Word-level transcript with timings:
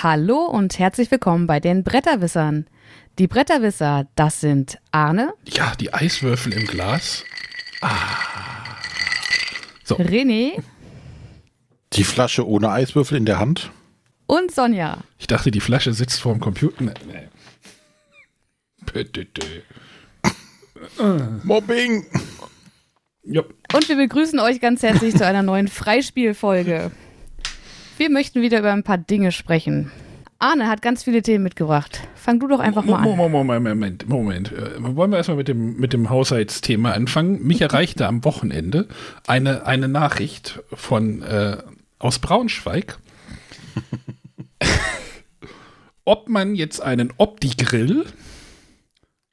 Hallo 0.00 0.44
und 0.44 0.78
herzlich 0.78 1.10
willkommen 1.10 1.48
bei 1.48 1.58
den 1.58 1.82
Bretterwissern. 1.82 2.68
Die 3.18 3.26
Bretterwisser, 3.26 4.06
das 4.14 4.40
sind 4.40 4.78
Arne. 4.92 5.34
Ja, 5.48 5.72
die 5.74 5.92
Eiswürfel 5.92 6.52
im 6.52 6.68
Glas. 6.68 7.24
Ah. 7.80 7.96
So. 9.82 9.96
René. 9.96 10.62
Die 11.94 12.04
Flasche 12.04 12.46
ohne 12.46 12.70
Eiswürfel 12.70 13.18
in 13.18 13.24
der 13.24 13.40
Hand. 13.40 13.72
Und 14.28 14.52
Sonja. 14.54 14.98
Ich 15.18 15.26
dachte, 15.26 15.50
die 15.50 15.58
Flasche 15.58 15.92
sitzt 15.92 16.20
vor 16.20 16.32
dem 16.32 16.40
Computer. 16.40 16.84
Nee. 16.84 16.94
Mobbing. 21.42 22.06
Ja. 23.24 23.42
Und 23.74 23.88
wir 23.88 23.96
begrüßen 23.96 24.38
euch 24.38 24.60
ganz 24.60 24.84
herzlich 24.84 25.16
zu 25.16 25.26
einer 25.26 25.42
neuen 25.42 25.66
Freispielfolge. 25.66 26.92
Wir 27.98 28.10
möchten 28.10 28.42
wieder 28.42 28.60
über 28.60 28.72
ein 28.72 28.84
paar 28.84 28.96
Dinge 28.96 29.32
sprechen. 29.32 29.90
Arne 30.38 30.68
hat 30.68 30.82
ganz 30.82 31.02
viele 31.02 31.20
Themen 31.20 31.42
mitgebracht. 31.42 32.00
Fang 32.14 32.38
du 32.38 32.46
doch 32.46 32.60
einfach 32.60 32.84
mal 32.84 32.98
an. 32.98 33.16
Moment, 33.16 33.64
Moment, 33.64 34.08
Moment. 34.08 34.52
Äh, 34.52 34.70
wollen 34.78 35.10
wir 35.10 35.16
erstmal 35.16 35.36
mit 35.36 35.48
dem, 35.48 35.76
mit 35.78 35.92
dem 35.92 36.08
Haushaltsthema 36.08 36.92
anfangen? 36.92 37.44
Mich 37.44 37.60
erreichte 37.60 38.06
am 38.06 38.24
Wochenende 38.24 38.86
eine, 39.26 39.66
eine 39.66 39.88
Nachricht 39.88 40.60
von 40.72 41.22
äh, 41.22 41.56
aus 41.98 42.20
Braunschweig, 42.20 43.00
ob 46.04 46.28
man 46.28 46.54
jetzt 46.54 46.80
einen 46.80 47.12
Opti-Grill 47.16 48.06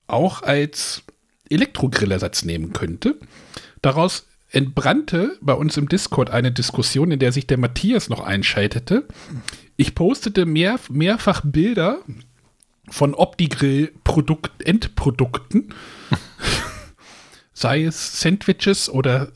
auch 0.08 0.42
als 0.42 1.04
Elektrogrillersatz 1.52 2.44
nehmen 2.46 2.74
könnte. 2.74 3.20
Daraus 3.84 4.26
entbrannte 4.56 5.38
bei 5.42 5.54
uns 5.54 5.78
im 5.78 5.90
Discord 5.90 6.30
eine 6.30 6.52
Diskussion, 6.52 7.12
in 7.12 7.20
der 7.20 7.32
sich 7.32 7.46
der 7.46 7.58
Matthias 7.58 8.10
noch 8.10 8.22
einschaltete. 8.22 9.08
Ich 9.76 9.96
postete 9.96 10.46
mehr, 10.46 10.80
mehrfach 10.90 11.42
Bilder 11.44 12.00
von 12.90 13.14
Opti-Grill-Endprodukten. 13.14 15.74
Sei 17.54 17.84
es 17.84 18.22
Sandwiches 18.22 18.90
oder 18.90 19.24
äh, 19.24 19.28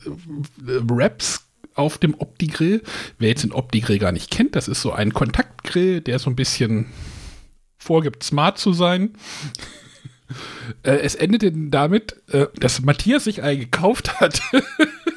Wraps 0.88 1.46
auf 1.74 1.98
dem 1.98 2.18
Opti-Grill. 2.18 2.82
Wer 3.18 3.28
jetzt 3.28 3.44
den 3.44 3.52
Opti-Grill 3.52 3.98
gar 3.98 4.12
nicht 4.12 4.30
kennt, 4.30 4.56
das 4.56 4.68
ist 4.68 4.80
so 4.80 4.92
ein 4.92 5.12
Kontaktgrill, 5.12 6.00
der 6.00 6.18
so 6.18 6.30
ein 6.30 6.36
bisschen 6.36 6.86
vorgibt, 7.78 8.22
smart 8.22 8.56
zu 8.58 8.72
sein. 8.72 9.10
Äh, 10.84 10.98
es 10.98 11.16
endete 11.16 11.50
damit, 11.50 12.22
äh, 12.28 12.46
dass 12.54 12.82
Matthias 12.82 13.24
sich 13.24 13.42
einen 13.42 13.58
gekauft 13.58 14.20
hat. 14.20 14.40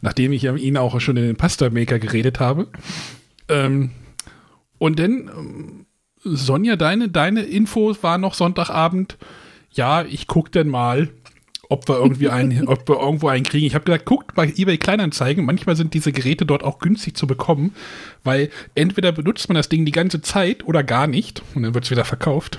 Nachdem 0.00 0.32
ich 0.32 0.44
ihn 0.44 0.76
auch 0.76 1.00
schon 1.00 1.16
in 1.16 1.24
den 1.24 1.36
Pasta-Maker 1.36 1.98
geredet 1.98 2.40
habe. 2.40 2.68
Ähm, 3.48 3.90
und 4.78 4.98
dann, 4.98 5.30
ähm, 5.36 5.86
Sonja, 6.22 6.76
deine, 6.76 7.08
deine 7.08 7.42
Info 7.42 7.94
war 8.02 8.18
noch 8.18 8.34
Sonntagabend. 8.34 9.16
Ja, 9.72 10.04
ich 10.04 10.26
guck 10.26 10.52
dann 10.52 10.68
mal, 10.68 11.08
ob 11.70 11.88
wir 11.88 11.96
irgendwie 11.96 12.28
einen, 12.28 12.68
ob 12.68 12.88
wir 12.88 13.00
irgendwo 13.00 13.28
einen 13.28 13.44
kriegen. 13.44 13.66
Ich 13.66 13.74
habe 13.74 13.84
gesagt, 13.84 14.04
guckt 14.04 14.34
bei 14.34 14.52
eBay 14.54 14.76
Kleinanzeigen. 14.76 15.44
Manchmal 15.46 15.76
sind 15.76 15.94
diese 15.94 16.12
Geräte 16.12 16.44
dort 16.44 16.62
auch 16.62 16.78
günstig 16.78 17.16
zu 17.16 17.26
bekommen, 17.26 17.74
weil 18.24 18.50
entweder 18.74 19.12
benutzt 19.12 19.48
man 19.48 19.54
das 19.54 19.68
Ding 19.68 19.86
die 19.86 19.92
ganze 19.92 20.20
Zeit 20.20 20.66
oder 20.66 20.82
gar 20.82 21.06
nicht 21.06 21.42
und 21.54 21.62
dann 21.62 21.74
wird 21.74 21.84
es 21.84 21.90
wieder 21.90 22.04
verkauft. 22.04 22.58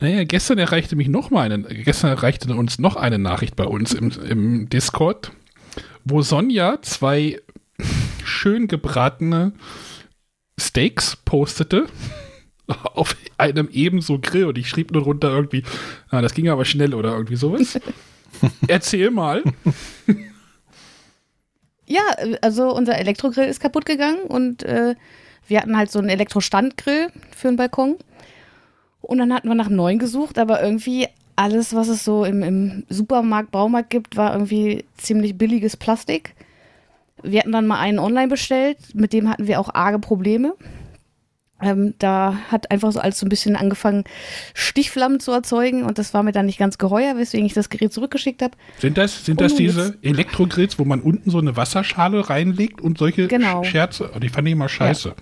Naja, 0.00 0.24
gestern 0.24 0.58
erreichte 0.58 0.94
mich 0.94 1.08
noch 1.08 1.30
mal 1.30 1.50
eine, 1.50 1.62
gestern 1.62 2.10
erreichte 2.10 2.54
uns 2.54 2.78
noch 2.78 2.96
eine 2.96 3.18
Nachricht 3.18 3.56
bei 3.56 3.64
uns 3.64 3.92
im, 3.92 4.12
im 4.28 4.68
Discord, 4.68 5.32
wo 6.04 6.22
Sonja 6.22 6.80
zwei 6.82 7.40
schön 8.24 8.68
gebratene 8.68 9.52
Steaks 10.58 11.16
postete 11.16 11.86
auf 12.66 13.16
einem 13.38 13.68
ebenso 13.72 14.18
Grill 14.20 14.44
und 14.44 14.58
ich 14.58 14.68
schrieb 14.68 14.92
nur 14.92 15.02
drunter 15.02 15.30
irgendwie, 15.30 15.64
ah, 16.10 16.22
das 16.22 16.34
ging 16.34 16.48
aber 16.48 16.64
schnell 16.64 16.94
oder 16.94 17.12
irgendwie 17.12 17.36
sowas. 17.36 17.80
Erzähl 18.68 19.10
mal. 19.10 19.42
Ja, 21.90 22.02
also 22.42 22.74
unser 22.74 22.98
Elektrogrill 22.98 23.46
ist 23.46 23.60
kaputt 23.60 23.86
gegangen 23.86 24.24
und 24.24 24.62
äh, 24.62 24.94
wir 25.46 25.58
hatten 25.58 25.74
halt 25.74 25.90
so 25.90 25.98
einen 25.98 26.10
Elektrostandgrill 26.10 27.08
für 27.34 27.48
den 27.48 27.56
Balkon. 27.56 27.96
Und 29.00 29.18
dann 29.18 29.32
hatten 29.32 29.48
wir 29.48 29.54
nach 29.54 29.68
neuen 29.68 29.98
gesucht, 29.98 30.38
aber 30.38 30.62
irgendwie 30.62 31.06
alles, 31.36 31.74
was 31.74 31.88
es 31.88 32.04
so 32.04 32.24
im, 32.24 32.42
im 32.42 32.84
Supermarkt, 32.88 33.52
Baumarkt 33.52 33.90
gibt, 33.90 34.16
war 34.16 34.32
irgendwie 34.32 34.84
ziemlich 34.96 35.38
billiges 35.38 35.76
Plastik. 35.76 36.34
Wir 37.22 37.40
hatten 37.40 37.52
dann 37.52 37.66
mal 37.66 37.78
einen 37.78 37.98
online 37.98 38.28
bestellt, 38.28 38.78
mit 38.94 39.12
dem 39.12 39.28
hatten 39.28 39.46
wir 39.46 39.60
auch 39.60 39.72
arge 39.72 39.98
Probleme. 39.98 40.54
Ähm, 41.60 41.94
da 41.98 42.36
hat 42.50 42.70
einfach 42.70 42.92
so 42.92 43.00
alles 43.00 43.18
so 43.18 43.26
ein 43.26 43.28
bisschen 43.28 43.56
angefangen, 43.56 44.04
Stichflammen 44.54 45.18
zu 45.18 45.32
erzeugen 45.32 45.82
und 45.82 45.98
das 45.98 46.14
war 46.14 46.22
mir 46.22 46.30
dann 46.30 46.46
nicht 46.46 46.58
ganz 46.58 46.78
geheuer, 46.78 47.16
weswegen 47.16 47.46
ich 47.46 47.54
das 47.54 47.68
Gerät 47.68 47.92
zurückgeschickt 47.92 48.42
habe. 48.42 48.56
Sind 48.78 48.96
das, 48.96 49.24
sind 49.24 49.40
das 49.40 49.56
diese 49.56 49.98
Elektrogrills, 50.02 50.78
wo 50.78 50.84
man 50.84 51.00
unten 51.00 51.30
so 51.30 51.38
eine 51.38 51.56
Wasserschale 51.56 52.30
reinlegt 52.30 52.80
und 52.80 52.98
solche 52.98 53.26
genau. 53.26 53.64
Scherze? 53.64 54.10
Die 54.22 54.28
fand 54.28 54.46
ich 54.46 54.52
immer 54.52 54.68
scheiße. 54.68 55.08
Ja. 55.08 55.14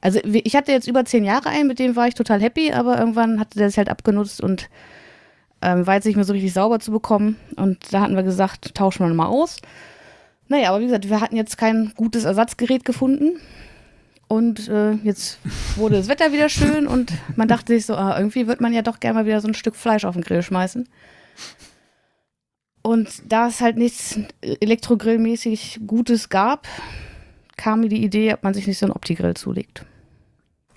Also 0.00 0.20
ich 0.24 0.56
hatte 0.56 0.72
jetzt 0.72 0.88
über 0.88 1.04
zehn 1.04 1.24
Jahre 1.24 1.50
einen, 1.50 1.68
mit 1.68 1.78
dem 1.78 1.94
war 1.96 2.08
ich 2.08 2.14
total 2.14 2.40
happy, 2.40 2.72
aber 2.72 2.98
irgendwann 2.98 3.38
hatte 3.38 3.58
der 3.58 3.68
sich 3.68 3.78
halt 3.78 3.90
abgenutzt 3.90 4.40
und 4.40 4.70
ähm, 5.62 5.86
war 5.86 5.94
jetzt 5.94 6.06
nicht 6.06 6.16
mehr 6.16 6.24
so 6.24 6.32
richtig 6.32 6.52
sauber 6.52 6.80
zu 6.80 6.90
bekommen. 6.90 7.36
Und 7.56 7.92
da 7.92 8.00
hatten 8.00 8.16
wir 8.16 8.22
gesagt, 8.22 8.74
tauschen 8.74 9.06
wir 9.06 9.14
mal 9.14 9.26
aus. 9.26 9.58
Naja, 10.48 10.70
aber 10.70 10.80
wie 10.80 10.86
gesagt, 10.86 11.08
wir 11.08 11.20
hatten 11.20 11.36
jetzt 11.36 11.58
kein 11.58 11.92
gutes 11.96 12.24
Ersatzgerät 12.24 12.84
gefunden. 12.84 13.38
Und 14.26 14.68
äh, 14.68 14.92
jetzt 15.02 15.38
wurde 15.76 15.96
das 15.96 16.08
Wetter 16.08 16.32
wieder 16.32 16.48
schön 16.48 16.86
und 16.86 17.12
man 17.34 17.48
dachte 17.48 17.74
sich 17.74 17.84
so, 17.84 17.96
ah, 17.96 18.16
irgendwie 18.16 18.46
wird 18.46 18.60
man 18.60 18.72
ja 18.72 18.82
doch 18.82 19.00
gerne 19.00 19.18
mal 19.18 19.26
wieder 19.26 19.40
so 19.40 19.48
ein 19.48 19.54
Stück 19.54 19.74
Fleisch 19.74 20.04
auf 20.04 20.14
den 20.14 20.22
Grill 20.22 20.42
schmeißen. 20.42 20.88
Und 22.82 23.22
da 23.26 23.48
es 23.48 23.60
halt 23.60 23.76
nichts 23.76 24.18
Elektrogrillmäßig 24.40 25.80
Gutes 25.86 26.28
gab, 26.28 26.68
kam 27.56 27.80
mir 27.80 27.88
die 27.88 28.04
Idee, 28.04 28.32
ob 28.32 28.42
man 28.42 28.54
sich 28.54 28.66
nicht 28.66 28.78
so 28.78 28.86
einen 28.86 28.92
Opti-Grill 28.92 29.34
zulegt. 29.34 29.84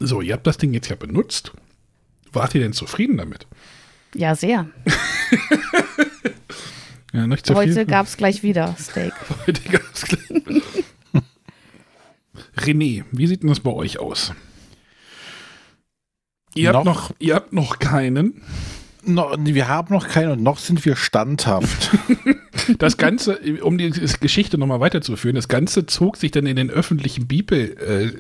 So, 0.06 0.20
ihr 0.20 0.34
habt 0.34 0.46
das 0.46 0.58
Ding 0.58 0.74
jetzt 0.74 0.90
ja 0.90 0.98
benutzt. 0.98 1.54
Wart 2.34 2.54
ihr 2.56 2.62
denn 2.62 2.74
zufrieden 2.74 3.16
damit? 3.16 3.48
Ja, 4.14 4.36
sehr. 4.36 4.68
ja, 7.14 7.26
Heute 7.54 7.86
gab 7.86 8.08
es 8.08 8.18
gleich 8.18 8.44
wieder 8.44 8.76
Steak. 8.78 9.14
Heute 9.48 9.62
gab 9.70 9.94
es 9.94 10.04
gleich. 10.04 10.64
René, 12.58 13.06
wie 13.14 13.28
sieht 13.28 13.44
denn 13.44 13.50
das 13.50 13.62
bei 13.62 13.72
euch 13.72 14.00
aus? 14.00 14.34
Ihr, 16.54 16.74
noch? 16.74 16.80
Habt, 16.80 16.86
noch, 16.86 17.12
ihr 17.20 17.36
habt 17.36 17.54
noch 17.54 17.80
keinen. 17.80 18.42
No, 19.06 19.34
wir 19.38 19.70
haben 19.70 19.94
noch 19.94 20.10
keinen 20.10 20.32
und 20.32 20.44
noch 20.44 20.60
sind 20.60 20.84
wir 20.84 20.98
standhaft. 20.98 21.92
das 22.78 22.98
Ganze, 22.98 23.40
um 23.62 23.78
die 23.78 23.90
Geschichte 23.90 24.58
nochmal 24.58 24.82
weiterzuführen, 24.82 25.36
das 25.36 25.48
Ganze 25.48 25.86
zog 25.86 26.18
sich 26.18 26.32
dann 26.32 26.46
in 26.46 26.58
den 26.58 26.70
öffentlichen 26.70 27.26
Bibel, 27.26 27.78
äh, 27.78 28.12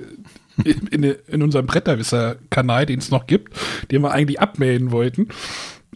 in, 0.64 1.04
in, 1.04 1.42
unserem 1.42 1.66
Bretterwisser-Kanal, 1.66 2.86
den 2.86 3.00
es 3.00 3.10
noch 3.10 3.28
gibt, 3.28 3.54
den 3.92 4.02
wir 4.02 4.12
eigentlich 4.12 4.40
abmelden 4.40 4.92
wollten. 4.92 5.30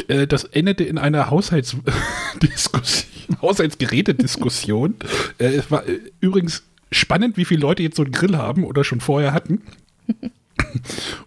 Äh, 0.07 0.27
das 0.27 0.43
endete 0.45 0.83
in 0.83 0.97
einer 0.97 1.29
Haushaltsdiskussion, 1.29 3.37
Haushaltsgerätediskussion. 3.41 4.95
Äh, 5.37 5.47
es 5.47 5.71
war 5.71 5.87
äh, 5.87 5.99
übrigens 6.21 6.63
spannend, 6.91 7.37
wie 7.37 7.45
viele 7.45 7.61
Leute 7.61 7.83
jetzt 7.83 7.97
so 7.97 8.03
einen 8.03 8.11
Grill 8.11 8.37
haben 8.37 8.63
oder 8.63 8.83
schon 8.83 8.99
vorher 8.99 9.33
hatten. 9.33 9.61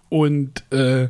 Und 0.08 0.64
äh, 0.72 1.08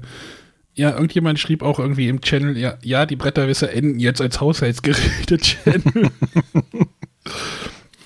ja, 0.74 0.92
irgendjemand 0.92 1.38
schrieb 1.38 1.62
auch 1.62 1.78
irgendwie 1.78 2.08
im 2.08 2.20
Channel, 2.20 2.56
ja, 2.56 2.74
ja 2.82 3.06
die 3.06 3.16
Bretterwisser 3.16 3.72
enden 3.72 3.98
jetzt 3.98 4.20
als 4.20 4.40
Haushaltsgeräte-Channel. 4.40 6.10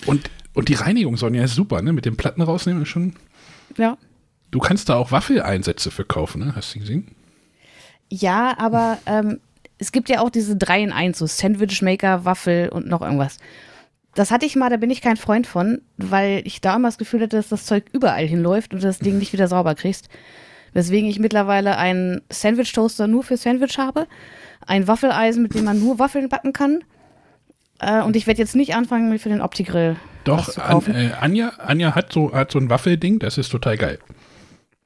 und, 0.05 0.29
und 0.53 0.69
die 0.69 0.73
Reinigung, 0.73 1.17
Sonja, 1.17 1.43
ist 1.43 1.55
super, 1.55 1.81
ne? 1.81 1.93
Mit 1.93 2.05
den 2.05 2.17
Platten 2.17 2.41
rausnehmen 2.41 2.83
ist 2.83 2.89
schon. 2.89 3.13
Ja. 3.77 3.97
Du 4.55 4.61
kannst 4.61 4.87
da 4.87 4.95
auch 4.95 5.11
Waffeleinsätze 5.11 5.91
verkaufen, 5.91 6.39
ne? 6.39 6.53
Hast 6.55 6.73
du 6.73 6.79
gesehen? 6.79 7.13
Ja, 8.07 8.57
aber 8.57 8.99
ähm, 9.05 9.41
es 9.79 9.91
gibt 9.91 10.07
ja 10.07 10.21
auch 10.21 10.29
diese 10.29 10.55
3 10.55 10.81
in 10.81 10.91
1, 10.93 11.17
so 11.17 11.25
Sandwichmaker, 11.25 12.23
Waffel 12.23 12.69
und 12.69 12.87
noch 12.87 13.01
irgendwas. 13.01 13.39
Das 14.13 14.31
hatte 14.31 14.45
ich 14.45 14.55
mal, 14.55 14.69
da 14.69 14.77
bin 14.77 14.91
ich 14.91 15.01
kein 15.01 15.17
Freund 15.17 15.45
von, 15.45 15.81
weil 15.97 16.41
ich 16.45 16.61
da 16.61 16.77
immer 16.77 16.87
das 16.87 16.97
Gefühl 16.97 17.19
hatte, 17.19 17.35
dass 17.35 17.49
das 17.49 17.65
Zeug 17.65 17.83
überall 17.91 18.25
hinläuft 18.25 18.73
und 18.73 18.81
du 18.81 18.87
das 18.87 18.99
Ding 18.99 19.17
nicht 19.17 19.33
wieder 19.33 19.49
sauber 19.49 19.75
kriegst. 19.75 20.07
Weswegen 20.71 21.09
ich 21.09 21.19
mittlerweile 21.19 21.77
einen 21.77 22.21
Sandwich-Toaster 22.29 23.07
nur 23.07 23.23
für 23.23 23.35
Sandwich 23.35 23.77
habe, 23.77 24.07
ein 24.65 24.87
Waffeleisen, 24.87 25.43
mit 25.43 25.53
dem 25.53 25.65
man 25.65 25.81
nur 25.81 25.99
Waffeln 25.99 26.29
backen 26.29 26.53
kann. 26.53 26.81
Äh, 27.79 28.01
und 28.03 28.15
ich 28.15 28.25
werde 28.25 28.39
jetzt 28.39 28.55
nicht 28.55 28.73
anfangen, 28.73 29.09
mir 29.09 29.19
für 29.19 29.27
den 29.27 29.41
Opti-Grill 29.41 29.97
Doch, 30.23 30.57
an, 30.57 30.81
äh, 30.95 31.11
Anja, 31.19 31.49
Anja 31.57 31.93
hat 31.93 32.13
so, 32.13 32.33
hat 32.33 32.53
so 32.53 32.59
ein 32.59 32.69
Waffelding, 32.69 33.19
das 33.19 33.37
ist 33.37 33.49
total 33.49 33.75
geil. 33.75 33.99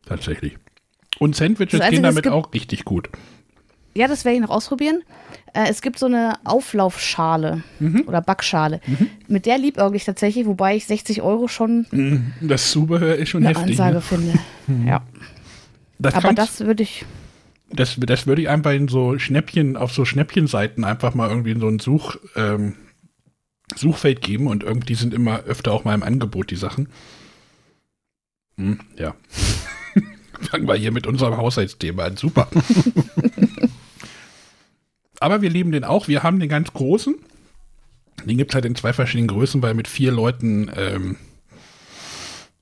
Tatsächlich. 0.06 0.58
Und 1.20 1.36
Sandwiches 1.36 1.82
gehen 1.90 2.04
damit 2.04 2.28
auch 2.28 2.54
richtig 2.54 2.86
gut. 2.86 3.10
Ja, 3.96 4.08
das 4.08 4.24
werde 4.24 4.36
ich 4.36 4.42
noch 4.42 4.52
ausprobieren. 4.52 5.02
Äh, 5.54 5.68
es 5.70 5.82
gibt 5.82 5.98
so 6.00 6.06
eine 6.06 6.36
Auflaufschale 6.46 7.64
oder 8.06 8.22
Backschale. 8.22 8.80
Mit 9.28 9.46
der 9.46 9.58
liebäugel 9.58 9.96
ich 9.98 10.06
tatsächlich, 10.06 10.46
wobei 10.46 10.76
ich 10.76 10.86
60 10.86 11.22
Euro 11.22 11.48
schon 11.48 12.32
Das 12.40 12.72
Zubehör 12.72 13.16
ist 13.16 13.30
schon 13.30 13.46
eine 13.46 13.58
heftig. 13.58 13.80
Ansage 13.82 13.96
Ne? 13.96 14.02
finde. 14.02 14.40
Ja. 14.88 15.02
Das, 15.98 16.14
Aber 16.14 16.34
das 16.34 16.62
würde 16.62 16.84
ich. 16.84 17.04
das, 17.72 17.98
das 18.00 18.26
würde 18.28 18.44
ich 18.44 18.50
einfach 18.50 18.72
in 18.72 18.88
so 18.88 19.18
Schnäppchen, 19.20 19.76
auf 19.76 19.92
so 19.92 20.06
Schnäppchenseiten 20.06 20.86
einfach 20.86 21.14
mal 21.16 21.28
irgendwie 21.28 21.52
in 21.52 21.60
so 21.60 21.68
ein 21.68 21.80
Such, 21.80 22.18
ähm, 22.36 22.76
Suchfeld 23.76 24.22
geben 24.22 24.48
und 24.48 24.64
irgendwie 24.64 24.96
sind 24.96 25.14
immer 25.14 25.40
öfter 25.42 25.74
auch 25.74 25.84
mal 25.84 25.96
im 25.96 26.04
Angebot 26.04 26.52
die 26.52 26.56
Sachen. 26.56 26.88
Hm, 28.58 28.80
ja. 28.98 29.16
Fangen 30.42 30.68
wir 30.68 30.76
hier 30.76 30.92
mit 30.92 31.08
unserem 31.08 31.38
Haushaltsthema 31.38 32.04
an. 32.06 32.18
Super. 32.18 32.48
Aber 35.20 35.42
wir 35.42 35.50
lieben 35.50 35.72
den 35.72 35.84
auch. 35.84 36.08
Wir 36.08 36.24
haben 36.24 36.40
den 36.40 36.50
ganz 36.50 36.72
großen. 36.74 37.16
Den 38.26 38.38
gibt 38.38 38.52
es 38.52 38.56
halt 38.56 38.66
in 38.66 38.76
zwei 38.76 38.94
verschiedenen 38.94 39.28
Größen, 39.28 39.62
weil 39.62 39.74
mit 39.74 39.88
vier 39.88 40.12
Leuten, 40.12 40.72
ähm, 40.76 41.18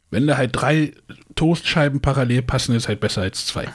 wenn 0.09 0.27
da 0.27 0.37
halt 0.37 0.51
drei 0.53 0.93
Toastscheiben 1.35 2.01
parallel 2.01 2.41
passen, 2.41 2.75
ist 2.75 2.87
halt 2.87 2.99
besser 2.99 3.21
als 3.21 3.45
zwei. 3.45 3.67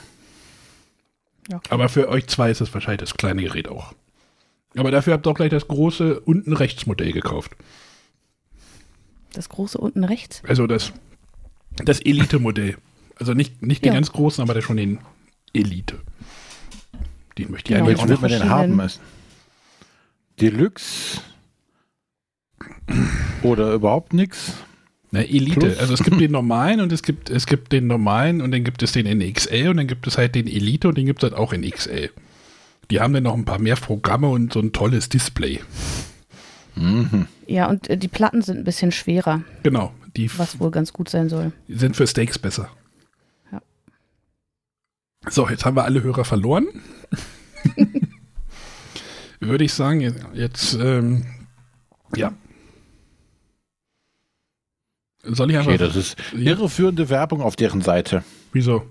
Ja. 1.51 1.61
Aber 1.69 1.89
für 1.89 2.09
euch 2.09 2.27
zwei 2.27 2.51
ist 2.51 2.61
es 2.61 2.73
wahrscheinlich 2.73 3.01
das 3.01 3.15
kleine 3.15 3.43
Gerät 3.43 3.67
auch. 3.67 3.93
Aber 4.75 4.91
dafür 4.91 5.13
habt 5.13 5.27
ihr 5.27 5.31
auch 5.31 5.35
gleich 5.35 5.49
das 5.49 5.67
große 5.67 6.21
unten 6.21 6.53
rechts 6.53 6.85
Modell 6.85 7.11
gekauft. 7.11 7.51
Das 9.33 9.49
große 9.49 9.77
unten 9.77 10.03
rechts. 10.03 10.41
Also 10.47 10.67
das, 10.67 10.93
das 11.83 11.99
Elite-Modell. 11.99 12.77
Also 13.19 13.33
nicht, 13.33 13.61
nicht 13.61 13.83
den 13.83 13.89
Ja. 13.89 13.93
ganz 13.95 14.11
großen, 14.11 14.41
aber 14.41 14.61
schon 14.61 14.77
den 14.77 14.99
Elite. 15.53 15.99
Den 17.37 17.51
möchte 17.51 17.71
ich 17.73 17.77
Genau. 17.77 17.89
einmal 17.89 17.93
Welchen 17.95 18.09
wird 18.09 18.21
man 18.21 18.29
denn 18.31 18.39
verschiedenen- 18.39 18.59
haben 18.63 18.75
müssen? 18.75 18.99
Deluxe? 20.41 21.21
Oder 23.43 23.73
überhaupt 23.73 24.13
nichts? 24.13 24.53
Na, 25.11 25.21
Elite. 25.21 25.59
Plus. 25.59 25.77
Also 25.77 25.93
es 25.93 26.03
gibt 26.03 26.19
den 26.19 26.31
normalen 26.31 26.81
und 26.81 26.91
es 26.91 27.03
gibt, 27.03 27.29
es 27.29 27.45
gibt 27.45 27.71
den 27.71 27.87
normalen 27.87 28.41
und 28.41 28.51
dann 28.51 28.63
gibt 28.63 28.81
es 28.81 28.93
den 28.93 29.05
in 29.05 29.19
XL 29.33 29.67
und 29.69 29.77
dann 29.77 29.87
gibt 29.87 30.07
es 30.07 30.17
halt 30.17 30.33
den 30.35 30.47
Elite 30.47 30.87
und 30.87 30.97
den 30.97 31.05
gibt 31.05 31.23
es 31.23 31.29
halt 31.29 31.39
auch 31.39 31.53
in 31.53 31.61
XL. 31.69 32.09
Die 32.89 32.99
haben 32.99 33.13
dann 33.13 33.23
noch 33.23 33.35
ein 33.35 33.45
paar 33.45 33.59
mehr 33.59 33.75
Programme 33.75 34.27
und 34.29 34.53
so 34.53 34.59
ein 34.59 34.71
tolles 34.73 35.09
Display. 35.09 35.59
Mhm. 36.75 37.27
Ja, 37.47 37.67
und 37.67 37.89
äh, 37.89 37.97
die 37.97 38.07
Platten 38.07 38.41
sind 38.41 38.57
ein 38.57 38.63
bisschen 38.63 38.91
schwerer, 38.91 39.43
Genau. 39.61 39.93
Die 40.15 40.29
was 40.37 40.59
wohl 40.59 40.69
ganz 40.71 40.93
gut 40.93 41.09
sein 41.09 41.29
soll. 41.29 41.51
sind 41.67 41.95
für 41.95 42.05
Steaks 42.07 42.37
besser. 42.39 42.69
So, 45.29 45.49
jetzt 45.49 45.65
haben 45.65 45.75
wir 45.75 45.85
alle 45.85 46.03
Hörer 46.03 46.25
verloren. 46.25 46.67
Würde 49.39 49.63
ich 49.63 49.73
sagen, 49.73 50.01
jetzt, 50.33 50.73
ähm, 50.75 51.25
ja. 52.15 52.33
Soll 55.23 55.51
ich 55.51 55.57
einfach. 55.57 55.71
Okay, 55.71 55.77
das 55.77 55.95
ist 55.95 56.17
irreführende 56.33 57.09
Werbung 57.09 57.41
auf 57.41 57.55
deren 57.55 57.81
Seite. 57.81 58.23
wieso? 58.51 58.85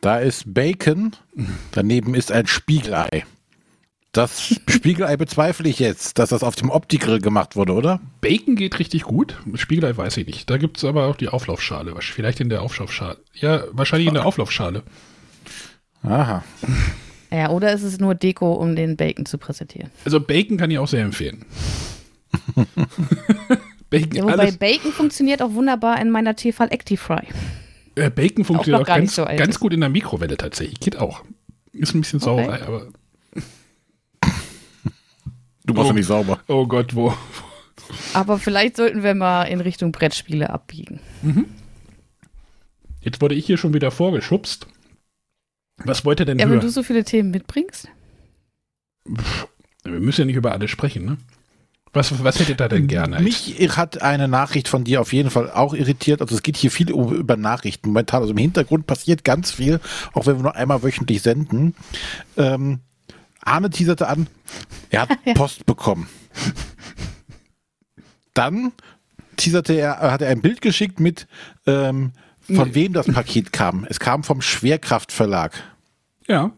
Da 0.00 0.18
ist 0.18 0.52
Bacon, 0.52 1.12
daneben 1.72 2.14
ist 2.14 2.30
ein 2.30 2.46
Spiegelei. 2.46 3.24
Das 4.16 4.54
Spiegelei 4.68 5.18
bezweifle 5.18 5.68
ich 5.68 5.78
jetzt, 5.78 6.18
dass 6.18 6.30
das 6.30 6.42
auf 6.42 6.56
dem 6.56 6.70
Opti-Grill 6.70 7.20
gemacht 7.20 7.54
wurde, 7.54 7.74
oder? 7.74 8.00
Bacon 8.22 8.56
geht 8.56 8.78
richtig 8.78 9.02
gut. 9.02 9.36
Spiegelei 9.54 9.94
weiß 9.94 10.16
ich 10.16 10.26
nicht. 10.26 10.48
Da 10.48 10.56
gibt 10.56 10.78
es 10.78 10.84
aber 10.84 11.04
auch 11.06 11.16
die 11.16 11.28
Auflaufschale. 11.28 11.94
Vielleicht 12.00 12.40
in 12.40 12.48
der 12.48 12.62
Auflaufschale. 12.62 13.18
Ja, 13.34 13.64
wahrscheinlich 13.72 14.08
in 14.08 14.14
der 14.14 14.24
Auflaufschale. 14.24 14.84
Aha. 16.02 16.42
Ja, 17.30 17.50
oder 17.50 17.74
ist 17.74 17.82
es 17.82 17.98
nur 17.98 18.14
Deko, 18.14 18.54
um 18.54 18.74
den 18.74 18.96
Bacon 18.96 19.26
zu 19.26 19.36
präsentieren? 19.36 19.90
Also 20.06 20.18
Bacon 20.18 20.56
kann 20.56 20.70
ich 20.70 20.78
auch 20.78 20.88
sehr 20.88 21.02
empfehlen. 21.02 21.44
Bacon, 23.90 24.12
Ja, 24.12 24.22
wobei 24.22 24.32
alles, 24.34 24.56
Bacon 24.56 24.92
funktioniert 24.92 25.42
auch 25.42 25.52
wunderbar 25.52 26.00
in 26.00 26.10
meiner 26.10 26.34
Tefal 26.36 26.68
Actifry. 26.72 27.26
äh, 27.96 28.08
Bacon 28.08 28.44
funktioniert 28.44 28.88
auch, 28.88 28.96
nicht 28.96 29.14
ganz, 29.14 29.14
so 29.14 29.24
ganz 29.24 29.60
gut 29.60 29.74
in 29.74 29.80
der 29.80 29.90
Mikrowelle 29.90 30.38
tatsächlich. 30.38 30.80
Geht 30.80 30.96
auch. 30.96 31.22
Ist 31.72 31.94
ein 31.94 32.00
bisschen 32.00 32.22
Okay. 32.22 32.44
Sauerei, 32.44 32.62
aber 32.62 32.86
Du 35.66 35.74
machst 35.74 35.86
Oh. 35.86 35.88
ja 35.88 35.92
nicht 35.94 36.06
sauber. 36.06 36.38
oh 36.48 36.66
Gott, 36.66 36.94
wo? 36.94 37.12
Aber 38.14 38.38
vielleicht 38.38 38.76
sollten 38.76 39.02
wir 39.02 39.14
mal 39.14 39.44
in 39.44 39.60
Richtung 39.60 39.92
Brettspiele 39.92 40.50
abbiegen. 40.50 41.00
Jetzt 43.00 43.20
wurde 43.20 43.34
ich 43.34 43.46
hier 43.46 43.58
schon 43.58 43.74
wieder 43.74 43.90
vorgeschubst. 43.90 44.66
Was 45.84 46.04
wollt 46.04 46.20
ihr 46.20 46.26
denn 46.26 46.38
Ja, 46.38 46.46
wenn 46.46 46.52
hören? 46.54 46.60
du 46.62 46.70
so 46.70 46.82
viele 46.82 47.04
Themen 47.04 47.30
mitbringst. 47.30 47.88
Wir 49.04 50.00
müssen 50.00 50.22
ja 50.22 50.24
nicht 50.26 50.36
über 50.36 50.52
alles 50.52 50.70
sprechen, 50.70 51.04
ne? 51.04 51.16
Was, 51.92 52.22
was 52.22 52.38
hättet 52.40 52.60
ihr 52.60 52.68
denn 52.68 52.88
gerne? 52.88 53.20
Mich 53.20 53.56
hat 53.76 54.02
eine 54.02 54.28
Nachricht 54.28 54.68
von 54.68 54.84
dir 54.84 55.00
auf 55.00 55.12
jeden 55.14 55.30
Fall 55.30 55.50
auch 55.50 55.72
irritiert. 55.72 56.20
Also 56.20 56.34
es 56.34 56.42
geht 56.42 56.56
hier 56.58 56.70
viel 56.70 56.92
um- 56.92 57.14
über 57.14 57.36
Nachrichten 57.36 57.88
momentan. 57.88 58.20
Also 58.20 58.32
im 58.32 58.38
Hintergrund 58.38 58.86
passiert 58.86 59.24
ganz 59.24 59.50
viel, 59.50 59.80
auch 60.12 60.26
wenn 60.26 60.36
wir 60.36 60.42
nur 60.42 60.56
einmal 60.56 60.82
wöchentlich 60.82 61.22
senden. 61.22 61.74
Ähm, 62.36 62.80
Arne 63.46 63.70
teaserte 63.70 64.08
an, 64.08 64.26
er 64.90 65.02
hat 65.02 65.18
Ja. 65.24 65.34
Post 65.34 65.66
bekommen. 65.66 66.08
Dann 68.34 68.72
teaserte 69.36 69.74
er, 69.74 69.98
hat 70.00 70.22
er 70.22 70.28
ein 70.30 70.40
Bild 70.42 70.60
geschickt 70.60 71.00
mit, 71.00 71.26
ähm, 71.66 72.12
von 72.46 72.68
Nee. 72.68 72.74
wem 72.74 72.92
das 72.92 73.06
Paket 73.06 73.52
kam. 73.52 73.86
Es 73.88 73.98
kam 73.98 74.22
vom 74.24 74.40
Schwerkraftverlag. 74.40 75.52
Ja. 76.28 76.52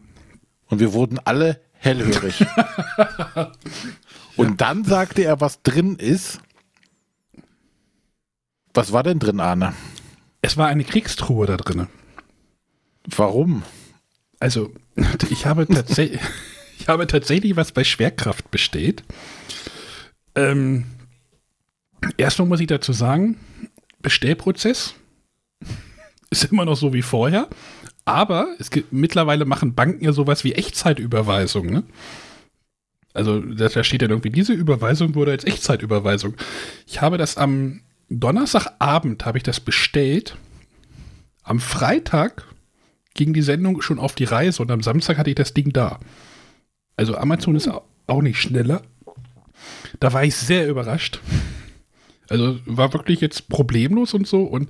Und 0.67 0.79
wir 0.79 0.93
wurden 0.93 1.19
alle 1.19 1.59
hellhörig. 1.73 2.45
Und 4.35 4.61
dann 4.61 4.83
sagte 4.85 5.23
er, 5.23 5.41
was 5.41 5.61
drin 5.63 5.95
ist. 5.95 6.39
Was 8.73 8.91
war 8.91 9.01
denn 9.03 9.19
drin, 9.19 9.39
Arne? 9.39 9.73
Es 10.41 10.57
war 10.57 10.67
eine 10.67 10.83
Kriegstruhe 10.83 11.47
da 11.47 11.57
drin. 11.57 11.87
Warum? 13.07 13.63
Also, 14.39 14.71
ich 15.29 15.45
habe 15.45 15.65
tatsächlich, 15.67 16.21
ich 16.79 16.87
habe 16.87 17.07
tatsächlich 17.07 17.55
was 17.55 17.71
bei 17.71 17.83
Schwerkraft 17.83 18.49
bestellt. 18.51 19.03
Ähm, 20.35 20.85
erstmal 22.17 22.47
muss 22.47 22.61
ich 22.61 22.67
dazu 22.67 22.93
sagen, 22.93 23.37
Bestellprozess 24.01 24.95
ist 26.29 26.45
immer 26.45 26.65
noch 26.65 26.77
so 26.77 26.93
wie 26.93 27.01
vorher, 27.01 27.49
aber 28.05 28.55
es 28.59 28.71
gibt, 28.71 28.93
mittlerweile 28.93 29.45
machen 29.45 29.75
Banken 29.75 30.03
ja 30.03 30.13
sowas 30.13 30.43
wie 30.43 30.53
Echtzeitüberweisung, 30.53 31.67
ne? 31.67 31.83
Also 33.13 33.39
da 33.41 33.83
steht 33.83 34.03
dann 34.03 34.11
irgendwie, 34.11 34.29
diese 34.29 34.53
Überweisung 34.53 35.15
wurde 35.15 35.31
als 35.31 35.43
Echtzeitüberweisung. 35.43 36.35
Ich 36.85 37.01
habe 37.01 37.17
das 37.17 37.37
am 37.37 37.81
Donnerstagabend 38.09 39.25
habe 39.25 39.39
ich 39.39 39.43
das 39.43 39.59
bestellt. 39.59 40.37
Am 41.43 41.59
Freitag 41.59 42.45
ging 43.15 43.33
die 43.33 43.41
Sendung 43.41 43.81
schon 43.81 43.99
auf 43.99 44.15
die 44.15 44.23
Reise 44.23 44.61
und 44.61 44.71
am 44.71 44.81
Samstag 44.81 45.17
hatte 45.17 45.29
ich 45.29 45.35
das 45.35 45.53
Ding 45.53 45.73
da. 45.73 45.99
Also 46.99 47.15
Amazon 47.15 47.55
ist 47.55 47.69
au- 47.69 47.85
auch 48.07 48.21
nicht 48.21 48.41
schneller. 48.41 48.81
Da 50.01 50.11
war 50.11 50.25
ich 50.25 50.35
sehr 50.35 50.67
überrascht. 50.67 51.21
Also 52.27 52.59
war 52.65 52.91
wirklich 52.91 53.21
jetzt 53.21 53.47
problemlos 53.47 54.13
und 54.13 54.27
so. 54.27 54.43
Und 54.43 54.67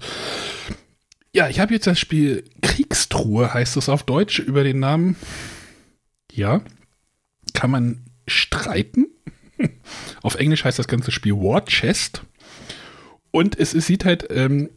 ja, 1.34 1.50
ich 1.50 1.60
habe 1.60 1.74
jetzt 1.74 1.88
das 1.88 1.98
Spiel 1.98 2.44
Kriegstruhe, 2.62 3.52
heißt 3.52 3.78
es 3.78 3.90
auf 3.90 4.04
Deutsch, 4.04 4.38
über 4.38 4.64
den 4.64 4.80
Namen. 4.80 5.16
Ja, 6.32 6.62
kann 7.56 7.72
man 7.72 8.06
streiten. 8.28 9.08
Auf 10.22 10.36
Englisch 10.36 10.64
heißt 10.64 10.78
das 10.78 10.88
ganze 10.88 11.10
Spiel 11.10 11.34
War 11.34 11.66
Chest. 11.66 12.22
Und 13.32 13.58
es, 13.58 13.74
es 13.74 13.88
sieht 13.88 14.06
halt, 14.06 14.28
ähm, 14.30 14.70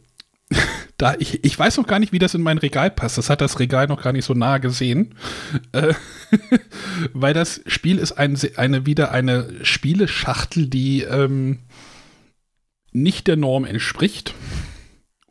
da 0.97 1.15
ich, 1.17 1.43
ich 1.43 1.57
weiß 1.57 1.77
noch 1.77 1.87
gar 1.87 1.99
nicht, 1.99 2.11
wie 2.11 2.19
das 2.19 2.35
in 2.35 2.41
mein 2.41 2.57
Regal 2.57 2.91
passt. 2.91 3.17
Das 3.17 3.29
hat 3.29 3.41
das 3.41 3.59
Regal 3.59 3.87
noch 3.87 4.01
gar 4.01 4.13
nicht 4.13 4.25
so 4.25 4.33
nah 4.33 4.59
gesehen. 4.59 5.15
Äh, 5.71 5.93
weil 7.13 7.33
das 7.33 7.61
Spiel 7.67 7.97
ist 7.97 8.13
ein, 8.13 8.37
eine 8.57 8.85
wieder 8.85 9.11
eine 9.11 9.49
Spieleschachtel, 9.63 10.67
die 10.67 11.01
ähm, 11.01 11.59
nicht 12.91 13.27
der 13.27 13.37
Norm 13.37 13.65
entspricht. 13.65 14.35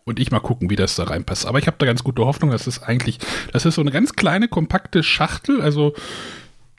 Und 0.05 0.19
ich 0.19 0.33
mal 0.33 0.41
gucken, 0.41 0.69
wie 0.69 0.77
das 0.77 0.97
da 0.97 1.05
reinpasst. 1.05 1.47
Aber 1.47 1.61
ich 1.61 1.69
habe 1.69 1.77
da 1.79 1.87
ganz 1.87 2.03
gute 2.03 2.27
Hoffnung, 2.27 2.51
das 2.51 2.67
ist 2.67 2.81
eigentlich, 2.81 3.19
das 3.53 3.65
ist 3.65 3.77
so 3.77 3.81
eine 3.81 3.93
ganz 3.93 4.15
kleine, 4.15 4.49
kompakte 4.49 5.05
Schachtel. 5.05 5.63
Also, 5.63 5.95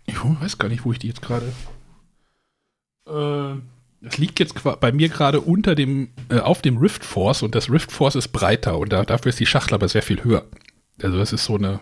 ich 0.05 0.15
weiß 0.21 0.57
gar 0.57 0.67
nicht, 0.67 0.83
wo 0.83 0.91
ich 0.91 0.99
die 0.99 1.07
jetzt 1.07 1.21
gerade. 1.21 1.53
Äh, 3.07 3.61
das 4.03 4.17
liegt 4.17 4.39
jetzt 4.39 4.55
bei 4.81 4.91
mir 4.91 5.07
gerade 5.07 5.39
unter 5.41 5.75
dem, 5.75 6.09
äh, 6.29 6.39
auf 6.39 6.61
dem 6.61 6.77
Rift 6.77 7.05
Force 7.05 7.41
und 7.41 7.55
das 7.55 7.69
Rift 7.69 7.91
Force 7.91 8.15
ist 8.15 8.27
breiter 8.29 8.77
und 8.77 8.91
da, 8.91 9.03
dafür 9.03 9.29
ist 9.29 9.39
die 9.39 9.45
Schachtel 9.45 9.75
aber 9.75 9.87
sehr 9.87 10.03
viel 10.03 10.23
höher. 10.23 10.45
Also 11.01 11.17
das 11.17 11.31
ist 11.33 11.45
so 11.45 11.55
eine. 11.55 11.79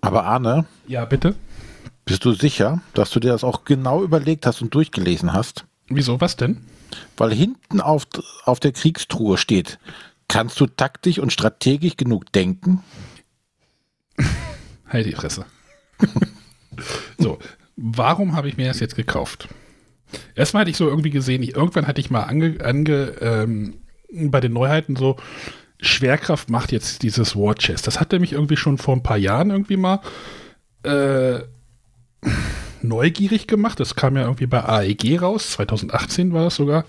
Aber 0.00 0.24
Arne, 0.24 0.64
Ja, 0.86 1.04
bitte? 1.04 1.34
bist 2.04 2.24
du 2.24 2.32
sicher, 2.32 2.80
dass 2.94 3.10
du 3.10 3.20
dir 3.20 3.32
das 3.32 3.44
auch 3.44 3.64
genau 3.64 4.02
überlegt 4.02 4.46
hast 4.46 4.62
und 4.62 4.74
durchgelesen 4.74 5.32
hast? 5.32 5.66
Wieso, 5.88 6.20
was 6.20 6.36
denn? 6.36 6.64
Weil 7.16 7.32
hinten 7.34 7.80
auf, 7.80 8.06
auf 8.44 8.60
der 8.60 8.72
Kriegstruhe 8.72 9.36
steht, 9.38 9.78
kannst 10.28 10.58
du 10.60 10.66
taktisch 10.66 11.18
und 11.18 11.32
strategisch 11.32 11.96
genug 11.96 12.32
denken? 12.32 12.82
Halt 14.88 15.06
die 15.06 15.12
Fresse. 15.12 15.44
so, 17.18 17.38
warum 17.76 18.34
habe 18.36 18.48
ich 18.48 18.56
mir 18.56 18.68
das 18.68 18.80
jetzt 18.80 18.96
gekauft? 18.96 19.48
Erstmal 20.34 20.62
hatte 20.62 20.70
ich 20.70 20.76
so 20.76 20.88
irgendwie 20.88 21.10
gesehen, 21.10 21.42
ich, 21.42 21.54
irgendwann 21.54 21.86
hatte 21.86 22.00
ich 22.00 22.10
mal 22.10 22.22
ange, 22.22 22.64
ange 22.64 23.14
ähm, 23.20 23.74
bei 24.12 24.40
den 24.40 24.52
Neuheiten 24.52 24.96
so, 24.96 25.16
Schwerkraft 25.80 26.50
macht 26.50 26.72
jetzt 26.72 27.02
dieses 27.02 27.36
War 27.36 27.54
Chest. 27.54 27.86
Das 27.86 28.00
hatte 28.00 28.18
mich 28.18 28.32
irgendwie 28.32 28.56
schon 28.56 28.78
vor 28.78 28.94
ein 28.94 29.02
paar 29.02 29.16
Jahren 29.16 29.50
irgendwie 29.50 29.76
mal 29.76 30.00
äh, 30.82 31.40
neugierig 32.82 33.46
gemacht. 33.46 33.80
Das 33.80 33.94
kam 33.94 34.16
ja 34.16 34.22
irgendwie 34.22 34.46
bei 34.46 34.62
AEG 34.62 35.20
raus. 35.22 35.52
2018 35.52 36.32
war 36.32 36.44
das 36.44 36.56
sogar 36.56 36.84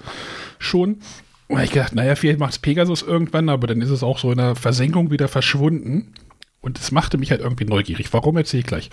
schon. 0.60 1.00
Und 1.48 1.62
ich 1.62 1.72
gedacht, 1.72 1.96
naja, 1.96 2.16
vielleicht 2.16 2.40
macht 2.40 2.54
es 2.54 2.60
Pegasus 2.60 3.02
irgendwann, 3.02 3.50
aber 3.50 3.68
dann 3.68 3.82
ist 3.82 3.90
es 3.90 4.04
auch 4.04 4.20
so 4.20 4.32
in 4.32 4.38
der 4.38 4.56
Versenkung 4.56 5.12
wieder 5.12 5.28
verschwunden. 5.28 6.14
Und 6.62 6.80
es 6.80 6.92
machte 6.92 7.18
mich 7.18 7.32
halt 7.32 7.42
irgendwie 7.42 7.66
neugierig. 7.66 8.14
Warum 8.14 8.38
erzähle 8.38 8.62
ich 8.62 8.68
gleich? 8.68 8.90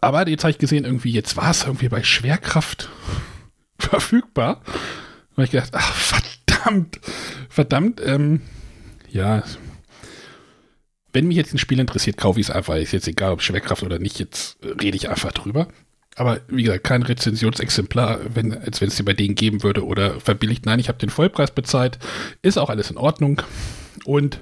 Aber 0.00 0.28
jetzt 0.28 0.44
habe 0.44 0.50
ich 0.50 0.58
gesehen, 0.58 0.84
irgendwie, 0.84 1.12
jetzt 1.12 1.36
war 1.36 1.50
es 1.50 1.64
irgendwie 1.64 1.88
bei 1.88 2.02
Schwerkraft 2.02 2.88
verfügbar. 3.78 4.62
Und 5.36 5.44
ich 5.44 5.50
gedacht, 5.50 5.70
ach, 5.72 5.94
verdammt, 5.94 7.00
verdammt, 7.48 8.00
ähm, 8.04 8.40
ja, 9.08 9.42
wenn 11.12 11.28
mich 11.28 11.36
jetzt 11.36 11.54
ein 11.54 11.58
Spiel 11.58 11.80
interessiert, 11.80 12.16
kaufe 12.16 12.40
ich 12.40 12.48
es 12.48 12.54
einfach. 12.54 12.76
Ist 12.76 12.92
jetzt 12.92 13.08
egal, 13.08 13.32
ob 13.32 13.42
Schwerkraft 13.42 13.82
oder 13.82 13.98
nicht, 13.98 14.18
jetzt 14.18 14.58
rede 14.62 14.96
ich 14.96 15.08
einfach 15.08 15.32
drüber. 15.32 15.68
Aber 16.16 16.40
wie 16.48 16.64
gesagt, 16.64 16.84
kein 16.84 17.02
Rezensionsexemplar, 17.02 18.20
wenn, 18.34 18.56
als 18.56 18.80
wenn 18.80 18.88
es 18.88 18.96
sie 18.96 19.04
bei 19.04 19.14
denen 19.14 19.36
geben 19.36 19.62
würde 19.62 19.84
oder 19.86 20.20
verbilligt. 20.20 20.66
Nein, 20.66 20.80
ich 20.80 20.88
habe 20.88 20.98
den 20.98 21.10
Vollpreis 21.10 21.52
bezahlt. 21.52 21.98
Ist 22.42 22.58
auch 22.58 22.70
alles 22.70 22.90
in 22.90 22.96
Ordnung. 22.96 23.40
Und 24.04 24.40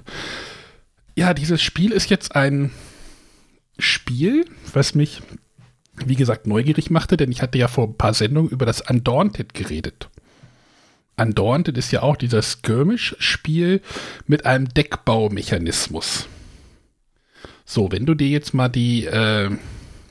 ja, 1.14 1.34
dieses 1.34 1.62
Spiel 1.62 1.92
ist 1.92 2.10
jetzt 2.10 2.34
ein 2.34 2.70
Spiel, 3.78 4.46
was 4.72 4.94
mich, 4.94 5.22
wie 6.04 6.16
gesagt, 6.16 6.46
neugierig 6.46 6.90
machte, 6.90 7.16
denn 7.16 7.30
ich 7.30 7.42
hatte 7.42 7.58
ja 7.58 7.68
vor 7.68 7.88
ein 7.88 7.96
paar 7.96 8.14
Sendungen 8.14 8.50
über 8.50 8.66
das 8.66 8.80
Undaunted 8.80 9.54
geredet. 9.54 10.08
Undaunted 11.16 11.78
ist 11.78 11.92
ja 11.92 12.02
auch 12.02 12.16
dieser 12.16 12.42
Skirmish-Spiel 12.42 13.80
mit 14.26 14.44
einem 14.44 14.68
Deckbaumechanismus. 14.68 16.28
So, 17.64 17.90
wenn 17.90 18.06
du 18.06 18.14
dir 18.14 18.28
jetzt 18.28 18.54
mal 18.54 18.68
die 18.68 19.06
äh, 19.06 19.50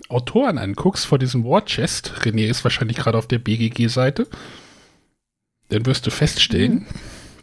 Autoren 0.09 0.57
anguckst 0.57 1.05
vor 1.05 1.19
diesem 1.19 1.45
War 1.45 1.65
Chest, 1.65 2.13
René 2.21 2.47
ist 2.47 2.63
wahrscheinlich 2.63 2.97
gerade 2.97 3.17
auf 3.17 3.27
der 3.27 3.39
BGG-Seite, 3.39 4.27
dann 5.69 5.85
wirst 5.85 6.05
du 6.05 6.11
feststellen, 6.11 6.73
mhm. 6.73 6.85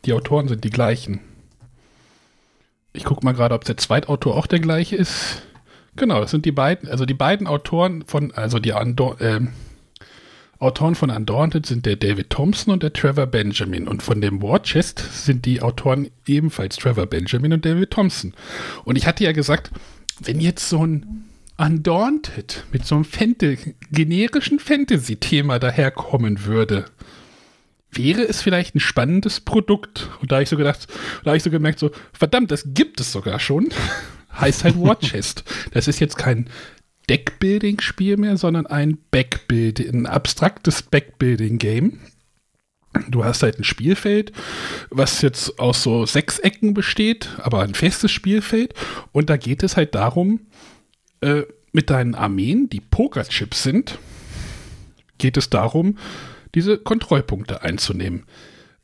die 0.05 0.13
Autoren 0.13 0.49
sind 0.49 0.65
die 0.65 0.71
gleichen. 0.71 1.21
Ich 2.93 3.05
gucke 3.05 3.25
mal 3.25 3.33
gerade, 3.33 3.55
ob 3.55 3.65
der 3.65 3.77
Zweitautor 3.77 4.37
auch 4.37 4.47
der 4.47 4.61
gleiche 4.61 4.97
ist. 4.97 5.43
Genau, 5.97 6.21
das 6.21 6.31
sind 6.31 6.47
die 6.47 6.53
beiden, 6.53 6.89
also 6.89 7.05
die 7.05 7.15
beiden 7.15 7.47
Autoren 7.47 8.05
von, 8.07 8.33
also 8.33 8.59
die 8.59 8.73
Andor, 8.73 9.21
äh, 9.21 9.41
Autoren 10.63 10.95
von 10.95 11.11
Undaunted 11.11 11.67
sind 11.67 11.87
der 11.87 11.97
David 11.97 12.31
Thompson 12.31 12.73
und 12.73 12.85
der 12.85 12.93
Trevor 12.93 13.27
Benjamin. 13.27 13.89
Und 13.89 14.01
von 14.01 14.21
dem 14.21 14.41
War 14.41 14.63
Chest 14.63 15.01
sind 15.25 15.45
die 15.45 15.61
Autoren 15.61 16.09
ebenfalls 16.25 16.77
Trevor 16.77 17.07
Benjamin 17.07 17.53
und 17.53 17.65
David 17.65 17.91
Thompson. 17.91 18.33
Und 18.85 18.97
ich 18.97 19.05
hatte 19.05 19.25
ja 19.25 19.33
gesagt, 19.33 19.73
wenn 20.21 20.41
jetzt 20.41 20.69
so 20.69 20.87
ein 20.87 21.25
Undaunted 21.59 22.65
mit 22.71 22.87
so 22.87 22.95
einem 22.95 23.05
Fante 23.05 23.59
generischen 23.91 24.61
Fantasy-Thema 24.61 25.59
daherkommen 25.59 26.45
würde, 26.45 26.85
wäre 27.91 28.23
es 28.23 28.41
vielleicht 28.41 28.77
ein 28.77 28.81
spannendes 28.81 29.41
Produkt. 29.41 30.11
Und 30.21 30.31
da 30.31 30.37
habe 30.37 30.45
ich 30.45 30.49
so 30.49 30.57
gedacht, 30.57 30.87
da 31.25 31.31
habe 31.31 31.37
ich 31.37 31.43
so 31.43 31.51
gemerkt, 31.51 31.81
so, 31.81 31.91
verdammt, 32.13 32.53
das 32.53 32.69
gibt 32.73 33.01
es 33.01 33.11
sogar 33.11 33.41
schon. 33.41 33.71
Heißt 34.41 34.65
halt 34.65 34.81
War 34.81 34.99
Chest. 34.99 35.45
Das 35.73 35.89
ist 35.89 36.01
jetzt 36.01 36.17
kein 36.17 36.49
Deckbuilding-Spiel 37.09 38.17
mehr, 38.17 38.37
sondern 38.37 38.67
ein 38.67 38.99
Backbuild, 39.11 39.81
ein 39.81 40.07
abstraktes 40.07 40.83
Backbuilding-Game. 40.83 42.01
Du 43.09 43.25
hast 43.25 43.43
halt 43.43 43.59
ein 43.59 43.65
Spielfeld, 43.65 44.33
was 44.91 45.23
jetzt 45.23 45.59
aus 45.59 45.83
so 45.83 46.05
Sechsecken 46.05 46.75
besteht, 46.75 47.31
aber 47.39 47.63
ein 47.63 47.75
festes 47.75 48.11
Spielfeld. 48.11 48.75
Und 49.13 49.31
da 49.31 49.37
geht 49.37 49.63
es 49.63 49.77
halt 49.77 49.95
darum, 49.95 50.41
äh, 51.21 51.43
mit 51.73 51.89
deinen 51.89 52.15
Armeen, 52.15 52.69
die 52.69 52.81
Pokerchips 52.81 53.63
sind, 53.63 53.99
geht 55.17 55.39
es 55.39 55.49
darum, 55.49 55.99
diese 56.55 56.77
Kontrollpunkte 56.77 57.63
einzunehmen. 57.63 58.25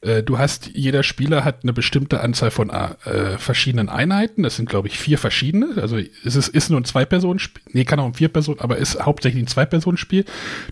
Äh, 0.00 0.22
du 0.22 0.38
hast, 0.38 0.70
jeder 0.74 1.02
Spieler 1.02 1.44
hat 1.44 1.62
eine 1.62 1.72
bestimmte 1.72 2.20
Anzahl 2.20 2.50
von 2.50 2.70
äh, 2.70 3.38
verschiedenen 3.38 3.88
Einheiten. 3.88 4.42
Das 4.42 4.56
sind, 4.56 4.68
glaube 4.68 4.88
ich, 4.88 4.98
vier 4.98 5.18
verschiedene. 5.18 5.80
Also 5.80 5.96
es 5.96 6.36
ist, 6.36 6.48
ist 6.48 6.70
nur 6.70 6.80
ein 6.80 6.84
Zwei-Personen-Spiel. 6.84 7.62
Nee, 7.72 7.84
kann 7.84 8.00
auch 8.00 8.06
ein 8.06 8.14
Vier-Personen, 8.14 8.60
aber 8.60 8.76
ist 8.78 9.00
hauptsächlich 9.00 9.42
ein 9.42 9.48
Zwei-Personen-Spiel. 9.48 10.24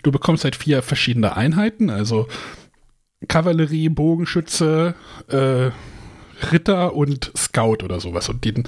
Du 0.03 0.13
bekommst 0.13 0.45
halt 0.45 0.57
vier 0.57 0.83
verschiedene 0.83 1.37
Einheiten. 1.37 1.91
Also 1.91 2.29
Kavallerie, 3.29 3.89
Bogenschütze, 3.89 4.95
äh, 5.29 5.71
Ritter 6.53 6.95
und 6.95 7.33
Scout 7.37 7.83
oder 7.83 8.01
sowas. 8.01 8.29
Und 8.29 8.45
den 8.45 8.65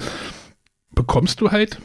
bekommst 0.91 1.39
du 1.39 1.51
halt 1.51 1.79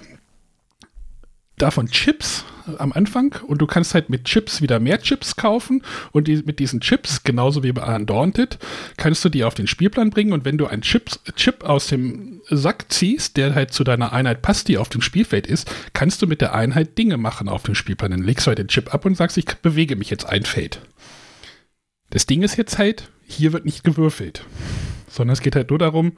davon 1.56 1.88
Chips 1.88 2.44
am 2.78 2.92
Anfang 2.92 3.37
und 3.46 3.58
du 3.58 3.66
kannst 3.66 3.94
halt 3.94 4.11
mit 4.11 4.25
Chips 4.25 4.62
wieder 4.62 4.80
mehr 4.80 5.00
Chips 5.00 5.37
kaufen 5.37 5.82
und 6.12 6.28
die, 6.28 6.42
mit 6.44 6.58
diesen 6.58 6.80
Chips, 6.80 7.23
genauso 7.23 7.62
wie 7.62 7.73
bei 7.73 7.94
Undaunted, 7.94 8.58
kannst 8.96 9.25
du 9.25 9.28
die 9.28 9.44
auf 9.44 9.54
den 9.54 9.66
Spielplan 9.66 10.11
bringen 10.11 10.32
und 10.32 10.44
wenn 10.44 10.58
du 10.58 10.66
einen 10.66 10.82
Chips, 10.82 11.20
Chip 11.37 11.64
aus 11.64 11.88
dem 11.88 12.40
Sack 12.49 12.87
ziehst, 12.88 13.37
der 13.37 13.54
halt 13.54 13.73
zu 13.73 13.84
deiner 13.84 14.12
Einheit 14.12 14.42
passt, 14.42 14.68
die 14.68 14.78
auf 14.78 14.88
dem 14.88 15.02
Spielfeld 15.02 15.46
ist, 15.46 15.70
kannst 15.92 16.23
du 16.23 16.26
mit 16.26 16.40
der 16.40 16.54
Einheit 16.54 16.96
Dinge 16.99 17.18
machen 17.18 17.49
auf 17.49 17.62
dem 17.62 17.75
Spielplan. 17.75 18.11
Dann 18.11 18.23
legst 18.23 18.46
du 18.46 18.49
halt 18.49 18.58
den 18.58 18.68
Chip 18.68 18.92
ab 18.92 19.04
und 19.04 19.16
sagst, 19.16 19.37
ich 19.37 19.44
bewege 19.44 19.96
mich 19.96 20.11
jetzt 20.11 20.26
ein 20.26 20.44
Feld. 20.44 20.80
Das 22.11 22.26
Ding 22.26 22.42
ist 22.42 22.56
jetzt 22.56 22.78
halt, 22.78 23.11
hier 23.26 23.52
wird 23.52 23.64
nicht 23.64 23.84
gewürfelt, 23.84 24.44
sondern 25.08 25.34
es 25.34 25.40
geht 25.40 25.56
halt 25.56 25.70
nur 25.70 25.78
darum, 25.78 26.12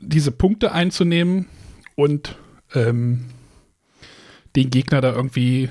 diese 0.00 0.32
Punkte 0.32 0.72
einzunehmen 0.72 1.46
und 1.94 2.36
ähm, 2.74 3.26
den 4.56 4.70
Gegner 4.70 5.00
da 5.00 5.12
irgendwie 5.12 5.68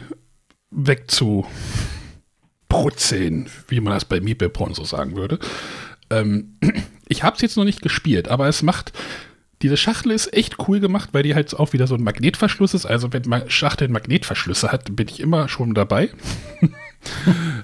wegzubrutzeln, 0.71 3.50
wie 3.67 3.79
man 3.79 3.93
das 3.93 4.05
bei 4.05 4.21
Meeple 4.21 4.51
so 4.74 4.83
sagen 4.83 5.15
würde. 5.15 5.39
Ähm, 6.09 6.57
ich 7.07 7.24
habe 7.24 7.36
es 7.36 7.41
jetzt 7.41 7.57
noch 7.57 7.65
nicht 7.65 7.81
gespielt, 7.81 8.27
aber 8.27 8.48
es 8.48 8.62
macht 8.62 8.93
diese 9.62 9.77
Schachtel 9.77 10.13
ist 10.13 10.33
echt 10.33 10.55
cool 10.67 10.79
gemacht, 10.79 11.09
weil 11.12 11.24
die 11.24 11.36
halt 11.36 11.53
auch 11.53 11.74
wieder 11.74 11.88
so 11.88 11.95
ein 11.95 12.03
Magnetverschluss 12.03 12.74
ist. 12.74 12.86
Also 12.86 13.12
wenn 13.12 13.24
man 13.25 13.50
Schachteln 13.50 13.91
Magnetverschlüsse 13.91 14.71
hat, 14.71 14.95
bin 14.95 15.07
ich 15.07 15.19
immer 15.19 15.50
schon 15.50 15.74
dabei. 15.74 16.09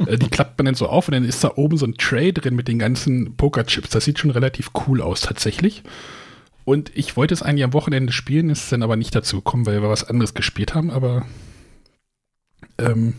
Äh, 0.07 0.17
die 0.17 0.29
klappt 0.29 0.57
man 0.57 0.65
dann 0.65 0.75
so 0.75 0.87
auf 0.87 1.09
und 1.09 1.13
dann 1.13 1.25
ist 1.25 1.43
da 1.43 1.51
oben 1.57 1.75
so 1.75 1.85
ein 1.85 1.95
Tray 1.95 2.31
drin 2.31 2.55
mit 2.55 2.69
den 2.69 2.79
ganzen 2.79 3.35
Pokerchips. 3.35 3.89
Das 3.89 4.05
sieht 4.05 4.17
schon 4.17 4.31
relativ 4.31 4.71
cool 4.87 5.01
aus 5.01 5.19
tatsächlich. 5.19 5.83
Und 6.65 6.91
ich 6.95 7.15
wollte 7.15 7.33
es 7.33 7.43
eigentlich 7.43 7.63
am 7.63 7.73
Wochenende 7.73 8.11
spielen, 8.11 8.49
ist 8.49 8.71
dann 8.71 8.83
aber 8.83 8.95
nicht 8.95 9.15
dazu 9.15 9.37
gekommen, 9.37 9.65
weil 9.65 9.81
wir 9.81 9.89
was 9.89 10.03
anderes 10.03 10.33
gespielt 10.33 10.73
haben, 10.73 10.89
aber 10.89 11.25
ähm, 12.79 13.13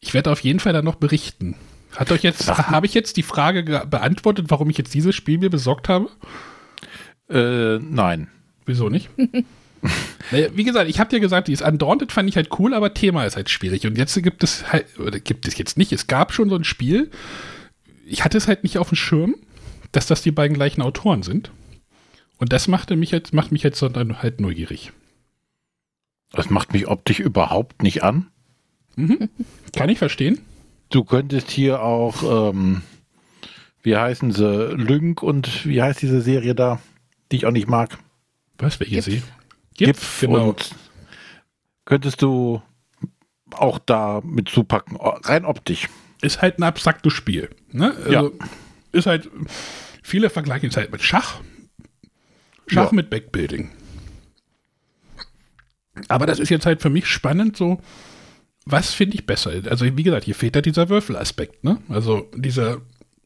ich 0.00 0.14
werde 0.14 0.30
auf 0.30 0.40
jeden 0.40 0.60
Fall 0.60 0.72
dann 0.72 0.84
noch 0.84 0.94
berichten. 0.94 1.56
Hat 1.96 2.12
euch 2.12 2.22
jetzt, 2.22 2.48
habe 2.48 2.86
ich 2.86 2.94
jetzt 2.94 3.16
die 3.16 3.22
Frage 3.22 3.64
beantwortet, 3.90 4.46
warum 4.48 4.70
ich 4.70 4.78
jetzt 4.78 4.94
dieses 4.94 5.16
Spiel 5.16 5.38
mir 5.38 5.50
besorgt 5.50 5.88
habe? 5.88 6.08
Äh, 7.28 7.78
nein. 7.78 8.28
Wieso 8.66 8.90
nicht? 8.90 9.08
naja, 10.30 10.48
wie 10.54 10.64
gesagt, 10.64 10.90
ich 10.90 11.00
habe 11.00 11.10
dir 11.10 11.20
gesagt, 11.20 11.48
dieses 11.48 11.66
Undaunted 11.66 12.12
fand 12.12 12.28
ich 12.28 12.36
halt 12.36 12.50
cool, 12.58 12.74
aber 12.74 12.94
Thema 12.94 13.24
ist 13.24 13.36
halt 13.36 13.50
schwierig. 13.50 13.86
Und 13.86 13.96
jetzt 13.96 14.22
gibt 14.22 14.44
es 14.44 14.70
halt, 14.70 14.86
oder 14.98 15.18
gibt 15.18 15.48
es 15.48 15.56
jetzt 15.56 15.78
nicht, 15.78 15.92
es 15.92 16.06
gab 16.06 16.32
schon 16.32 16.50
so 16.50 16.56
ein 16.56 16.64
Spiel, 16.64 17.10
ich 18.06 18.24
hatte 18.24 18.38
es 18.38 18.46
halt 18.46 18.62
nicht 18.62 18.78
auf 18.78 18.90
dem 18.90 18.96
Schirm, 18.96 19.36
dass 19.92 20.06
das 20.06 20.22
die 20.22 20.30
beiden 20.30 20.54
gleichen 20.54 20.82
Autoren 20.82 21.22
sind. 21.22 21.50
Und 22.38 22.52
das 22.52 22.68
machte 22.68 22.96
mich 22.96 23.10
jetzt, 23.10 23.34
macht 23.34 23.52
mich 23.52 23.62
jetzt 23.62 23.82
dann 23.82 24.22
halt 24.22 24.40
neugierig. 24.40 24.92
Das 26.32 26.50
macht 26.50 26.72
mich 26.72 26.88
optisch 26.88 27.20
überhaupt 27.20 27.82
nicht 27.82 28.02
an. 28.02 28.28
Mhm. 28.96 29.28
Kann 29.74 29.88
ich 29.88 29.98
verstehen. 29.98 30.40
Du 30.90 31.04
könntest 31.04 31.50
hier 31.50 31.82
auch, 31.82 32.52
ähm, 32.52 32.82
wie 33.82 33.96
heißen 33.96 34.32
sie, 34.32 34.74
Lynk 34.74 35.22
und 35.22 35.66
wie 35.66 35.82
heißt 35.82 36.00
diese 36.02 36.20
Serie 36.20 36.54
da, 36.54 36.80
die 37.30 37.36
ich 37.36 37.46
auch 37.46 37.52
nicht 37.52 37.68
mag? 37.68 37.98
Was, 38.58 38.80
welche 38.80 39.02
Serie? 39.02 39.22
Gipf, 39.76 40.20
genau. 40.20 40.50
Und 40.50 40.74
könntest 41.84 42.22
du 42.22 42.62
auch 43.52 43.78
da 43.78 44.20
mit 44.24 44.48
zupacken, 44.48 44.96
rein 44.96 45.44
optisch. 45.44 45.88
Ist 46.20 46.42
halt 46.42 46.58
ein 46.58 46.64
abstraktes 46.64 47.12
Spiel. 47.12 47.50
Ne? 47.70 47.94
Also 47.96 48.10
ja. 48.10 48.30
Ist 48.92 49.06
halt, 49.06 49.30
viele 50.02 50.30
vergleichen 50.30 50.68
es 50.68 50.76
halt 50.76 50.90
mit 50.90 51.02
Schach. 51.02 51.40
Schach 52.68 52.92
ja. 52.92 52.96
mit 52.96 53.10
Backbuilding. 53.10 53.70
Aber 56.06 56.26
das 56.26 56.38
ist 56.38 56.50
jetzt 56.50 56.66
halt 56.66 56.80
für 56.80 56.90
mich 56.90 57.06
spannend, 57.06 57.56
so, 57.56 57.80
was 58.64 58.94
finde 58.94 59.16
ich 59.16 59.26
besser? 59.26 59.50
Also, 59.68 59.84
wie 59.84 60.02
gesagt, 60.02 60.24
hier 60.24 60.34
fehlt 60.34 60.54
ja 60.54 60.62
dieser 60.62 60.88
Würfelaspekt, 60.88 61.64
ne? 61.64 61.82
Also, 61.88 62.30
dieser 62.34 62.80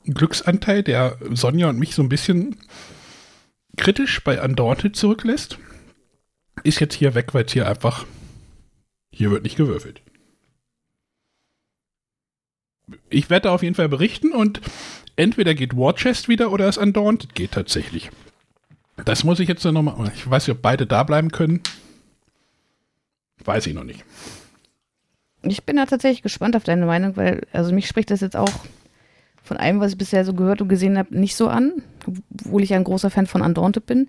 Glücksanteil, 0.04 0.82
der 0.82 1.18
Sonja 1.32 1.68
und 1.68 1.78
mich 1.78 1.94
so 1.94 2.02
ein 2.02 2.08
bisschen 2.08 2.56
kritisch 3.76 4.22
bei 4.22 4.42
Undaunted 4.42 4.96
zurücklässt. 4.96 5.58
ist 6.64 6.80
jetzt 6.80 6.94
hier 6.94 7.14
weg, 7.14 7.34
weil 7.34 7.44
es 7.44 7.52
hier 7.52 7.68
einfach, 7.68 8.06
hier 9.12 9.30
wird 9.30 9.42
nicht 9.42 9.56
gewürfelt. 9.56 10.00
Ich 13.08 13.30
werde 13.30 13.50
auf 13.50 13.62
jeden 13.62 13.74
Fall 13.74 13.88
berichten 13.88 14.32
und 14.32 14.60
entweder 15.16 15.54
geht 15.54 15.76
Warchest 15.76 16.28
wieder 16.28 16.52
oder 16.52 16.68
es 16.68 16.78
Undaunted 16.78 17.34
geht 17.34 17.52
tatsächlich. 17.52 18.10
Das 19.04 19.24
muss 19.24 19.40
ich 19.40 19.48
jetzt 19.48 19.64
nochmal, 19.64 20.12
ich 20.14 20.28
weiß 20.28 20.46
nicht, 20.46 20.56
ob 20.56 20.62
beide 20.62 20.86
da 20.86 21.02
bleiben 21.02 21.30
können. 21.30 21.60
Weiß 23.44 23.66
ich 23.66 23.74
noch 23.74 23.84
nicht. 23.84 24.04
Ich 25.42 25.64
bin 25.64 25.76
da 25.76 25.86
tatsächlich 25.86 26.22
gespannt 26.22 26.54
auf 26.54 26.64
deine 26.64 26.86
Meinung, 26.86 27.16
weil, 27.16 27.46
also 27.52 27.72
mich 27.72 27.88
spricht 27.88 28.10
das 28.10 28.20
jetzt 28.20 28.36
auch 28.36 28.50
von 29.42 29.56
allem, 29.56 29.80
was 29.80 29.92
ich 29.92 29.98
bisher 29.98 30.24
so 30.24 30.34
gehört 30.34 30.60
und 30.62 30.68
gesehen 30.68 30.96
habe, 30.96 31.18
nicht 31.18 31.34
so 31.34 31.48
an, 31.48 31.82
obwohl 32.06 32.62
ich 32.62 32.74
ein 32.74 32.84
großer 32.84 33.10
Fan 33.10 33.26
von 33.26 33.42
Undaunted 33.42 33.86
bin. 33.86 34.08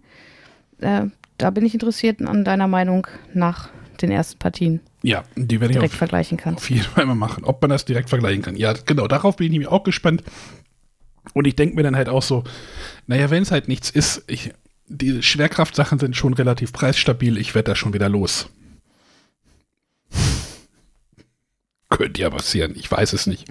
Äh, 0.79 1.07
da 1.37 1.49
bin 1.49 1.65
ich 1.65 1.73
interessiert 1.73 2.21
an 2.21 2.43
deiner 2.43 2.67
Meinung 2.67 3.07
nach 3.33 3.69
den 4.01 4.11
ersten 4.11 4.37
Partien. 4.37 4.79
Ja, 5.01 5.23
die 5.35 5.59
werde 5.59 5.71
ich 5.71 5.77
direkt 5.77 5.93
auf, 5.93 5.97
vergleichen 5.97 6.37
kann. 6.37 6.55
auf 6.55 6.69
jeden 6.69 6.83
Fall 6.83 7.05
mal 7.05 7.15
machen, 7.15 7.43
ob 7.43 7.61
man 7.61 7.71
das 7.71 7.85
direkt 7.85 8.09
vergleichen 8.09 8.43
kann. 8.43 8.55
Ja, 8.55 8.73
genau, 8.73 9.07
darauf 9.07 9.37
bin 9.37 9.45
ich 9.45 9.51
nämlich 9.51 9.69
auch 9.69 9.83
gespannt. 9.83 10.23
Und 11.33 11.47
ich 11.47 11.55
denke 11.55 11.75
mir 11.75 11.83
dann 11.83 11.95
halt 11.95 12.09
auch 12.09 12.21
so, 12.21 12.43
naja, 13.07 13.29
wenn 13.29 13.43
es 13.43 13.51
halt 13.51 13.67
nichts 13.67 13.89
ist, 13.89 14.23
ich, 14.27 14.53
die 14.93 15.23
Schwerkraftsachen 15.23 15.99
sind 15.99 16.15
schon 16.15 16.33
relativ 16.33 16.71
preisstabil, 16.71 17.37
ich 17.37 17.55
werde 17.55 17.71
da 17.71 17.75
schon 17.75 17.93
wieder 17.93 18.09
los. 18.09 18.49
Könnte 21.89 22.21
ja 22.21 22.29
passieren, 22.29 22.73
ich 22.75 22.89
weiß 22.89 23.13
es 23.13 23.27
nicht. 23.27 23.45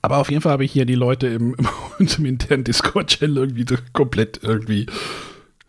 Aber 0.00 0.18
auf 0.18 0.30
jeden 0.30 0.42
Fall 0.42 0.52
habe 0.52 0.64
ich 0.64 0.72
hier 0.72 0.84
die 0.84 0.96
Leute 0.96 1.28
im, 1.28 1.54
im, 1.98 2.06
im 2.18 2.26
internen 2.26 2.64
Discord-Channel 2.64 3.36
irgendwie 3.36 3.64
so 3.68 3.76
komplett 3.92 4.40
irgendwie 4.42 4.86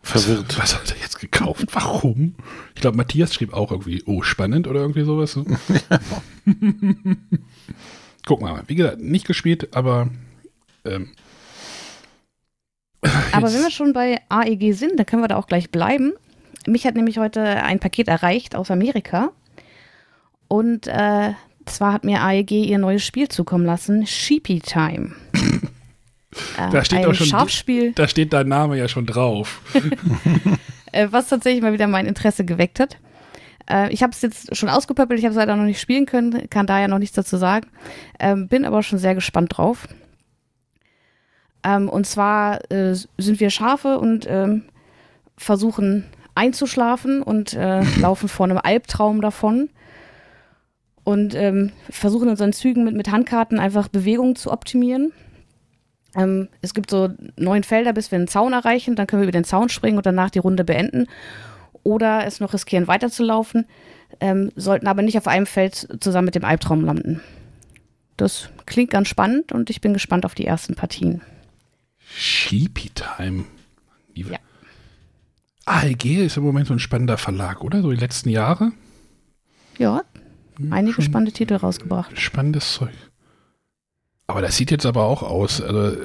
verwirrt. 0.02 0.58
Was, 0.58 0.74
was, 0.74 0.80
hat 0.80 0.90
er 0.90 1.00
jetzt 1.00 1.20
gekauft? 1.20 1.66
Warum? 1.72 2.34
Ich 2.74 2.80
glaube, 2.80 2.96
Matthias 2.96 3.34
schrieb 3.34 3.52
auch 3.52 3.70
irgendwie, 3.70 4.02
oh, 4.06 4.22
spannend 4.22 4.66
oder 4.66 4.80
irgendwie 4.80 5.04
sowas. 5.04 5.36
Ne? 5.36 5.44
Gucken 8.26 8.46
wir 8.46 8.52
mal. 8.54 8.64
Wie 8.66 8.74
gesagt, 8.74 9.00
nicht 9.00 9.26
gespielt, 9.26 9.76
aber 9.76 10.10
ähm, 10.84 11.12
aber 13.32 13.52
wenn 13.52 13.62
wir 13.62 13.70
schon 13.70 13.92
bei 13.92 14.20
AEG 14.28 14.74
sind, 14.74 14.98
dann 14.98 15.06
können 15.06 15.22
wir 15.22 15.28
da 15.28 15.36
auch 15.36 15.46
gleich 15.46 15.70
bleiben. 15.70 16.12
Mich 16.66 16.86
hat 16.86 16.94
nämlich 16.94 17.18
heute 17.18 17.42
ein 17.42 17.78
Paket 17.80 18.08
erreicht 18.08 18.56
aus 18.56 18.70
Amerika. 18.70 19.32
Und 20.48 20.86
äh, 20.86 21.32
zwar 21.66 21.92
hat 21.92 22.04
mir 22.04 22.22
AEG 22.22 22.52
ihr 22.52 22.78
neues 22.78 23.04
Spiel 23.04 23.28
zukommen 23.28 23.64
lassen, 23.64 24.06
Sheepy 24.06 24.60
Time. 24.60 25.12
äh, 26.58 26.70
da 26.70 26.84
steht 26.84 27.06
auch 27.06 27.14
schon, 27.14 27.26
Schafspiel. 27.26 27.92
Da 27.92 28.08
steht 28.08 28.32
dein 28.32 28.48
Name 28.48 28.76
ja 28.76 28.88
schon 28.88 29.06
drauf. 29.06 29.60
Äh, 30.92 31.08
was 31.10 31.26
tatsächlich 31.26 31.60
mal 31.60 31.72
wieder 31.72 31.88
mein 31.88 32.06
Interesse 32.06 32.44
geweckt 32.44 32.78
hat. 32.78 32.98
Äh, 33.68 33.92
ich 33.92 34.04
habe 34.04 34.12
es 34.12 34.22
jetzt 34.22 34.56
schon 34.56 34.68
ausgepöppelt, 34.68 35.18
ich 35.18 35.24
habe 35.24 35.32
es 35.32 35.36
leider 35.36 35.56
noch 35.56 35.64
nicht 35.64 35.80
spielen 35.80 36.06
können, 36.06 36.48
kann 36.50 36.68
daher 36.68 36.86
noch 36.86 37.00
nichts 37.00 37.16
dazu 37.16 37.36
sagen. 37.36 37.66
Ähm, 38.20 38.46
bin 38.46 38.64
aber 38.64 38.80
schon 38.84 39.00
sehr 39.00 39.16
gespannt 39.16 39.56
drauf. 39.56 39.88
Ähm, 41.64 41.88
und 41.88 42.06
zwar 42.06 42.70
äh, 42.70 42.94
sind 42.94 43.40
wir 43.40 43.50
Schafe 43.50 43.98
und 43.98 44.26
ähm, 44.28 44.64
versuchen 45.36 46.04
einzuschlafen 46.34 47.22
und 47.22 47.54
äh, 47.54 47.82
laufen 48.00 48.28
vor 48.28 48.44
einem 48.44 48.58
Albtraum 48.62 49.20
davon 49.20 49.70
und 51.04 51.34
ähm, 51.34 51.72
versuchen 51.90 52.24
in 52.24 52.30
unseren 52.30 52.52
Zügen 52.52 52.84
mit, 52.84 52.94
mit 52.94 53.10
Handkarten 53.10 53.58
einfach 53.58 53.88
Bewegungen 53.88 54.36
zu 54.36 54.52
optimieren. 54.52 55.12
Ähm, 56.16 56.48
es 56.60 56.74
gibt 56.74 56.90
so 56.90 57.10
neun 57.36 57.64
Felder, 57.64 57.92
bis 57.92 58.10
wir 58.10 58.18
einen 58.18 58.28
Zaun 58.28 58.52
erreichen, 58.52 58.94
dann 58.94 59.06
können 59.06 59.22
wir 59.22 59.28
über 59.28 59.38
den 59.38 59.44
Zaun 59.44 59.68
springen 59.68 59.96
und 59.96 60.06
danach 60.06 60.30
die 60.30 60.38
Runde 60.38 60.64
beenden. 60.64 61.06
Oder 61.82 62.26
es 62.26 62.40
noch 62.40 62.54
riskieren, 62.54 62.88
weiterzulaufen, 62.88 63.66
ähm, 64.20 64.50
sollten 64.56 64.86
aber 64.86 65.02
nicht 65.02 65.18
auf 65.18 65.26
einem 65.26 65.46
Feld 65.46 65.88
zusammen 66.00 66.26
mit 66.26 66.34
dem 66.34 66.44
Albtraum 66.44 66.84
landen. 66.84 67.20
Das 68.16 68.48
klingt 68.64 68.90
ganz 68.90 69.08
spannend 69.08 69.52
und 69.52 69.70
ich 69.70 69.80
bin 69.80 69.92
gespannt 69.92 70.24
auf 70.24 70.34
die 70.34 70.46
ersten 70.46 70.74
Partien. 70.74 71.20
Sheepy 72.16 72.90
Time. 72.90 73.44
Ja. 74.14 74.38
ALG 75.64 76.04
ist 76.24 76.36
im 76.36 76.44
Moment 76.44 76.68
so 76.68 76.74
ein 76.74 76.78
spannender 76.78 77.18
Verlag, 77.18 77.62
oder? 77.62 77.82
So 77.82 77.90
die 77.90 77.96
letzten 77.96 78.28
Jahre? 78.28 78.72
Ja, 79.78 80.02
hm, 80.56 80.72
einige 80.72 80.94
Schon 80.94 81.04
spannende 81.04 81.32
Titel 81.32 81.54
rausgebracht. 81.54 82.18
Spannendes 82.18 82.74
Zeug. 82.74 82.94
Aber 84.26 84.40
das 84.40 84.56
sieht 84.56 84.70
jetzt 84.70 84.86
aber 84.86 85.04
auch 85.04 85.22
aus. 85.22 85.60
Also, 85.60 85.96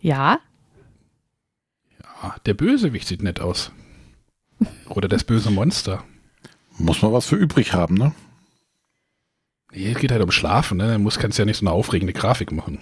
ja. 0.00 0.40
Ja, 2.02 2.36
der 2.44 2.54
Bösewicht 2.54 3.08
sieht 3.08 3.22
nett 3.22 3.40
aus. 3.40 3.72
Oder 4.88 5.08
das 5.08 5.24
böse 5.24 5.50
Monster. 5.50 6.04
Muss 6.78 7.02
man 7.02 7.12
was 7.12 7.26
für 7.26 7.36
übrig 7.36 7.72
haben, 7.72 7.94
ne? 7.94 8.14
Nee, 9.72 9.92
es 9.92 9.98
geht 9.98 10.12
halt 10.12 10.22
um 10.22 10.30
Schlafen, 10.30 10.78
ne? 10.78 10.88
Da 10.88 10.98
muss, 10.98 11.18
kannst 11.18 11.38
ja 11.38 11.44
nicht 11.44 11.58
so 11.58 11.66
eine 11.66 11.72
aufregende 11.72 12.12
Grafik 12.12 12.52
machen. 12.52 12.78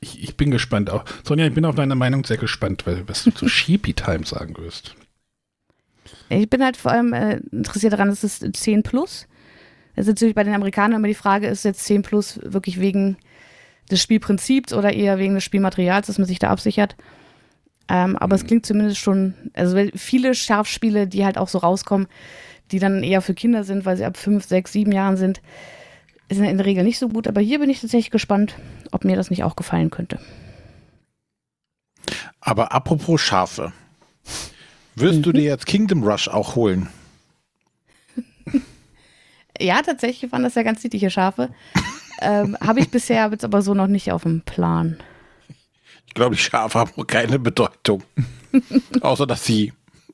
Ich, 0.00 0.22
ich, 0.22 0.36
bin 0.36 0.50
gespannt. 0.50 0.90
Auch, 0.90 1.04
Sonja, 1.24 1.46
ich 1.46 1.54
bin 1.54 1.64
auf 1.64 1.74
deine 1.74 1.94
Meinung 1.94 2.24
sehr 2.24 2.36
gespannt, 2.36 2.84
was 3.06 3.24
du 3.24 3.30
zu 3.30 3.48
Sheepy 3.48 3.94
Time 3.94 4.24
sagen 4.24 4.56
wirst. 4.58 4.94
Ich 6.28 6.50
bin 6.50 6.62
halt 6.62 6.76
vor 6.76 6.92
allem 6.92 7.12
äh, 7.12 7.36
interessiert 7.52 7.92
daran, 7.92 8.08
dass 8.08 8.24
es 8.24 8.40
10 8.40 8.82
plus. 8.82 9.26
Es 9.94 10.02
ist 10.02 10.08
natürlich 10.08 10.34
bei 10.34 10.44
den 10.44 10.54
Amerikanern 10.54 10.98
immer 10.98 11.08
die 11.08 11.14
Frage, 11.14 11.46
ist 11.46 11.64
jetzt 11.64 11.84
10 11.84 12.02
plus 12.02 12.40
wirklich 12.42 12.80
wegen 12.80 13.16
des 13.90 14.02
Spielprinzips 14.02 14.72
oder 14.72 14.92
eher 14.92 15.18
wegen 15.18 15.34
des 15.34 15.44
Spielmaterials, 15.44 16.08
dass 16.08 16.18
man 16.18 16.26
sich 16.26 16.38
da 16.38 16.50
absichert. 16.50 16.96
Ähm, 17.88 18.16
aber 18.16 18.36
mhm. 18.36 18.40
es 18.40 18.46
klingt 18.46 18.66
zumindest 18.66 18.98
schon, 18.98 19.34
also 19.54 19.76
viele 19.94 20.34
Scharfspiele, 20.34 21.06
die 21.06 21.24
halt 21.24 21.38
auch 21.38 21.48
so 21.48 21.58
rauskommen, 21.58 22.08
die 22.72 22.78
dann 22.78 23.02
eher 23.02 23.22
für 23.22 23.34
Kinder 23.34 23.64
sind, 23.64 23.84
weil 23.84 23.96
sie 23.96 24.04
ab 24.04 24.16
5, 24.16 24.44
6, 24.44 24.72
7 24.72 24.92
Jahren 24.92 25.16
sind, 25.16 25.40
ist 26.28 26.38
in 26.38 26.56
der 26.56 26.66
Regel 26.66 26.84
nicht 26.84 26.98
so 26.98 27.08
gut, 27.08 27.28
aber 27.28 27.40
hier 27.40 27.58
bin 27.58 27.70
ich 27.70 27.80
tatsächlich 27.80 28.10
gespannt, 28.10 28.54
ob 28.90 29.04
mir 29.04 29.16
das 29.16 29.30
nicht 29.30 29.44
auch 29.44 29.56
gefallen 29.56 29.90
könnte. 29.90 30.18
Aber 32.40 32.72
apropos 32.72 33.20
Schafe. 33.20 33.72
Wirst 34.94 35.18
mhm. 35.18 35.22
du 35.22 35.32
dir 35.32 35.42
jetzt 35.42 35.66
Kingdom 35.66 36.02
Rush 36.02 36.28
auch 36.28 36.56
holen? 36.56 36.88
ja, 39.60 39.82
tatsächlich 39.82 40.30
waren 40.32 40.42
das 40.42 40.54
ja 40.54 40.62
ganz 40.62 40.82
niedliche 40.82 41.10
Schafe. 41.10 41.50
ähm, 42.20 42.56
Habe 42.60 42.80
ich 42.80 42.90
bisher 42.90 43.28
jetzt 43.30 43.44
aber 43.44 43.62
so 43.62 43.74
noch 43.74 43.88
nicht 43.88 44.10
auf 44.12 44.22
dem 44.22 44.40
Plan. 44.42 44.96
Ich 46.06 46.14
glaube, 46.14 46.34
die 46.34 46.42
Schafe 46.42 46.78
haben 46.78 46.92
auch 46.96 47.06
keine 47.06 47.38
Bedeutung. 47.38 48.02
Außer, 49.00 49.26
dass 49.26 49.44
sie 49.44 49.72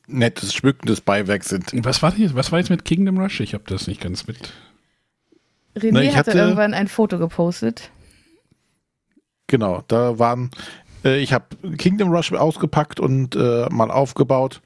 nettes, 0.09 0.53
schmückendes 0.53 1.01
Beiwerk 1.01 1.45
sind. 1.45 1.71
Was 1.85 2.03
war, 2.03 2.15
jetzt, 2.17 2.35
was 2.35 2.51
war 2.51 2.59
jetzt 2.59 2.71
mit 2.71 2.85
Kingdom 2.85 3.19
Rush? 3.19 3.41
Ich 3.41 3.55
habe 3.55 3.65
das 3.67 3.87
nicht 3.87 4.01
ganz 4.01 4.27
mit. 4.27 4.53
René 5.77 5.91
Na, 5.93 6.01
hatte, 6.17 6.31
hatte 6.31 6.39
irgendwann 6.39 6.75
ein 6.75 6.89
Foto 6.89 7.19
gepostet. 7.19 7.91
Genau, 9.47 9.83
da 9.89 10.19
waren, 10.19 10.51
äh, 11.05 11.21
ich 11.21 11.33
habe 11.33 11.77
Kingdom 11.77 12.11
Rush 12.11 12.33
ausgepackt 12.33 13.01
und 13.01 13.37
äh, 13.37 13.69
mal 13.71 13.91
aufgebaut. 13.91 14.61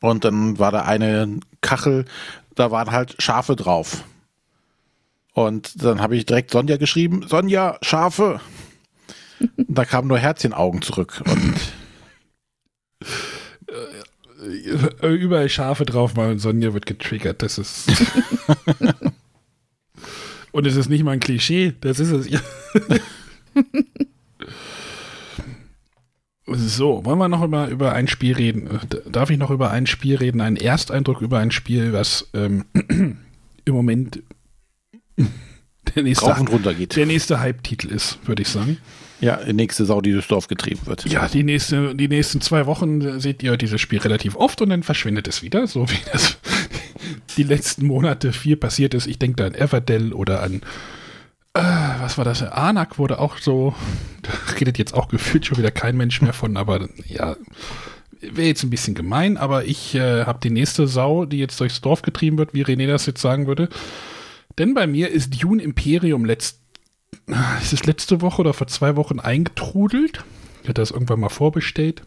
Und 0.00 0.24
dann 0.24 0.58
war 0.58 0.70
da 0.70 0.82
eine 0.82 1.40
Kachel, 1.60 2.04
da 2.54 2.70
waren 2.70 2.90
halt 2.90 3.16
Schafe 3.22 3.56
drauf. 3.56 4.04
Und 5.32 5.82
dann 5.82 6.00
habe 6.00 6.16
ich 6.16 6.26
direkt 6.26 6.50
Sonja 6.50 6.76
geschrieben, 6.76 7.26
Sonja, 7.26 7.78
Schafe. 7.82 8.40
da 9.56 9.84
kamen 9.84 10.08
nur 10.08 10.18
Herzchenaugen 10.18 10.82
zurück. 10.82 11.22
Und 11.26 11.54
äh, 15.02 15.08
überall 15.08 15.48
Schafe 15.48 15.84
drauf 15.84 16.14
mal 16.14 16.30
und 16.30 16.38
Sonja 16.38 16.74
wird 16.74 16.86
getriggert. 16.86 17.42
Das 17.42 17.58
ist. 17.58 17.90
Und 20.54 20.68
es 20.68 20.76
ist 20.76 20.88
nicht 20.88 21.02
mal 21.02 21.10
ein 21.10 21.18
Klischee, 21.18 21.72
das 21.80 21.98
ist 21.98 22.12
es. 22.12 22.28
so, 26.76 27.04
wollen 27.04 27.18
wir 27.18 27.26
noch 27.26 27.42
über, 27.42 27.66
über 27.66 27.92
ein 27.92 28.06
Spiel 28.06 28.34
reden? 28.34 28.68
Darf 29.10 29.30
ich 29.30 29.38
noch 29.38 29.50
über 29.50 29.72
ein 29.72 29.88
Spiel 29.88 30.14
reden? 30.14 30.40
Einen 30.40 30.54
Ersteindruck 30.54 31.22
über 31.22 31.40
ein 31.40 31.50
Spiel, 31.50 31.92
was 31.92 32.30
ähm, 32.34 32.66
im 33.64 33.74
Moment 33.74 34.22
der 35.96 36.04
nächste, 36.04 36.26
Rauf 36.26 36.38
und 36.38 36.52
runter 36.52 36.72
geht. 36.72 36.94
Der 36.94 37.06
nächste 37.06 37.40
Hype-Titel 37.40 37.88
ist, 37.88 38.20
würde 38.24 38.42
ich 38.42 38.48
sagen. 38.48 38.76
Ja, 39.20 39.42
die 39.42 39.54
nächste 39.54 39.84
Sau, 39.84 40.00
die 40.00 40.12
durchs 40.12 40.28
Dorf 40.28 40.46
getrieben 40.46 40.82
wird. 40.84 41.04
Ja, 41.10 41.26
die, 41.26 41.42
nächste, 41.42 41.96
die 41.96 42.06
nächsten 42.06 42.40
zwei 42.40 42.66
Wochen 42.66 43.18
seht 43.18 43.42
ihr 43.42 43.56
dieses 43.56 43.80
Spiel 43.80 43.98
relativ 43.98 44.36
oft 44.36 44.62
und 44.62 44.68
dann 44.68 44.84
verschwindet 44.84 45.26
es 45.26 45.42
wieder, 45.42 45.66
so 45.66 45.90
wie 45.90 45.98
das 46.12 46.38
die 47.36 47.42
letzten 47.42 47.86
Monate 47.86 48.32
viel 48.32 48.56
passiert 48.56 48.94
ist. 48.94 49.06
Ich 49.06 49.18
denke 49.18 49.36
da 49.36 49.46
an 49.46 49.54
Everdell 49.54 50.12
oder 50.12 50.42
an, 50.42 50.62
äh, 51.54 51.62
was 52.00 52.18
war 52.18 52.24
das? 52.24 52.42
Anak 52.42 52.98
wurde 52.98 53.18
auch 53.18 53.38
so, 53.38 53.74
da 54.22 54.30
redet 54.58 54.78
jetzt 54.78 54.94
auch 54.94 55.08
gefühlt 55.08 55.46
schon 55.46 55.58
wieder 55.58 55.70
kein 55.70 55.96
Mensch 55.96 56.20
mehr 56.20 56.32
von, 56.32 56.56
aber 56.56 56.88
ja, 57.06 57.36
wäre 58.20 58.48
jetzt 58.48 58.64
ein 58.64 58.70
bisschen 58.70 58.94
gemein, 58.94 59.36
aber 59.36 59.64
ich 59.64 59.94
äh, 59.94 60.24
habe 60.24 60.40
die 60.42 60.50
nächste 60.50 60.86
Sau, 60.86 61.26
die 61.26 61.38
jetzt 61.38 61.60
durchs 61.60 61.80
Dorf 61.80 62.02
getrieben 62.02 62.38
wird, 62.38 62.54
wie 62.54 62.64
René 62.64 62.86
das 62.86 63.06
jetzt 63.06 63.20
sagen 63.20 63.46
würde. 63.46 63.68
Denn 64.58 64.74
bei 64.74 64.86
mir 64.86 65.10
ist 65.10 65.42
Dune 65.42 65.62
Imperium 65.62 66.24
letzt, 66.24 66.60
ist 67.62 67.72
es 67.72 67.86
letzte 67.86 68.20
Woche 68.20 68.40
oder 68.40 68.52
vor 68.52 68.66
zwei 68.66 68.96
Wochen 68.96 69.20
eingetrudelt. 69.20 70.24
Ich 70.62 70.68
hatte 70.68 70.80
das 70.80 70.90
irgendwann 70.90 71.20
mal 71.20 71.28
vorbestellt. 71.28 72.02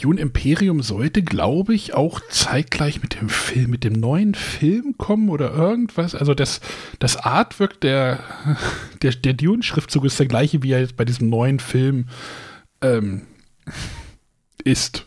Dune 0.00 0.20
Imperium 0.20 0.82
sollte, 0.82 1.22
glaube 1.22 1.74
ich, 1.74 1.94
auch 1.94 2.20
zeitgleich 2.30 3.02
mit 3.02 3.20
dem 3.20 3.28
Film, 3.28 3.70
mit 3.70 3.84
dem 3.84 3.92
neuen 3.92 4.34
Film 4.34 4.96
kommen 4.96 5.28
oder 5.28 5.52
irgendwas. 5.52 6.14
Also 6.14 6.34
das, 6.34 6.60
das 6.98 7.16
Artwork 7.16 7.80
der, 7.80 8.20
der, 9.02 9.12
der 9.12 9.34
Dune-Schriftzug 9.34 10.04
ist 10.04 10.18
der 10.18 10.26
gleiche, 10.26 10.62
wie 10.62 10.72
er 10.72 10.80
jetzt 10.80 10.96
bei 10.96 11.04
diesem 11.04 11.28
neuen 11.28 11.60
Film 11.60 12.06
ähm, 12.82 13.22
ist. 14.64 15.06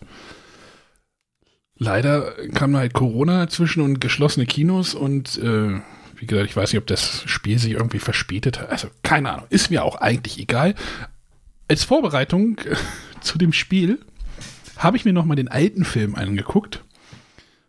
Leider 1.77 2.33
kam 2.53 2.77
halt 2.77 2.93
Corona 2.93 3.45
dazwischen 3.45 3.81
und 3.81 3.99
geschlossene 3.99 4.45
Kinos 4.45 4.93
und 4.93 5.37
äh, 5.39 5.79
wie 6.15 6.27
gesagt, 6.27 6.49
ich 6.49 6.55
weiß 6.55 6.71
nicht, 6.71 6.79
ob 6.79 6.87
das 6.87 7.23
Spiel 7.25 7.57
sich 7.59 7.73
irgendwie 7.73 7.99
verspätet 7.99 8.59
hat. 8.59 8.69
Also 8.69 8.89
keine 9.01 9.31
Ahnung, 9.31 9.47
ist 9.49 9.71
mir 9.71 9.83
auch 9.83 9.95
eigentlich 9.95 10.39
egal. 10.39 10.75
Als 11.67 11.83
Vorbereitung 11.83 12.57
zu 13.21 13.37
dem 13.37 13.53
Spiel 13.53 13.99
habe 14.77 14.97
ich 14.97 15.05
mir 15.05 15.13
noch 15.13 15.25
mal 15.25 15.35
den 15.35 15.47
alten 15.47 15.85
Film 15.85 16.15
angeguckt 16.15 16.83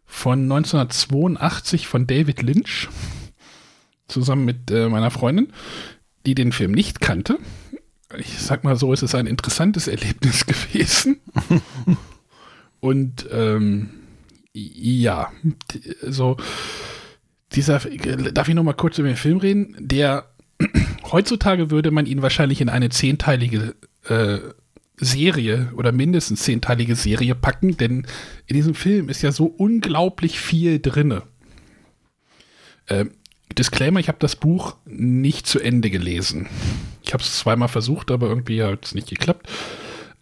von 0.07 0.43
1982 0.43 1.87
von 1.87 2.07
David 2.07 2.43
Lynch 2.43 2.89
zusammen 4.09 4.45
mit 4.45 4.71
äh, 4.71 4.89
meiner 4.89 5.11
Freundin, 5.11 5.53
die 6.27 6.35
den 6.35 6.53
Film 6.53 6.73
nicht 6.73 7.01
kannte. 7.01 7.39
Ich 8.17 8.39
sag 8.39 8.65
mal 8.65 8.77
so, 8.77 8.93
es 8.93 9.03
ist 9.03 9.15
ein 9.15 9.27
interessantes 9.27 9.89
Erlebnis 9.89 10.47
gewesen. 10.47 11.21
Und 12.81 13.27
ähm, 13.33 13.91
ja, 14.53 15.33
so 16.03 16.37
dieser, 17.53 17.81
darf 17.81 18.49
ich 18.49 18.55
noch 18.55 18.63
mal 18.63 18.73
kurz 18.75 18.99
über 18.99 19.09
den 19.09 19.17
Film 19.17 19.39
reden? 19.39 19.77
Der 19.79 20.27
heutzutage 21.13 21.71
würde 21.71 21.91
man 21.91 22.07
ihn 22.07 22.23
wahrscheinlich 22.23 22.61
in 22.61 22.69
eine 22.69 22.91
zehnteilige 22.91 23.75
äh, 24.09 24.39
Serie 24.97 25.73
oder 25.77 25.93
mindestens 25.93 26.43
zehnteilige 26.43 26.95
Serie 26.95 27.35
packen, 27.35 27.77
denn 27.77 28.07
in 28.47 28.55
diesem 28.55 28.75
Film 28.75 29.09
ist 29.09 29.23
ja 29.23 29.33
so 29.33 29.47
unglaublich 29.47 30.39
viel 30.39 30.81
drinne. 30.81 31.23
Äh, 32.87 33.07
Disclaimer, 33.59 34.01
ich 34.01 34.09
habe 34.09 34.19
das 34.21 34.37
Buch 34.37 34.77
nicht 34.85 35.47
zu 35.47 35.61
Ende 35.61 35.91
gelesen. 35.91 36.49
Ich 37.03 37.13
habe 37.13 37.23
es 37.23 37.39
zweimal 37.39 37.69
versucht, 37.69 38.11
aber 38.11 38.29
irgendwie 38.29 38.63
hat 38.63 38.85
es 38.85 38.95
nicht 38.95 39.09
geklappt. 39.09 39.49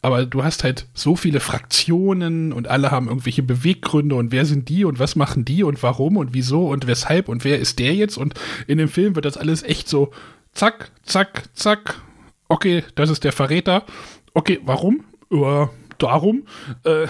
Aber 0.02 0.26
du 0.26 0.42
hast 0.42 0.64
halt 0.64 0.88
so 0.94 1.14
viele 1.14 1.38
Fraktionen 1.38 2.52
und 2.52 2.66
alle 2.66 2.90
haben 2.90 3.06
irgendwelche 3.06 3.44
Beweggründe 3.44 4.16
und 4.16 4.32
wer 4.32 4.44
sind 4.44 4.68
die 4.68 4.84
und 4.84 4.98
was 4.98 5.14
machen 5.14 5.44
die 5.44 5.62
und 5.62 5.80
warum 5.82 6.16
und 6.16 6.34
wieso 6.34 6.68
und 6.68 6.88
weshalb 6.88 7.28
und 7.28 7.44
wer 7.44 7.60
ist 7.60 7.78
der 7.78 7.94
jetzt 7.94 8.16
und 8.16 8.34
in 8.66 8.78
dem 8.78 8.88
Film 8.88 9.14
wird 9.14 9.24
das 9.24 9.36
alles 9.36 9.62
echt 9.62 9.88
so 9.88 10.10
zack, 10.52 10.90
zack, 11.04 11.44
zack. 11.54 12.02
Okay, 12.48 12.82
das 12.96 13.10
ist 13.10 13.22
der 13.22 13.32
Verräter 13.32 13.86
okay, 14.34 14.60
warum? 14.64 15.04
Ja, 15.30 15.70
darum. 15.98 16.44
Äh, 16.84 17.06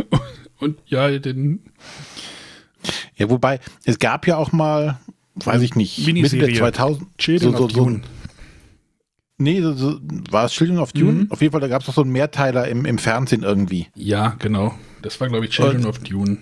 und 0.58 0.78
ja, 0.86 1.18
den. 1.18 1.60
Ja, 3.16 3.30
wobei, 3.30 3.60
es 3.84 3.98
gab 3.98 4.26
ja 4.26 4.36
auch 4.36 4.52
mal, 4.52 5.00
weiß 5.36 5.62
ich 5.62 5.74
nicht, 5.74 6.06
Mitte 6.06 6.36
der 6.36 6.54
2000. 6.54 7.18
Children 7.18 7.52
so, 7.52 7.58
so, 7.58 7.64
of 7.64 7.72
Dune. 7.72 8.02
Nee, 9.38 9.60
so, 9.60 9.72
so, 9.74 10.00
war 10.30 10.46
es 10.46 10.52
Children 10.52 10.78
of 10.78 10.92
Dune? 10.92 11.12
Mhm. 11.24 11.30
Auf 11.30 11.42
jeden 11.42 11.52
Fall, 11.52 11.60
da 11.60 11.68
gab 11.68 11.80
es 11.80 11.86
doch 11.86 11.94
so 11.94 12.02
einen 12.02 12.12
Mehrteiler 12.12 12.68
im, 12.68 12.84
im 12.86 12.98
Fernsehen 12.98 13.42
irgendwie. 13.42 13.88
Ja, 13.94 14.36
genau. 14.38 14.74
Das 15.02 15.20
war, 15.20 15.28
glaube 15.28 15.44
ich, 15.46 15.50
Children 15.52 15.84
Und- 15.84 15.86
of 15.86 15.98
Dune. 15.98 16.38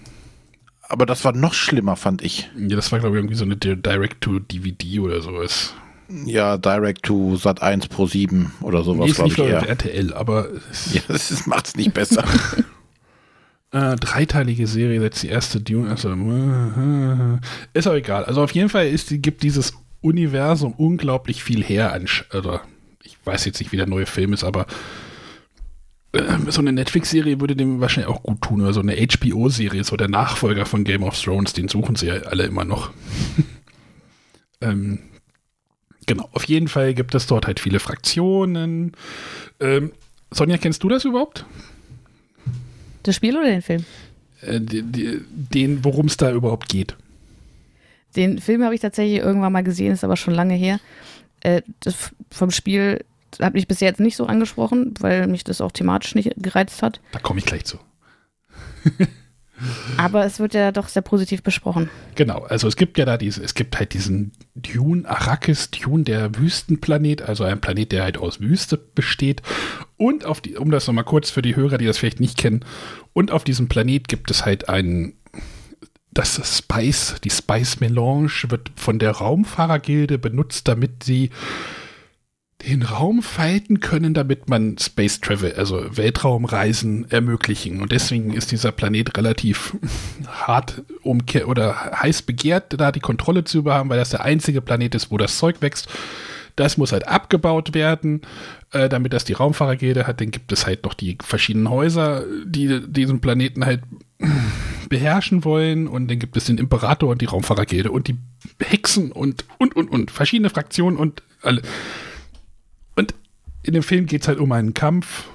Aber 0.86 1.06
das 1.06 1.24
war 1.24 1.32
noch 1.32 1.54
schlimmer, 1.54 1.96
fand 1.96 2.22
ich. 2.22 2.50
Ja, 2.56 2.76
das 2.76 2.92
war, 2.92 3.00
glaube 3.00 3.16
ich, 3.16 3.20
irgendwie 3.20 3.36
so 3.36 3.44
eine 3.44 3.56
Direct-to-DVD 3.56 5.00
oder 5.00 5.22
sowas. 5.22 5.74
Ja, 6.08 6.58
Direct 6.58 7.02
to 7.04 7.36
Sat 7.36 7.62
1 7.62 7.88
Pro 7.88 8.06
7 8.06 8.52
oder 8.60 8.84
sowas, 8.84 9.06
Nee, 9.06 9.12
glaube 9.12 9.28
nicht 9.30 9.38
ich 9.38 9.44
auf 9.44 9.50
eher. 9.62 9.68
RTL, 9.68 10.12
aber 10.14 10.48
Ja, 10.92 11.00
das 11.08 11.46
macht 11.46 11.68
es 11.68 11.76
nicht 11.76 11.94
besser. 11.94 12.24
Äh, 13.74 13.96
dreiteilige 13.96 14.68
Serie, 14.68 15.02
jetzt 15.02 15.24
die 15.24 15.28
erste 15.28 15.60
Dune. 15.60 15.90
Also, 15.90 16.10
äh, 16.10 17.38
ist 17.76 17.88
auch 17.88 17.94
egal. 17.94 18.24
Also 18.24 18.40
auf 18.40 18.52
jeden 18.52 18.68
Fall 18.68 18.86
ist, 18.86 19.08
gibt 19.20 19.42
dieses 19.42 19.72
Universum 20.00 20.74
unglaublich 20.74 21.42
viel 21.42 21.64
her. 21.64 21.92
An, 21.92 22.06
oder 22.32 22.60
ich 23.02 23.16
weiß 23.24 23.44
jetzt 23.46 23.58
nicht, 23.58 23.72
wie 23.72 23.76
der 23.76 23.88
neue 23.88 24.06
Film 24.06 24.32
ist, 24.32 24.44
aber 24.44 24.66
äh, 26.12 26.22
so 26.50 26.60
eine 26.60 26.70
Netflix-Serie 26.72 27.40
würde 27.40 27.56
dem 27.56 27.80
wahrscheinlich 27.80 28.14
auch 28.14 28.22
gut 28.22 28.42
tun. 28.42 28.60
Oder 28.60 28.72
so 28.72 28.78
eine 28.80 28.94
HBO-Serie, 28.94 29.82
so 29.82 29.96
der 29.96 30.08
Nachfolger 30.08 30.66
von 30.66 30.84
Game 30.84 31.02
of 31.02 31.20
Thrones, 31.20 31.52
den 31.52 31.66
suchen 31.66 31.96
sie 31.96 32.06
ja 32.06 32.14
alle 32.14 32.44
immer 32.44 32.64
noch. 32.64 32.92
ähm, 34.60 35.00
genau, 36.06 36.28
auf 36.32 36.44
jeden 36.44 36.68
Fall 36.68 36.94
gibt 36.94 37.14
es 37.14 37.26
dort 37.26 37.46
halt 37.46 37.60
viele 37.60 37.80
Fraktionen. 37.80 38.92
Ähm, 39.60 39.92
Sonja, 40.30 40.58
kennst 40.58 40.82
du 40.82 40.88
das 40.88 41.04
überhaupt? 41.04 41.44
Das 43.02 43.14
Spiel 43.16 43.36
oder 43.36 43.46
den 43.46 43.62
Film? 43.62 43.84
äh, 44.46 44.60
den, 44.60 45.84
worum 45.84 46.06
es 46.06 46.16
da 46.16 46.32
überhaupt 46.32 46.68
geht. 46.68 46.96
Den 48.16 48.38
Film 48.38 48.62
habe 48.62 48.74
ich 48.74 48.80
tatsächlich 48.80 49.18
irgendwann 49.18 49.52
mal 49.52 49.64
gesehen, 49.64 49.92
ist 49.92 50.04
aber 50.04 50.16
schon 50.16 50.34
lange 50.34 50.54
her. 50.54 50.78
Äh, 51.40 51.62
vom 52.30 52.50
Spiel 52.50 53.04
hat 53.40 53.54
mich 53.54 53.66
bis 53.66 53.80
jetzt 53.80 54.00
nicht 54.00 54.16
so 54.16 54.26
angesprochen, 54.26 54.94
weil 55.00 55.26
mich 55.26 55.42
das 55.42 55.60
auch 55.60 55.72
thematisch 55.72 56.14
nicht 56.14 56.32
gereizt 56.36 56.82
hat. 56.82 57.00
Da 57.12 57.18
komme 57.18 57.40
ich 57.40 57.46
gleich 57.46 57.64
zu. 57.64 57.78
Aber 59.96 60.24
es 60.24 60.40
wird 60.40 60.54
ja 60.54 60.72
doch 60.72 60.88
sehr 60.88 61.02
positiv 61.02 61.42
besprochen. 61.42 61.88
Genau, 62.16 62.42
also 62.42 62.66
es 62.66 62.76
gibt 62.76 62.98
ja 62.98 63.04
da 63.04 63.16
diese, 63.16 63.42
es 63.42 63.54
gibt 63.54 63.78
halt 63.78 63.94
diesen 63.94 64.32
Dune, 64.54 65.08
Arrakis 65.08 65.70
Dune, 65.70 66.04
der 66.04 66.36
Wüstenplanet, 66.36 67.22
also 67.22 67.44
ein 67.44 67.60
Planet, 67.60 67.92
der 67.92 68.02
halt 68.02 68.18
aus 68.18 68.40
Wüste 68.40 68.76
besteht. 68.76 69.42
Und 69.96 70.24
auf 70.24 70.40
die, 70.40 70.56
um 70.56 70.70
das 70.70 70.86
nochmal 70.86 71.04
kurz 71.04 71.30
für 71.30 71.42
die 71.42 71.56
Hörer, 71.56 71.78
die 71.78 71.86
das 71.86 71.98
vielleicht 71.98 72.20
nicht 72.20 72.36
kennen, 72.36 72.64
und 73.12 73.30
auf 73.30 73.44
diesem 73.44 73.68
Planet 73.68 74.08
gibt 74.08 74.30
es 74.30 74.44
halt 74.44 74.68
einen, 74.68 75.14
das 76.10 76.58
Spice, 76.58 77.16
die 77.22 77.30
Spice 77.30 77.80
Melange 77.80 78.30
wird 78.48 78.70
von 78.76 78.98
der 78.98 79.12
Raumfahrergilde 79.12 80.18
benutzt, 80.18 80.66
damit 80.68 81.04
sie 81.04 81.30
den 82.66 82.82
Raum 82.82 83.22
falten 83.22 83.80
können, 83.80 84.14
damit 84.14 84.48
man 84.48 84.78
Space 84.78 85.20
Travel, 85.20 85.54
also 85.54 85.84
Weltraumreisen 85.96 87.10
ermöglichen. 87.10 87.82
Und 87.82 87.92
deswegen 87.92 88.32
ist 88.32 88.52
dieser 88.52 88.72
Planet 88.72 89.16
relativ 89.16 89.76
hart 90.26 90.82
umkehr 91.02 91.48
oder 91.48 91.92
heiß 92.02 92.22
begehrt, 92.22 92.78
da 92.78 92.92
die 92.92 93.00
Kontrolle 93.00 93.44
zu 93.44 93.58
überhaben, 93.58 93.90
weil 93.90 93.98
das 93.98 94.10
der 94.10 94.22
einzige 94.22 94.60
Planet 94.60 94.94
ist, 94.94 95.10
wo 95.10 95.18
das 95.18 95.38
Zeug 95.38 95.56
wächst. 95.60 95.88
Das 96.56 96.76
muss 96.76 96.92
halt 96.92 97.08
abgebaut 97.08 97.74
werden, 97.74 98.22
äh, 98.70 98.88
damit 98.88 99.12
das 99.12 99.24
die 99.24 99.32
Raumfahrergilde 99.32 100.06
hat. 100.06 100.20
Dann 100.20 100.30
gibt 100.30 100.52
es 100.52 100.66
halt 100.66 100.84
noch 100.84 100.94
die 100.94 101.18
verschiedenen 101.22 101.68
Häuser, 101.68 102.24
die 102.46 102.80
diesen 102.86 103.20
Planeten 103.20 103.66
halt 103.66 103.82
beherrschen 104.88 105.44
wollen. 105.44 105.88
Und 105.88 106.08
dann 106.08 106.20
gibt 106.20 106.36
es 106.36 106.44
den 106.44 106.58
Imperator 106.58 107.10
und 107.10 107.20
die 107.20 107.26
Raumfahrergilde 107.26 107.90
und 107.90 108.06
die 108.06 108.16
Hexen 108.60 109.10
und, 109.10 109.44
und, 109.58 109.74
und, 109.74 109.90
und. 109.90 110.12
Verschiedene 110.12 110.48
Fraktionen 110.48 110.96
und 110.96 111.24
alle. 111.42 111.62
Und 112.96 113.14
in 113.62 113.74
dem 113.74 113.82
Film 113.82 114.06
geht 114.06 114.22
es 114.22 114.28
halt 114.28 114.38
um 114.38 114.52
einen 114.52 114.74
Kampf 114.74 115.28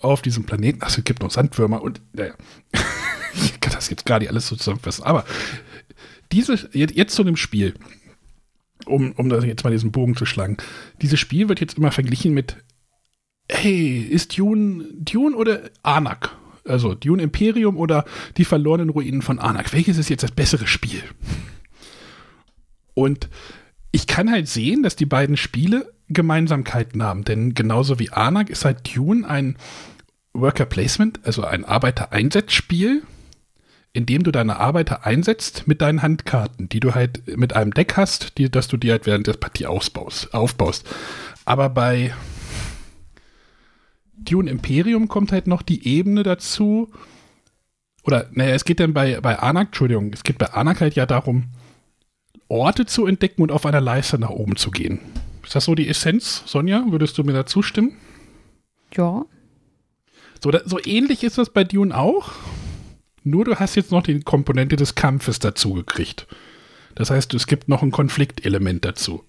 auf 0.00 0.22
diesem 0.22 0.44
Planeten. 0.44 0.82
Achso, 0.82 0.98
es 0.98 1.04
gibt 1.04 1.22
noch 1.22 1.30
Sandwürmer 1.30 1.82
und, 1.82 2.00
naja. 2.12 2.34
ich 3.34 3.60
kann 3.60 3.72
das 3.72 3.90
jetzt 3.90 4.06
gar 4.06 4.18
nicht 4.18 4.28
alles 4.28 4.48
so 4.48 4.56
zusammenfassen. 4.56 5.04
Aber 5.04 5.24
diese, 6.32 6.68
jetzt, 6.72 7.14
zu 7.14 7.24
dem 7.24 7.36
Spiel, 7.36 7.74
um, 8.86 9.12
um 9.12 9.28
das 9.28 9.44
jetzt 9.44 9.64
mal 9.64 9.70
diesen 9.70 9.92
Bogen 9.92 10.16
zu 10.16 10.26
schlagen. 10.26 10.56
Dieses 11.02 11.18
Spiel 11.18 11.48
wird 11.48 11.60
jetzt 11.60 11.78
immer 11.78 11.92
verglichen 11.92 12.34
mit, 12.34 12.56
hey, 13.50 14.00
ist 14.00 14.36
Dune, 14.36 14.84
Dune 14.98 15.36
oder 15.36 15.70
Anak? 15.82 16.36
Also 16.64 16.94
Dune 16.94 17.22
Imperium 17.22 17.76
oder 17.76 18.04
die 18.36 18.44
verlorenen 18.44 18.90
Ruinen 18.90 19.22
von 19.22 19.38
Anak. 19.38 19.72
Welches 19.72 19.98
ist 19.98 20.08
jetzt 20.08 20.24
das 20.24 20.32
bessere 20.32 20.66
Spiel? 20.66 21.02
Und 22.94 23.28
ich 23.92 24.06
kann 24.06 24.30
halt 24.30 24.48
sehen, 24.48 24.82
dass 24.82 24.96
die 24.96 25.06
beiden 25.06 25.36
Spiele 25.36 25.92
Gemeinsamkeiten 26.08 27.02
haben, 27.02 27.24
denn 27.24 27.54
genauso 27.54 27.98
wie 27.98 28.10
Anak 28.10 28.50
ist 28.50 28.64
halt 28.64 28.94
Dune 28.94 29.28
ein 29.28 29.56
Worker 30.32 30.66
Placement, 30.66 31.20
also 31.24 31.44
ein 31.44 31.64
Arbeitereinsatzspiel, 31.64 33.02
in 33.92 34.06
dem 34.06 34.22
du 34.22 34.30
deine 34.30 34.58
Arbeiter 34.58 35.06
einsetzt 35.06 35.66
mit 35.66 35.80
deinen 35.80 36.02
Handkarten, 36.02 36.68
die 36.68 36.80
du 36.80 36.94
halt 36.94 37.36
mit 37.36 37.54
einem 37.54 37.72
Deck 37.72 37.96
hast, 37.96 38.38
die, 38.38 38.50
dass 38.50 38.68
du 38.68 38.76
dir 38.76 38.92
halt 38.92 39.06
während 39.06 39.26
der 39.26 39.34
Partie 39.34 39.66
ausbaust, 39.66 40.34
aufbaust. 40.34 40.86
Aber 41.44 41.70
bei 41.70 42.14
Dune 44.18 44.50
Imperium 44.50 45.08
kommt 45.08 45.32
halt 45.32 45.46
noch 45.46 45.62
die 45.62 45.86
Ebene 45.86 46.22
dazu, 46.22 46.92
oder, 48.04 48.28
naja, 48.32 48.54
es 48.54 48.64
geht 48.64 48.78
dann 48.78 48.94
bei, 48.94 49.20
bei 49.20 49.38
Anak, 49.38 49.68
Entschuldigung, 49.68 50.12
es 50.12 50.22
geht 50.22 50.38
bei 50.38 50.52
Anak 50.52 50.80
halt 50.80 50.94
ja 50.94 51.06
darum, 51.06 51.46
Orte 52.48 52.86
zu 52.86 53.06
entdecken 53.06 53.42
und 53.42 53.50
auf 53.50 53.66
einer 53.66 53.80
Leiste 53.80 54.18
nach 54.18 54.30
oben 54.30 54.56
zu 54.56 54.70
gehen. 54.70 55.00
Ist 55.46 55.54
das 55.54 55.64
so 55.64 55.76
die 55.76 55.88
Essenz, 55.88 56.42
Sonja? 56.44 56.84
Würdest 56.88 57.16
du 57.16 57.22
mir 57.22 57.32
da 57.32 57.46
zustimmen? 57.46 57.96
Ja. 58.92 59.24
So, 60.42 60.50
da, 60.50 60.60
so 60.64 60.80
ähnlich 60.84 61.22
ist 61.22 61.38
das 61.38 61.50
bei 61.50 61.62
Dune 61.62 61.96
auch. 61.96 62.32
Nur 63.22 63.44
du 63.44 63.54
hast 63.54 63.76
jetzt 63.76 63.92
noch 63.92 64.02
die 64.02 64.20
Komponente 64.20 64.74
des 64.74 64.96
Kampfes 64.96 65.38
dazu 65.38 65.72
gekriegt. 65.74 66.26
Das 66.96 67.10
heißt, 67.10 67.32
es 67.34 67.46
gibt 67.46 67.68
noch 67.68 67.82
ein 67.82 67.92
Konfliktelement 67.92 68.84
dazu. 68.84 69.24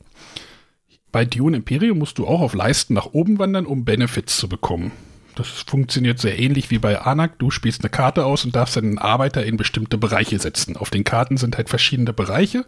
bei 1.12 1.23
Dune 1.23 1.58
Imperium 1.58 1.99
musst 1.99 2.17
du 2.17 2.25
auch 2.27 2.41
auf 2.41 2.53
Leisten 2.56 2.95
nach 2.95 3.13
oben 3.13 3.38
wandern, 3.38 3.65
um 3.65 3.86
Benefits 3.86 4.38
zu 4.38 4.49
bekommen. 4.49 4.91
Das 5.36 5.47
funktioniert 5.47 6.17
sehr 6.19 6.39
ähnlich 6.39 6.71
wie 6.71 6.80
bei 6.80 6.99
Anak. 6.99 7.38
Du 7.38 7.51
spielst 7.51 7.82
eine 7.82 7.91
Karte 7.91 8.25
aus 8.25 8.43
und 8.43 8.56
darfst 8.56 8.75
einen 8.77 8.97
Arbeiter 8.97 9.45
in 9.45 9.56
bestimmte 9.56 9.99
Bereiche 9.99 10.39
setzen. 10.39 10.77
Auf 10.77 10.89
den 10.89 11.03
Karten 11.03 11.38
sind 11.38 11.58
halt 11.58 11.69
verschiedene 11.69 12.12
Bereiche 12.12 12.65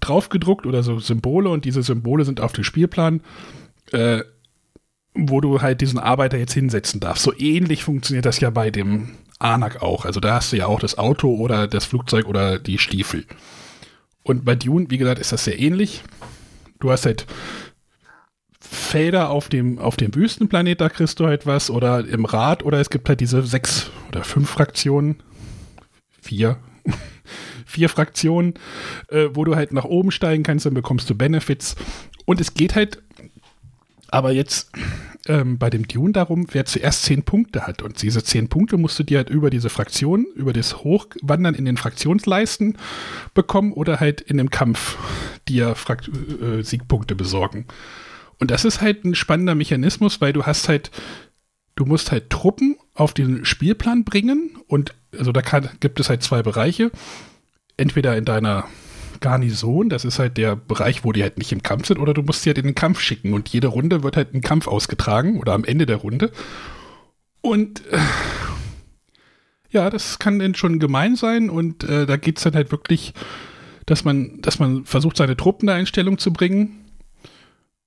draufgedruckt 0.00 0.66
oder 0.66 0.82
so 0.82 0.98
Symbole 0.98 1.50
und 1.50 1.64
diese 1.64 1.82
Symbole 1.82 2.24
sind 2.24 2.40
auf 2.40 2.52
dem 2.52 2.64
Spielplan, 2.64 3.22
äh, 3.92 4.22
wo 5.14 5.40
du 5.40 5.60
halt 5.60 5.80
diesen 5.80 5.98
Arbeiter 5.98 6.38
jetzt 6.38 6.54
hinsetzen 6.54 7.00
darfst. 7.00 7.22
So 7.22 7.32
ähnlich 7.36 7.84
funktioniert 7.84 8.26
das 8.26 8.40
ja 8.40 8.50
bei 8.50 8.70
dem 8.70 9.16
Anak 9.38 9.82
auch. 9.82 10.04
Also 10.04 10.20
da 10.20 10.34
hast 10.34 10.52
du 10.52 10.56
ja 10.56 10.66
auch 10.66 10.80
das 10.80 10.98
Auto 10.98 11.34
oder 11.34 11.66
das 11.66 11.84
Flugzeug 11.84 12.26
oder 12.26 12.58
die 12.58 12.78
Stiefel. 12.78 13.24
Und 14.22 14.44
bei 14.44 14.54
Dune, 14.54 14.86
wie 14.90 14.98
gesagt, 14.98 15.18
ist 15.18 15.32
das 15.32 15.44
sehr 15.44 15.58
ähnlich. 15.58 16.02
Du 16.78 16.90
hast 16.90 17.06
halt 17.06 17.26
Felder 18.60 19.30
auf 19.30 19.48
dem, 19.48 19.78
auf 19.78 19.96
dem 19.96 20.14
Wüstenplanet, 20.14 20.80
da 20.80 20.88
kriegst 20.88 21.18
du 21.18 21.26
halt 21.26 21.46
was, 21.46 21.70
oder 21.70 22.06
im 22.06 22.24
Rad, 22.24 22.62
oder 22.64 22.78
es 22.78 22.90
gibt 22.90 23.08
halt 23.08 23.20
diese 23.20 23.42
sechs 23.42 23.90
oder 24.08 24.22
fünf 24.22 24.50
Fraktionen, 24.50 25.22
vier, 26.20 26.58
vier 27.70 27.88
Fraktionen, 27.88 28.54
äh, 29.08 29.28
wo 29.32 29.44
du 29.44 29.56
halt 29.56 29.72
nach 29.72 29.84
oben 29.84 30.10
steigen 30.10 30.42
kannst, 30.42 30.66
dann 30.66 30.74
bekommst 30.74 31.08
du 31.08 31.14
Benefits. 31.14 31.76
Und 32.26 32.40
es 32.40 32.54
geht 32.54 32.74
halt 32.74 33.02
aber 34.12 34.32
jetzt 34.32 34.72
ähm, 35.28 35.58
bei 35.58 35.70
dem 35.70 35.86
Dune 35.86 36.12
darum, 36.12 36.46
wer 36.50 36.64
zuerst 36.64 37.04
zehn 37.04 37.22
Punkte 37.22 37.66
hat. 37.66 37.82
Und 37.82 38.02
diese 38.02 38.24
zehn 38.24 38.48
Punkte 38.48 38.76
musst 38.76 38.98
du 38.98 39.04
dir 39.04 39.18
halt 39.18 39.30
über 39.30 39.50
diese 39.50 39.70
Fraktion, 39.70 40.26
über 40.34 40.52
das 40.52 40.82
Hochwandern 40.82 41.54
in 41.54 41.64
den 41.64 41.76
Fraktionsleisten 41.76 42.76
bekommen 43.34 43.72
oder 43.72 44.00
halt 44.00 44.20
in 44.20 44.38
dem 44.38 44.50
Kampf 44.50 44.98
dir 45.48 45.74
Frakt 45.76 46.08
äh, 46.08 46.62
Siegpunkte 46.62 47.14
besorgen. 47.14 47.66
Und 48.38 48.50
das 48.50 48.64
ist 48.64 48.80
halt 48.80 49.04
ein 49.04 49.14
spannender 49.14 49.54
Mechanismus, 49.54 50.20
weil 50.20 50.32
du 50.32 50.44
hast 50.44 50.68
halt, 50.68 50.90
du 51.76 51.84
musst 51.84 52.10
halt 52.10 52.30
Truppen 52.30 52.76
auf 52.94 53.14
den 53.14 53.44
Spielplan 53.44 54.04
bringen 54.04 54.58
und 54.66 54.94
also 55.16 55.32
da 55.32 55.42
kann, 55.42 55.68
gibt 55.80 56.00
es 56.00 56.08
halt 56.08 56.22
zwei 56.22 56.42
Bereiche. 56.42 56.90
Entweder 57.80 58.14
in 58.16 58.26
deiner 58.26 58.66
Garnison, 59.20 59.88
das 59.88 60.04
ist 60.04 60.18
halt 60.18 60.36
der 60.36 60.54
Bereich, 60.54 61.02
wo 61.02 61.12
die 61.12 61.22
halt 61.22 61.38
nicht 61.38 61.50
im 61.50 61.62
Kampf 61.62 61.86
sind, 61.86 61.98
oder 61.98 62.12
du 62.12 62.22
musst 62.22 62.42
sie 62.42 62.50
halt 62.50 62.58
in 62.58 62.66
den 62.66 62.74
Kampf 62.74 63.00
schicken 63.00 63.32
und 63.32 63.48
jede 63.48 63.68
Runde 63.68 64.02
wird 64.02 64.18
halt 64.18 64.34
ein 64.34 64.42
Kampf 64.42 64.66
ausgetragen 64.66 65.38
oder 65.38 65.54
am 65.54 65.64
Ende 65.64 65.86
der 65.86 65.96
Runde. 65.96 66.30
Und 67.40 67.86
äh, 67.86 67.98
ja, 69.70 69.88
das 69.88 70.18
kann 70.18 70.38
dann 70.38 70.54
schon 70.54 70.78
gemein 70.78 71.16
sein 71.16 71.48
und 71.48 71.84
äh, 71.84 72.04
da 72.04 72.18
geht 72.18 72.36
es 72.36 72.44
dann 72.44 72.54
halt 72.54 72.70
wirklich, 72.70 73.14
dass 73.86 74.04
man, 74.04 74.42
dass 74.42 74.58
man 74.58 74.84
versucht, 74.84 75.16
seine 75.16 75.36
Truppen 75.36 75.66
da 75.66 75.78
in 75.78 75.86
Stellung 75.86 76.18
zu 76.18 76.34
bringen 76.34 76.84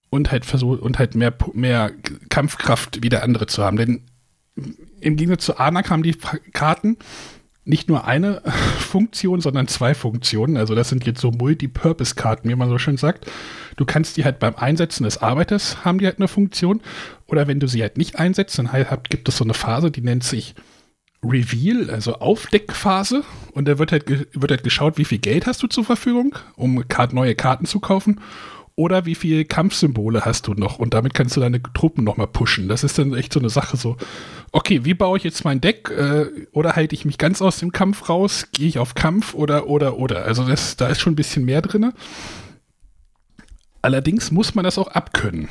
und 0.10 0.32
halt 0.32 0.46
versucht 0.46 0.82
und 0.82 0.98
halt 0.98 1.14
mehr, 1.14 1.36
mehr 1.54 1.92
Kampfkraft 2.30 3.04
wie 3.04 3.10
der 3.10 3.22
andere 3.22 3.46
zu 3.46 3.64
haben. 3.64 3.78
Denn 3.78 4.02
im 5.02 5.18
Gegensatz 5.18 5.46
zu 5.46 5.60
Anak 5.60 5.90
haben 5.92 6.04
die 6.04 6.16
Karten 6.54 6.98
nicht 7.66 7.90
nur 7.90 8.06
eine 8.06 8.42
Funktion, 8.80 9.42
sondern 9.42 9.68
zwei 9.68 9.94
Funktionen. 9.94 10.58
Also 10.58 10.76
das 10.76 10.90
sind 10.90 11.06
jetzt 11.06 11.22
so 11.22 11.32
Multipurpose-Karten, 11.32 12.50
wie 12.50 12.56
man 12.56 12.70
so 12.70 12.78
schön 12.78 12.98
sagt. 12.98 13.30
Du 13.78 13.86
kannst 13.86 14.18
die 14.18 14.26
halt 14.26 14.40
beim 14.40 14.56
Einsetzen 14.56 15.04
des 15.04 15.20
Arbeiters 15.20 15.86
haben 15.86 16.00
die 16.00 16.06
halt 16.06 16.20
eine 16.20 16.28
Funktion. 16.28 16.82
Oder 17.28 17.48
wenn 17.48 17.60
du 17.60 17.68
sie 17.68 17.82
halt 17.82 17.98
nicht 17.98 18.20
einsetzt, 18.20 18.58
dann 18.60 18.72
halt, 18.72 19.10
gibt 19.10 19.30
es 19.30 19.38
so 19.38 19.44
eine 19.44 19.54
Phase, 19.54 19.92
die 19.92 20.02
nennt 20.02 20.24
sich 20.24 20.56
Reveal, 21.24 21.90
also 21.90 22.16
Aufdeckphase. 22.16 23.24
Und 23.54 23.68
da 23.68 23.80
wird 23.80 23.92
halt, 23.92 24.10
wird 24.10 24.52
halt 24.52 24.64
geschaut, 24.64 24.98
wie 24.98 25.06
viel 25.06 25.20
Geld 25.20 25.48
hast 25.48 25.64
du 25.64 25.68
zur 25.68 25.86
Verfügung, 25.86 26.36
um 26.56 26.84
neue 27.12 27.36
Karten 27.36 27.66
zu 27.66 27.80
kaufen 27.80 28.20
oder 28.76 29.06
wie 29.06 29.16
viele 29.16 29.46
Kampfsymbole 29.46 30.26
hast 30.26 30.48
du 30.48 30.54
noch 30.54 30.80
und 30.80 30.94
damit 30.94 31.14
kannst 31.14 31.36
du 31.36 31.40
deine 31.40 31.62
Truppen 31.62 32.04
nochmal 32.04 32.28
pushen. 32.28 32.68
Das 32.68 32.84
ist 32.84 32.98
dann 32.98 33.14
echt 33.14 33.32
so 33.34 33.40
eine 33.40 33.50
Sache 33.50 33.78
so, 33.78 33.98
okay, 34.52 34.84
wie 34.84 34.94
baue 34.96 35.18
ich 35.18 35.24
jetzt 35.24 35.46
mein 35.46 35.62
Deck 35.62 35.90
äh, 35.92 36.26
oder 36.52 36.76
halte 36.76 36.96
ich 36.96 37.06
mich 37.06 37.18
ganz 37.18 37.42
aus 37.42 37.60
dem 37.60 37.72
Kampf 37.72 38.10
raus, 38.10 38.50
gehe 38.52 38.68
ich 38.68 38.80
auf 38.80 38.96
Kampf 38.96 39.34
oder, 39.34 39.68
oder, 39.68 39.98
oder. 39.98 40.26
Also 40.26 40.48
das, 40.48 40.76
da 40.76 40.88
ist 40.88 41.02
schon 41.02 41.14
ein 41.14 41.18
bisschen 41.18 41.46
mehr 41.46 41.62
drin. 41.62 41.94
Allerdings 43.82 44.32
muss 44.32 44.56
man 44.56 44.64
das 44.64 44.78
auch 44.78 44.88
abkönnen. 44.88 45.50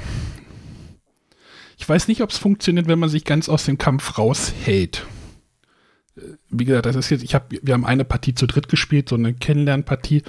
Ich 1.79 1.89
weiß 1.89 2.09
nicht, 2.09 2.23
ob 2.23 2.31
es 2.31 2.39
funktioniert, 2.39 2.89
wenn 2.89 2.99
man 2.99 3.09
sich 3.09 3.25
ganz 3.25 3.49
aus 3.49 3.65
dem 3.65 3.79
Kampf 3.79 4.19
raushält. 4.19 5.07
Äh, 6.17 6.23
wie 6.49 6.65
gesagt, 6.65 6.87
das 6.87 6.97
ist 6.97 7.11
jetzt, 7.11 7.23
ich 7.23 7.37
habe, 7.37 7.59
wir 7.63 7.75
haben 7.75 7.87
eine 7.87 8.05
Partie 8.05 8.35
zu 8.35 8.47
dritt 8.47 8.69
gespielt, 8.69 9.09
so 9.09 9.15
eine 9.15 9.33
Kennenlernpartie. 9.33 10.23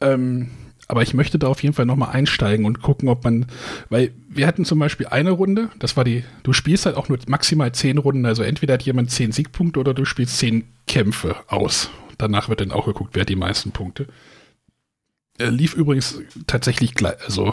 Ähm, 0.00 0.50
aber 0.88 1.02
ich 1.02 1.14
möchte 1.14 1.38
da 1.38 1.48
auf 1.48 1.62
jeden 1.62 1.74
Fall 1.74 1.86
nochmal 1.86 2.10
einsteigen 2.10 2.64
und 2.64 2.80
gucken, 2.80 3.08
ob 3.08 3.24
man, 3.24 3.46
weil 3.90 4.12
wir 4.28 4.46
hatten 4.46 4.64
zum 4.64 4.78
Beispiel 4.78 5.06
eine 5.06 5.32
Runde, 5.32 5.70
das 5.78 5.96
war 5.96 6.04
die, 6.04 6.24
du 6.42 6.52
spielst 6.52 6.86
halt 6.86 6.96
auch 6.96 7.08
nur 7.08 7.18
maximal 7.26 7.72
zehn 7.72 7.98
Runden, 7.98 8.24
also 8.24 8.42
entweder 8.42 8.74
hat 8.74 8.82
jemand 8.82 9.10
zehn 9.10 9.32
Siegpunkte 9.32 9.80
oder 9.80 9.94
du 9.94 10.04
spielst 10.04 10.38
zehn 10.38 10.64
Kämpfe 10.86 11.36
aus. 11.48 11.90
Danach 12.18 12.48
wird 12.48 12.60
dann 12.60 12.72
auch 12.72 12.86
geguckt, 12.86 13.10
wer 13.14 13.22
hat 13.22 13.28
die 13.28 13.36
meisten 13.36 13.72
Punkte. 13.72 14.06
Er 15.38 15.50
lief 15.50 15.74
übrigens 15.74 16.20
tatsächlich 16.46 16.94
gleich, 16.94 17.20
also 17.24 17.52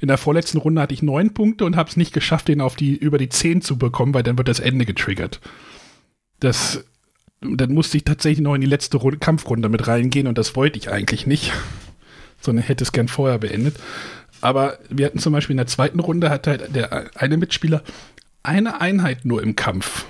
in 0.00 0.08
der 0.08 0.18
vorletzten 0.18 0.58
Runde 0.58 0.82
hatte 0.82 0.92
ich 0.92 1.02
neun 1.02 1.32
Punkte 1.32 1.64
und 1.64 1.74
habe 1.74 1.88
es 1.88 1.96
nicht 1.96 2.12
geschafft, 2.12 2.48
den 2.48 2.60
auf 2.60 2.76
die, 2.76 2.94
über 2.94 3.16
die 3.16 3.30
zehn 3.30 3.62
zu 3.62 3.78
bekommen, 3.78 4.12
weil 4.12 4.22
dann 4.22 4.36
wird 4.36 4.48
das 4.48 4.60
Ende 4.60 4.84
getriggert. 4.84 5.40
Das, 6.38 6.84
dann 7.40 7.72
musste 7.72 7.96
ich 7.96 8.04
tatsächlich 8.04 8.42
noch 8.42 8.54
in 8.54 8.60
die 8.60 8.66
letzte 8.66 8.98
Runde, 8.98 9.18
Kampfrunde 9.18 9.70
mit 9.70 9.88
reingehen 9.88 10.26
und 10.26 10.36
das 10.36 10.54
wollte 10.54 10.78
ich 10.78 10.90
eigentlich 10.90 11.26
nicht 11.26 11.50
sondern 12.40 12.64
hätte 12.64 12.84
es 12.84 12.92
gern 12.92 13.08
vorher 13.08 13.38
beendet. 13.38 13.76
Aber 14.40 14.78
wir 14.90 15.06
hatten 15.06 15.18
zum 15.18 15.32
Beispiel 15.32 15.54
in 15.54 15.58
der 15.58 15.66
zweiten 15.66 16.00
Runde 16.00 16.30
hatte 16.30 16.50
halt 16.50 16.74
der 16.74 17.10
eine 17.16 17.36
Mitspieler 17.36 17.82
eine 18.42 18.80
Einheit 18.80 19.24
nur 19.24 19.42
im 19.42 19.56
Kampf. 19.56 20.04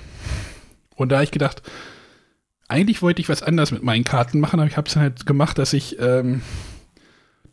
Und 0.94 1.10
da 1.10 1.16
habe 1.16 1.24
ich 1.24 1.30
gedacht, 1.30 1.62
eigentlich 2.68 3.02
wollte 3.02 3.20
ich 3.22 3.28
was 3.28 3.42
anderes 3.42 3.70
mit 3.70 3.82
meinen 3.82 4.04
Karten 4.04 4.40
machen, 4.40 4.60
aber 4.60 4.68
ich 4.68 4.76
habe 4.76 4.88
es 4.88 4.96
halt 4.96 5.26
gemacht, 5.26 5.58
dass 5.58 5.72
ich 5.72 5.98
ähm, 6.00 6.42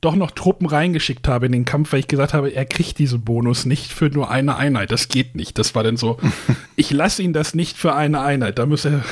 doch 0.01 0.15
noch 0.15 0.31
Truppen 0.31 0.67
reingeschickt 0.67 1.27
habe 1.27 1.45
in 1.45 1.51
den 1.51 1.65
Kampf, 1.65 1.93
weil 1.93 2.01
ich 2.01 2.07
gesagt 2.07 2.33
habe, 2.33 2.49
er 2.49 2.65
kriegt 2.65 2.99
diesen 2.99 3.23
Bonus 3.23 3.65
nicht 3.65 3.93
für 3.93 4.09
nur 4.09 4.29
eine 4.29 4.57
Einheit. 4.57 4.91
Das 4.91 5.07
geht 5.07 5.35
nicht. 5.35 5.57
Das 5.57 5.75
war 5.75 5.83
dann 5.83 5.97
so, 5.97 6.17
ich 6.75 6.91
lasse 6.91 7.23
ihn 7.23 7.33
das 7.33 7.53
nicht 7.53 7.77
für 7.77 7.95
eine 7.95 8.21
Einheit. 8.21 8.59
Da 8.59 8.65
muss 8.65 8.85
er. 8.85 9.03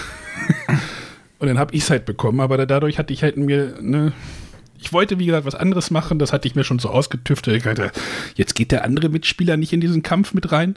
Und 1.39 1.47
dann 1.47 1.58
habe 1.58 1.74
ich 1.74 1.84
es 1.84 1.89
halt 1.89 2.06
bekommen, 2.06 2.39
aber 2.39 2.63
dadurch 2.67 3.00
hatte 3.00 3.13
ich 3.13 3.24
halt 3.24 3.36
mir 3.38 3.78
ne, 3.82 4.12
ich 4.82 4.91
wollte, 4.91 5.20
wie 5.20 5.28
gesagt, 5.28 5.46
was 5.46 5.56
anderes 5.56 5.91
machen. 5.91 6.17
Das 6.17 6.34
hatte 6.34 6.48
ich 6.48 6.56
mir 6.56 6.63
schon 6.63 6.80
so 6.80 6.89
ausgetüftet. 6.89 7.56
Ich 7.56 7.63
dachte, 7.63 7.91
jetzt 8.36 8.56
geht 8.56 8.72
der 8.72 8.84
andere 8.84 9.10
Mitspieler 9.10 9.56
nicht 9.56 9.74
in 9.74 9.80
diesen 9.80 10.02
Kampf 10.02 10.34
mit 10.34 10.52
rein. 10.52 10.76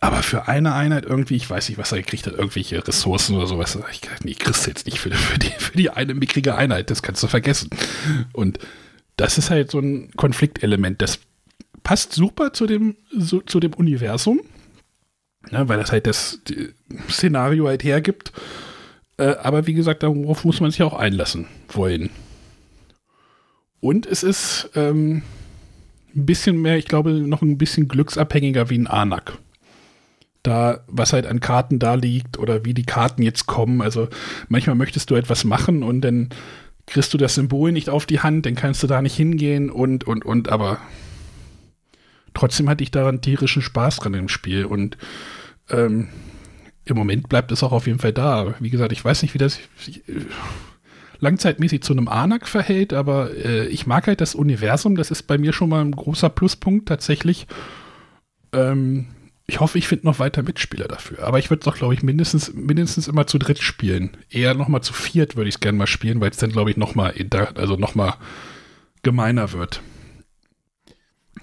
Aber 0.00 0.22
für 0.22 0.46
eine 0.46 0.74
Einheit 0.74 1.06
irgendwie, 1.06 1.36
ich 1.36 1.48
weiß 1.48 1.70
nicht, 1.70 1.78
was 1.78 1.92
er 1.92 1.98
gekriegt 1.98 2.26
hat, 2.26 2.34
irgendwelche 2.34 2.86
Ressourcen 2.86 3.34
oder 3.34 3.46
sowas. 3.46 3.78
Ich, 3.90 4.02
nee, 4.22 4.34
kriegst 4.34 4.66
du 4.66 4.70
jetzt 4.70 4.84
nicht 4.84 4.98
für, 4.98 5.10
für, 5.10 5.38
die, 5.38 5.50
für 5.58 5.76
die 5.76 5.88
eine 5.88 6.12
mickrige 6.12 6.54
Einheit. 6.54 6.90
Das 6.90 7.02
kannst 7.02 7.22
du 7.22 7.28
vergessen. 7.28 7.70
Und 8.34 8.58
das 9.16 9.38
ist 9.38 9.48
halt 9.48 9.70
so 9.70 9.78
ein 9.78 10.10
Konfliktelement. 10.16 11.00
Das 11.00 11.20
passt 11.82 12.12
super 12.12 12.52
zu 12.52 12.66
dem, 12.66 12.96
so, 13.10 13.40
zu 13.40 13.58
dem 13.58 13.72
Universum. 13.72 14.42
Ne, 15.50 15.66
weil 15.68 15.78
das 15.78 15.92
halt 15.92 16.06
das 16.06 16.40
Szenario 17.08 17.68
halt 17.68 17.84
hergibt. 17.84 18.32
Äh, 19.16 19.36
aber 19.36 19.66
wie 19.66 19.74
gesagt, 19.74 20.02
darauf 20.02 20.44
muss 20.44 20.60
man 20.60 20.70
sich 20.70 20.82
auch 20.82 20.94
einlassen 20.94 21.46
wollen. 21.68 22.10
Und 23.80 24.06
es 24.06 24.22
ist 24.22 24.70
ähm, 24.74 25.22
ein 26.14 26.26
bisschen 26.26 26.60
mehr, 26.60 26.76
ich 26.76 26.86
glaube, 26.86 27.12
noch 27.12 27.42
ein 27.42 27.58
bisschen 27.58 27.88
glücksabhängiger 27.88 28.70
wie 28.70 28.78
ein 28.78 28.86
Anak. 28.86 29.38
Da, 30.42 30.84
was 30.86 31.12
halt 31.12 31.26
an 31.26 31.40
Karten 31.40 31.78
da 31.78 31.94
liegt 31.94 32.38
oder 32.38 32.64
wie 32.64 32.74
die 32.74 32.84
Karten 32.84 33.22
jetzt 33.22 33.46
kommen. 33.46 33.82
Also 33.82 34.08
manchmal 34.48 34.76
möchtest 34.76 35.10
du 35.10 35.16
etwas 35.16 35.44
machen 35.44 35.82
und 35.82 36.02
dann 36.02 36.30
kriegst 36.86 37.12
du 37.12 37.18
das 37.18 37.34
Symbol 37.34 37.72
nicht 37.72 37.90
auf 37.90 38.06
die 38.06 38.20
Hand, 38.20 38.46
dann 38.46 38.54
kannst 38.54 38.82
du 38.82 38.86
da 38.86 39.02
nicht 39.02 39.16
hingehen 39.16 39.70
und, 39.70 40.04
und, 40.04 40.24
und, 40.24 40.48
aber 40.48 40.78
trotzdem 42.32 42.68
hatte 42.68 42.84
ich 42.84 42.92
daran 42.92 43.20
tierischen 43.20 43.60
Spaß 43.60 43.96
dran 43.96 44.14
im 44.14 44.28
Spiel 44.28 44.64
und 44.64 44.96
ähm, 45.68 46.08
im 46.84 46.96
Moment 46.96 47.28
bleibt 47.28 47.50
es 47.50 47.64
auch 47.64 47.72
auf 47.72 47.88
jeden 47.88 47.98
Fall 47.98 48.12
da. 48.12 48.54
Wie 48.60 48.70
gesagt, 48.70 48.92
ich 48.92 49.04
weiß 49.04 49.22
nicht, 49.22 49.34
wie 49.34 49.38
das. 49.38 49.58
Ich, 49.86 50.02
langzeitmäßig 51.20 51.82
zu 51.82 51.92
einem 51.92 52.08
Anak 52.08 52.48
verhält, 52.48 52.92
aber 52.92 53.30
äh, 53.34 53.66
ich 53.66 53.86
mag 53.86 54.06
halt 54.06 54.20
das 54.20 54.34
Universum, 54.34 54.96
das 54.96 55.10
ist 55.10 55.24
bei 55.24 55.38
mir 55.38 55.52
schon 55.52 55.68
mal 55.68 55.84
ein 55.84 55.92
großer 55.92 56.28
Pluspunkt 56.28 56.88
tatsächlich. 56.88 57.46
Ähm, 58.52 59.06
ich 59.46 59.60
hoffe, 59.60 59.78
ich 59.78 59.86
finde 59.86 60.06
noch 60.06 60.18
weiter 60.18 60.42
Mitspieler 60.42 60.88
dafür. 60.88 61.22
Aber 61.24 61.38
ich 61.38 61.50
würde 61.50 61.60
es 61.60 61.64
doch, 61.64 61.76
glaube 61.76 61.94
ich, 61.94 62.02
mindestens, 62.02 62.52
mindestens 62.52 63.06
immer 63.06 63.26
zu 63.28 63.38
dritt 63.38 63.60
spielen. 63.60 64.16
Eher 64.28 64.54
noch 64.54 64.68
mal 64.68 64.82
zu 64.82 64.92
viert 64.92 65.36
würde 65.36 65.48
ich 65.48 65.56
es 65.56 65.60
gerne 65.60 65.78
mal 65.78 65.86
spielen, 65.86 66.20
weil 66.20 66.30
es 66.30 66.36
dann, 66.36 66.50
glaube 66.50 66.70
ich, 66.70 66.76
noch 66.76 66.96
mal, 66.96 67.14
also 67.54 67.76
noch 67.76 67.94
gemeiner 69.02 69.52
wird. 69.52 69.82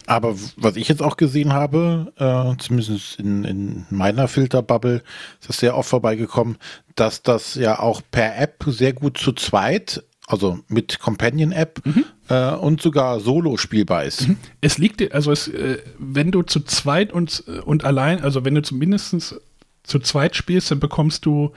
Aber 0.08 0.36
was 0.58 0.76
ich 0.76 0.88
jetzt 0.88 1.02
auch 1.02 1.18
gesehen 1.18 1.54
habe, 1.54 2.14
äh, 2.18 2.62
zumindest 2.62 3.20
in, 3.20 3.44
in 3.44 3.86
meiner 3.90 4.28
Filterbubble, 4.28 5.02
ist 5.40 5.50
das 5.50 5.58
sehr 5.58 5.78
oft 5.78 5.90
vorbeigekommen, 5.90 6.58
dass 6.96 7.22
das 7.24 7.56
ja 7.56 7.80
auch 7.80 8.02
per 8.12 8.38
App 8.38 8.64
sehr 8.68 8.94
gut 8.94 9.18
zu 9.18 9.32
zweit 9.34 10.04
also 10.26 10.60
mit 10.70 11.00
Companion-App 11.00 11.82
äh, 12.30 12.52
und 12.56 12.82
sogar 12.82 13.20
solo 13.20 13.58
spielbar 13.58 14.06
ist. 14.06 14.30
Es 14.62 14.78
liegt, 14.78 15.02
dir- 15.02 15.14
also 15.14 15.34
es, 15.34 15.50
äh, 15.50 15.80
wenn 16.00 16.32
du 16.32 16.44
zu 16.44 16.62
zweit 16.62 17.12
und, 17.12 17.42
und 17.66 17.84
allein, 17.84 18.22
also 18.24 18.46
wenn 18.46 18.56
du 18.56 18.62
zumindest 18.62 19.36
zu 19.84 20.00
zweit 20.00 20.38
spielst, 20.38 20.72
dann 20.72 20.80
bekommst 20.80 21.26
du 21.26 21.52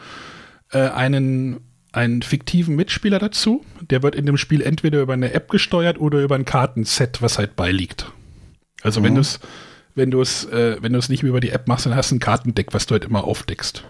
äh, 0.73 0.81
einen, 0.81 1.61
einen 1.93 2.23
fiktiven 2.23 2.75
Mitspieler 2.75 3.21
dazu. 3.21 3.65
Der 3.89 4.03
wird 4.03 4.17
in 4.17 4.27
dem 4.27 4.37
Spiel 4.37 4.63
entweder 4.63 5.01
über 5.01 5.13
eine 5.13 5.33
App 5.33 5.49
gesteuert 5.49 6.01
oder 6.01 6.21
über 6.21 6.35
ein 6.35 6.45
Kartenset, 6.45 7.23
was 7.23 7.39
halt 7.39 7.55
beiliegt. 7.55 8.11
Also 8.87 9.03
wenn 9.03 9.15
du 9.15 9.21
es 9.21 9.41
wenn 9.95 10.11
du 10.11 10.21
es 10.21 10.45
äh, 10.45 10.77
wenn 10.81 10.93
du 10.93 10.99
es 10.99 11.09
nicht 11.09 11.23
über 11.23 11.41
die 11.41 11.51
App 11.51 11.69
machst, 11.69 11.87
dann 11.87 11.97
hast 11.97 12.11
du 12.11 12.17
ein 12.17 12.21
Kartendeck, 12.21 12.73
was 12.73 12.87
du 12.87 12.93
halt 12.93 13.05
immer 13.05 13.25
aufdeckst. 13.25 13.85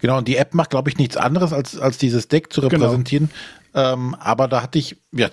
Genau, 0.00 0.18
und 0.18 0.26
die 0.26 0.36
App 0.36 0.54
macht, 0.54 0.70
glaube 0.70 0.90
ich, 0.90 0.96
nichts 0.96 1.16
anderes, 1.16 1.52
als, 1.52 1.78
als 1.78 1.98
dieses 1.98 2.26
Deck 2.26 2.52
zu 2.52 2.60
repräsentieren. 2.60 3.30
Ähm, 3.72 4.16
aber 4.18 4.48
da 4.48 4.62
hatte 4.62 4.78
ich 4.80 4.96
ja, 5.12 5.30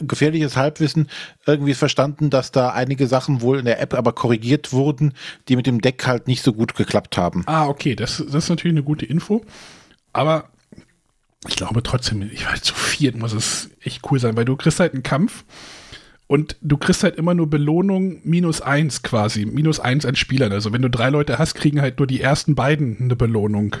gefährliches 0.00 0.56
Halbwissen 0.56 1.10
irgendwie 1.46 1.74
verstanden, 1.74 2.30
dass 2.30 2.52
da 2.52 2.70
einige 2.70 3.06
Sachen 3.06 3.42
wohl 3.42 3.58
in 3.58 3.66
der 3.66 3.80
App 3.80 3.92
aber 3.92 4.12
korrigiert 4.12 4.72
wurden, 4.72 5.12
die 5.48 5.56
mit 5.56 5.66
dem 5.66 5.82
Deck 5.82 6.06
halt 6.06 6.26
nicht 6.26 6.42
so 6.42 6.54
gut 6.54 6.74
geklappt 6.74 7.18
haben. 7.18 7.42
Ah, 7.46 7.66
okay, 7.66 7.94
das, 7.94 8.16
das 8.16 8.44
ist 8.44 8.48
natürlich 8.48 8.74
eine 8.74 8.84
gute 8.84 9.04
Info. 9.04 9.44
Aber 10.14 10.48
ich 11.48 11.56
glaube 11.56 11.82
trotzdem, 11.82 12.22
ich 12.32 12.46
weiß, 12.46 12.62
zu 12.62 12.74
viert 12.74 13.16
muss 13.16 13.32
es 13.32 13.70
echt 13.82 14.10
cool 14.10 14.18
sein, 14.18 14.36
weil 14.36 14.46
du 14.46 14.56
kriegst 14.56 14.80
halt 14.80 14.94
einen 14.94 15.02
Kampf 15.02 15.44
und 16.30 16.54
du 16.62 16.76
kriegst 16.76 17.02
halt 17.02 17.16
immer 17.16 17.34
nur 17.34 17.50
Belohnung 17.50 18.20
minus 18.22 18.60
eins 18.60 19.02
quasi, 19.02 19.46
minus 19.46 19.80
eins 19.80 20.06
an 20.06 20.14
Spielern. 20.14 20.52
Also 20.52 20.72
wenn 20.72 20.80
du 20.80 20.88
drei 20.88 21.10
Leute 21.10 21.40
hast, 21.40 21.56
kriegen 21.56 21.80
halt 21.80 21.98
nur 21.98 22.06
die 22.06 22.20
ersten 22.20 22.54
beiden 22.54 22.96
eine 23.00 23.16
Belohnung. 23.16 23.74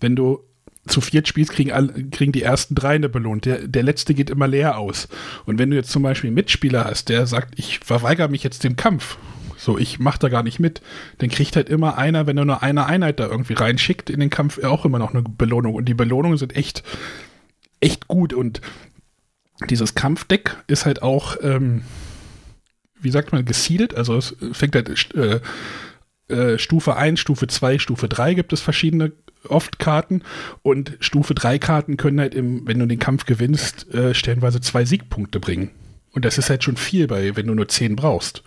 Wenn 0.00 0.16
du 0.16 0.40
zu 0.88 1.00
viert 1.00 1.28
spielst, 1.28 1.52
kriegen, 1.52 1.70
alle, 1.70 1.92
kriegen 2.10 2.32
die 2.32 2.42
ersten 2.42 2.74
drei 2.74 2.96
eine 2.96 3.08
Belohnung. 3.08 3.42
Der, 3.42 3.68
der 3.68 3.84
letzte 3.84 4.14
geht 4.14 4.28
immer 4.28 4.48
leer 4.48 4.76
aus. 4.76 5.06
Und 5.46 5.60
wenn 5.60 5.70
du 5.70 5.76
jetzt 5.76 5.92
zum 5.92 6.02
Beispiel 6.02 6.26
einen 6.26 6.34
Mitspieler 6.34 6.84
hast, 6.84 7.10
der 7.10 7.28
sagt, 7.28 7.56
ich 7.56 7.78
verweigere 7.78 8.28
mich 8.28 8.42
jetzt 8.42 8.64
dem 8.64 8.74
Kampf, 8.74 9.16
so, 9.56 9.78
ich 9.78 10.00
mach 10.00 10.18
da 10.18 10.28
gar 10.28 10.42
nicht 10.42 10.58
mit, 10.58 10.82
dann 11.18 11.28
kriegt 11.28 11.54
halt 11.54 11.68
immer 11.68 11.96
einer, 11.96 12.26
wenn 12.26 12.38
er 12.38 12.44
nur 12.44 12.60
eine 12.60 12.86
Einheit 12.86 13.20
da 13.20 13.28
irgendwie 13.28 13.54
reinschickt 13.54 14.10
in 14.10 14.18
den 14.18 14.30
Kampf, 14.30 14.58
auch 14.64 14.84
immer 14.84 14.98
noch 14.98 15.14
eine 15.14 15.22
Belohnung. 15.22 15.76
Und 15.76 15.84
die 15.84 15.94
Belohnungen 15.94 16.38
sind 16.38 16.56
echt, 16.56 16.82
echt 17.78 18.08
gut. 18.08 18.32
Und 18.32 18.62
dieses 19.66 19.94
Kampfdeck 19.94 20.56
ist 20.66 20.86
halt 20.86 21.02
auch, 21.02 21.36
ähm, 21.42 21.82
wie 23.00 23.10
sagt 23.10 23.32
man, 23.32 23.44
gesiedelt. 23.44 23.94
Also 23.94 24.16
es 24.16 24.36
fängt 24.52 24.74
halt 24.74 25.14
äh, 25.14 25.40
äh, 26.28 26.58
Stufe 26.58 26.96
1, 26.96 27.18
Stufe 27.18 27.46
2, 27.46 27.78
Stufe 27.78 28.08
3 28.08 28.34
gibt 28.34 28.52
es 28.52 28.60
verschiedene 28.60 29.12
oft 29.48 29.78
Karten 29.78 30.22
und 30.62 30.96
Stufe 31.00 31.34
3 31.34 31.58
Karten 31.58 31.96
können 31.96 32.20
halt, 32.20 32.34
im, 32.34 32.66
wenn 32.66 32.78
du 32.78 32.86
den 32.86 32.98
Kampf 32.98 33.24
gewinnst, 33.24 33.92
äh, 33.94 34.14
stellenweise 34.14 34.60
zwei 34.60 34.84
Siegpunkte 34.84 35.40
bringen. 35.40 35.70
Und 36.12 36.24
das 36.24 36.38
ist 36.38 36.50
halt 36.50 36.64
schon 36.64 36.76
viel, 36.76 37.06
bei, 37.06 37.36
wenn 37.36 37.46
du 37.46 37.54
nur 37.54 37.68
10 37.68 37.96
brauchst. 37.96 38.42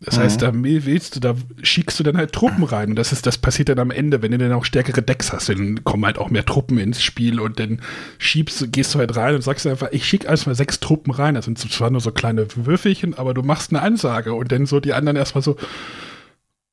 Das 0.00 0.16
Mhm. 0.16 0.20
heißt, 0.20 0.42
da 0.42 0.50
willst 0.54 1.16
du, 1.16 1.20
da 1.20 1.34
schickst 1.62 1.98
du 1.98 2.04
dann 2.04 2.16
halt 2.16 2.32
Truppen 2.32 2.62
rein. 2.62 2.90
Und 2.90 2.96
das 2.96 3.10
ist, 3.12 3.26
das 3.26 3.36
passiert 3.38 3.68
dann 3.68 3.80
am 3.80 3.90
Ende, 3.90 4.22
wenn 4.22 4.30
du 4.30 4.38
dann 4.38 4.52
auch 4.52 4.64
stärkere 4.64 5.02
Decks 5.02 5.32
hast, 5.32 5.48
dann 5.48 5.82
kommen 5.82 6.04
halt 6.06 6.18
auch 6.18 6.30
mehr 6.30 6.44
Truppen 6.46 6.78
ins 6.78 7.02
Spiel 7.02 7.40
und 7.40 7.58
dann 7.58 7.80
schiebst, 8.18 8.60
du- 8.60 8.68
gehst 8.68 8.94
du 8.94 9.00
halt 9.00 9.16
rein 9.16 9.34
und 9.34 9.42
sagst 9.42 9.66
einfach, 9.66 9.88
ich 9.90 10.04
schicke 10.06 10.28
erstmal 10.28 10.54
sechs 10.54 10.78
Truppen 10.78 11.12
rein. 11.12 11.34
Das 11.34 11.46
sind 11.46 11.58
zwar 11.58 11.90
nur 11.90 12.00
so 12.00 12.12
kleine 12.12 12.46
Würfelchen, 12.54 13.14
aber 13.18 13.34
du 13.34 13.42
machst 13.42 13.72
eine 13.72 13.82
Ansage 13.82 14.34
und 14.34 14.52
dann 14.52 14.66
so 14.66 14.78
die 14.78 14.92
anderen 14.92 15.16
erstmal 15.16 15.42
so, 15.42 15.56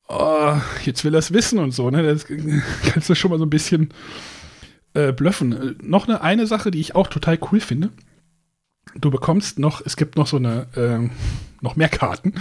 oh, 0.08 0.54
jetzt 0.84 1.04
will 1.04 1.14
er 1.14 1.18
es 1.18 1.32
wissen 1.32 1.58
und 1.58 1.72
so, 1.72 1.90
ne? 1.90 2.02
Das 2.02 2.26
kannst 2.86 3.08
du 3.10 3.14
schon 3.16 3.30
mal 3.32 3.38
so 3.38 3.44
ein 3.46 3.50
bisschen 3.50 3.90
äh, 4.94 5.12
blöffen. 5.12 5.52
Äh, 5.52 5.74
noch 5.82 6.06
eine, 6.06 6.20
eine 6.20 6.46
Sache, 6.46 6.70
die 6.70 6.80
ich 6.80 6.94
auch 6.94 7.08
total 7.08 7.38
cool 7.50 7.58
finde. 7.60 7.90
Du 8.94 9.10
bekommst 9.10 9.58
noch, 9.58 9.84
es 9.84 9.96
gibt 9.96 10.16
noch 10.16 10.26
so 10.28 10.36
eine, 10.36 10.68
ähm, 10.76 11.10
noch 11.60 11.74
mehr 11.76 11.88
Karten. 11.88 12.34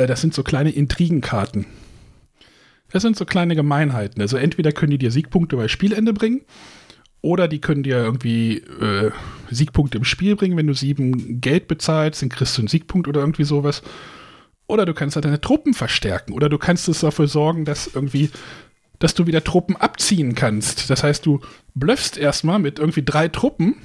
Äh, 0.00 0.06
das 0.06 0.20
sind 0.20 0.34
so 0.34 0.42
kleine 0.42 0.70
Intrigenkarten. 0.70 1.66
Das 2.92 3.02
sind 3.02 3.16
so 3.16 3.24
kleine 3.24 3.54
Gemeinheiten. 3.54 4.20
Also 4.20 4.36
entweder 4.36 4.72
können 4.72 4.90
die 4.90 4.98
dir 4.98 5.10
Siegpunkte 5.10 5.56
bei 5.56 5.68
Spielende 5.68 6.12
bringen, 6.12 6.42
oder 7.22 7.48
die 7.48 7.60
können 7.60 7.82
dir 7.82 7.98
irgendwie 7.98 8.58
äh, 8.58 9.10
Siegpunkte 9.50 9.98
im 9.98 10.04
Spiel 10.04 10.36
bringen. 10.36 10.56
Wenn 10.56 10.66
du 10.66 10.74
sieben 10.74 11.40
Geld 11.40 11.68
bezahlst, 11.68 12.22
dann 12.22 12.30
kriegst 12.30 12.56
du 12.56 12.62
einen 12.62 12.68
Siegpunkt 12.68 13.08
oder 13.08 13.20
irgendwie 13.20 13.44
sowas. 13.44 13.82
Oder 14.66 14.86
du 14.86 14.94
kannst 14.94 15.16
halt 15.16 15.26
deine 15.26 15.40
Truppen 15.40 15.74
verstärken. 15.74 16.32
Oder 16.32 16.48
du 16.48 16.56
kannst 16.56 16.88
es 16.88 17.00
dafür 17.00 17.28
sorgen, 17.28 17.66
dass 17.66 17.88
irgendwie, 17.88 18.30
dass 19.00 19.14
du 19.14 19.26
wieder 19.26 19.44
Truppen 19.44 19.76
abziehen 19.76 20.34
kannst. 20.34 20.88
Das 20.88 21.02
heißt, 21.02 21.26
du 21.26 21.40
blöffst 21.74 22.16
erstmal 22.16 22.58
mit 22.58 22.78
irgendwie 22.78 23.02
drei 23.04 23.28
Truppen 23.28 23.76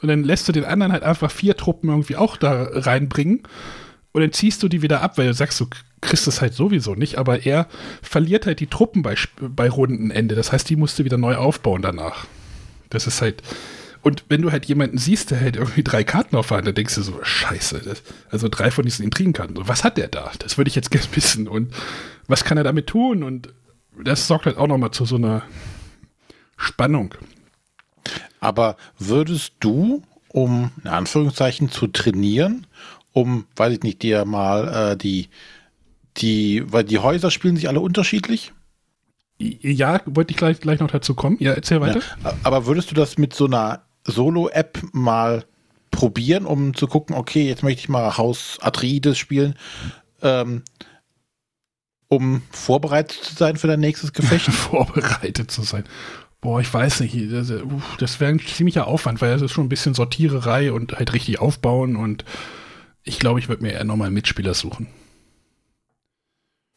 und 0.00 0.08
dann 0.08 0.24
lässt 0.24 0.48
du 0.48 0.52
den 0.52 0.64
anderen 0.64 0.92
halt 0.92 1.02
einfach 1.02 1.30
vier 1.30 1.58
Truppen 1.58 1.90
irgendwie 1.90 2.16
auch 2.16 2.38
da 2.38 2.68
reinbringen. 2.72 3.42
Und 4.12 4.22
dann 4.22 4.32
ziehst 4.32 4.62
du 4.62 4.68
die 4.68 4.82
wieder 4.82 5.02
ab, 5.02 5.18
weil 5.18 5.26
du 5.26 5.34
sagst, 5.34 5.60
du 5.60 5.66
kriegst 6.00 6.26
es 6.26 6.40
halt 6.40 6.54
sowieso 6.54 6.94
nicht. 6.94 7.18
Aber 7.18 7.44
er 7.44 7.68
verliert 8.02 8.46
halt 8.46 8.60
die 8.60 8.66
Truppen 8.66 9.02
bei, 9.02 9.14
bei 9.40 9.68
Rundenende. 9.68 10.34
Das 10.34 10.52
heißt, 10.52 10.68
die 10.68 10.76
musst 10.76 10.98
du 10.98 11.04
wieder 11.04 11.18
neu 11.18 11.36
aufbauen 11.36 11.82
danach. 11.82 12.26
Das 12.90 13.06
ist 13.06 13.20
halt. 13.20 13.42
Und 14.00 14.24
wenn 14.28 14.42
du 14.42 14.52
halt 14.52 14.66
jemanden 14.66 14.96
siehst, 14.96 15.32
der 15.32 15.40
halt 15.40 15.56
irgendwie 15.56 15.82
drei 15.82 16.04
Karten 16.04 16.36
auf 16.36 16.48
der 16.48 16.58
Hand, 16.58 16.66
dann 16.68 16.74
denkst 16.74 16.94
du 16.94 17.02
so, 17.02 17.18
scheiße, 17.20 17.80
das, 17.84 18.02
also 18.30 18.48
drei 18.48 18.70
von 18.70 18.84
diesen 18.84 19.04
Intrigenkarten, 19.04 19.56
so, 19.56 19.66
was 19.66 19.82
hat 19.82 19.98
der 19.98 20.06
da? 20.06 20.30
Das 20.38 20.56
würde 20.56 20.68
ich 20.68 20.76
jetzt 20.76 20.90
gerne 20.90 21.06
wissen. 21.14 21.48
Und 21.48 21.74
was 22.26 22.44
kann 22.44 22.58
er 22.58 22.64
damit 22.64 22.86
tun? 22.86 23.22
Und 23.22 23.52
das 24.02 24.26
sorgt 24.26 24.46
halt 24.46 24.56
auch 24.56 24.68
nochmal 24.68 24.92
zu 24.92 25.04
so 25.04 25.16
einer 25.16 25.42
Spannung. 26.56 27.14
Aber 28.40 28.76
würdest 28.98 29.54
du, 29.60 30.02
um 30.28 30.70
in 30.84 30.90
Anführungszeichen 30.90 31.70
zu 31.70 31.88
trainieren, 31.88 32.66
um, 33.20 33.46
weiß 33.56 33.74
ich 33.74 33.82
nicht, 33.82 34.02
dir 34.02 34.24
mal 34.24 34.92
äh, 34.92 34.96
die, 34.96 35.28
die, 36.16 36.62
weil 36.72 36.84
die 36.84 36.98
Häuser 36.98 37.30
spielen 37.30 37.56
sich 37.56 37.68
alle 37.68 37.80
unterschiedlich? 37.80 38.52
Ja, 39.38 40.00
wollte 40.06 40.32
ich 40.32 40.36
gleich, 40.36 40.60
gleich 40.60 40.80
noch 40.80 40.90
dazu 40.90 41.14
kommen. 41.14 41.36
Ja, 41.40 41.52
erzähl 41.52 41.80
weiter. 41.80 42.00
Ja, 42.24 42.34
aber 42.42 42.66
würdest 42.66 42.90
du 42.90 42.94
das 42.94 43.18
mit 43.18 43.34
so 43.34 43.46
einer 43.46 43.82
Solo-App 44.04 44.80
mal 44.92 45.44
probieren, 45.90 46.44
um 46.44 46.74
zu 46.74 46.86
gucken, 46.86 47.14
okay, 47.14 47.46
jetzt 47.46 47.62
möchte 47.62 47.80
ich 47.80 47.88
mal 47.88 48.16
Haus 48.16 48.58
Atreides 48.60 49.16
spielen, 49.16 49.54
ähm, 50.22 50.62
um 52.08 52.42
vorbereitet 52.50 53.18
zu 53.22 53.34
sein 53.34 53.56
für 53.56 53.68
dein 53.68 53.80
nächstes 53.80 54.12
Gefecht? 54.12 54.46
vorbereitet 54.52 55.50
zu 55.50 55.62
sein. 55.62 55.84
Boah, 56.40 56.60
ich 56.60 56.72
weiß 56.72 57.00
nicht, 57.00 57.16
das, 57.32 57.50
uff, 57.50 57.96
das 57.98 58.20
wäre 58.20 58.30
ein 58.30 58.40
ziemlicher 58.40 58.86
Aufwand, 58.86 59.20
weil 59.20 59.32
das 59.32 59.42
ist 59.42 59.52
schon 59.52 59.66
ein 59.66 59.70
bisschen 59.70 59.94
Sortiererei 59.94 60.72
und 60.72 60.92
halt 60.92 61.12
richtig 61.12 61.40
aufbauen 61.40 61.96
und 61.96 62.24
ich 63.02 63.18
glaube, 63.18 63.40
ich 63.40 63.48
würde 63.48 63.62
mir 63.62 63.72
eher 63.72 63.84
nochmal 63.84 64.06
einen 64.06 64.14
Mitspieler 64.14 64.54
suchen. 64.54 64.88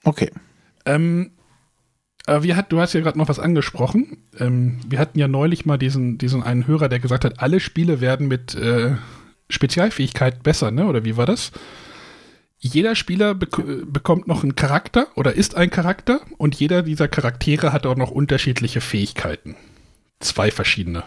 Okay. 0.03 0.31
Ähm, 0.85 1.31
aber 2.25 2.43
wir 2.43 2.55
hat, 2.55 2.71
du 2.71 2.79
hast 2.79 2.93
ja 2.93 3.01
gerade 3.01 3.17
noch 3.17 3.29
was 3.29 3.39
angesprochen. 3.39 4.17
Ähm, 4.39 4.79
wir 4.87 4.99
hatten 4.99 5.19
ja 5.19 5.27
neulich 5.27 5.65
mal 5.65 5.77
diesen, 5.77 6.17
diesen 6.17 6.43
einen 6.43 6.67
Hörer, 6.67 6.89
der 6.89 6.99
gesagt 6.99 7.25
hat, 7.25 7.39
alle 7.39 7.59
Spiele 7.59 8.01
werden 8.01 8.27
mit 8.27 8.55
äh, 8.55 8.95
Spezialfähigkeit 9.49 10.43
besser, 10.43 10.71
ne? 10.71 10.85
Oder 10.85 11.03
wie 11.03 11.17
war 11.17 11.25
das? 11.25 11.51
Jeder 12.59 12.95
Spieler 12.95 13.33
bek 13.33 13.91
bekommt 13.91 14.27
noch 14.27 14.43
einen 14.43 14.55
Charakter 14.55 15.07
oder 15.15 15.33
ist 15.33 15.55
ein 15.55 15.71
Charakter 15.71 16.21
und 16.37 16.55
jeder 16.55 16.83
dieser 16.83 17.07
Charaktere 17.07 17.73
hat 17.73 17.87
auch 17.87 17.95
noch 17.95 18.11
unterschiedliche 18.11 18.81
Fähigkeiten. 18.81 19.55
Zwei 20.19 20.51
verschiedene. 20.51 21.03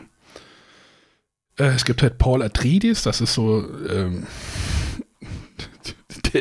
Äh, 1.57 1.67
es 1.67 1.85
gibt 1.85 2.03
halt 2.03 2.19
Paul 2.19 2.43
Atreides, 2.43 3.03
das 3.03 3.21
ist 3.21 3.35
so 3.35 3.65
ähm, 3.89 4.27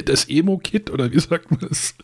das 0.06 0.26
Emo-Kit 0.30 0.90
oder 0.90 1.12
wie 1.12 1.20
sagt 1.20 1.52
man 1.52 1.60
das? 1.62 1.96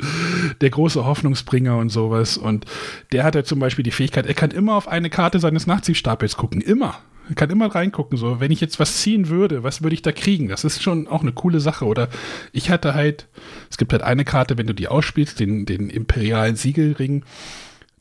der 0.60 0.70
große 0.70 1.04
Hoffnungsbringer 1.04 1.76
und 1.76 1.90
sowas. 1.90 2.36
Und 2.36 2.64
der 3.12 3.24
hat 3.24 3.34
ja 3.34 3.44
zum 3.44 3.58
Beispiel 3.58 3.82
die 3.82 3.90
Fähigkeit, 3.90 4.26
er 4.26 4.34
kann 4.34 4.50
immer 4.50 4.74
auf 4.74 4.88
eine 4.88 5.10
Karte 5.10 5.38
seines 5.38 5.66
Nachziehstapels 5.66 6.36
gucken. 6.36 6.60
Immer. 6.60 6.96
Er 7.28 7.34
kann 7.34 7.50
immer 7.50 7.74
reingucken. 7.74 8.18
So, 8.18 8.40
wenn 8.40 8.50
ich 8.50 8.60
jetzt 8.60 8.78
was 8.78 8.98
ziehen 8.98 9.28
würde, 9.28 9.62
was 9.62 9.82
würde 9.82 9.94
ich 9.94 10.02
da 10.02 10.12
kriegen? 10.12 10.48
Das 10.48 10.64
ist 10.64 10.82
schon 10.82 11.08
auch 11.08 11.22
eine 11.22 11.32
coole 11.32 11.60
Sache. 11.60 11.86
Oder 11.86 12.08
ich 12.52 12.70
hatte 12.70 12.94
halt, 12.94 13.28
es 13.70 13.78
gibt 13.78 13.92
halt 13.92 14.02
eine 14.02 14.24
Karte, 14.24 14.58
wenn 14.58 14.66
du 14.66 14.74
die 14.74 14.88
ausspielst, 14.88 15.40
den, 15.40 15.64
den 15.64 15.88
imperialen 15.88 16.56
Siegelring, 16.56 17.24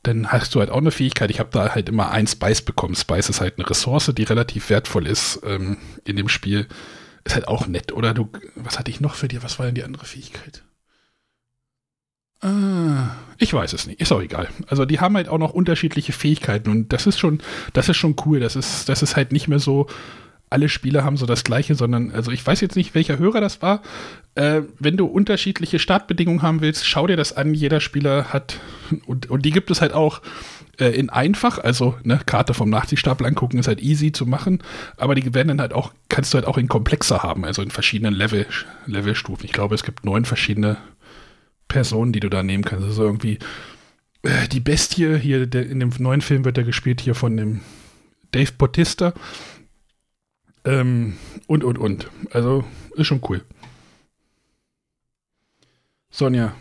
dann 0.02 0.28
hast 0.28 0.54
du 0.54 0.60
halt 0.60 0.70
auch 0.70 0.78
eine 0.78 0.92
Fähigkeit. 0.92 1.32
Ich 1.32 1.40
habe 1.40 1.50
da 1.54 1.74
halt 1.74 1.88
immer 1.88 2.12
ein 2.12 2.28
Spice 2.28 2.62
bekommen. 2.62 2.96
Spice 2.96 3.30
ist 3.30 3.40
halt 3.40 3.58
eine 3.58 3.70
Ressource, 3.70 4.12
die 4.14 4.24
relativ 4.24 4.70
wertvoll 4.70 5.08
ist 5.08 5.40
ähm, 5.46 5.78
in 6.04 6.18
dem 6.18 6.28
Spiel. 6.28 6.68
Ist 7.26 7.36
halt 7.36 7.48
auch 7.48 7.68
nett. 7.68 7.92
Oder 7.94 8.14
du, 8.14 8.30
was 8.56 8.78
hatte 8.78 8.92
ich 8.92 9.02
noch 9.02 9.16
für 9.16 9.28
dir? 9.28 9.44
Was 9.44 9.60
war 9.60 9.66
denn 9.66 9.76
die 9.76 9.84
andere 9.84 10.06
Fähigkeit? 10.06 10.64
Ah, 12.42 13.12
ich 13.38 13.54
weiß 13.54 13.72
es 13.72 13.88
nicht. 13.88 14.02
Ist 14.02 14.12
auch 14.12 14.22
egal. 14.22 14.50
Also 14.68 14.84
die 14.84 15.00
haben 15.00 15.16
halt 15.16 15.30
auch 15.30 15.38
noch 15.38 15.54
unterschiedliche 15.54 16.12
Fähigkeiten 16.12 16.70
und 16.70 16.92
das 16.92 17.08
ist 17.08 17.18
schon, 17.18 17.42
das 17.72 17.88
ist 17.88 17.96
schon 17.96 18.18
cool. 18.26 18.42
Das 18.42 18.58
ist, 18.58 18.90
das 18.90 19.02
ist 19.02 19.16
halt 19.16 19.32
nicht 19.32 19.48
mehr 19.48 19.60
so 19.60 19.88
alle 20.54 20.70
Spiele 20.70 21.04
haben 21.04 21.18
so 21.18 21.26
das 21.26 21.44
gleiche, 21.44 21.76
sondern, 21.76 22.12
also 22.12 22.32
ich 22.32 22.46
weiß 22.46 22.62
jetzt 22.62 22.76
nicht, 22.76 22.96
welcher 22.96 23.18
Hörer 23.18 23.42
das 23.42 23.62
war. 23.62 23.82
Äh, 24.36 24.62
wenn 24.80 24.96
du 24.96 25.06
unterschiedliche 25.06 25.80
Startbedingungen 25.80 26.42
haben 26.42 26.62
willst, 26.62 26.88
schau 26.88 27.08
dir 27.08 27.18
das 27.18 27.36
an. 27.36 27.54
Jeder 27.54 27.80
Spieler 27.80 28.26
hat, 28.26 28.60
und, 29.06 29.30
und 29.30 29.44
die 29.44 29.52
gibt 29.52 29.72
es 29.72 29.82
halt 29.82 29.94
auch 29.94 30.22
äh, 30.80 30.90
in 30.90 31.10
einfach, 31.10 31.60
also 31.60 31.96
ne, 32.04 32.20
Karte 32.26 32.54
vom 32.54 32.70
Nachziehstapel 32.70 33.28
angucken 33.28 33.58
ist 33.58 33.68
halt 33.68 33.82
easy 33.82 34.12
zu 34.12 34.26
machen, 34.26 34.60
aber 34.98 35.16
die 35.16 35.34
werden 35.34 35.50
dann 35.50 35.62
halt 35.62 35.74
auch, 35.74 35.92
kannst 36.08 36.34
du 36.34 36.36
halt 36.38 36.48
auch 36.48 36.58
in 36.58 36.68
komplexer 36.68 37.24
haben, 37.24 37.46
also 37.46 37.62
in 37.62 37.72
verschiedenen 37.72 38.14
Level, 38.14 38.46
Levelstufen. 38.86 39.46
Ich 39.46 39.54
glaube, 39.54 39.76
es 39.76 39.84
gibt 39.84 40.06
neun 40.06 40.26
verschiedene 40.26 40.78
Personen, 41.68 42.14
die 42.14 42.20
du 42.20 42.30
da 42.30 42.44
nehmen 42.44 42.64
kannst. 42.64 42.86
Also 42.86 43.04
irgendwie 43.04 43.40
äh, 44.24 44.48
die 44.48 44.60
Bestie 44.60 45.18
hier, 45.18 45.48
der, 45.48 45.68
in 45.68 45.80
dem 45.80 45.92
neuen 45.98 46.22
Film 46.22 46.46
wird 46.46 46.58
er 46.58 46.64
gespielt 46.64 47.02
hier 47.02 47.16
von 47.16 47.38
dem 47.38 47.62
Dave 48.32 48.52
Bautista. 48.58 49.14
Ähm, 50.66 51.18
und, 51.48 51.64
und, 51.64 51.78
und. 51.78 52.10
Also, 52.32 52.64
ist 52.96 53.08
schon 53.08 53.22
cool. 53.30 53.44
Sonja, 56.10 56.54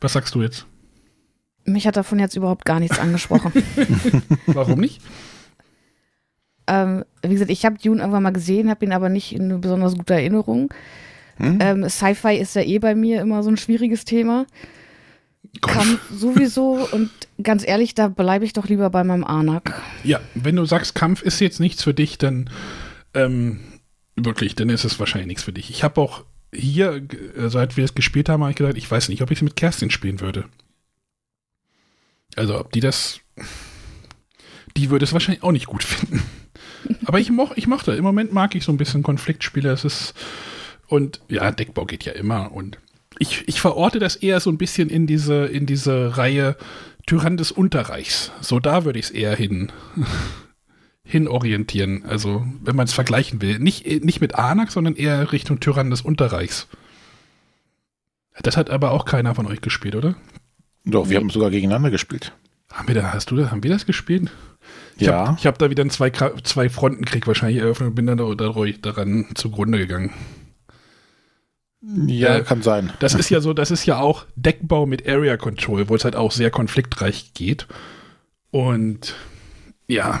was 0.00 0.12
sagst 0.12 0.34
du 0.34 0.42
jetzt? 0.42 0.66
Mich 1.64 1.86
hat 1.86 1.96
davon 1.96 2.18
jetzt 2.18 2.36
überhaupt 2.36 2.64
gar 2.64 2.80
nichts 2.80 2.98
angesprochen. 2.98 3.52
Warum 4.46 4.80
nicht? 4.80 5.00
ähm, 6.66 7.04
wie 7.22 7.32
gesagt, 7.32 7.50
ich 7.50 7.64
habe 7.64 7.78
Dune 7.78 8.00
irgendwann 8.00 8.22
mal 8.22 8.32
gesehen, 8.32 8.70
habe 8.70 8.84
ihn 8.84 8.92
aber 8.92 9.08
nicht 9.08 9.34
in 9.34 9.44
eine 9.44 9.58
besonders 9.58 9.96
gute 9.96 10.14
Erinnerung. 10.14 10.72
Hm? 11.36 11.58
Ähm, 11.60 11.88
Sci-Fi 11.88 12.36
ist 12.36 12.56
ja 12.56 12.62
eh 12.62 12.78
bei 12.78 12.94
mir 12.94 13.20
immer 13.20 13.42
so 13.42 13.50
ein 13.50 13.56
schwieriges 13.56 14.04
Thema. 14.04 14.46
Kampf 15.60 16.00
sowieso 16.10 16.86
und 16.92 17.10
ganz 17.42 17.66
ehrlich, 17.66 17.94
da 17.94 18.08
bleibe 18.08 18.44
ich 18.44 18.52
doch 18.52 18.68
lieber 18.68 18.90
bei 18.90 19.04
meinem 19.04 19.24
Anak. 19.24 19.80
Ja, 20.02 20.20
wenn 20.34 20.56
du 20.56 20.64
sagst, 20.64 20.94
Kampf 20.94 21.22
ist 21.22 21.40
jetzt 21.40 21.60
nichts 21.60 21.82
für 21.82 21.94
dich, 21.94 22.18
dann 22.18 22.50
ähm, 23.16 23.60
wirklich, 24.14 24.54
dann 24.54 24.68
ist 24.68 24.84
es 24.84 24.98
wahrscheinlich 24.98 25.26
nichts 25.26 25.42
für 25.42 25.52
dich. 25.52 25.70
Ich 25.70 25.82
habe 25.82 26.00
auch 26.00 26.24
hier, 26.54 27.02
äh, 27.36 27.48
seit 27.48 27.76
wir 27.76 27.84
es 27.84 27.94
gespielt 27.94 28.28
haben, 28.28 28.42
habe 28.42 28.50
ich 28.50 28.56
gesagt, 28.56 28.78
ich 28.78 28.90
weiß 28.90 29.08
nicht, 29.08 29.22
ob 29.22 29.30
ich 29.30 29.38
es 29.38 29.42
mit 29.42 29.56
Kerstin 29.56 29.90
spielen 29.90 30.20
würde. 30.20 30.44
Also, 32.36 32.58
ob 32.58 32.72
die 32.72 32.80
das. 32.80 33.20
Die 34.76 34.90
würde 34.90 35.04
es 35.04 35.12
wahrscheinlich 35.12 35.42
auch 35.42 35.52
nicht 35.52 35.66
gut 35.66 35.82
finden. 35.82 36.22
Aber 37.06 37.18
ich, 37.18 37.30
moch, 37.30 37.52
ich 37.56 37.66
mochte, 37.66 37.92
im 37.92 38.04
Moment 38.04 38.32
mag 38.32 38.54
ich 38.54 38.64
so 38.64 38.72
ein 38.72 38.76
bisschen 38.76 39.02
Konfliktspiele. 39.02 39.70
Es 39.70 39.84
ist. 39.84 40.14
Und 40.86 41.20
ja, 41.28 41.50
Deckbau 41.50 41.84
geht 41.84 42.04
ja 42.04 42.12
immer. 42.12 42.52
Und 42.52 42.78
ich, 43.18 43.48
ich 43.48 43.60
verorte 43.60 43.98
das 43.98 44.16
eher 44.16 44.40
so 44.40 44.50
ein 44.50 44.58
bisschen 44.58 44.90
in 44.90 45.06
diese, 45.06 45.46
in 45.46 45.66
diese 45.66 46.16
Reihe 46.16 46.56
Tyrann 47.06 47.36
des 47.36 47.52
Unterreichs. 47.52 48.32
So 48.40 48.60
da 48.60 48.84
würde 48.84 48.98
ich 48.98 49.06
es 49.06 49.10
eher 49.10 49.34
hin, 49.34 49.72
hin 51.06 51.28
orientieren. 51.28 52.04
Also, 52.06 52.44
wenn 52.62 52.76
man 52.76 52.86
es 52.86 52.92
vergleichen 52.92 53.40
will. 53.40 53.58
Nicht, 53.58 53.86
nicht 54.04 54.20
mit 54.20 54.34
Anak, 54.34 54.72
sondern 54.72 54.96
eher 54.96 55.32
Richtung 55.32 55.60
Tyrann 55.60 55.90
des 55.90 56.02
Unterreichs. 56.02 56.66
Das 58.42 58.56
hat 58.56 58.68
aber 58.68 58.90
auch 58.90 59.04
keiner 59.06 59.34
von 59.34 59.46
euch 59.46 59.60
gespielt, 59.60 59.94
oder? 59.94 60.16
Doch, 60.84 61.08
wir 61.08 61.16
haben 61.16 61.30
sogar 61.30 61.50
gegeneinander 61.50 61.90
gespielt. 61.90 62.32
Haben 62.72 62.88
wir 62.88 62.94
da, 62.94 63.12
hast 63.12 63.30
du 63.30 63.36
das, 63.36 63.50
haben 63.50 63.62
wir 63.62 63.70
das 63.70 63.86
gespielt? 63.86 64.30
Ich 64.96 65.06
Ja. 65.06 65.28
Hab, 65.28 65.38
ich 65.38 65.46
habe 65.46 65.58
da 65.58 65.70
wieder 65.70 65.82
einen 65.82 65.90
zwei, 65.90 66.10
zwei 66.10 66.68
Frontenkrieg 66.68 67.26
wahrscheinlich 67.26 67.62
eröffnet 67.62 67.90
und 67.90 67.94
bin 67.94 68.06
dann 68.06 68.18
dadurch 68.18 68.80
daran 68.80 69.26
zugrunde 69.34 69.78
gegangen. 69.78 70.12
Ja, 71.80 72.36
Äh, 72.36 72.42
kann 72.42 72.62
sein. 72.62 72.92
Das 72.98 73.14
ist 73.14 73.30
ja 73.30 73.40
so, 73.42 73.52
das 73.52 73.70
ist 73.70 73.86
ja 73.86 73.98
auch 73.98 74.26
Deckbau 74.34 74.86
mit 74.86 75.08
Area 75.08 75.36
Control, 75.36 75.88
wo 75.88 75.94
es 75.94 76.04
halt 76.04 76.16
auch 76.16 76.32
sehr 76.32 76.50
konfliktreich 76.50 77.32
geht. 77.34 77.66
Und 78.50 79.14
ja. 79.86 80.20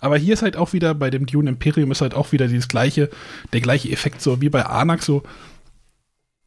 Aber 0.00 0.16
hier 0.16 0.34
ist 0.34 0.42
halt 0.42 0.56
auch 0.56 0.72
wieder, 0.72 0.94
bei 0.94 1.10
dem 1.10 1.26
Dune 1.26 1.50
Imperium 1.50 1.90
ist 1.90 2.00
halt 2.00 2.14
auch 2.14 2.32
wieder 2.32 2.48
dieses 2.48 2.68
gleiche, 2.68 3.10
der 3.52 3.60
gleiche 3.60 3.90
Effekt, 3.90 4.22
so 4.22 4.40
wie 4.40 4.48
bei 4.48 4.64
Anak, 4.64 5.02
so, 5.02 5.22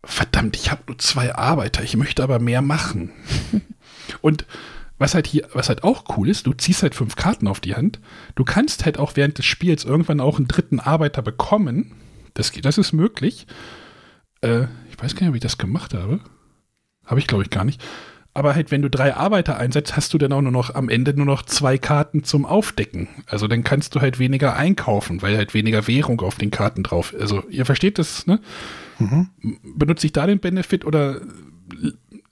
verdammt, 0.03 0.55
ich 0.55 0.71
habe 0.71 0.81
nur 0.87 0.97
zwei 0.97 1.33
Arbeiter, 1.35 1.83
ich 1.83 1.95
möchte 1.95 2.23
aber 2.23 2.39
mehr 2.39 2.61
machen. 2.61 3.11
Und 4.21 4.45
was 4.97 5.15
halt 5.15 5.27
hier, 5.27 5.47
was 5.53 5.69
halt 5.69 5.83
auch 5.83 6.17
cool 6.17 6.29
ist, 6.29 6.45
du 6.45 6.53
ziehst 6.53 6.83
halt 6.83 6.95
fünf 6.95 7.15
Karten 7.15 7.47
auf 7.47 7.59
die 7.59 7.75
Hand. 7.75 7.99
Du 8.35 8.43
kannst 8.43 8.85
halt 8.85 8.97
auch 8.97 9.15
während 9.15 9.37
des 9.37 9.45
Spiels 9.45 9.85
irgendwann 9.85 10.19
auch 10.19 10.37
einen 10.37 10.47
dritten 10.47 10.79
Arbeiter 10.79 11.21
bekommen. 11.21 11.91
Das, 12.33 12.51
das 12.51 12.77
ist 12.77 12.93
möglich. 12.93 13.47
Äh, 14.41 14.67
ich 14.89 15.01
weiß 15.01 15.15
gar 15.15 15.21
nicht, 15.21 15.29
ob 15.29 15.35
ich 15.35 15.41
das 15.41 15.57
gemacht 15.57 15.93
habe. 15.93 16.19
Habe 17.05 17.19
ich, 17.19 17.27
glaube 17.27 17.43
ich, 17.43 17.49
gar 17.49 17.65
nicht. 17.65 17.83
Aber 18.35 18.55
halt, 18.55 18.71
wenn 18.71 18.81
du 18.81 18.89
drei 18.89 19.15
Arbeiter 19.15 19.57
einsetzt, 19.57 19.95
hast 19.95 20.13
du 20.13 20.17
dann 20.17 20.33
auch 20.33 20.41
nur 20.41 20.51
noch 20.51 20.73
am 20.73 20.89
Ende 20.89 21.13
nur 21.13 21.25
noch 21.25 21.43
zwei 21.43 21.77
Karten 21.77 22.23
zum 22.23 22.45
Aufdecken. 22.45 23.07
Also 23.27 23.47
dann 23.47 23.63
kannst 23.63 23.93
du 23.93 24.01
halt 24.01 24.17
weniger 24.17 24.55
einkaufen, 24.55 25.21
weil 25.21 25.37
halt 25.37 25.53
weniger 25.53 25.87
Währung 25.87 26.19
auf 26.21 26.35
den 26.35 26.49
Karten 26.49 26.81
drauf. 26.81 27.13
Also 27.19 27.43
ihr 27.49 27.65
versteht 27.65 27.99
das, 27.99 28.25
ne? 28.25 28.39
Mhm. 28.97 29.29
Benutze 29.75 30.07
ich 30.07 30.13
da 30.13 30.25
den 30.25 30.39
Benefit 30.39 30.83
oder 30.83 31.21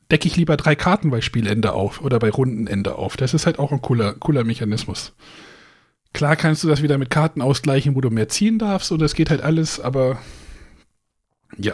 decke 0.10 0.28
ich 0.28 0.36
lieber 0.36 0.58
drei 0.58 0.76
Karten 0.76 1.12
bei 1.12 1.22
Spielende 1.22 1.74
auf 1.74 2.02
oder 2.02 2.18
bei 2.18 2.32
Rundenende 2.32 2.96
auf? 2.96 3.16
Das 3.16 3.36
ist 3.36 3.46
halt 3.46 3.60
auch 3.60 3.72
ein 3.72 3.82
cooler, 3.82 4.14
cooler 4.14 4.44
Mechanismus. 4.44 5.14
Klar 6.14 6.36
kannst 6.36 6.64
du 6.64 6.68
das 6.68 6.82
wieder 6.82 6.98
mit 6.98 7.12
Karten 7.12 7.42
ausgleichen, 7.42 7.96
wo 7.96 8.02
du 8.02 8.10
mehr 8.10 8.28
ziehen 8.28 8.58
darfst 8.58 8.92
und 8.92 9.00
das 9.00 9.14
geht 9.14 9.30
halt 9.30 9.42
alles, 9.42 9.80
aber 9.80 10.18
ja. 11.58 11.74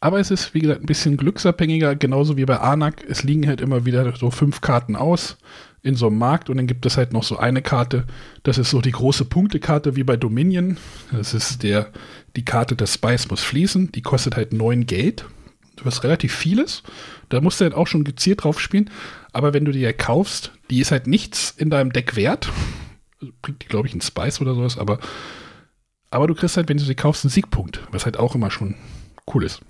Aber 0.00 0.20
es 0.20 0.30
ist, 0.30 0.54
wie 0.54 0.60
gesagt, 0.60 0.82
ein 0.82 0.86
bisschen 0.86 1.16
glücksabhängiger, 1.16 1.96
genauso 1.96 2.36
wie 2.36 2.44
bei 2.44 2.58
Anak. 2.58 3.04
Es 3.08 3.22
liegen 3.22 3.46
halt 3.46 3.60
immer 3.60 3.86
wieder 3.86 4.14
so 4.16 4.30
fünf 4.30 4.60
Karten 4.60 4.94
aus 4.94 5.38
in 5.82 5.94
so 5.94 6.08
einem 6.08 6.18
Markt 6.18 6.50
und 6.50 6.56
dann 6.56 6.66
gibt 6.66 6.84
es 6.84 6.96
halt 6.96 7.12
noch 7.12 7.22
so 7.22 7.38
eine 7.38 7.62
Karte, 7.62 8.06
das 8.42 8.58
ist 8.58 8.70
so 8.70 8.80
die 8.80 8.90
große 8.90 9.24
Punktekarte 9.24 9.94
wie 9.94 10.02
bei 10.02 10.16
Dominion. 10.16 10.78
Das 11.12 11.32
ist 11.32 11.62
der, 11.62 11.92
die 12.34 12.44
Karte 12.44 12.74
des 12.74 12.94
Spice 12.94 13.30
muss 13.30 13.42
fließen, 13.42 13.92
die 13.92 14.02
kostet 14.02 14.34
halt 14.34 14.52
neun 14.52 14.86
Geld, 14.86 15.26
was 15.84 16.02
relativ 16.02 16.34
vieles. 16.34 16.82
Da 17.28 17.40
musst 17.40 17.60
du 17.60 17.64
halt 17.64 17.74
auch 17.74 17.86
schon 17.86 18.02
gezielt 18.02 18.42
drauf 18.42 18.60
spielen. 18.60 18.90
Aber 19.32 19.54
wenn 19.54 19.64
du 19.64 19.70
die 19.70 19.80
ja 19.80 19.92
kaufst, 19.92 20.50
die 20.70 20.80
ist 20.80 20.90
halt 20.90 21.06
nichts 21.06 21.54
in 21.56 21.70
deinem 21.70 21.92
Deck 21.92 22.16
wert. 22.16 22.50
Also 23.20 23.32
Bringt 23.40 23.62
die, 23.62 23.68
glaube 23.68 23.86
ich, 23.86 23.94
einen 23.94 24.00
Spice 24.00 24.40
oder 24.40 24.54
sowas, 24.54 24.78
aber, 24.78 24.98
aber 26.10 26.26
du 26.26 26.34
kriegst 26.34 26.56
halt, 26.56 26.68
wenn 26.68 26.78
du 26.78 26.84
sie 26.84 26.96
kaufst, 26.96 27.24
einen 27.24 27.30
Siegpunkt, 27.30 27.80
was 27.92 28.06
halt 28.06 28.18
auch 28.18 28.34
immer 28.34 28.50
schon 28.50 28.74
cool 29.32 29.44
ist. 29.44 29.60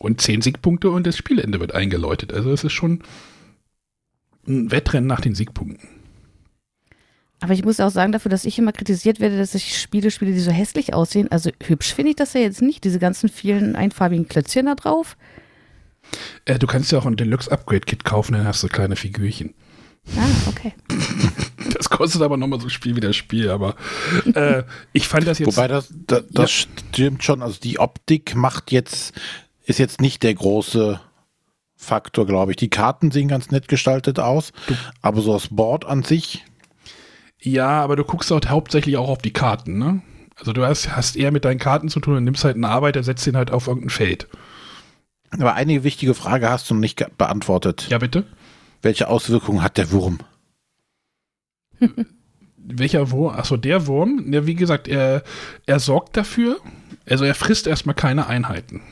Und 0.00 0.22
zehn 0.22 0.40
Siegpunkte 0.40 0.88
und 0.90 1.06
das 1.06 1.18
Spielende 1.18 1.60
wird 1.60 1.74
eingeläutet. 1.74 2.32
Also 2.32 2.50
es 2.52 2.64
ist 2.64 2.72
schon 2.72 3.02
ein 4.48 4.70
Wettrennen 4.70 5.06
nach 5.06 5.20
den 5.20 5.34
Siegpunkten. 5.34 5.88
Aber 7.40 7.52
ich 7.52 7.64
muss 7.64 7.80
auch 7.80 7.90
sagen, 7.90 8.10
dafür, 8.10 8.30
dass 8.30 8.46
ich 8.46 8.58
immer 8.58 8.72
kritisiert 8.72 9.20
werde, 9.20 9.36
dass 9.36 9.54
ich 9.54 9.78
Spiele 9.78 10.10
spiele, 10.10 10.32
die 10.32 10.40
so 10.40 10.50
hässlich 10.50 10.94
aussehen. 10.94 11.30
Also 11.30 11.50
hübsch 11.62 11.92
finde 11.92 12.10
ich 12.10 12.16
das 12.16 12.32
ja 12.32 12.40
jetzt 12.40 12.62
nicht. 12.62 12.84
Diese 12.84 12.98
ganzen 12.98 13.28
vielen 13.28 13.76
einfarbigen 13.76 14.26
Klötzchen 14.26 14.66
da 14.66 14.74
drauf. 14.74 15.18
Äh, 16.46 16.58
du 16.58 16.66
kannst 16.66 16.92
ja 16.92 16.98
auch 16.98 17.06
ein 17.06 17.16
Deluxe 17.16 17.52
Upgrade 17.52 17.80
Kit 17.80 18.04
kaufen, 18.04 18.32
dann 18.32 18.46
hast 18.46 18.62
du 18.62 18.68
kleine 18.68 18.96
Figürchen. 18.96 19.52
Ah, 20.16 20.48
okay. 20.48 20.72
Das 21.74 21.88
kostet 21.88 22.22
aber 22.22 22.36
nochmal 22.36 22.60
so 22.60 22.68
Spiel 22.68 22.96
wie 22.96 23.00
das 23.00 23.14
Spiel, 23.14 23.48
aber 23.48 23.76
äh, 24.34 24.64
ich 24.92 25.06
fand 25.06 25.26
das 25.26 25.38
jetzt. 25.38 25.46
Wobei 25.46 25.68
das, 25.68 25.92
das, 26.06 26.24
das 26.30 26.50
stimmt 26.50 27.22
schon. 27.22 27.42
Also 27.42 27.60
die 27.60 27.78
Optik 27.78 28.34
macht 28.34 28.72
jetzt, 28.72 29.12
ist 29.70 29.78
jetzt 29.78 30.00
nicht 30.00 30.22
der 30.22 30.34
große 30.34 31.00
Faktor, 31.76 32.26
glaube 32.26 32.52
ich. 32.52 32.56
Die 32.56 32.68
Karten 32.68 33.10
sehen 33.10 33.28
ganz 33.28 33.50
nett 33.50 33.68
gestaltet 33.68 34.18
aus, 34.18 34.52
aber 35.00 35.22
so 35.22 35.32
das 35.32 35.48
Board 35.48 35.86
an 35.86 36.02
sich, 36.02 36.44
ja, 37.42 37.82
aber 37.82 37.96
du 37.96 38.04
guckst 38.04 38.30
halt 38.30 38.50
hauptsächlich 38.50 38.96
auch 38.96 39.08
auf 39.08 39.22
die 39.22 39.32
Karten, 39.32 39.78
ne? 39.78 40.02
Also 40.36 40.52
du 40.52 40.64
hast, 40.64 40.94
hast 40.94 41.16
eher 41.16 41.32
mit 41.32 41.44
deinen 41.44 41.58
Karten 41.58 41.88
zu 41.88 42.00
tun 42.00 42.16
und 42.16 42.24
nimmst 42.24 42.44
halt 42.44 42.54
einen 42.54 42.64
Arbeiter, 42.64 43.02
setzt 43.02 43.26
ihn 43.26 43.36
halt 43.36 43.50
auf 43.50 43.66
irgendein 43.66 43.90
Feld. 43.90 44.28
aber 45.30 45.54
eine 45.54 45.84
wichtige 45.84 46.14
Frage 46.14 46.48
hast 46.48 46.68
du 46.68 46.74
noch 46.74 46.80
nicht 46.80 47.04
beantwortet. 47.18 47.88
Ja, 47.90 47.98
bitte? 47.98 48.24
Welche 48.82 49.08
Auswirkungen 49.08 49.62
hat 49.62 49.76
der 49.76 49.90
Wurm? 49.90 50.18
Welcher 52.56 53.10
Wurm? 53.10 53.34
Achso, 53.34 53.56
der 53.56 53.86
Wurm, 53.86 54.32
ja, 54.32 54.46
wie 54.46 54.54
gesagt, 54.54 54.86
er, 54.86 55.22
er 55.66 55.80
sorgt 55.80 56.16
dafür, 56.16 56.58
also 57.08 57.24
er 57.24 57.34
frisst 57.34 57.66
erstmal 57.66 57.94
keine 57.94 58.26
Einheiten. 58.26 58.82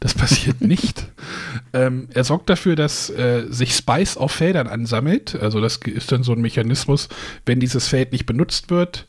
Das 0.00 0.14
passiert 0.14 0.60
nicht. 0.60 1.08
ähm, 1.72 2.08
er 2.14 2.22
sorgt 2.22 2.48
dafür, 2.48 2.76
dass 2.76 3.10
äh, 3.10 3.46
sich 3.48 3.74
Spice 3.74 4.16
auf 4.16 4.30
Feldern 4.30 4.68
ansammelt. 4.68 5.34
Also 5.34 5.60
das 5.60 5.78
ist 5.78 6.12
dann 6.12 6.22
so 6.22 6.32
ein 6.32 6.40
Mechanismus, 6.40 7.08
wenn 7.46 7.58
dieses 7.58 7.88
Feld 7.88 8.12
nicht 8.12 8.26
benutzt 8.26 8.70
wird, 8.70 9.06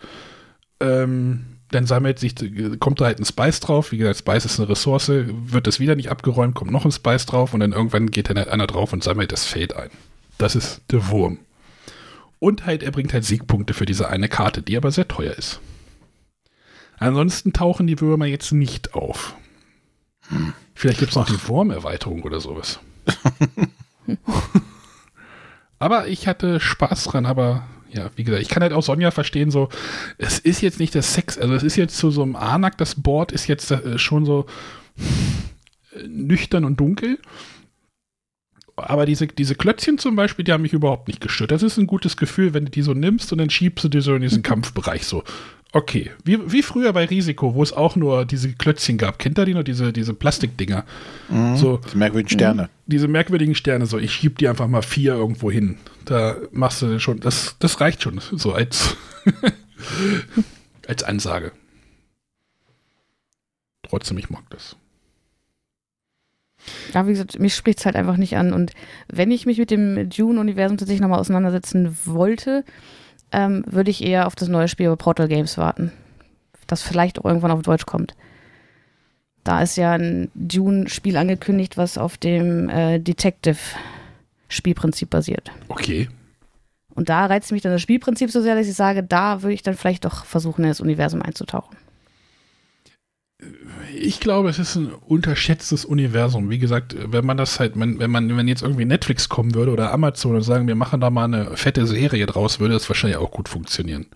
ähm, 0.80 1.45
dann 1.72 1.86
sammelt 1.86 2.18
sich, 2.20 2.34
kommt 2.80 3.00
da 3.00 3.06
halt 3.06 3.20
ein 3.20 3.26
Spice 3.26 3.60
drauf. 3.60 3.91
Wie 3.91 3.97
gesagt, 3.97 4.20
Spice 4.20 4.45
ist 4.45 4.60
eine 4.60 4.70
Ressource, 4.70 5.10
wird 5.10 5.68
das 5.68 5.80
wieder 5.80 5.95
nicht 5.95 6.10
abgeräumt, 6.10 6.56
kommt 6.56 6.72
noch 6.72 6.86
ein 6.86 6.91
Spice 6.91 7.28
drauf 7.28 7.54
und 7.54 7.60
dann 7.60 7.74
irgendwann 7.74 8.10
geht 8.10 8.30
dann 8.30 8.38
halt 8.38 8.47
einer 8.47 8.68
drauf 8.68 8.91
und 8.91 9.04
sammelt 9.04 9.32
das 9.32 9.45
Feld 9.45 9.76
ein. 9.76 9.91
Das 10.38 10.56
ist 10.56 10.82
der 10.91 11.10
Wurm. 11.10 11.39
Und 12.39 12.66
halt, 12.66 12.82
er 12.82 12.91
bringt 12.91 13.14
halt 13.14 13.26
Siegpunkte 13.26 13.74
für 13.74 13.86
diese 13.86 14.10
eine 14.10 14.30
Karte, 14.30 14.62
die 14.62 14.78
aber 14.78 14.91
sehr 14.91 15.08
teuer 15.08 15.34
ist. 15.34 15.60
Ansonsten 16.97 17.54
tauchen 17.54 17.86
die 17.86 18.00
Würmer 18.00 18.26
jetzt 18.26 18.52
nicht 18.52 18.93
auf. 18.93 19.36
Vielleicht 20.75 20.99
gibt 20.99 21.11
es 21.11 21.15
noch 21.15 21.27
die 21.27 21.47
Wurmerweiterung 21.47 22.23
oder 22.23 22.39
sowas. 22.39 22.80
aber 25.80 26.07
ich 26.07 26.27
hatte 26.27 26.59
Spaß 26.59 27.05
dran, 27.05 27.25
aber 27.25 27.63
ja, 27.91 28.11
wie 28.15 28.23
gesagt, 28.23 28.41
ich 28.41 28.49
kann 28.49 28.63
halt 28.63 28.73
auch 28.73 28.84
Sonja 28.84 29.11
verstehen, 29.11 29.51
so, 29.51 29.69
es 30.17 30.39
ist 30.39 30.61
jetzt 30.61 30.80
nicht 30.80 30.93
das 30.93 31.13
Sex, 31.13 31.38
also 31.38 31.53
es 31.55 31.63
ist 31.63 31.75
jetzt 31.75 31.97
zu 31.97 32.11
so 32.11 32.21
einem 32.21 32.36
Anak, 32.36 32.77
das 32.77 32.95
Board 32.95 33.32
ist 33.32 33.47
jetzt 33.47 33.71
äh, 33.71 33.97
schon 33.97 34.25
so 34.25 34.45
äh, 35.93 36.07
nüchtern 36.07 36.65
und 36.65 36.80
dunkel. 36.80 37.19
Aber 38.75 39.05
diese, 39.05 39.27
diese 39.27 39.55
Klötzchen 39.55 39.97
zum 39.97 40.15
Beispiel, 40.15 40.45
die 40.45 40.53
haben 40.53 40.61
mich 40.61 40.71
überhaupt 40.71 41.09
nicht 41.09 41.19
gestört. 41.19 41.51
Das 41.51 41.63
ist 41.63 41.77
ein 41.77 41.88
gutes 41.88 42.15
Gefühl, 42.15 42.53
wenn 42.53 42.65
du 42.65 42.71
die 42.71 42.82
so 42.82 42.93
nimmst 42.93 43.32
und 43.34 43.39
dann 43.39 43.49
schiebst 43.49 43.84
du 43.84 43.89
die 43.89 43.99
so 43.99 44.15
in 44.15 44.21
diesen 44.21 44.41
Kampfbereich 44.41 45.05
so. 45.05 45.23
Okay, 45.72 46.09
wie, 46.24 46.51
wie 46.51 46.63
früher 46.63 46.93
bei 46.93 47.05
Risiko, 47.05 47.53
wo 47.53 47.61
es 47.61 47.74
auch 47.74 47.95
nur 47.95 48.26
diese 48.26 48.51
Klötzchen 48.53 48.97
gab. 48.97 49.20
Kennt 49.20 49.38
ihr 49.38 49.45
die 49.45 49.53
noch, 49.53 49.63
diese, 49.63 49.93
diese 49.93 50.15
Plastikdinger? 50.15 50.84
Mhm, 51.30 51.57
so, 51.57 51.78
die 51.93 51.97
merkwürdigen 51.97 52.30
Sterne. 52.30 52.70
diese 52.88 53.07
merkwürdigen 53.07 53.53
Sterne, 53.53 53.86
so 53.86 53.99
ich 53.99 54.11
schieb 54.11 54.39
die 54.39 54.47
einfach 54.47 54.67
mal 54.67 54.82
vier 54.82 55.13
irgendwo 55.13 55.51
hin. 55.51 55.78
Da 56.05 56.38
machst 56.51 56.82
du 56.82 56.99
schon, 56.99 57.20
das, 57.20 57.55
das 57.59 57.82
reicht 57.82 58.01
schon, 58.01 58.20
so 58.20 58.53
als, 58.53 58.97
als 60.88 61.03
Ansage. 61.03 61.51
Trotzdem, 63.84 64.17
ich 64.17 64.32
mag 64.32 64.43
das. 64.49 64.76
Ja, 66.93 67.05
wie 67.05 67.11
gesagt, 67.11 67.39
mich 67.39 67.55
spricht 67.55 67.80
es 67.80 67.86
halt 67.86 67.95
einfach 67.95 68.17
nicht 68.17 68.38
an. 68.38 68.53
Und 68.53 68.74
wenn 69.07 69.30
ich 69.30 69.45
mich 69.45 69.59
mit 69.59 69.70
dem 69.70 70.09
Dune-Universum 70.09 70.78
tatsächlich 70.78 71.01
nochmal 71.01 71.20
auseinandersetzen 71.20 71.95
wollte, 72.05 72.65
ähm, 73.32 73.63
würde 73.67 73.91
ich 73.91 74.03
eher 74.03 74.27
auf 74.27 74.36
das 74.36 74.47
neue 74.47 74.67
Spiel 74.67 74.89
bei 74.89 74.95
Portal 74.95 75.27
Games 75.27 75.57
warten. 75.57 75.91
Das 76.67 76.84
vielleicht 76.84 77.19
auch 77.19 77.25
irgendwann 77.25 77.51
auf 77.51 77.61
Deutsch 77.61 77.86
kommt. 77.86 78.15
Da 79.43 79.61
ist 79.61 79.77
ja 79.77 79.93
ein 79.93 80.30
Dune-Spiel 80.36 81.17
angekündigt, 81.17 81.77
was 81.77 81.97
auf 81.97 82.17
dem 82.17 82.69
äh, 82.69 82.99
Detective-Spielprinzip 82.99 85.09
basiert. 85.09 85.51
Okay. 85.69 86.09
Und 86.93 87.09
da 87.09 87.25
reizt 87.25 87.51
mich 87.51 87.61
dann 87.61 87.71
das 87.71 87.82
Spielprinzip 87.82 88.32
so 88.32 88.41
sehr, 88.41 88.55
dass 88.55 88.67
ich 88.67 88.75
sage, 88.75 89.03
da 89.03 89.41
würde 89.41 89.53
ich 89.53 89.63
dann 89.63 89.75
vielleicht 89.75 90.05
doch 90.05 90.25
versuchen, 90.25 90.63
in 90.63 90.69
das 90.69 90.82
Universum 90.82 91.21
einzutauchen. 91.21 91.77
Ich 93.95 94.19
glaube, 94.19 94.49
es 94.49 94.59
ist 94.59 94.75
ein 94.75 94.91
unterschätztes 94.91 95.85
Universum. 95.85 96.49
Wie 96.49 96.59
gesagt, 96.59 96.95
wenn 96.99 97.25
man 97.25 97.37
das 97.37 97.59
halt, 97.59 97.73
wenn 97.75 98.11
man, 98.11 98.35
wenn 98.35 98.47
jetzt 98.49 98.61
irgendwie 98.61 98.85
Netflix 98.85 99.29
kommen 99.29 99.55
würde 99.55 99.71
oder 99.71 99.93
Amazon 99.93 100.35
und 100.35 100.41
sagen, 100.41 100.67
wir 100.67 100.75
machen 100.75 100.99
da 100.99 101.09
mal 101.09 101.23
eine 101.23 101.55
fette 101.55 101.87
Serie 101.87 102.25
draus, 102.25 102.59
würde 102.59 102.73
das 102.73 102.89
wahrscheinlich 102.89 103.17
auch 103.17 103.31
gut 103.31 103.47
funktionieren. 103.47 104.07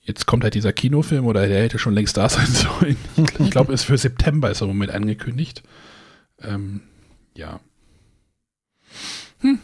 Jetzt 0.00 0.26
kommt 0.26 0.44
halt 0.44 0.54
dieser 0.54 0.72
Kinofilm 0.72 1.26
oder 1.26 1.46
der 1.46 1.62
hätte 1.62 1.78
schon 1.78 1.94
längst 1.94 2.16
da 2.16 2.28
sein 2.28 2.46
sollen. 2.46 2.96
Ich 3.38 3.50
glaube, 3.50 3.72
es 3.72 3.82
ist 3.82 3.86
für 3.86 3.98
September 3.98 4.50
ist 4.50 4.60
er 4.60 4.68
im 4.68 4.74
Moment 4.74 4.92
angekündigt. 4.92 5.62
Ähm, 6.40 6.80
ja. 7.34 7.60
Hm. 9.40 9.58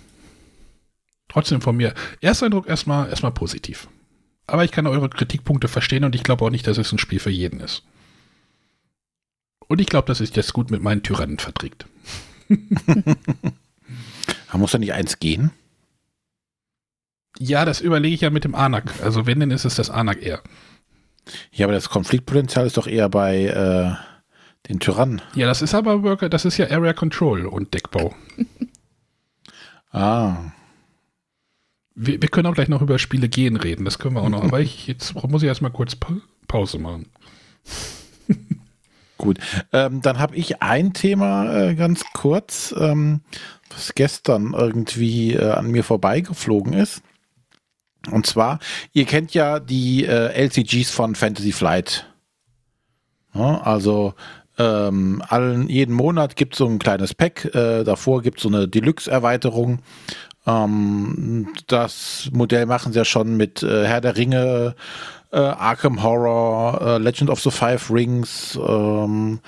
Trotzdem 1.28 1.60
von 1.60 1.76
mir. 1.76 1.94
Ersteindruck 2.20 2.68
erstmal, 2.68 3.08
erstmal 3.08 3.32
positiv. 3.32 3.88
Aber 4.46 4.64
ich 4.64 4.72
kann 4.72 4.86
eure 4.86 5.08
Kritikpunkte 5.08 5.68
verstehen 5.68 6.04
und 6.04 6.14
ich 6.14 6.22
glaube 6.22 6.44
auch 6.44 6.50
nicht, 6.50 6.66
dass 6.66 6.78
es 6.78 6.90
ein 6.90 6.98
Spiel 6.98 7.20
für 7.20 7.30
jeden 7.30 7.60
ist. 7.60 7.82
Und 9.68 9.80
ich 9.80 9.86
glaube, 9.86 10.06
dass 10.06 10.18
sich 10.18 10.32
das 10.32 10.52
gut 10.52 10.70
mit 10.70 10.82
meinen 10.82 11.02
Tyrannen 11.02 11.38
verträgt. 11.38 11.86
muss 14.58 14.72
da 14.72 14.78
nicht 14.78 14.92
eins 14.92 15.18
gehen? 15.18 15.50
Ja, 17.38 17.64
das 17.64 17.80
überlege 17.80 18.14
ich 18.14 18.20
ja 18.20 18.30
mit 18.30 18.44
dem 18.44 18.54
Anak. 18.54 18.92
Also 19.02 19.26
wenn, 19.26 19.40
dann 19.40 19.50
ist 19.50 19.64
es 19.64 19.76
das 19.76 19.90
Anak 19.90 20.22
eher. 20.22 20.42
Ja, 21.52 21.66
aber 21.66 21.72
das 21.72 21.88
Konfliktpotenzial 21.88 22.66
ist 22.66 22.76
doch 22.76 22.86
eher 22.86 23.08
bei 23.08 23.44
äh, 23.44 24.68
den 24.68 24.80
Tyrannen. 24.80 25.22
Ja, 25.34 25.46
das 25.46 25.62
ist 25.62 25.74
aber 25.74 26.02
Worker, 26.02 26.28
das 26.28 26.44
ist 26.44 26.56
ja 26.58 26.70
Area 26.70 26.92
Control 26.92 27.46
und 27.46 27.72
Deckbau. 27.74 28.14
ah. 29.92 30.36
Wir, 31.94 32.20
wir, 32.22 32.28
können 32.28 32.46
auch 32.46 32.54
gleich 32.54 32.68
noch 32.68 32.82
über 32.82 32.98
Spiele 32.98 33.28
gehen 33.28 33.56
reden, 33.56 33.84
das 33.84 33.98
können 33.98 34.14
wir 34.14 34.22
auch 34.22 34.28
noch. 34.28 34.44
Aber 34.44 34.60
ich, 34.60 34.86
jetzt 34.86 35.14
muss 35.14 35.42
ich 35.42 35.48
erstmal 35.48 35.72
kurz 35.72 35.96
pa 35.96 36.16
Pause 36.46 36.78
machen. 36.78 37.06
Gut, 39.18 39.38
ähm, 39.72 40.00
dann 40.00 40.20
habe 40.20 40.36
ich 40.36 40.62
ein 40.62 40.92
Thema 40.92 41.52
äh, 41.52 41.74
ganz 41.74 42.04
kurz, 42.14 42.72
ähm, 42.78 43.20
was 43.68 43.94
gestern 43.94 44.54
irgendwie 44.54 45.34
äh, 45.34 45.50
an 45.50 45.70
mir 45.70 45.82
vorbeigeflogen 45.82 46.72
ist. 46.72 47.02
Und 48.12 48.26
zwar, 48.26 48.60
ihr 48.92 49.04
kennt 49.04 49.34
ja 49.34 49.58
die 49.58 50.04
äh, 50.04 50.32
LCGs 50.32 50.90
von 50.90 51.16
Fantasy 51.16 51.50
Flight. 51.50 52.06
Ja, 53.34 53.60
also 53.60 54.14
ähm, 54.56 55.22
allen, 55.28 55.68
jeden 55.68 55.94
Monat 55.94 56.36
gibt 56.36 56.54
es 56.54 56.58
so 56.58 56.66
ein 56.66 56.78
kleines 56.78 57.12
Pack. 57.14 57.44
Äh, 57.54 57.82
davor 57.82 58.22
gibt 58.22 58.38
es 58.38 58.44
so 58.44 58.48
eine 58.48 58.68
Deluxe-Erweiterung. 58.68 59.80
Ähm, 60.46 61.48
das 61.66 62.30
Modell 62.32 62.66
machen 62.66 62.92
sie 62.92 62.98
ja 62.98 63.04
schon 63.04 63.36
mit 63.36 63.62
äh, 63.62 63.84
Herr 63.84 64.00
der 64.00 64.16
Ringe, 64.16 64.74
äh, 65.30 65.38
Arkham 65.38 66.02
Horror, 66.02 66.80
äh, 66.80 66.98
Legend 66.98 67.30
of 67.30 67.40
the 67.40 67.50
Five 67.50 67.90
Rings, 67.90 68.58
ähm, 68.66 69.40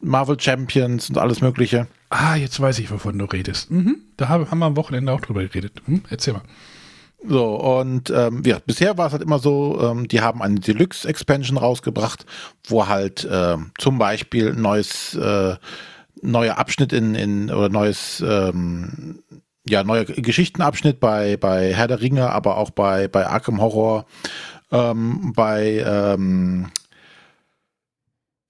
Marvel 0.00 0.38
Champions 0.38 1.08
und 1.08 1.18
alles 1.18 1.40
Mögliche. 1.40 1.86
Ah, 2.10 2.36
jetzt 2.36 2.60
weiß 2.60 2.78
ich, 2.78 2.90
wovon 2.90 3.18
du 3.18 3.26
redest. 3.26 3.70
Mhm. 3.70 3.96
Da 4.16 4.28
haben, 4.28 4.46
wir 4.50 4.66
am 4.66 4.76
Wochenende 4.76 5.12
auch 5.12 5.20
drüber 5.20 5.42
geredet. 5.42 5.82
Hm? 5.86 6.02
Erzähl 6.08 6.34
mal. 6.34 6.42
So, 7.26 7.56
und 7.56 8.10
ähm, 8.10 8.42
ja, 8.46 8.58
bisher 8.64 8.96
war 8.96 9.08
es 9.08 9.12
halt 9.12 9.22
immer 9.22 9.40
so, 9.40 9.78
ähm, 9.82 10.06
die 10.06 10.20
haben 10.20 10.40
eine 10.40 10.60
Deluxe-Expansion 10.60 11.58
rausgebracht, 11.58 12.24
wo 12.68 12.86
halt 12.86 13.24
äh, 13.24 13.56
zum 13.76 13.98
Beispiel 13.98 14.50
ein 14.50 14.62
neues, 14.62 15.16
äh, 15.16 15.56
neuer 16.22 16.58
Abschnitt 16.58 16.92
in, 16.92 17.16
in 17.16 17.50
oder 17.50 17.68
neues, 17.70 18.22
ähm, 18.26 19.22
ja, 19.68 19.82
neuer 19.82 20.04
Geschichtenabschnitt 20.04 21.00
bei, 21.00 21.36
bei 21.36 21.74
Herr 21.74 21.88
der 21.88 22.00
Ringe, 22.00 22.30
aber 22.30 22.56
auch 22.56 22.70
bei, 22.70 23.08
bei 23.08 23.26
Arkham 23.26 23.60
Horror 23.60 24.06
ähm, 24.70 25.32
bei 25.34 25.84
ähm, 25.86 26.70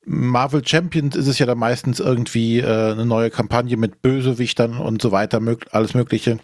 Marvel 0.05 0.67
Champions 0.67 1.17
ist 1.17 1.27
es 1.27 1.39
ja 1.39 1.47
dann 1.47 1.59
meistens 1.59 2.01
irgendwie 2.01 2.61
äh, 2.61 2.93
eine 2.93 3.05
neue 3.05 3.31
Kampagne 3.31 3.77
mit 3.77 4.01
Bösewichtern 4.01 4.79
und 4.79 5.03
so 5.03 5.13
weiter, 5.13 5.39
mög 5.41 5.67
alles 5.73 5.95
Mögliche. 5.95 6.39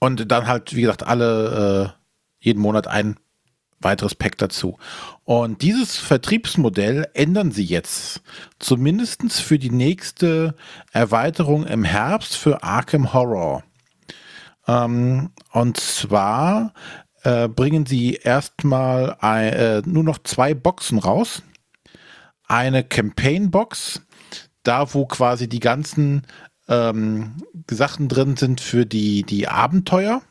Und 0.00 0.30
dann 0.30 0.46
halt, 0.46 0.74
wie 0.74 0.82
gesagt, 0.82 1.04
alle 1.04 1.94
äh, 1.94 2.44
jeden 2.44 2.60
Monat 2.60 2.86
ein 2.86 3.16
weiteres 3.80 4.14
Pack 4.14 4.38
dazu. 4.38 4.76
Und 5.24 5.62
dieses 5.62 5.96
Vertriebsmodell 5.96 7.08
ändern 7.14 7.52
sie 7.52 7.64
jetzt. 7.64 8.22
Zumindestens 8.58 9.38
für 9.38 9.58
die 9.58 9.70
nächste 9.70 10.54
Erweiterung 10.92 11.64
im 11.64 11.84
Herbst 11.84 12.36
für 12.36 12.62
Arkham 12.62 13.12
Horror. 13.12 13.62
Ähm, 14.66 15.30
und 15.52 15.76
zwar 15.78 16.72
äh, 17.28 17.46
bringen 17.46 17.84
sie 17.84 18.14
erstmal 18.14 19.18
äh, 19.20 19.82
nur 19.84 20.02
noch 20.02 20.18
zwei 20.22 20.54
Boxen 20.54 20.98
raus. 20.98 21.42
Eine 22.44 22.82
Campaign-Box, 22.82 24.00
da 24.62 24.94
wo 24.94 25.04
quasi 25.04 25.46
die 25.46 25.60
ganzen 25.60 26.22
ähm, 26.68 27.36
Sachen 27.70 28.08
drin 28.08 28.38
sind 28.38 28.62
für 28.62 28.86
die, 28.86 29.24
die 29.24 29.46
Abenteuer, 29.46 30.22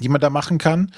die 0.00 0.08
man 0.08 0.20
da 0.20 0.30
machen 0.30 0.58
kann. 0.58 0.90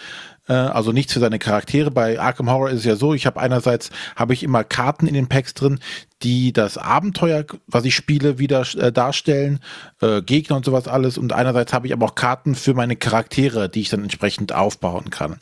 Äh, 0.49 0.55
also 0.55 0.93
nichts 0.93 1.13
für 1.13 1.21
seine 1.21 1.39
Charaktere. 1.39 1.91
Bei 1.91 2.21
Arkham 2.21 2.51
Horror 2.51 2.71
ist 2.71 2.81
es 2.81 2.85
ja 2.85 2.97
so, 2.97 3.15
ich 3.15 3.27
habe 3.27 3.41
einerseits 3.41 3.91
habe 4.15 4.33
ich 4.33 4.43
immer 4.43 4.65
Karten 4.65 5.07
in 5.07 5.15
den 5.15 5.29
Packs 5.29 5.55
drin, 5.55 5.79
die 6.23 6.53
das 6.53 6.79
Abenteuer, 6.79 7.45
was 7.67 7.85
ich 7.85 7.95
spiele, 7.95 8.39
wieder 8.39 8.65
äh, 8.77 8.93
darstellen, 8.93 9.61
äh, 10.01 10.23
Gegner 10.23 10.57
und 10.57 10.65
sowas 10.65 10.89
alles. 10.89 11.19
Und 11.19 11.33
einerseits 11.33 11.73
habe 11.73 11.87
ich 11.87 11.93
aber 11.93 12.07
auch 12.07 12.15
Karten 12.15 12.55
für 12.55 12.75
meine 12.75 12.97
Charaktere, 12.97 13.69
die 13.69 13.81
ich 13.81 13.91
dann 13.91 14.03
entsprechend 14.03 14.55
aufbauen 14.55 15.11
kann. 15.11 15.41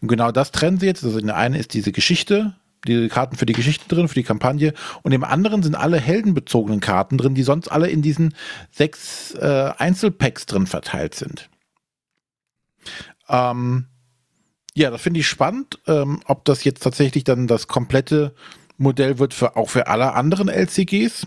Und 0.00 0.08
genau 0.08 0.32
das 0.32 0.52
trennen 0.52 0.78
sie 0.78 0.86
jetzt. 0.86 1.04
Also 1.04 1.18
in 1.18 1.26
der 1.26 1.36
einen 1.36 1.54
ist 1.54 1.74
diese 1.74 1.92
Geschichte, 1.92 2.54
die 2.86 3.08
Karten 3.08 3.36
für 3.36 3.46
die 3.46 3.54
Geschichte 3.54 3.88
drin, 3.88 4.08
für 4.08 4.14
die 4.14 4.22
Kampagne. 4.22 4.74
Und 5.02 5.12
im 5.12 5.24
anderen 5.24 5.62
sind 5.62 5.74
alle 5.74 5.98
heldenbezogenen 5.98 6.80
Karten 6.80 7.18
drin, 7.18 7.34
die 7.34 7.42
sonst 7.42 7.68
alle 7.68 7.88
in 7.88 8.02
diesen 8.02 8.34
sechs 8.70 9.34
äh, 9.34 9.72
Einzelpacks 9.78 10.46
drin 10.46 10.66
verteilt 10.66 11.14
sind. 11.14 11.48
Ähm, 13.28 13.86
ja, 14.76 14.90
das 14.90 15.02
finde 15.02 15.20
ich 15.20 15.28
spannend, 15.28 15.78
ähm, 15.86 16.20
ob 16.26 16.44
das 16.44 16.64
jetzt 16.64 16.82
tatsächlich 16.82 17.24
dann 17.24 17.46
das 17.46 17.68
komplette 17.68 18.34
Modell 18.76 19.18
wird 19.18 19.32
für 19.34 19.56
auch 19.56 19.70
für 19.70 19.86
alle 19.86 20.14
anderen 20.14 20.48
LCGs. 20.48 21.26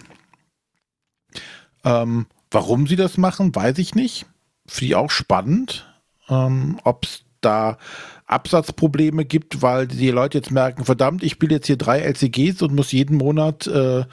Ähm, 1.85 2.27
warum 2.51 2.87
sie 2.87 2.97
das 2.97 3.17
machen, 3.17 3.55
weiß 3.55 3.77
ich 3.77 3.95
nicht. 3.95 4.25
Finde 4.67 4.85
ich 4.85 4.95
auch 4.95 5.11
spannend, 5.11 5.87
ähm, 6.27 6.79
ob 6.83 7.05
es 7.05 7.23
da 7.39 7.77
Absatzprobleme 8.25 9.23
gibt, 9.23 9.61
weil 9.61 9.87
die 9.87 10.11
Leute 10.11 10.39
jetzt 10.39 10.51
merken, 10.51 10.83
verdammt, 10.83 11.23
ich 11.23 11.31
spiele 11.31 11.55
jetzt 11.55 11.67
hier 11.67 11.77
drei 11.77 11.99
LCGs 11.99 12.61
und 12.61 12.75
muss 12.75 12.91
jeden 12.91 13.15
Monat 13.15 13.67
äh, 13.67 14.03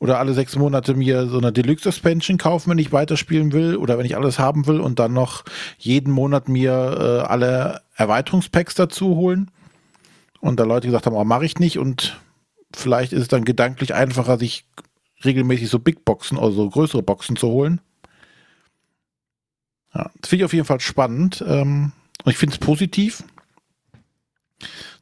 oder 0.00 0.18
alle 0.18 0.34
sechs 0.34 0.56
Monate 0.56 0.94
mir 0.94 1.28
so 1.28 1.38
eine 1.38 1.52
Deluxe 1.52 1.84
Suspension 1.84 2.36
kaufen, 2.36 2.70
wenn 2.70 2.78
ich 2.78 2.90
weiterspielen 2.90 3.52
will 3.52 3.76
oder 3.76 3.96
wenn 3.96 4.06
ich 4.06 4.16
alles 4.16 4.40
haben 4.40 4.66
will 4.66 4.80
und 4.80 4.98
dann 4.98 5.12
noch 5.12 5.44
jeden 5.78 6.12
Monat 6.12 6.48
mir 6.48 6.72
äh, 6.72 7.28
alle 7.28 7.82
Erweiterungspacks 8.00 8.74
dazu 8.74 9.14
holen. 9.16 9.50
Und 10.40 10.58
da 10.58 10.64
Leute 10.64 10.86
gesagt 10.86 11.06
haben, 11.06 11.14
oh, 11.14 11.24
mache 11.24 11.44
ich 11.44 11.58
nicht 11.58 11.78
und 11.78 12.18
vielleicht 12.74 13.12
ist 13.12 13.22
es 13.22 13.28
dann 13.28 13.44
gedanklich 13.44 13.94
einfacher, 13.94 14.38
sich 14.38 14.64
regelmäßig 15.22 15.68
so 15.68 15.78
Big 15.78 16.04
Boxen 16.06 16.38
oder 16.38 16.52
so 16.52 16.68
größere 16.68 17.02
Boxen 17.02 17.36
zu 17.36 17.48
holen. 17.48 17.80
Ja, 19.92 20.10
das 20.20 20.30
finde 20.30 20.42
ich 20.42 20.44
auf 20.46 20.52
jeden 20.54 20.64
Fall 20.66 20.80
spannend. 20.80 21.44
Ähm, 21.46 21.92
Und 22.24 22.32
ich 22.32 22.38
finde 22.38 22.54
es 22.54 22.58
positiv, 22.58 23.22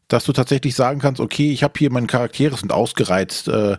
dass 0.09 0.25
du 0.25 0.33
tatsächlich 0.33 0.75
sagen 0.75 1.01
kannst, 1.01 1.21
okay, 1.21 1.53
ich 1.53 1.63
habe 1.63 1.75
hier 1.77 1.93
meine 1.93 2.07
Charaktere 2.07 2.57
sind 2.57 2.73
ausgereizt. 2.73 3.49
Äh, 3.49 3.77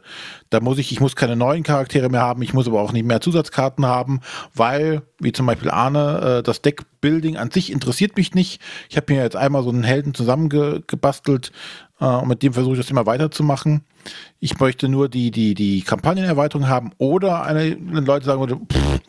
da 0.51 0.59
muss 0.59 0.77
ich, 0.77 0.91
ich 0.91 0.99
muss 0.99 1.15
keine 1.15 1.35
neuen 1.35 1.63
Charaktere 1.63 2.09
mehr 2.09 2.21
haben, 2.21 2.43
ich 2.43 2.53
muss 2.53 2.67
aber 2.67 2.81
auch 2.81 2.91
nicht 2.91 3.05
mehr 3.05 3.19
Zusatzkarten 3.19 3.85
haben, 3.85 4.21
weil, 4.53 5.01
wie 5.19 5.31
zum 5.31 5.47
Beispiel 5.47 5.71
Arne, 5.71 6.39
äh, 6.39 6.43
das 6.43 6.61
Deckbuilding 6.61 7.37
an 7.37 7.49
sich 7.49 7.71
interessiert 7.71 8.15
mich 8.15 8.35
nicht. 8.35 8.61
Ich 8.89 8.97
habe 8.97 9.11
mir 9.11 9.23
jetzt 9.23 9.35
einmal 9.35 9.63
so 9.63 9.69
einen 9.69 9.83
Helden 9.83 10.13
zusammengebastelt 10.13 11.51
äh, 11.99 12.05
und 12.05 12.27
mit 12.27 12.43
dem 12.43 12.53
versuche 12.53 12.75
ich 12.75 12.79
das 12.79 12.91
immer 12.91 13.07
weiterzumachen. 13.07 13.81
Ich 14.39 14.59
möchte 14.59 14.87
nur 14.87 15.09
die, 15.09 15.31
die, 15.31 15.55
die 15.55 15.81
Kampagnenerweiterung 15.81 16.67
haben 16.67 16.91
oder 16.99 17.43
eine, 17.43 17.75
wenn 17.79 18.05
Leute 18.05 18.25
sagen, 18.25 18.67
pff, 18.71 18.99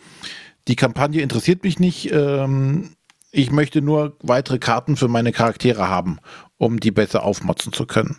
die 0.68 0.76
Kampagne 0.76 1.20
interessiert 1.20 1.64
mich 1.64 1.78
nicht, 1.78 2.12
ähm, 2.12 2.90
ich 3.32 3.50
möchte 3.50 3.80
nur 3.82 4.16
weitere 4.22 4.58
Karten 4.58 4.96
für 4.96 5.08
meine 5.08 5.32
Charaktere 5.32 5.88
haben, 5.88 6.18
um 6.58 6.80
die 6.80 6.90
besser 6.90 7.22
aufmotzen 7.22 7.72
zu 7.72 7.86
können. 7.86 8.16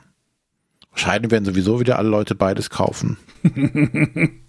Wahrscheinlich 0.92 1.32
werden 1.32 1.46
sowieso 1.46 1.80
wieder 1.80 1.98
alle 1.98 2.10
Leute 2.10 2.36
beides 2.36 2.70
kaufen. 2.70 3.18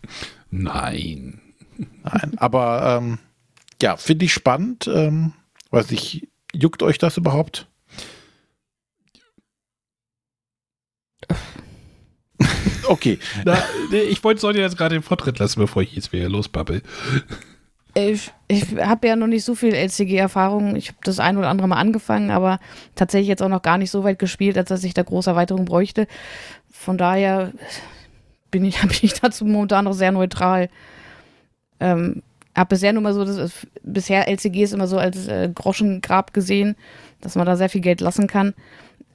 Nein. 0.50 1.40
Nein, 2.04 2.32
aber 2.36 2.98
ähm, 3.00 3.18
ja, 3.80 3.96
finde 3.96 4.24
ich 4.24 4.32
spannend. 4.32 4.88
Ähm, 4.92 5.32
weiß 5.70 5.90
ich, 5.92 6.28
juckt 6.52 6.82
euch 6.82 6.98
das 6.98 7.16
überhaupt? 7.16 7.68
okay. 12.88 13.18
Na, 13.44 13.56
ich 13.92 14.22
wollte 14.22 14.40
Sonja 14.40 14.62
jetzt 14.62 14.76
gerade 14.76 14.96
den 14.96 15.02
Vortritt 15.02 15.38
lassen, 15.38 15.60
bevor 15.60 15.82
ich 15.82 15.94
jetzt 15.94 16.12
wieder 16.12 16.28
losbabbel. 16.28 16.82
Ich, 17.94 18.30
ich 18.48 18.76
habe 18.78 19.06
ja 19.06 19.16
noch 19.16 19.26
nicht 19.26 19.44
so 19.44 19.54
viel 19.54 19.74
LCG-Erfahrung. 19.74 20.76
Ich 20.76 20.88
habe 20.88 20.98
das 21.04 21.20
ein 21.20 21.36
oder 21.36 21.48
andere 21.48 21.68
Mal 21.68 21.76
angefangen, 21.76 22.30
aber 22.30 22.58
tatsächlich 22.94 23.28
jetzt 23.28 23.42
auch 23.42 23.48
noch 23.48 23.62
gar 23.62 23.76
nicht 23.76 23.90
so 23.90 24.02
weit 24.02 24.18
gespielt, 24.18 24.56
als 24.56 24.68
dass 24.70 24.84
ich 24.84 24.94
da 24.94 25.02
große 25.02 25.28
Erweiterung 25.28 25.66
bräuchte. 25.66 26.06
Von 26.70 26.96
daher 26.96 27.52
bin 28.50 28.64
ich, 28.64 28.80
bin 28.80 28.98
ich 29.02 29.14
dazu 29.20 29.44
momentan 29.44 29.84
noch 29.84 29.92
sehr 29.92 30.12
neutral. 30.12 30.70
Ähm, 31.80 32.22
habe 32.56 32.68
bisher 32.68 32.92
nur 32.92 33.02
mal 33.02 33.14
so, 33.14 33.24
das, 33.24 33.66
bisher 33.82 34.28
LCGs 34.28 34.72
immer 34.72 34.86
so 34.86 34.98
als 34.98 35.26
äh, 35.28 35.50
Groschengrab 35.54 36.32
gesehen, 36.32 36.76
dass 37.20 37.34
man 37.34 37.46
da 37.46 37.56
sehr 37.56 37.68
viel 37.68 37.80
Geld 37.80 38.00
lassen 38.00 38.26
kann. 38.26 38.54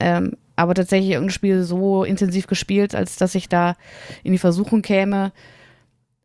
Ähm, 0.00 0.36
aber 0.56 0.74
tatsächlich 0.74 1.12
irgendein 1.12 1.34
Spiel 1.34 1.62
so 1.62 2.04
intensiv 2.04 2.46
gespielt, 2.46 2.94
als 2.94 3.16
dass 3.16 3.34
ich 3.34 3.48
da 3.48 3.76
in 4.24 4.32
die 4.32 4.38
Versuchung 4.38 4.82
käme, 4.82 5.32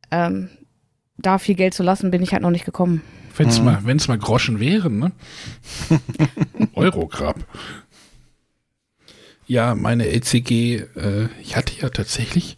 ähm, 0.10 0.49
da 1.18 1.38
viel 1.38 1.55
Geld 1.55 1.74
zu 1.74 1.84
lassen, 1.84 2.11
bin 2.11 2.24
ich 2.24 2.34
halt 2.34 2.41
noch 2.41 2.51
nicht 2.51 2.66
gekommen. 2.66 3.01
Wenn 3.36 3.49
es 3.49 3.57
hm. 3.57 3.66
mal, 3.66 3.80
wenn's 3.86 4.07
mal 4.07 4.18
Groschen 4.18 4.59
wären, 4.59 4.99
ne? 4.99 5.11
Eurograb. 6.76 7.45
Ja, 9.47 9.76
meine 9.76 10.07
LCG, 10.07 10.84
äh, 10.95 11.30
ich 11.41 11.55
hatte 11.55 11.74
ja 11.80 11.89
tatsächlich, 11.89 12.57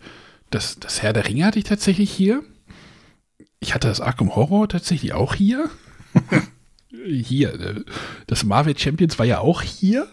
das, 0.49 0.79
das 0.79 1.01
Herr 1.01 1.13
der 1.13 1.27
Ringe 1.27 1.45
hatte 1.45 1.59
ich 1.59 1.65
tatsächlich 1.65 2.11
hier. 2.11 2.43
Ich 3.59 3.73
hatte 3.73 3.87
das 3.87 4.01
Arkham 4.01 4.35
Horror 4.35 4.69
tatsächlich 4.69 5.13
auch 5.13 5.33
hier. 5.33 5.69
hier, 7.05 7.53
äh, 7.59 7.83
das 8.27 8.43
Marvel 8.43 8.77
Champions 8.77 9.17
war 9.17 9.25
ja 9.25 9.39
auch 9.39 9.61
hier. 9.61 10.07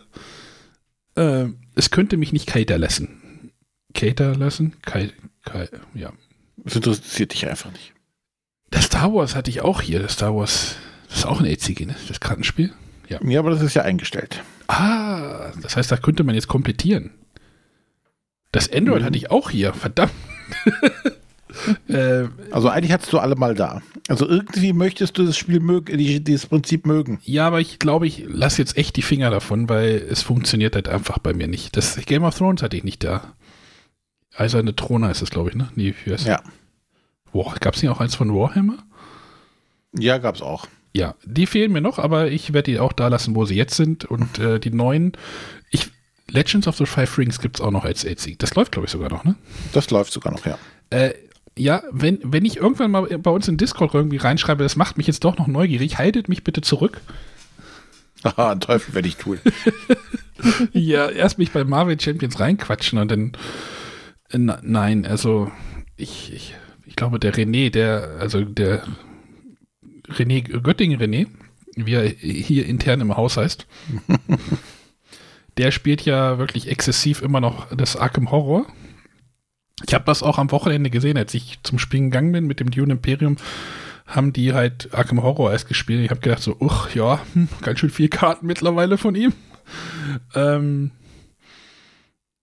Äh, 1.16 1.46
es 1.74 1.90
könnte 1.90 2.16
mich 2.16 2.32
nicht 2.32 2.46
cater 2.46 2.78
lassen. 2.78 3.52
Cater 3.94 4.34
lassen? 4.34 4.74
Kai, 4.82 5.10
Kai, 5.44 5.68
ja. 5.94 6.12
Das 6.56 6.76
interessiert 6.76 7.32
dich 7.32 7.48
einfach 7.48 7.72
nicht. 7.72 7.91
Das 8.72 8.86
Star 8.86 9.12
Wars 9.12 9.36
hatte 9.36 9.50
ich 9.50 9.60
auch 9.60 9.82
hier. 9.82 10.00
Das 10.00 10.14
Star 10.14 10.34
Wars, 10.34 10.76
das 11.08 11.18
ist 11.18 11.26
auch 11.26 11.38
ein 11.38 11.46
LCG, 11.46 11.86
ne? 11.86 11.94
Das 12.08 12.18
Kartenspiel. 12.20 12.72
Ja. 13.08 13.20
ja, 13.22 13.38
aber 13.38 13.50
das 13.50 13.60
ist 13.60 13.74
ja 13.74 13.82
eingestellt. 13.82 14.42
Ah, 14.66 15.52
das 15.60 15.76
heißt, 15.76 15.92
da 15.92 15.98
könnte 15.98 16.24
man 16.24 16.34
jetzt 16.34 16.48
komplettieren. 16.48 17.10
Das 18.50 18.72
Android 18.72 19.02
mhm. 19.02 19.04
hatte 19.04 19.16
ich 19.18 19.30
auch 19.30 19.50
hier, 19.50 19.74
verdammt. 19.74 20.12
äh, 21.88 22.24
also 22.50 22.70
eigentlich 22.70 22.92
hattest 22.92 23.12
du 23.12 23.18
alle 23.18 23.36
mal 23.36 23.54
da. 23.54 23.82
Also 24.08 24.26
irgendwie 24.26 24.72
möchtest 24.72 25.18
du 25.18 25.26
das 25.26 25.36
Spiel 25.36 25.60
mögen, 25.60 25.98
dieses 26.24 26.46
Prinzip 26.46 26.86
mögen. 26.86 27.20
Ja, 27.24 27.46
aber 27.46 27.60
ich 27.60 27.78
glaube, 27.78 28.06
ich 28.06 28.24
lasse 28.26 28.62
jetzt 28.62 28.78
echt 28.78 28.96
die 28.96 29.02
Finger 29.02 29.28
davon, 29.28 29.68
weil 29.68 30.06
es 30.08 30.22
funktioniert 30.22 30.74
halt 30.74 30.88
einfach 30.88 31.18
bei 31.18 31.34
mir 31.34 31.46
nicht. 31.46 31.76
Das 31.76 31.96
Game 32.06 32.24
of 32.24 32.36
Thrones 32.36 32.62
hatte 32.62 32.76
ich 32.78 32.84
nicht 32.84 33.04
da. 33.04 33.34
Eiserne 34.34 34.74
Throne 34.74 35.08
heißt 35.08 35.20
es, 35.20 35.28
glaube 35.28 35.50
ich, 35.50 35.56
ne? 35.56 35.68
Nee, 35.74 35.94
ja. 36.06 36.40
Boah, 37.32 37.54
gab 37.60 37.74
es 37.74 37.82
nicht 37.82 37.90
auch 37.90 38.00
eins 38.00 38.14
von 38.14 38.34
Warhammer? 38.34 38.78
Ja, 39.98 40.18
gab 40.18 40.36
es 40.36 40.42
auch. 40.42 40.66
Ja, 40.94 41.14
die 41.24 41.46
fehlen 41.46 41.72
mir 41.72 41.80
noch, 41.80 41.98
aber 41.98 42.30
ich 42.30 42.52
werde 42.52 42.70
die 42.70 42.78
auch 42.78 42.92
da 42.92 43.08
lassen, 43.08 43.34
wo 43.34 43.44
sie 43.44 43.54
jetzt 43.54 43.74
sind. 43.74 44.04
Und 44.04 44.38
äh, 44.38 44.60
die 44.60 44.70
neuen, 44.70 45.12
ich, 45.70 45.90
Legends 46.30 46.68
of 46.68 46.76
the 46.76 46.86
Five 46.86 47.16
Rings 47.16 47.40
gibt 47.40 47.56
es 47.56 47.60
auch 47.62 47.70
noch 47.70 47.84
als 47.84 48.06
AC. 48.06 48.38
Das 48.38 48.54
läuft, 48.54 48.72
glaube 48.72 48.86
ich, 48.86 48.92
sogar 48.92 49.10
noch, 49.10 49.24
ne? 49.24 49.34
Das 49.72 49.90
läuft 49.90 50.12
sogar 50.12 50.32
noch, 50.32 50.44
ja. 50.44 50.58
Äh, 50.90 51.14
ja, 51.56 51.82
wenn, 51.90 52.18
wenn 52.22 52.44
ich 52.44 52.56
irgendwann 52.58 52.90
mal 52.90 53.06
bei 53.18 53.30
uns 53.30 53.48
in 53.48 53.56
Discord 53.56 53.94
irgendwie 53.94 54.16
reinschreibe, 54.16 54.62
das 54.62 54.76
macht 54.76 54.96
mich 54.96 55.06
jetzt 55.06 55.24
doch 55.24 55.36
noch 55.36 55.46
neugierig, 55.46 55.98
haltet 55.98 56.28
mich 56.28 56.44
bitte 56.44 56.60
zurück. 56.60 57.00
Aha, 58.22 58.54
Teufel 58.56 58.94
werde 58.94 59.08
ich 59.08 59.16
tun. 59.16 59.38
ja, 60.72 61.08
erst 61.08 61.38
mich 61.38 61.52
bei 61.52 61.64
Marvel 61.64 62.00
Champions 62.00 62.38
reinquatschen 62.38 62.98
und 62.98 63.10
dann. 63.10 63.32
Äh, 64.30 64.38
nein, 64.38 65.06
also 65.06 65.50
ich, 65.96 66.32
ich 66.32 66.54
ich 66.92 66.96
glaube, 66.96 67.18
der 67.18 67.32
René, 67.32 67.70
der, 67.70 68.18
also 68.20 68.44
der 68.44 68.86
René, 70.08 70.42
Göttingen 70.42 71.00
René, 71.00 71.26
wie 71.74 71.94
er 71.94 72.06
hier 72.06 72.66
intern 72.66 73.00
im 73.00 73.16
Haus 73.16 73.38
heißt, 73.38 73.66
der 75.56 75.70
spielt 75.70 76.02
ja 76.02 76.36
wirklich 76.36 76.68
exzessiv 76.68 77.22
immer 77.22 77.40
noch 77.40 77.74
das 77.74 77.96
Arkham 77.96 78.30
Horror. 78.30 78.66
Ich 79.86 79.94
habe 79.94 80.04
das 80.04 80.22
auch 80.22 80.36
am 80.36 80.50
Wochenende 80.50 80.90
gesehen, 80.90 81.16
als 81.16 81.32
ich 81.32 81.60
zum 81.62 81.78
Spielen 81.78 82.10
gegangen 82.10 82.32
bin 82.32 82.46
mit 82.46 82.60
dem 82.60 82.70
Dune 82.70 82.92
Imperium, 82.92 83.38
haben 84.06 84.34
die 84.34 84.52
halt 84.52 84.92
Arkham 84.92 85.22
Horror 85.22 85.50
erst 85.50 85.68
gespielt. 85.68 86.04
Ich 86.04 86.10
habe 86.10 86.20
gedacht 86.20 86.42
so, 86.42 86.58
uch, 86.60 86.94
ja, 86.94 87.22
hm, 87.32 87.48
ganz 87.62 87.78
schön 87.80 87.88
viel 87.88 88.10
Karten 88.10 88.46
mittlerweile 88.46 88.98
von 88.98 89.14
ihm. 89.14 89.32
Ähm, 90.34 90.90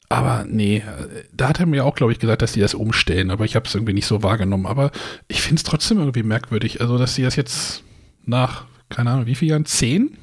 aber 0.10 0.44
nee, 0.48 0.84
da 1.32 1.50
hat 1.50 1.60
er 1.60 1.68
mir 1.68 1.86
auch, 1.86 1.94
glaube 1.94 2.12
ich, 2.12 2.20
gesagt, 2.20 2.42
dass 2.42 2.54
die 2.54 2.60
das 2.60 2.74
umstellen, 2.74 3.30
aber 3.30 3.46
ich 3.46 3.56
habe 3.56 3.68
es 3.68 3.76
irgendwie 3.76 3.94
nicht 3.94 4.08
so 4.08 4.24
wahrgenommen. 4.24 4.66
Aber 4.66 4.92
ich 5.28 5.42
finde 5.42 5.60
es 5.60 5.64
trotzdem 5.64 6.00
irgendwie 6.00 6.24
merkwürdig, 6.24 6.82
also 6.82 6.98
dass 6.98 7.14
sie 7.14 7.22
das 7.22 7.36
jetzt 7.36 7.84
nach, 8.26 8.66
keine 8.90 9.12
Ahnung, 9.12 9.28
wie 9.28 9.36
viel 9.36 9.50
Jahren? 9.50 9.66
Zehn? 9.66 10.18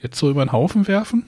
Jetzt 0.00 0.18
so 0.18 0.28
über 0.30 0.44
den 0.44 0.52
Haufen 0.52 0.88
werfen? 0.88 1.24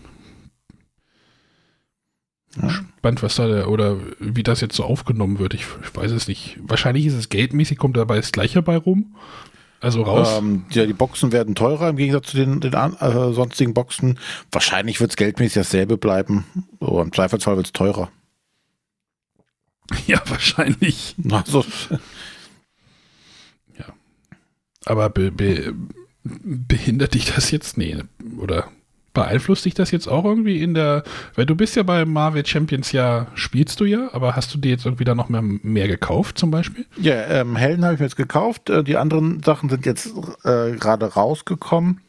Ja. 2.60 2.70
Spannend, 2.70 3.22
was 3.22 3.36
da, 3.36 3.66
oder 3.66 3.98
wie 4.18 4.42
das 4.42 4.60
jetzt 4.60 4.74
so 4.74 4.84
aufgenommen 4.84 5.38
wird. 5.38 5.54
Ich, 5.54 5.64
ich, 5.82 5.94
weiß 5.94 6.10
es 6.10 6.26
nicht. 6.26 6.58
Wahrscheinlich 6.60 7.06
ist 7.06 7.14
es 7.14 7.28
geldmäßig, 7.28 7.78
kommt 7.78 7.96
dabei 7.96 8.16
das 8.16 8.32
Gleiche 8.32 8.62
bei 8.62 8.76
rum. 8.76 9.14
Also 9.80 10.02
raus? 10.02 10.38
Ähm, 10.38 10.64
ja, 10.70 10.86
die 10.86 10.92
Boxen 10.92 11.32
werden 11.32 11.54
teurer 11.54 11.90
im 11.90 11.96
Gegensatz 11.96 12.28
zu 12.28 12.36
den, 12.36 12.60
den 12.60 12.72
äh, 12.72 13.32
sonstigen 13.32 13.74
Boxen. 13.74 14.18
Wahrscheinlich 14.50 15.00
wird 15.00 15.10
es 15.10 15.16
geldmäßig 15.16 15.54
dasselbe 15.54 15.96
bleiben. 15.96 16.44
Aber 16.80 17.02
im 17.02 17.12
Zweifelsfall 17.12 17.56
wird 17.56 17.66
es 17.66 17.72
teurer. 17.72 18.10
Ja, 20.08 20.20
wahrscheinlich. 20.26 21.14
Also. 21.30 21.64
ja. 23.78 23.84
Aber 24.84 25.10
be, 25.10 25.30
be, 25.30 25.72
behindert 26.24 27.14
dich 27.14 27.32
das 27.32 27.52
jetzt? 27.52 27.78
Nee, 27.78 28.02
oder 28.38 28.68
beeinflusst 29.16 29.64
dich 29.64 29.72
das 29.72 29.90
jetzt 29.90 30.08
auch 30.08 30.26
irgendwie 30.26 30.62
in 30.62 30.74
der, 30.74 31.02
weil 31.34 31.46
du 31.46 31.56
bist 31.56 31.74
ja 31.74 31.82
bei 31.82 32.04
Marvel 32.04 32.44
Champions 32.44 32.92
ja, 32.92 33.28
spielst 33.34 33.80
du 33.80 33.86
ja, 33.86 34.10
aber 34.12 34.36
hast 34.36 34.52
du 34.52 34.58
dir 34.58 34.70
jetzt 34.70 34.84
irgendwie 34.84 35.04
da 35.04 35.14
noch 35.14 35.30
mehr, 35.30 35.40
mehr 35.42 35.88
gekauft 35.88 36.38
zum 36.38 36.50
Beispiel? 36.50 36.84
Ja, 37.00 37.14
ähm, 37.24 37.56
Helden 37.56 37.82
habe 37.82 37.94
ich 37.94 38.00
mir 38.00 38.06
jetzt 38.06 38.16
gekauft, 38.16 38.68
äh, 38.68 38.84
die 38.84 38.98
anderen 38.98 39.42
Sachen 39.42 39.70
sind 39.70 39.86
jetzt 39.86 40.12
äh, 40.44 40.72
gerade 40.72 41.14
rausgekommen. 41.14 42.02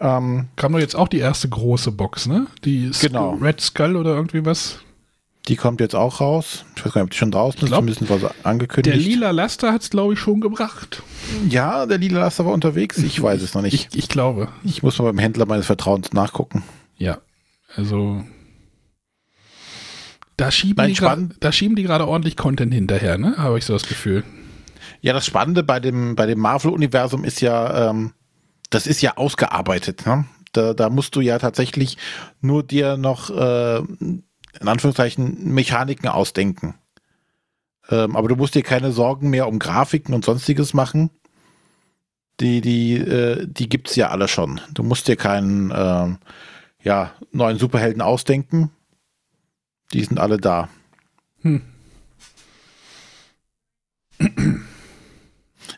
Ähm, 0.00 0.48
Kam 0.56 0.72
doch 0.72 0.78
jetzt 0.78 0.96
auch 0.96 1.08
die 1.08 1.18
erste 1.18 1.48
große 1.48 1.92
Box, 1.92 2.26
ne? 2.26 2.46
Die 2.62 2.90
genau. 3.00 3.30
Red 3.40 3.62
Skull 3.62 3.96
oder 3.96 4.14
irgendwie 4.14 4.44
was? 4.44 4.80
Die 5.48 5.56
kommt 5.56 5.80
jetzt 5.80 5.94
auch 5.94 6.20
raus. 6.20 6.64
Ich 6.76 6.84
weiß 6.84 6.92
gar 6.92 7.00
nicht, 7.00 7.06
ob 7.06 7.10
die 7.10 7.16
schon 7.16 7.30
draußen 7.30 7.62
ist. 7.62 7.70
Zumindest 7.70 8.08
war 8.08 8.18
sie 8.18 8.30
angekündigt. 8.44 8.94
Der 8.94 9.02
lila 9.02 9.30
Laster 9.30 9.72
hat 9.72 9.82
es, 9.82 9.90
glaube 9.90 10.12
ich, 10.12 10.20
schon 10.20 10.40
gebracht. 10.40 11.02
Ja, 11.48 11.86
der 11.86 11.98
lila 11.98 12.20
Laster 12.20 12.44
war 12.44 12.52
unterwegs. 12.52 12.98
Ich 12.98 13.20
weiß 13.22 13.40
es 13.40 13.54
noch 13.54 13.62
nicht. 13.62 13.88
Ich, 13.92 13.98
ich 13.98 14.08
glaube. 14.08 14.48
Ich 14.62 14.82
muss 14.82 14.98
mal 14.98 15.06
beim 15.06 15.18
Händler 15.18 15.46
meines 15.46 15.66
Vertrauens 15.66 16.12
nachgucken. 16.12 16.62
Ja, 16.98 17.18
also 17.74 18.22
da 20.38 20.52
schieben, 20.52 20.76
Nein, 20.76 20.94
die 20.94 21.00
grad, 21.00 21.18
da 21.40 21.50
schieben 21.50 21.74
die 21.74 21.82
gerade 21.82 22.06
ordentlich 22.06 22.36
Content 22.36 22.72
hinterher, 22.72 23.18
ne? 23.18 23.36
Habe 23.38 23.58
ich 23.58 23.64
so 23.64 23.72
das 23.72 23.88
Gefühl. 23.88 24.22
Ja, 25.00 25.12
das 25.12 25.26
Spannende 25.26 25.64
bei 25.64 25.80
dem, 25.80 26.14
bei 26.14 26.26
dem 26.26 26.38
Marvel-Universum 26.38 27.24
ist 27.24 27.40
ja, 27.40 27.90
ähm, 27.90 28.12
das 28.70 28.86
ist 28.86 29.02
ja 29.02 29.16
ausgearbeitet. 29.16 30.06
Ne? 30.06 30.26
Da, 30.52 30.74
da 30.74 30.90
musst 30.90 31.16
du 31.16 31.20
ja 31.20 31.38
tatsächlich 31.40 31.96
nur 32.40 32.62
dir 32.62 32.96
noch 32.96 33.30
äh, 33.30 33.82
in 34.60 34.68
Anführungszeichen 34.68 35.52
Mechaniken 35.52 36.08
ausdenken. 36.08 36.74
Ähm, 37.90 38.16
aber 38.16 38.28
du 38.28 38.36
musst 38.36 38.54
dir 38.54 38.62
keine 38.62 38.92
Sorgen 38.92 39.30
mehr 39.30 39.48
um 39.48 39.58
Grafiken 39.58 40.14
und 40.14 40.24
sonstiges 40.24 40.74
machen. 40.74 41.10
die, 42.40 42.60
die, 42.60 42.96
äh, 42.96 43.46
die 43.46 43.68
gibt's 43.68 43.96
ja 43.96 44.10
alle 44.10 44.28
schon. 44.28 44.60
Du 44.72 44.82
musst 44.82 45.08
dir 45.08 45.16
keinen 45.16 45.72
ähm, 45.74 46.18
ja, 46.82 47.12
neuen 47.32 47.58
Superhelden 47.58 48.02
ausdenken. 48.02 48.70
Die 49.92 50.04
sind 50.04 50.20
alle 50.20 50.36
da. 50.36 50.68
Hm. 51.42 51.62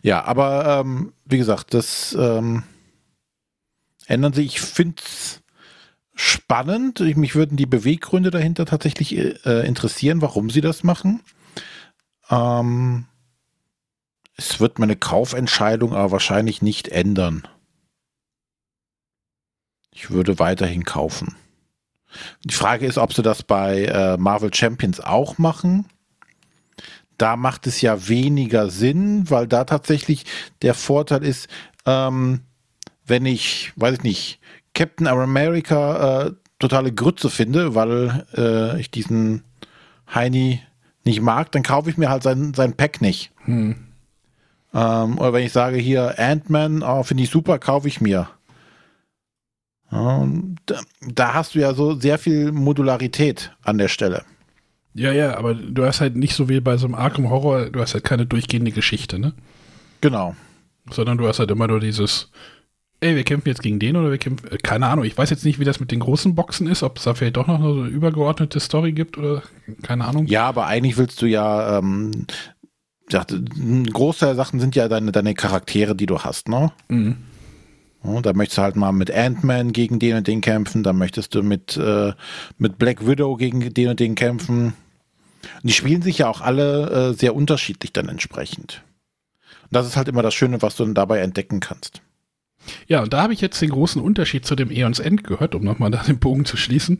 Ja, 0.02 0.24
aber 0.24 0.80
ähm, 0.80 1.12
wie 1.24 1.38
gesagt, 1.38 1.74
das 1.74 2.16
ähm, 2.18 2.62
ändern 4.06 4.32
sich. 4.32 4.46
Ich 4.46 4.60
finde 4.60 4.96
es 5.04 5.39
spannend. 6.20 7.00
Ich, 7.00 7.16
mich 7.16 7.34
würden 7.34 7.56
die 7.56 7.66
Beweggründe 7.66 8.30
dahinter 8.30 8.66
tatsächlich 8.66 9.16
äh, 9.16 9.66
interessieren, 9.66 10.20
warum 10.20 10.50
sie 10.50 10.60
das 10.60 10.84
machen. 10.84 11.20
Ähm, 12.28 13.06
es 14.36 14.60
wird 14.60 14.78
meine 14.78 14.96
Kaufentscheidung 14.96 15.94
aber 15.94 16.12
wahrscheinlich 16.12 16.60
nicht 16.60 16.88
ändern. 16.88 17.48
Ich 19.92 20.10
würde 20.10 20.38
weiterhin 20.38 20.84
kaufen. 20.84 21.36
Die 22.44 22.54
Frage 22.54 22.86
ist, 22.86 22.98
ob 22.98 23.14
sie 23.14 23.22
das 23.22 23.42
bei 23.42 23.84
äh, 23.84 24.16
Marvel 24.18 24.52
Champions 24.52 25.00
auch 25.00 25.38
machen. 25.38 25.86
Da 27.16 27.36
macht 27.36 27.66
es 27.66 27.80
ja 27.80 28.08
weniger 28.08 28.68
Sinn, 28.68 29.30
weil 29.30 29.46
da 29.46 29.64
tatsächlich 29.64 30.26
der 30.62 30.74
Vorteil 30.74 31.24
ist, 31.24 31.48
ähm, 31.86 32.42
wenn 33.06 33.26
ich, 33.26 33.72
weiß 33.76 33.94
ich 33.98 34.02
nicht, 34.02 34.39
Captain 34.74 35.06
America 35.06 36.26
äh, 36.26 36.32
totale 36.58 36.92
Grütze 36.92 37.30
finde, 37.30 37.74
weil 37.74 38.26
äh, 38.36 38.80
ich 38.80 38.90
diesen 38.90 39.44
Heini 40.14 40.60
nicht 41.04 41.20
mag, 41.20 41.50
dann 41.52 41.62
kaufe 41.62 41.90
ich 41.90 41.96
mir 41.96 42.10
halt 42.10 42.22
sein, 42.22 42.54
sein 42.54 42.76
Pack 42.76 43.00
nicht. 43.00 43.32
Hm. 43.44 43.76
Ähm, 44.72 45.18
oder 45.18 45.32
wenn 45.32 45.44
ich 45.44 45.52
sage 45.52 45.78
hier 45.78 46.18
Ant-Man, 46.18 46.82
oh, 46.82 47.02
finde 47.02 47.24
ich 47.24 47.30
super, 47.30 47.58
kaufe 47.58 47.88
ich 47.88 48.00
mir. 48.00 48.28
Ähm, 49.92 50.56
da, 50.66 50.80
da, 51.00 51.34
hast 51.34 51.54
du 51.54 51.58
ja 51.58 51.74
so 51.74 51.94
sehr 51.94 52.18
viel 52.18 52.52
Modularität 52.52 53.52
an 53.62 53.78
der 53.78 53.88
Stelle. 53.88 54.22
Ja, 54.94 55.12
ja, 55.12 55.36
aber 55.36 55.54
du 55.54 55.84
hast 55.84 56.00
halt 56.00 56.16
nicht 56.16 56.34
so 56.34 56.48
wie 56.48 56.60
bei 56.60 56.76
so 56.76 56.86
einem 56.86 56.94
Arkham 56.94 57.30
Horror, 57.30 57.70
du 57.70 57.80
hast 57.80 57.94
halt 57.94 58.04
keine 58.04 58.26
durchgehende 58.26 58.70
Geschichte, 58.70 59.18
ne? 59.18 59.32
Genau. 60.00 60.36
Sondern 60.90 61.18
du 61.18 61.26
hast 61.26 61.38
halt 61.38 61.50
immer 61.50 61.66
nur 61.66 61.80
dieses, 61.80 62.30
ey, 63.00 63.16
wir 63.16 63.24
kämpfen 63.24 63.48
jetzt 63.48 63.62
gegen 63.62 63.78
den 63.78 63.96
oder 63.96 64.10
wir 64.10 64.18
kämpfen, 64.18 64.50
äh, 64.50 64.58
keine 64.58 64.86
Ahnung, 64.86 65.04
ich 65.04 65.16
weiß 65.16 65.30
jetzt 65.30 65.44
nicht, 65.44 65.58
wie 65.58 65.64
das 65.64 65.80
mit 65.80 65.90
den 65.90 66.00
großen 66.00 66.34
Boxen 66.34 66.66
ist, 66.66 66.82
ob 66.82 66.98
es 66.98 67.04
da 67.04 67.14
vielleicht 67.14 67.36
doch 67.36 67.46
noch 67.46 67.60
eine 67.60 67.88
übergeordnete 67.88 68.60
Story 68.60 68.92
gibt 68.92 69.18
oder 69.18 69.42
keine 69.82 70.04
Ahnung. 70.04 70.26
Ja, 70.26 70.46
aber 70.46 70.66
eigentlich 70.66 70.96
willst 70.96 71.20
du 71.22 71.26
ja, 71.26 71.78
ähm, 71.78 72.26
ein 73.12 73.86
Großteil 73.86 74.30
der 74.30 74.36
Sachen 74.36 74.60
sind 74.60 74.76
ja 74.76 74.88
deine, 74.88 75.12
deine 75.12 75.34
Charaktere, 75.34 75.96
die 75.96 76.06
du 76.06 76.20
hast, 76.20 76.48
ne? 76.48 76.70
Mhm. 76.88 77.16
Ja, 78.04 78.20
da 78.20 78.32
möchtest 78.32 78.58
du 78.58 78.62
halt 78.62 78.76
mal 78.76 78.92
mit 78.92 79.10
Ant-Man 79.10 79.72
gegen 79.72 79.98
den 79.98 80.16
und 80.16 80.26
den 80.26 80.40
kämpfen, 80.40 80.82
dann 80.82 80.96
möchtest 80.96 81.34
du 81.34 81.42
mit, 81.42 81.76
äh, 81.76 82.12
mit 82.56 82.78
Black 82.78 83.06
Widow 83.06 83.36
gegen 83.36 83.74
den 83.74 83.88
und 83.88 84.00
den 84.00 84.14
kämpfen. 84.14 84.74
Und 85.42 85.64
die 85.64 85.72
spielen 85.72 86.02
sich 86.02 86.18
ja 86.18 86.28
auch 86.28 86.40
alle 86.40 87.10
äh, 87.10 87.14
sehr 87.14 87.34
unterschiedlich 87.34 87.92
dann 87.92 88.08
entsprechend. 88.08 88.82
Und 89.64 89.72
das 89.72 89.86
ist 89.86 89.96
halt 89.96 90.08
immer 90.08 90.22
das 90.22 90.34
Schöne, 90.34 90.62
was 90.62 90.76
du 90.76 90.84
dann 90.84 90.94
dabei 90.94 91.18
entdecken 91.18 91.60
kannst. 91.60 92.00
Ja, 92.86 93.02
und 93.02 93.12
da 93.12 93.22
habe 93.22 93.32
ich 93.32 93.40
jetzt 93.40 93.60
den 93.60 93.70
großen 93.70 94.00
Unterschied 94.00 94.44
zu 94.44 94.54
dem 94.54 94.70
Eons 94.70 94.98
End 94.98 95.24
gehört, 95.24 95.54
um 95.54 95.64
nochmal 95.64 95.90
da 95.90 96.02
den 96.02 96.18
Bogen 96.18 96.44
zu 96.44 96.56
schließen. 96.56 96.98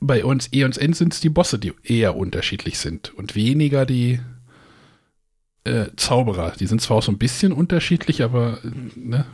Bei 0.00 0.24
uns 0.24 0.48
Eons 0.52 0.78
End 0.78 0.96
sind 0.96 1.12
es 1.12 1.20
die 1.20 1.28
Bosse, 1.28 1.58
die 1.58 1.72
eher 1.82 2.16
unterschiedlich 2.16 2.78
sind 2.78 3.12
und 3.14 3.34
weniger 3.34 3.84
die 3.84 4.20
äh, 5.64 5.86
Zauberer. 5.96 6.54
Die 6.58 6.66
sind 6.66 6.80
zwar 6.80 6.98
auch 6.98 7.02
so 7.02 7.12
ein 7.12 7.18
bisschen 7.18 7.52
unterschiedlich, 7.52 8.22
aber 8.22 8.58
ne? 8.94 9.26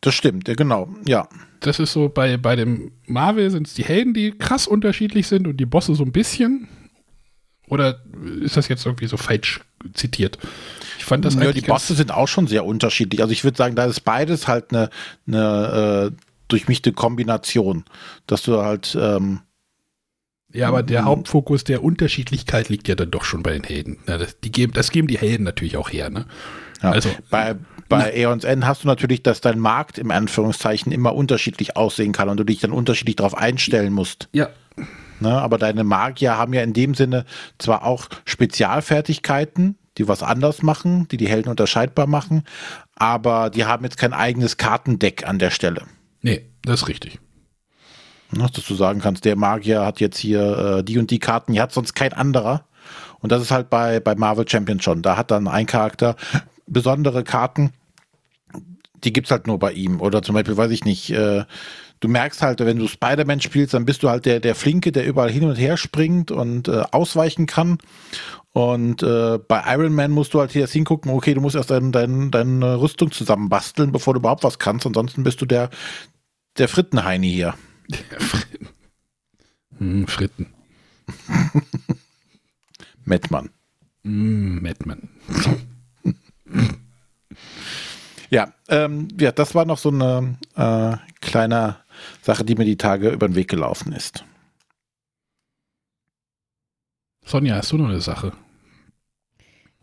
Das 0.00 0.14
stimmt, 0.14 0.48
ja, 0.48 0.54
genau, 0.54 0.88
ja. 1.06 1.28
Das 1.60 1.78
ist 1.78 1.92
so, 1.92 2.08
bei, 2.08 2.38
bei 2.38 2.56
dem 2.56 2.92
Marvel 3.06 3.50
sind 3.50 3.66
es 3.66 3.74
die 3.74 3.84
Helden, 3.84 4.14
die 4.14 4.30
krass 4.30 4.66
unterschiedlich 4.66 5.26
sind 5.26 5.46
und 5.46 5.58
die 5.58 5.66
Bosse 5.66 5.94
so 5.94 6.04
ein 6.04 6.12
bisschen. 6.12 6.68
Oder 7.68 8.02
ist 8.40 8.56
das 8.56 8.68
jetzt 8.68 8.86
irgendwie 8.86 9.06
so 9.06 9.18
falsch 9.18 9.60
zitiert? 9.92 10.38
Fand 11.10 11.24
das 11.24 11.34
ja, 11.34 11.50
Die 11.50 11.60
Bosse 11.60 11.94
sind 11.94 12.12
auch 12.12 12.28
schon 12.28 12.46
sehr 12.46 12.64
unterschiedlich. 12.64 13.20
Also 13.20 13.32
ich 13.32 13.42
würde 13.42 13.56
sagen, 13.56 13.74
da 13.74 13.84
ist 13.84 14.04
beides 14.04 14.46
halt 14.46 14.66
eine, 14.70 14.90
eine 15.26 16.12
äh, 16.12 16.16
durchmischte 16.46 16.92
Kombination, 16.92 17.84
dass 18.28 18.42
du 18.42 18.62
halt 18.62 18.96
ähm, 18.98 19.40
ja, 20.52 20.68
aber 20.68 20.84
der 20.84 21.02
mhm. 21.02 21.06
Hauptfokus 21.06 21.64
der 21.64 21.82
Unterschiedlichkeit 21.82 22.68
liegt 22.68 22.86
ja 22.86 22.94
dann 22.94 23.10
doch 23.10 23.24
schon 23.24 23.42
bei 23.42 23.52
den 23.52 23.64
Helden. 23.64 23.98
Ja, 24.06 24.18
das, 24.18 24.38
die 24.38 24.52
geben, 24.52 24.72
das 24.72 24.92
geben 24.92 25.08
die 25.08 25.18
Helden 25.18 25.42
natürlich 25.42 25.76
auch 25.76 25.90
her. 25.90 26.10
Ne? 26.10 26.26
Ja, 26.80 26.92
also 26.92 27.10
bei, 27.28 27.56
bei 27.88 28.14
Aeons 28.14 28.44
N 28.44 28.64
hast 28.64 28.84
du 28.84 28.88
natürlich, 28.88 29.24
dass 29.24 29.40
dein 29.40 29.58
Markt 29.58 29.98
im 29.98 30.12
Anführungszeichen 30.12 30.92
immer 30.92 31.14
unterschiedlich 31.16 31.76
aussehen 31.76 32.12
kann 32.12 32.28
und 32.28 32.36
du 32.38 32.44
dich 32.44 32.60
dann 32.60 32.70
unterschiedlich 32.70 33.16
darauf 33.16 33.36
einstellen 33.36 33.92
musst. 33.92 34.28
Ja. 34.32 34.48
Ne, 35.20 35.40
aber 35.40 35.58
deine 35.58 35.84
Magier 35.84 36.38
haben 36.38 36.54
ja 36.54 36.62
in 36.62 36.72
dem 36.72 36.94
Sinne 36.94 37.26
zwar 37.58 37.84
auch 37.84 38.08
Spezialfertigkeiten, 38.24 39.76
die 39.98 40.08
was 40.08 40.22
anders 40.22 40.62
machen, 40.62 41.08
die 41.08 41.18
die 41.18 41.28
Helden 41.28 41.50
unterscheidbar 41.50 42.06
machen, 42.06 42.44
aber 42.96 43.50
die 43.50 43.66
haben 43.66 43.84
jetzt 43.84 43.98
kein 43.98 44.14
eigenes 44.14 44.56
Kartendeck 44.56 45.28
an 45.28 45.38
der 45.38 45.50
Stelle. 45.50 45.82
Nee, 46.22 46.46
das 46.62 46.82
ist 46.82 46.88
richtig. 46.88 47.18
Ne, 48.32 48.48
dass 48.50 48.64
du 48.64 48.74
sagen 48.74 49.00
kannst, 49.00 49.26
der 49.26 49.36
Magier 49.36 49.84
hat 49.84 50.00
jetzt 50.00 50.18
hier 50.18 50.78
äh, 50.78 50.84
die 50.84 50.98
und 50.98 51.10
die 51.10 51.18
Karten, 51.18 51.52
die 51.52 51.60
hat 51.60 51.72
sonst 51.72 51.94
kein 51.94 52.14
anderer. 52.14 52.64
Und 53.18 53.30
das 53.30 53.42
ist 53.42 53.50
halt 53.50 53.68
bei, 53.68 54.00
bei 54.00 54.14
Marvel 54.14 54.48
Champions 54.48 54.84
schon. 54.84 55.02
Da 55.02 55.16
hat 55.18 55.30
dann 55.30 55.48
ein 55.48 55.66
Charakter 55.66 56.16
besondere 56.66 57.24
Karten, 57.24 57.72
die 59.04 59.12
gibt's 59.12 59.30
halt 59.30 59.46
nur 59.46 59.58
bei 59.58 59.72
ihm. 59.72 60.00
Oder 60.00 60.22
zum 60.22 60.34
Beispiel, 60.34 60.56
weiß 60.56 60.70
ich 60.70 60.84
nicht, 60.84 61.10
äh, 61.10 61.44
du 62.00 62.08
merkst 62.08 62.42
halt, 62.42 62.60
wenn 62.60 62.78
du 62.78 62.88
Spider-Man 62.88 63.40
spielst, 63.40 63.74
dann 63.74 63.84
bist 63.84 64.02
du 64.02 64.08
halt 64.08 64.26
der, 64.26 64.40
der 64.40 64.54
Flinke, 64.54 64.90
der 64.92 65.06
überall 65.06 65.30
hin 65.30 65.44
und 65.44 65.56
her 65.56 65.76
springt 65.76 66.30
und 66.30 66.68
äh, 66.68 66.82
ausweichen 66.90 67.46
kann. 67.46 67.78
Und 68.52 69.02
äh, 69.02 69.38
bei 69.38 69.62
Iron 69.74 69.94
Man 69.94 70.10
musst 70.10 70.34
du 70.34 70.40
halt 70.40 70.50
hier 70.50 70.62
erst 70.62 70.72
hingucken, 70.72 71.12
okay, 71.12 71.34
du 71.34 71.40
musst 71.40 71.54
erst 71.54 71.70
dein, 71.70 71.92
dein, 71.92 72.30
deine 72.30 72.80
Rüstung 72.80 73.12
zusammenbasteln, 73.12 73.92
bevor 73.92 74.14
du 74.14 74.20
überhaupt 74.20 74.42
was 74.42 74.58
kannst. 74.58 74.86
Ansonsten 74.86 75.22
bist 75.22 75.40
du 75.40 75.46
der, 75.46 75.70
der 76.58 76.68
Frittenheini 76.68 77.30
hier. 77.30 77.54
Der 77.88 78.20
Fritten. 78.20 78.68
Hm, 79.78 80.06
Fritten. 80.08 80.46
Mettmann. 83.04 83.50
Mm, 84.02 84.58
Mettmann. 84.58 85.08
Ja, 88.30 88.52
ähm, 88.68 89.08
ja, 89.18 89.32
das 89.32 89.56
war 89.56 89.64
noch 89.64 89.78
so 89.78 89.88
eine 89.88 90.36
äh, 90.54 90.96
kleine 91.20 91.78
Sache, 92.22 92.44
die 92.44 92.54
mir 92.54 92.64
die 92.64 92.76
Tage 92.76 93.10
über 93.10 93.28
den 93.28 93.34
Weg 93.34 93.48
gelaufen 93.48 93.92
ist. 93.92 94.24
Sonja, 97.24 97.56
hast 97.56 97.72
du 97.72 97.78
noch 97.78 97.88
eine 97.88 98.00
Sache? 98.00 98.32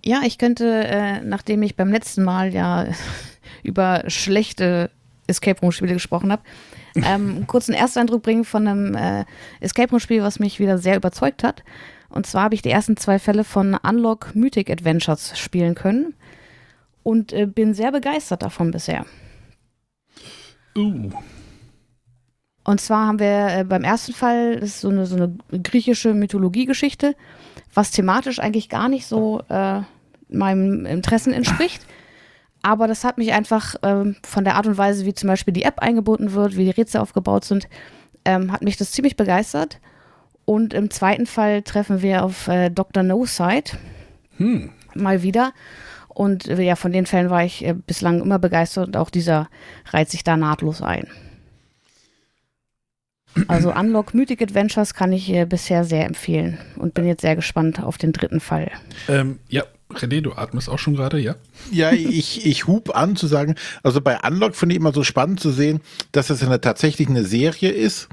Ja, 0.04 0.22
ich 0.24 0.38
könnte, 0.38 0.86
äh, 0.86 1.22
nachdem 1.22 1.64
ich 1.64 1.76
beim 1.76 1.92
letzten 1.92 2.24
Mal 2.24 2.54
ja 2.54 2.88
über 3.64 4.04
schlechte 4.08 4.92
Escape 5.28 5.60
Room 5.62 5.72
Spiele 5.72 5.94
gesprochen 5.94 6.32
habe, 6.32 6.44
ähm, 6.96 7.46
kurz 7.48 7.70
einen 7.70 7.78
Ersteindruck 7.78 8.24
bringen 8.24 8.44
von 8.44 8.68
einem 8.68 8.96
äh, 8.96 9.26
Escape 9.60 9.92
Room 9.92 10.00
Spiel, 10.00 10.24
was 10.24 10.40
mich 10.40 10.60
wieder 10.60 10.78
sehr 10.78 10.96
überzeugt 10.96 11.44
hat. 11.44 11.64
Und 12.10 12.26
zwar 12.26 12.44
habe 12.44 12.56
ich 12.56 12.62
die 12.62 12.70
ersten 12.70 12.98
zwei 12.98 13.20
Fälle 13.20 13.44
von 13.44 13.76
Unlock 13.76 14.34
Mythic 14.34 14.70
Adventures 14.70 15.38
spielen 15.38 15.76
können 15.76 16.14
und 17.04 17.34
äh, 17.34 17.46
bin 17.46 17.74
sehr 17.74 17.92
begeistert 17.92 18.42
davon 18.42 18.72
bisher. 18.72 19.06
Uh. 20.76 21.12
Und 22.68 22.82
zwar 22.82 23.08
haben 23.08 23.20
wir 23.20 23.48
äh, 23.48 23.64
beim 23.64 23.86
ersten 23.86 24.12
Fall, 24.12 24.60
das 24.60 24.72
ist 24.72 24.82
so 24.82 24.90
eine, 24.90 25.06
so 25.06 25.16
eine 25.16 25.34
griechische 25.64 26.14
Mythologiegeschichte, 26.14 27.16
was 27.74 27.92
thematisch 27.92 28.40
eigentlich 28.40 28.68
gar 28.68 28.90
nicht 28.90 29.06
so 29.06 29.42
äh, 29.48 29.84
meinem 30.28 30.86
Interessen 30.86 31.32
entspricht. 31.32 31.86
Aber 32.62 32.90
das 32.90 33.06
hat 33.06 33.18
mich 33.18 33.32
einfach 33.32 33.76
ähm, 33.84 34.18
von 34.22 34.44
der 34.44 34.56
Art 34.56 34.68
und 34.68 34.78
Weise, 34.78 35.06
wie 35.06 35.14
zum 35.14 35.28
Beispiel 35.28 35.54
die 35.54 35.64
App 35.64 35.80
eingebunden 35.80 36.34
wird, 36.34 36.58
wie 36.58 36.66
die 36.66 36.72
Rätsel 36.72 37.00
aufgebaut 37.00 37.46
sind, 37.46 37.70
ähm, 38.26 38.52
hat 38.52 38.64
mich 38.64 38.76
das 38.76 38.92
ziemlich 38.92 39.16
begeistert. 39.16 39.80
Und 40.44 40.74
im 40.74 40.90
zweiten 40.90 41.26
Fall 41.26 41.62
treffen 41.62 42.02
wir 42.02 42.26
auf 42.26 42.50
äh, 42.50 42.70
Dr. 42.70 43.02
No 43.02 43.24
Side. 43.26 43.78
Hm. 44.36 44.72
Mal 44.94 45.24
wieder. 45.24 45.54
Und 46.10 46.50
äh, 46.50 46.62
ja, 46.62 46.76
von 46.76 46.92
den 46.92 47.06
Fällen 47.06 47.30
war 47.30 47.46
ich 47.46 47.64
äh, 47.64 47.74
bislang 47.74 48.22
immer 48.22 48.40
begeistert 48.40 48.88
und 48.88 48.98
auch 48.98 49.10
dieser 49.10 49.48
reiht 49.92 50.10
sich 50.10 50.26
da 50.26 50.36
nahtlos 50.36 50.82
ein. 50.82 51.08
Also 53.48 53.74
Unlock 53.74 54.14
Mythic 54.14 54.42
Adventures 54.42 54.94
kann 54.94 55.14
ich 55.14 55.30
äh, 55.30 55.46
bisher 55.46 55.84
sehr 55.84 56.06
empfehlen 56.06 56.58
und 56.78 56.94
bin 56.94 57.06
jetzt 57.06 57.22
sehr 57.22 57.36
gespannt 57.36 57.82
auf 57.82 57.98
den 57.98 58.12
dritten 58.12 58.40
Fall. 58.40 58.72
Ähm, 59.08 59.40
ja, 59.48 59.64
René, 59.92 60.22
du 60.22 60.34
atmest 60.34 60.70
auch 60.70 60.80
schon 60.80 60.96
gerade, 60.96 61.20
ja? 61.20 61.36
Ja, 61.72 61.92
ich, 61.92 62.46
ich 62.46 62.68
hub 62.68 62.96
an 62.96 63.16
zu 63.16 63.28
sagen, 63.28 63.56
also 63.84 64.02
bei 64.02 64.20
Unlock 64.26 64.56
finde 64.56 64.74
ich 64.74 64.80
immer 64.80 64.94
so 64.94 65.04
spannend 65.04 65.40
zu 65.40 65.52
sehen, 65.52 65.82
dass 66.12 66.30
es 66.30 66.44
eine, 66.44 66.60
tatsächlich 66.62 67.08
eine 67.08 67.24
Serie 67.24 67.70
ist, 67.70 68.10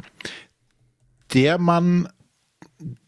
der 1.33 1.59
man 1.59 2.09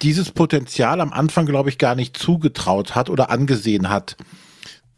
dieses 0.03 0.31
Potenzial 0.31 1.01
am 1.01 1.13
Anfang, 1.13 1.47
glaube 1.47 1.69
ich, 1.69 1.79
gar 1.79 1.95
nicht 1.95 2.17
zugetraut 2.17 2.95
hat 2.95 3.11
oder 3.11 3.31
angesehen 3.31 3.89
hat. 3.89 4.17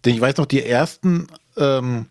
Denn 0.04 0.14
ich 0.14 0.20
weiß 0.20 0.36
noch, 0.36 0.46
die 0.46 0.62
ersten 0.62 1.26
ähm, 1.56 2.06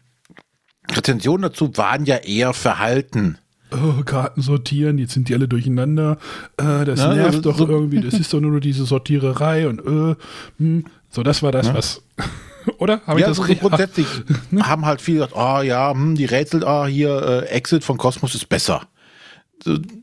Rezensionen 0.92 1.44
dazu 1.44 1.76
waren 1.78 2.06
ja 2.06 2.18
eher 2.18 2.54
verhalten. 2.54 3.38
Oh, 3.72 4.04
Karten 4.06 4.42
sortieren, 4.42 4.98
jetzt 4.98 5.14
sind 5.14 5.28
die 5.30 5.34
alle 5.36 5.48
durcheinander. 5.48 6.18
Äh, 6.58 6.86
das 6.86 7.00
Ja, 7.02 7.14
nervt 7.14 7.28
also 7.36 7.42
doch 7.42 7.58
so- 7.58 7.68
irgendwie. 7.68 8.00
Das 8.02 8.14
ist 8.14 8.34
doch 8.34 8.40
nur 8.40 8.60
diese 8.62 8.86
Sortiererei 8.86 9.68
und 9.68 9.80
äh, 9.82 10.16
hm. 10.58 10.86
so, 11.10 11.24
das 11.24 11.44
war 11.44 11.52
das, 11.52 11.68
Ja. 11.68 11.74
was. 11.74 12.02
Oder? 12.80 13.02
Habe 13.08 13.20
ich 13.20 13.24
Ja, 13.24 13.28
das 13.30 13.38
so 13.38 13.44
richtig? 13.44 13.62
grundsätzlich 13.62 14.08
haben 14.62 14.86
halt 14.86 15.02
viele 15.02 15.18
gesagt, 15.20 15.34
oh 15.36 15.62
ja, 15.62 15.92
hm, 15.92 16.16
die 16.16 16.26
Rätsel, 16.26 16.66
ah, 16.66 16.86
hier, 16.86 17.44
äh, 17.44 17.46
Exit 17.48 17.84
von 17.84 17.98
Kosmos 17.98 18.36
ist 18.36 18.48
besser. 18.50 18.88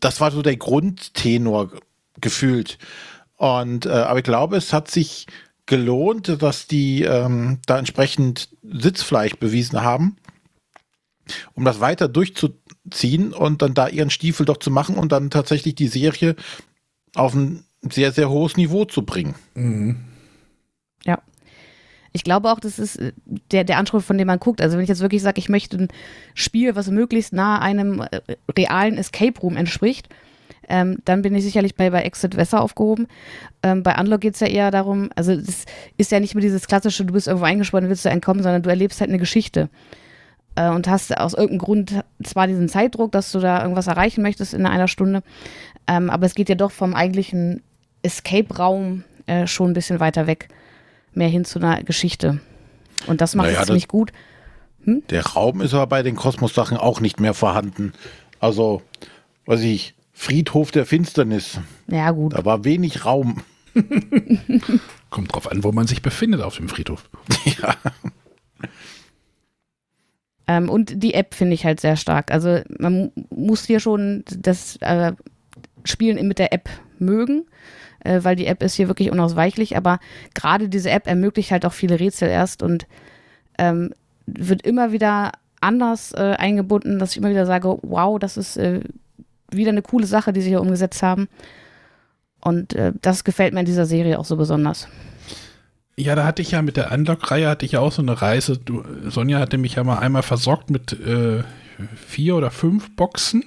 Das 0.01 0.21
war 0.21 0.31
so 0.31 0.43
der 0.43 0.57
Grundtenor 0.57 1.71
gefühlt. 2.21 2.79
Und 3.37 3.87
äh, 3.87 3.91
aber 3.91 4.19
ich 4.19 4.25
glaube, 4.25 4.57
es 4.57 4.73
hat 4.73 4.91
sich 4.91 5.27
gelohnt, 5.67 6.43
dass 6.43 6.67
die 6.67 7.03
ähm, 7.03 7.59
da 7.67 7.79
entsprechend 7.79 8.49
Sitzfleisch 8.63 9.37
bewiesen 9.37 9.83
haben, 9.83 10.17
um 11.55 11.65
das 11.65 11.81
weiter 11.81 12.09
durchzuziehen 12.85 13.33
und 13.33 13.63
dann 13.63 13.75
da 13.75 13.89
ihren 13.89 14.11
Stiefel 14.11 14.47
doch 14.47 14.59
zu 14.59 14.71
machen 14.71 14.97
und 14.97 15.13
dann 15.13 15.31
tatsächlich 15.31 15.75
die 15.75 15.89
Serie 15.89 16.37
auf 17.15 17.35
ein 17.35 17.65
sehr, 17.83 18.13
sehr 18.13 18.31
hohes 18.31 18.57
Niveau 18.57 18.85
zu 18.85 19.03
bringen. 19.03 19.35
Mhm. 19.55 19.97
Ja. 21.05 21.21
Ich 22.13 22.25
glaube 22.25 22.51
auch, 22.51 22.61
das 22.61 22.79
ist 22.79 22.97
äh, 22.97 23.13
der, 23.51 23.65
der 23.65 23.79
Anspruch, 23.79 24.03
von 24.03 24.19
dem 24.19 24.27
man 24.27 24.39
guckt. 24.39 24.61
Also 24.61 24.77
wenn 24.77 24.85
ich 24.85 24.89
jetzt 24.89 25.01
wirklich 25.01 25.23
sage, 25.23 25.39
ich 25.39 25.49
möchte 25.49 25.77
ein 25.77 25.89
Spiel, 26.35 26.77
was 26.77 26.89
möglichst 26.89 27.33
nah 27.33 27.59
einem 27.61 28.01
äh, 28.01 28.21
realen 28.57 28.97
Escape 28.97 29.39
Room 29.41 29.57
entspricht, 29.57 30.09
ähm, 30.69 30.99
dann 31.05 31.21
bin 31.21 31.35
ich 31.35 31.45
sicherlich 31.45 31.75
bei, 31.75 31.91
bei 31.91 32.03
Exit 32.03 32.37
Wässer 32.37 32.63
aufgehoben. 32.63 33.07
Ähm, 33.63 33.83
bei 33.83 33.99
Unlock 33.99 34.23
geht 34.23 34.35
es 34.35 34.41
ja 34.41 34.47
eher 34.47 34.71
darum, 34.71 35.11
also 35.15 35.33
es 35.33 35.67
ist 35.99 36.11
ja 36.11 36.21
nicht 36.21 36.35
mehr 36.35 36.43
dieses 36.43 36.67
klassische, 36.67 37.05
du 37.05 37.13
bist 37.13 37.27
irgendwo 37.27 37.45
eingespannt, 37.45 37.89
willst 37.89 38.05
du 38.05 38.09
entkommen, 38.09 38.43
sondern 38.43 38.63
du 38.63 38.71
erlebst 38.71 39.01
halt 39.01 39.11
eine 39.11 39.19
Geschichte. 39.19 39.69
Äh, 40.57 40.71
und 40.71 40.89
hast 40.89 41.17
aus 41.17 41.35
irgendeinem 41.35 41.59
Grund 41.59 42.05
zwar 42.23 42.47
diesen 42.47 42.69
Zeitdruck, 42.69 43.13
dass 43.13 43.33
du 43.33 43.41
da 43.41 43.63
irgendwas 43.63 43.87
erreichen 43.87 44.23
möchtest 44.23 44.55
in 44.55 44.67
einer 44.67 44.89
Stunde, 44.89 45.23
ähm, 45.87 46.11
aber 46.11 46.27
es 46.27 46.35
geht 46.35 46.49
ja 46.49 46.55
doch 46.55 46.71
vom 46.71 46.95
eigentlichen 46.95 47.63
Escape-Raum 48.03 49.05
äh, 49.27 49.47
schon 49.47 49.71
ein 49.71 49.75
bisschen 49.75 50.01
weiter 50.01 50.27
weg 50.27 50.49
mehr 51.15 51.29
hin 51.29 51.45
zu 51.45 51.59
einer 51.59 51.83
Geschichte. 51.83 52.41
Und 53.07 53.21
das 53.21 53.35
macht 53.35 53.49
Naja, 53.49 53.61
es 53.61 53.67
ziemlich 53.67 53.89
gut. 53.89 54.13
Der 54.87 55.25
Raum 55.25 55.61
ist 55.61 55.75
aber 55.75 55.87
bei 55.87 56.03
den 56.03 56.17
Kosmos-Sachen 56.17 56.77
auch 56.77 57.01
nicht 57.01 57.21
mehr 57.21 57.35
vorhanden. 57.35 57.93
Also, 58.39 58.83
weiß 59.47 59.61
ich, 59.61 59.95
Friedhof 60.13 60.71
der 60.71 60.87
Finsternis. 60.87 61.59
Ja, 61.87 62.11
gut. 62.11 62.35
Da 62.35 62.45
war 62.45 62.65
wenig 62.65 63.05
Raum. 63.05 63.43
Kommt 65.11 65.35
drauf 65.35 65.51
an, 65.51 65.65
wo 65.65 65.73
man 65.73 65.87
sich 65.87 66.03
befindet 66.03 66.43
auf 66.43 66.57
dem 66.57 66.69
Friedhof. 66.69 67.09
ja. 67.45 67.75
Ähm, 70.47 70.69
und 70.69 71.03
die 71.03 71.15
App 71.15 71.35
finde 71.35 71.55
ich 71.55 71.65
halt 71.65 71.81
sehr 71.81 71.97
stark. 71.97 72.31
Also 72.31 72.61
man 72.79 72.93
mu- 72.93 73.11
muss 73.31 73.65
hier 73.65 73.81
schon 73.81 74.25
das 74.37 74.77
äh, 74.83 75.13
Spielen 75.85 76.27
mit 76.29 76.39
der 76.39 76.53
App 76.53 76.69
mögen, 76.99 77.47
äh, 78.01 78.21
weil 78.23 78.37
die 78.37 78.47
App 78.47 78.63
ist 78.63 78.75
hier 78.75 78.89
wirklich 78.89 79.11
unausweichlich. 79.11 79.77
Aber 79.77 80.01
gerade 80.35 80.69
diese 80.69 80.91
App 80.91 81.07
ermöglicht 81.07 81.51
halt 81.51 81.65
auch 81.65 81.73
viele 81.73 81.99
Rätsel 81.99 82.29
erst 82.29 82.63
und 82.63 82.87
ähm, 83.59 83.95
wird 84.27 84.63
immer 84.67 84.93
wieder 84.93 85.33
anders 85.61 86.13
äh, 86.13 86.35
eingebunden, 86.39 86.99
dass 86.99 87.13
ich 87.13 87.17
immer 87.17 87.31
wieder 87.31 87.47
sage, 87.47 87.79
wow, 87.83 88.19
das 88.19 88.37
ist 88.37 88.57
äh, 88.59 88.81
wieder 89.51 89.71
eine 89.71 89.83
coole 89.83 90.07
Sache, 90.07 90.33
die 90.33 90.43
sie 90.43 90.51
hier 90.51 90.61
umgesetzt 90.61 91.03
haben. 91.03 91.29
Und 92.41 92.75
äh, 92.75 92.93
das 93.01 93.25
gefällt 93.25 93.55
mir 93.55 93.61
in 93.61 93.67
dieser 93.67 93.87
Serie 93.87 94.19
auch 94.19 94.27
so 94.27 94.37
besonders. 94.37 94.89
Ja, 95.97 96.15
da 96.17 96.25
hatte 96.25 96.43
ich 96.43 96.51
ja 96.51 96.63
mit 96.63 96.77
der 96.77 96.91
Unlock-Reihe 96.91 97.49
hatte 97.49 97.65
ich 97.65 97.73
ja 97.73 97.81
auch 97.81 97.93
so 97.93 98.03
eine 98.03 98.21
Reise. 98.21 98.59
Du, 98.59 98.85
Sonja 99.09 99.39
hatte 99.39 99.59
mich 99.59 99.77
ja 99.77 99.85
mal 99.85 99.99
einmal 99.99 100.23
versorgt 100.23 100.71
mit 100.71 100.93
äh, 100.93 101.45
vier 101.95 102.37
oder 102.37 102.51
fünf 102.51 102.95
Boxen. 102.97 103.45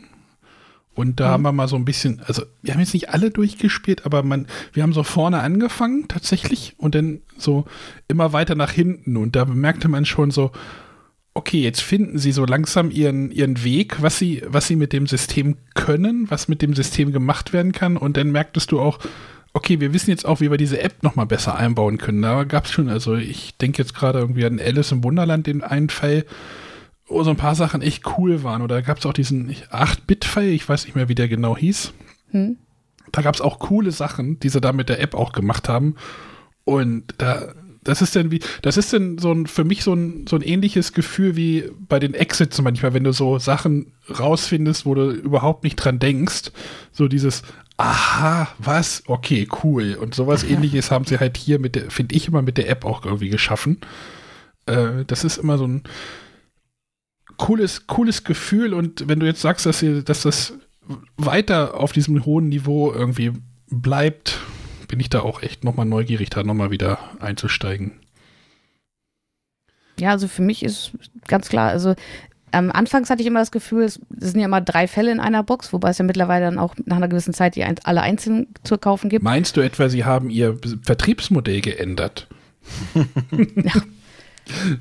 Und 0.96 1.20
da 1.20 1.30
haben 1.30 1.44
wir 1.44 1.52
mal 1.52 1.68
so 1.68 1.76
ein 1.76 1.86
bisschen, 1.86 2.22
also 2.26 2.42
wir 2.64 2.74
haben 2.74 2.80
jetzt 2.80 2.96
nicht 2.96 3.12
alle 3.12 3.30
durchgespielt, 3.30 4.08
aber 4.08 4.24
man, 4.24 4.48
wir 4.74 4.82
haben 4.82 4.94
so 4.94 5.04
vorne 5.04 5.42
angefangen 5.42 6.08
tatsächlich 6.08 6.74
und 6.80 6.96
dann 6.96 7.22
so 7.38 7.66
immer 8.08 8.34
weiter 8.34 8.56
nach 8.56 8.72
hinten. 8.72 9.16
Und 9.16 9.36
da 9.36 9.46
bemerkte 9.46 9.90
man 9.90 10.06
schon 10.06 10.32
so, 10.32 10.52
okay, 11.36 11.62
jetzt 11.62 11.82
finden 11.82 12.18
sie 12.18 12.32
so 12.32 12.46
langsam 12.46 12.90
ihren, 12.90 13.30
ihren 13.30 13.64
Weg, 13.64 14.02
was 14.02 14.18
sie, 14.18 14.42
was 14.48 14.66
sie 14.66 14.76
mit 14.76 14.92
dem 14.92 15.06
System 15.06 15.58
können, 15.76 16.32
was 16.32 16.48
mit 16.48 16.64
dem 16.64 16.74
System 16.74 17.12
gemacht 17.12 17.54
werden 17.54 17.74
kann. 17.74 17.96
Und 17.96 18.18
dann 18.18 18.32
merktest 18.32 18.72
du 18.72 18.80
auch, 18.80 18.98
okay, 19.58 19.80
wir 19.80 19.92
wissen 19.92 20.12
jetzt 20.12 20.26
auch, 20.26 20.40
wie 20.40 20.52
wir 20.52 20.58
diese 20.58 20.80
App 20.80 21.02
noch 21.02 21.16
mal 21.16 21.26
besser 21.26 21.56
einbauen 21.56 21.98
können. 21.98 22.22
Da 22.22 22.44
gab 22.44 22.66
es 22.66 22.72
schon, 22.72 22.90
also 22.90 23.16
ich 23.16 23.58
denke 23.58 23.82
jetzt 23.82 23.96
gerade 23.96 24.20
irgendwie 24.20 24.46
an 24.46 24.60
Alice 24.60 24.92
im 24.92 25.04
Wunderland, 25.04 25.48
den 25.48 25.64
einen 25.64 25.90
Fall, 25.90 26.26
wo 27.08 27.24
so 27.24 27.32
ein 27.32 27.38
paar 27.38 27.56
Sachen 27.56 27.82
echt 27.82 28.04
cool 28.18 28.44
waren. 28.44 28.62
Oder 28.62 28.84
gab 28.84 29.00
es 29.00 29.06
auch 29.08 29.14
diesen 29.14 29.52
8-Bit-Fall, 29.52 30.46
ich 30.46 30.70
weiß 30.70 30.86
nicht 30.86 30.96
mehr, 30.96 31.10
wie 31.10 31.16
der 31.16 31.28
genau 31.28 31.58
hieß. 31.58 31.92
Hm? 32.32 32.58
Da 33.12 33.24
gab 33.24 33.34
es 33.34 33.42
auch 33.42 33.58
coole 33.58 33.92
Sachen, 33.92 34.40
die 34.40 34.50
sie 34.50 34.62
da 34.62 34.74
mit 34.74 34.90
der 34.90 35.02
App 35.02 35.16
auch 35.16 35.32
gemacht 35.32 35.70
haben. 35.70 35.96
Und 36.64 37.16
da, 37.18 37.56
das 37.84 38.04
ist 38.04 38.16
dann 38.16 38.30
wie, 38.30 38.42
das 38.62 38.78
ist 38.78 38.94
dann 38.94 39.18
so 39.18 39.32
ein, 39.32 39.48
für 39.48 39.64
mich 39.64 39.84
so 39.84 39.94
ein, 39.94 40.28
so 40.28 40.36
ein 40.36 40.44
ähnliches 40.44 40.94
Gefühl 40.94 41.36
wie 41.36 41.72
bei 41.80 41.98
den 41.98 42.14
Exits 42.14 42.62
manchmal, 42.62 42.94
wenn 42.94 43.06
du 43.06 43.12
so 43.12 43.40
Sachen 43.40 43.94
rausfindest, 44.20 44.86
wo 44.86 44.94
du 44.94 45.10
überhaupt 45.10 45.64
nicht 45.64 45.78
dran 45.78 45.98
denkst. 45.98 46.52
So 46.92 47.08
dieses, 47.08 47.42
aha, 47.78 48.48
was? 48.58 49.04
Okay, 49.08 49.48
cool. 49.64 49.96
Und 49.96 50.16
sowas 50.16 50.44
ähnliches 50.44 50.92
haben 50.92 51.06
sie 51.06 51.20
halt 51.20 51.38
hier 51.38 51.60
mit 51.60 51.76
der, 51.76 51.92
finde 51.92 52.16
ich 52.16 52.28
immer 52.28 52.42
mit 52.42 52.58
der 52.58 52.70
App 52.70 52.84
auch 52.84 53.06
irgendwie 53.06 53.30
geschaffen. 53.30 53.80
Äh, 54.66 55.06
das 55.06 55.24
ist 55.24 55.38
immer 55.38 55.58
so 55.58 55.68
ein 55.68 55.84
cooles, 57.38 57.88
cooles 57.88 58.24
Gefühl. 58.24 58.74
Und 58.74 59.08
wenn 59.08 59.20
du 59.20 59.26
jetzt 59.26 59.42
sagst, 59.42 59.66
dass, 59.66 59.80
sie, 59.80 60.04
dass 60.04 60.24
das 60.24 60.54
weiter 61.18 61.76
auf 61.76 61.92
diesem 61.92 62.26
hohen 62.26 62.50
Niveau 62.50 62.92
irgendwie 62.92 63.34
bleibt, 63.70 64.40
bin 64.88 65.00
ich 65.00 65.10
da 65.10 65.22
auch 65.22 65.42
echt 65.42 65.64
nochmal 65.64 65.86
neugierig, 65.86 66.30
da 66.30 66.44
nochmal 66.44 66.72
wieder 66.72 67.00
einzusteigen. 67.20 68.00
Ja, 70.00 70.12
also 70.12 70.28
für 70.28 70.44
mich 70.44 70.64
ist 70.64 70.92
ganz 71.28 71.50
klar, 71.50 71.70
also 71.70 71.96
ähm, 72.54 72.72
anfangs 72.72 73.10
hatte 73.10 73.22
ich 73.22 73.28
immer 73.28 73.40
das 73.40 73.52
Gefühl, 73.52 73.84
es, 73.84 74.00
es 74.20 74.32
sind 74.32 74.40
ja 74.40 74.46
immer 74.46 74.62
drei 74.62 74.88
Fälle 74.88 75.12
in 75.12 75.20
einer 75.20 75.44
Box, 75.44 75.74
wobei 75.74 75.90
es 75.90 75.98
ja 75.98 76.06
mittlerweile 76.06 76.46
dann 76.46 76.60
auch 76.60 76.76
nach 76.86 76.98
einer 76.98 77.08
gewissen 77.08 77.34
Zeit 77.34 77.56
die 77.56 77.64
ein, 77.64 77.76
alle 77.84 78.02
einzeln 78.02 78.48
zu 78.64 78.78
kaufen 78.78 79.10
gibt. 79.10 79.24
Meinst 79.24 79.58
du 79.58 79.62
etwa, 79.62 79.90
sie 79.90 80.06
haben 80.06 80.30
ihr 80.30 80.58
Vertriebsmodell 80.84 81.62
geändert? 81.62 82.28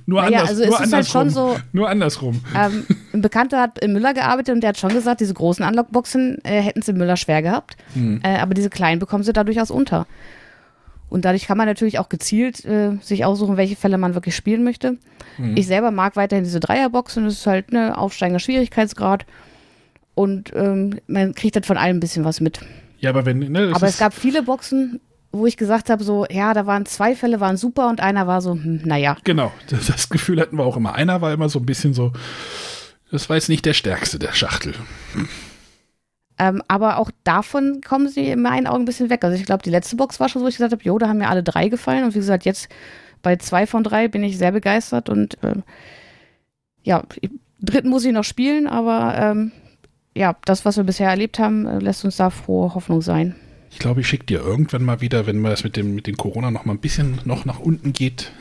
Nur, 0.07 0.23
Naja, 0.23 0.39
anders, 0.43 0.51
also 0.51 0.63
es 0.63 0.69
nur 0.69 0.81
ist 0.81 0.93
halt 0.93 1.07
schon 1.09 1.21
andersrum. 1.23 1.55
so- 1.57 1.61
Nur 1.73 1.89
andersrum. 1.89 2.41
Ähm, 2.57 2.85
ein 3.13 3.21
Bekannter 3.21 3.61
hat 3.61 3.81
in 3.81 3.93
Müller 3.93 4.15
gearbeitet 4.15 4.55
und 4.55 4.61
der 4.61 4.69
hat 4.69 4.79
schon 4.79 4.93
gesagt, 4.93 5.21
diese 5.21 5.35
großen 5.35 5.65
Unlockboxen 5.67 6.39
äh, 6.45 6.61
hätten 6.61 6.83
sie 6.83 6.93
Müller 6.93 7.17
schwer 7.17 7.43
gehabt, 7.43 7.77
Hm. 7.95 8.21
äh, 8.23 8.39
aber 8.39 8.55
diese 8.55 8.71
kleinen 8.71 9.01
bekommen 9.01 9.25
sie 9.25 9.33
da 9.33 9.43
durchaus 9.43 9.73
unter. 9.73 10.07
Und 11.09 11.25
dadurch 11.25 11.47
kann 11.47 11.57
man 11.57 11.67
natürlich 11.67 11.99
auch 11.99 12.09
gezielt 12.09 12.65
äh, 12.65 12.97
sich 13.01 13.25
aussuchen, 13.25 13.57
welche 13.57 13.77
Fälle 13.77 13.99
man 13.99 14.15
wirklich 14.15 14.35
spielen 14.35 14.65
möchte. 14.65 14.99
Hm. 15.37 15.57
Ich 15.57 15.67
selber 15.67 15.91
mag 15.91 16.17
weiterhin 16.17 16.45
diese 16.45 16.61
Dreierboxen, 16.61 17.25
das 17.25 17.35
ist 17.35 17.47
halt 17.47 17.73
ne 17.73 17.97
aufsteigender 17.97 18.41
Schwierigkeitsgrad 18.41 19.25
und 20.15 20.53
ähm, 20.55 20.99
man 21.07 21.35
kriegt 21.35 21.55
halt 21.55 21.67
von 21.67 21.77
allem 21.77 21.99
ein 21.99 22.01
bisschen 22.01 22.25
was 22.25 22.41
mit. 22.41 22.61
Ja, 22.99 23.11
aber 23.11 23.27
wenn, 23.27 23.39
ne, 23.39 23.71
Aber 23.75 23.87
es 23.87 23.99
gab 23.99 24.15
viele 24.15 24.43
Boxen, 24.43 25.01
wo 25.31 25.47
ich 25.47 25.57
gesagt 25.57 25.91
habe, 25.91 26.03
so, 26.03 26.27
ja, 26.31 26.55
da 26.55 26.67
waren 26.67 26.87
zwei 26.87 27.15
Fälle, 27.15 27.41
waren 27.41 27.57
super 27.57 27.89
und 27.89 28.01
einer 28.01 28.27
war 28.27 28.41
so, 28.41 28.53
hm, 28.53 28.81
naja. 28.85 29.17
Genau, 29.25 29.53
das, 29.69 29.87
das 29.87 30.09
Gefühl 30.09 30.41
hatten 30.41 30.57
wir 30.57 30.65
auch 30.65 30.77
immer. 30.77 30.95
Einer 30.95 31.21
war 31.21 31.33
immer 31.33 31.49
so 31.49 31.59
ein 31.59 31.67
bisschen 31.67 31.95
so, 31.95 32.13
das 33.11 33.29
war 33.29 33.37
jetzt 33.37 33.49
nicht 33.49 33.65
der 33.65 33.75
stärkste 33.75 34.19
der 34.19 34.33
Schachtel. 34.33 34.75
Ähm, 36.39 36.63
aber 36.69 36.99
auch 36.99 37.11
davon 37.25 37.81
kommen 37.87 38.09
sie 38.09 38.29
in 38.29 38.43
meinen 38.43 38.67
Augen 38.67 38.83
ein 38.83 38.87
bisschen 38.87 39.11
weg. 39.11 39.25
Also 39.25 39.37
ich 39.37 39.47
glaube, 39.47 39.63
die 39.63 39.71
letzte 39.71 39.97
Box 39.97 40.21
war 40.21 40.29
schon 40.29 40.43
so, 40.43 40.49
ich 40.49 40.57
gesagt 40.57 40.73
habe, 40.73 40.83
jo, 40.83 40.99
da 40.99 41.09
haben 41.09 41.19
mir 41.19 41.29
alle 41.29 41.43
drei 41.43 41.69
gefallen. 41.69 42.05
Und 42.05 42.15
wie 42.15 42.19
gesagt, 42.19 42.45
jetzt 42.45 42.69
bei 43.23 43.37
zwei 43.37 43.67
von 43.67 43.83
drei 43.83 44.09
bin 44.09 44.23
ich 44.23 44.37
sehr 44.37 44.53
begeistert. 44.53 45.09
Und 45.09 45.39
ähm, 45.43 45.63
ja, 46.83 47.03
dritten 47.61 47.89
muss 47.89 48.05
ich 48.05 48.13
noch 48.13 48.25
spielen, 48.25 48.67
aber 48.67 49.15
ähm, 49.19 49.53
ja, 50.15 50.37
das, 50.45 50.65
was 50.65 50.77
wir 50.77 50.85
bisher 50.85 51.11
erlebt 51.11 51.39
haben, 51.39 51.67
äh, 51.67 51.79
lässt 51.79 52.05
uns 52.05 52.17
da 52.17 52.31
frohe 52.31 52.75
Hoffnung 52.75 53.03
sein. 53.03 53.35
Ich 53.71 53.79
glaube, 53.79 54.01
ich 54.01 54.09
schicke 54.09 54.27
dir 54.27 54.41
irgendwann 54.41 54.85
mal 54.85 55.01
wieder, 55.01 55.27
wenn 55.27 55.39
mal 55.39 55.51
das 55.51 55.65
mit 55.65 55.77
dem, 55.77 55.95
mit 55.95 56.07
dem 56.07 56.17
Corona 56.17 56.51
noch 56.51 56.65
mal 56.65 56.73
ein 56.73 56.81
bisschen 56.81 57.19
noch 57.25 57.45
nach 57.45 57.59
unten 57.59 57.93
geht, 57.93 58.33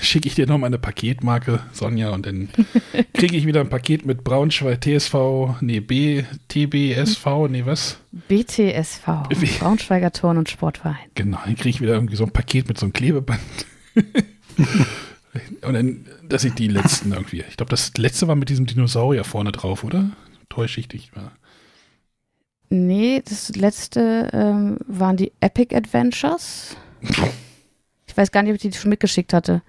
schicke 0.00 0.28
ich 0.28 0.34
dir 0.34 0.46
noch 0.46 0.58
mal 0.58 0.66
eine 0.66 0.78
Paketmarke, 0.78 1.60
Sonja, 1.72 2.10
und 2.10 2.26
dann 2.26 2.48
kriege 3.14 3.36
ich 3.36 3.46
wieder 3.46 3.60
ein 3.60 3.68
Paket 3.68 4.06
mit 4.06 4.24
Braunschweig 4.24 4.80
TSV, 4.80 5.60
nee, 5.60 5.80
B, 5.80 6.24
TBSV, 6.48 7.48
nee, 7.48 7.64
was? 7.64 7.98
BTSV, 8.28 9.06
Wie? 9.30 9.46
Braunschweiger 9.58 10.12
Turn- 10.12 10.38
und 10.38 10.48
Sportverein. 10.48 10.96
Genau, 11.14 11.38
dann 11.44 11.56
kriege 11.56 11.70
ich 11.70 11.80
wieder 11.80 11.94
irgendwie 11.94 12.16
so 12.16 12.24
ein 12.24 12.32
Paket 12.32 12.68
mit 12.68 12.78
so 12.78 12.86
einem 12.86 12.92
Klebeband. 12.92 13.40
und 15.62 15.74
dann, 15.74 16.06
das 16.28 16.42
sind 16.42 16.58
die 16.58 16.68
letzten 16.68 17.12
irgendwie. 17.12 17.44
Ich 17.48 17.56
glaube, 17.56 17.70
das 17.70 17.92
letzte 17.96 18.28
war 18.28 18.36
mit 18.36 18.48
diesem 18.48 18.66
Dinosaurier 18.66 19.24
vorne 19.24 19.52
drauf, 19.52 19.84
oder? 19.84 20.10
Täusche 20.48 20.80
ich 20.80 20.88
dich? 20.88 21.10
Ja. 21.14 21.32
Nee, 22.70 23.22
das 23.24 23.54
letzte 23.56 24.28
ähm, 24.32 24.78
waren 24.86 25.16
die 25.16 25.32
Epic 25.40 25.74
Adventures. 25.74 26.76
Ich 28.08 28.16
weiß 28.16 28.32
gar 28.32 28.42
nicht, 28.42 28.50
ob 28.50 28.56
ich 28.56 28.62
die 28.70 28.76
schon 28.76 28.90
mitgeschickt 28.90 29.32
hatte. 29.32 29.62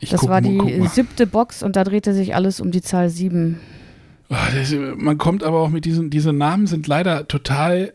Ich 0.00 0.10
Das 0.10 0.20
guck 0.20 0.30
war 0.30 0.40
mal- 0.40 0.66
die 0.66 0.86
siebte 0.88 1.26
Box 1.26 1.62
und 1.62 1.76
da 1.76 1.84
drehte 1.84 2.14
sich 2.14 2.34
alles 2.34 2.60
um 2.60 2.70
die 2.70 2.82
Zahl 2.82 3.08
sieben. 3.10 3.58
Ah, 4.30 4.48
man 4.96 5.18
kommt 5.18 5.42
aber 5.42 5.60
auch 5.60 5.68
mit 5.70 5.84
diesen, 5.84 6.10
diese 6.10 6.32
Namen 6.32 6.66
sind 6.66 6.86
leider 6.86 7.28
total 7.28 7.92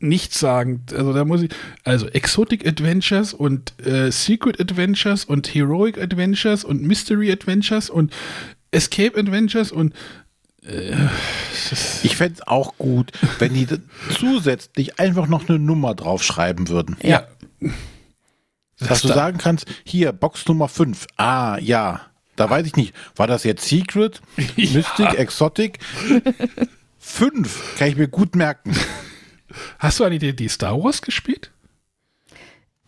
nichtssagend. 0.00 0.94
Also 0.94 1.12
da 1.12 1.24
muss 1.24 1.42
ich, 1.42 1.50
also 1.84 2.06
Exotic 2.08 2.66
Adventures 2.66 3.34
und 3.34 3.74
äh, 3.84 4.10
Secret 4.10 4.60
Adventures 4.60 5.24
und 5.24 5.54
Heroic 5.54 5.98
Adventures 5.98 6.64
und 6.64 6.82
Mystery 6.82 7.30
Adventures 7.30 7.90
und 7.90 8.12
Escape 8.70 9.18
Adventures 9.18 9.72
und 9.72 9.94
äh, 10.66 10.92
Ich 12.02 12.16
fände 12.16 12.34
es 12.40 12.46
auch 12.46 12.76
gut, 12.78 13.12
wenn 13.38 13.52
die 13.54 13.66
zusätzlich 14.18 14.98
einfach 14.98 15.26
noch 15.28 15.48
eine 15.48 15.58
Nummer 15.58 15.94
draufschreiben 15.94 16.68
würden. 16.68 16.96
ja. 17.02 17.24
Dass 18.88 19.02
du 19.02 19.08
da- 19.08 19.14
sagen 19.14 19.38
kannst, 19.38 19.66
hier, 19.84 20.12
Box 20.12 20.46
Nummer 20.48 20.68
5. 20.68 21.06
Ah, 21.16 21.58
ja. 21.60 22.00
Da 22.36 22.48
weiß 22.48 22.66
ich 22.66 22.76
nicht. 22.76 22.94
War 23.16 23.26
das 23.26 23.44
jetzt 23.44 23.66
Secret, 23.68 24.20
Ja. 24.56 24.70
Mystic, 24.72 25.14
Exotic? 25.18 25.78
5 26.98 27.76
kann 27.78 27.88
ich 27.88 27.96
mir 27.96 28.08
gut 28.08 28.34
merken. 28.36 28.74
Hast 29.78 29.98
du 30.00 30.04
eigentlich 30.04 30.20
die, 30.20 30.36
die 30.36 30.48
Star 30.48 30.82
Wars 30.82 31.02
gespielt? 31.02 31.50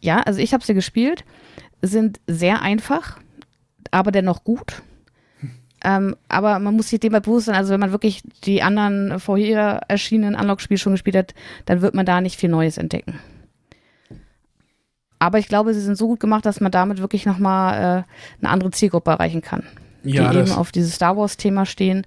Ja, 0.00 0.20
also 0.20 0.40
ich 0.40 0.52
habe 0.54 0.64
sie 0.64 0.74
gespielt, 0.74 1.24
sind 1.80 2.20
sehr 2.26 2.62
einfach, 2.62 3.18
aber 3.90 4.10
dennoch 4.12 4.44
gut. 4.44 4.82
Ähm, 5.84 6.16
aber 6.28 6.58
man 6.60 6.74
muss 6.76 6.88
sich 6.90 7.00
dem 7.00 7.12
bewusst 7.12 7.46
sein, 7.46 7.56
also 7.56 7.72
wenn 7.72 7.80
man 7.80 7.90
wirklich 7.92 8.22
die 8.44 8.62
anderen 8.62 9.18
vorher 9.18 9.80
erschienenen 9.88 10.36
Unlock-Spiele 10.38 10.78
schon 10.78 10.92
gespielt 10.92 11.16
hat, 11.16 11.34
dann 11.66 11.82
wird 11.82 11.94
man 11.94 12.06
da 12.06 12.20
nicht 12.20 12.38
viel 12.38 12.50
Neues 12.50 12.78
entdecken. 12.78 13.18
Aber 15.22 15.38
ich 15.38 15.46
glaube, 15.46 15.72
sie 15.72 15.80
sind 15.80 15.96
so 15.96 16.08
gut 16.08 16.18
gemacht, 16.18 16.44
dass 16.44 16.60
man 16.60 16.72
damit 16.72 16.98
wirklich 16.98 17.26
nochmal 17.26 17.74
äh, 17.74 18.42
eine 18.44 18.52
andere 18.52 18.72
Zielgruppe 18.72 19.12
erreichen 19.12 19.40
kann, 19.40 19.62
die 20.02 20.14
Ja, 20.14 20.32
eben 20.32 20.40
das, 20.40 20.56
auf 20.56 20.72
dieses 20.72 20.96
Star 20.96 21.16
Wars-Thema 21.16 21.64
stehen 21.64 22.04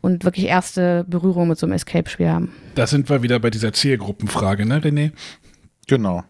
und 0.00 0.24
wirklich 0.24 0.46
erste 0.46 1.04
Berührung 1.06 1.46
mit 1.48 1.58
so 1.58 1.66
einem 1.66 1.74
Escape-Spiel 1.74 2.30
haben. 2.30 2.54
da 2.74 2.86
sind 2.86 3.10
wir 3.10 3.22
wieder 3.22 3.38
bei 3.38 3.50
dieser 3.50 3.74
Zielgruppenfrage, 3.74 4.64
ne, 4.64 4.80
René? 4.80 5.12
Genau. 5.88 6.24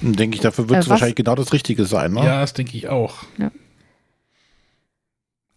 Denke 0.00 0.34
ich, 0.34 0.40
dafür 0.40 0.68
wird 0.68 0.80
es 0.80 0.86
Äh, 0.86 0.90
wahrscheinlich 0.90 1.14
genau 1.14 1.36
das 1.36 1.52
Richtige 1.52 1.84
sein. 1.84 2.12
Ne? 2.14 2.24
Ja, 2.24 2.40
das 2.40 2.52
denke 2.52 2.76
ich 2.76 2.88
auch. 2.88 3.22
Ja. 3.38 3.52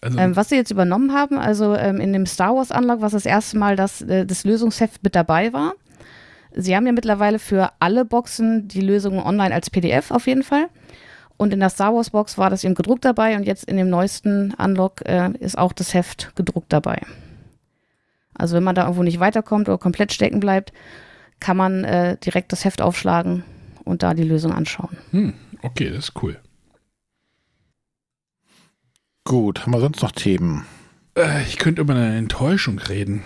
Also, 0.02 0.20
Ähm, 0.20 0.36
was 0.36 0.50
sie 0.50 0.56
jetzt 0.56 0.70
übernommen 0.70 1.14
haben, 1.14 1.40
also 1.40 1.74
ähm, 1.76 2.00
in 2.00 2.14
dem 2.14 2.28
Star 2.28 2.56
Wars 2.56 2.70
Unlock, 2.70 3.02
was 3.02 3.14
das 3.14 3.26
erste 3.26 3.58
Mal 3.58 3.76
das, 3.76 4.04
äh, 4.04 4.28
das 4.28 4.44
Lösungsheft 4.44 5.04
mit 5.04 5.16
dabei 5.16 5.52
war. 5.52 5.74
Sie 6.62 6.76
haben 6.76 6.86
ja 6.86 6.92
mittlerweile 6.92 7.40
für 7.40 7.72
alle 7.80 8.06
Boxen 8.06 8.68
die 8.68 8.82
Lösungen 8.82 9.20
online 9.20 9.54
als 9.54 9.70
PDF 9.70 10.12
auf 10.12 10.28
jeden 10.28 10.44
Fall. 10.44 10.68
Und 11.38 11.54
in 11.54 11.62
der 11.62 11.70
Star 11.70 11.94
Wars 11.94 12.10
Box 12.10 12.38
war 12.38 12.50
das 12.50 12.66
eben 12.66 12.76
gedruckt 12.76 13.06
dabei 13.06 13.38
und 13.38 13.44
jetzt 13.44 13.64
in 13.64 13.78
dem 13.78 13.90
neuesten 13.90 14.54
Unlock 14.56 15.08
äh, 15.08 15.32
ist 15.40 15.58
auch 15.58 15.72
das 15.72 15.94
Heft 15.94 16.36
gedruckt 16.36 16.74
dabei. 16.74 17.02
Also 18.34 18.58
wenn 18.58 18.64
man 18.64 18.76
da 18.76 18.84
irgendwo 18.84 19.04
nicht 19.04 19.22
weiterkommt 19.22 19.70
oder 19.70 19.78
komplett 19.78 20.12
stecken 20.12 20.42
bleibt, 20.42 20.74
kann 21.40 21.56
man 21.56 21.86
äh, 21.86 22.18
direkt 22.18 22.52
das 22.52 22.66
Heft 22.66 22.82
aufschlagen 22.82 23.44
und 23.86 24.04
da 24.04 24.14
die 24.14 24.24
Lösung 24.24 24.52
anschauen. 24.52 24.98
hm, 25.12 25.34
okay, 25.62 25.90
das 25.90 26.10
ist 26.10 26.22
cool. 26.22 26.38
Gut, 29.24 29.62
haben 29.62 29.72
wir 29.72 29.80
sonst 29.80 30.02
noch 30.02 30.12
Themen? 30.12 30.66
Äh, 31.16 31.44
ich 31.44 31.58
könnte 31.58 31.82
über 31.82 31.94
eine 31.94 32.18
Enttäuschung 32.18 32.80
reden. 32.80 33.24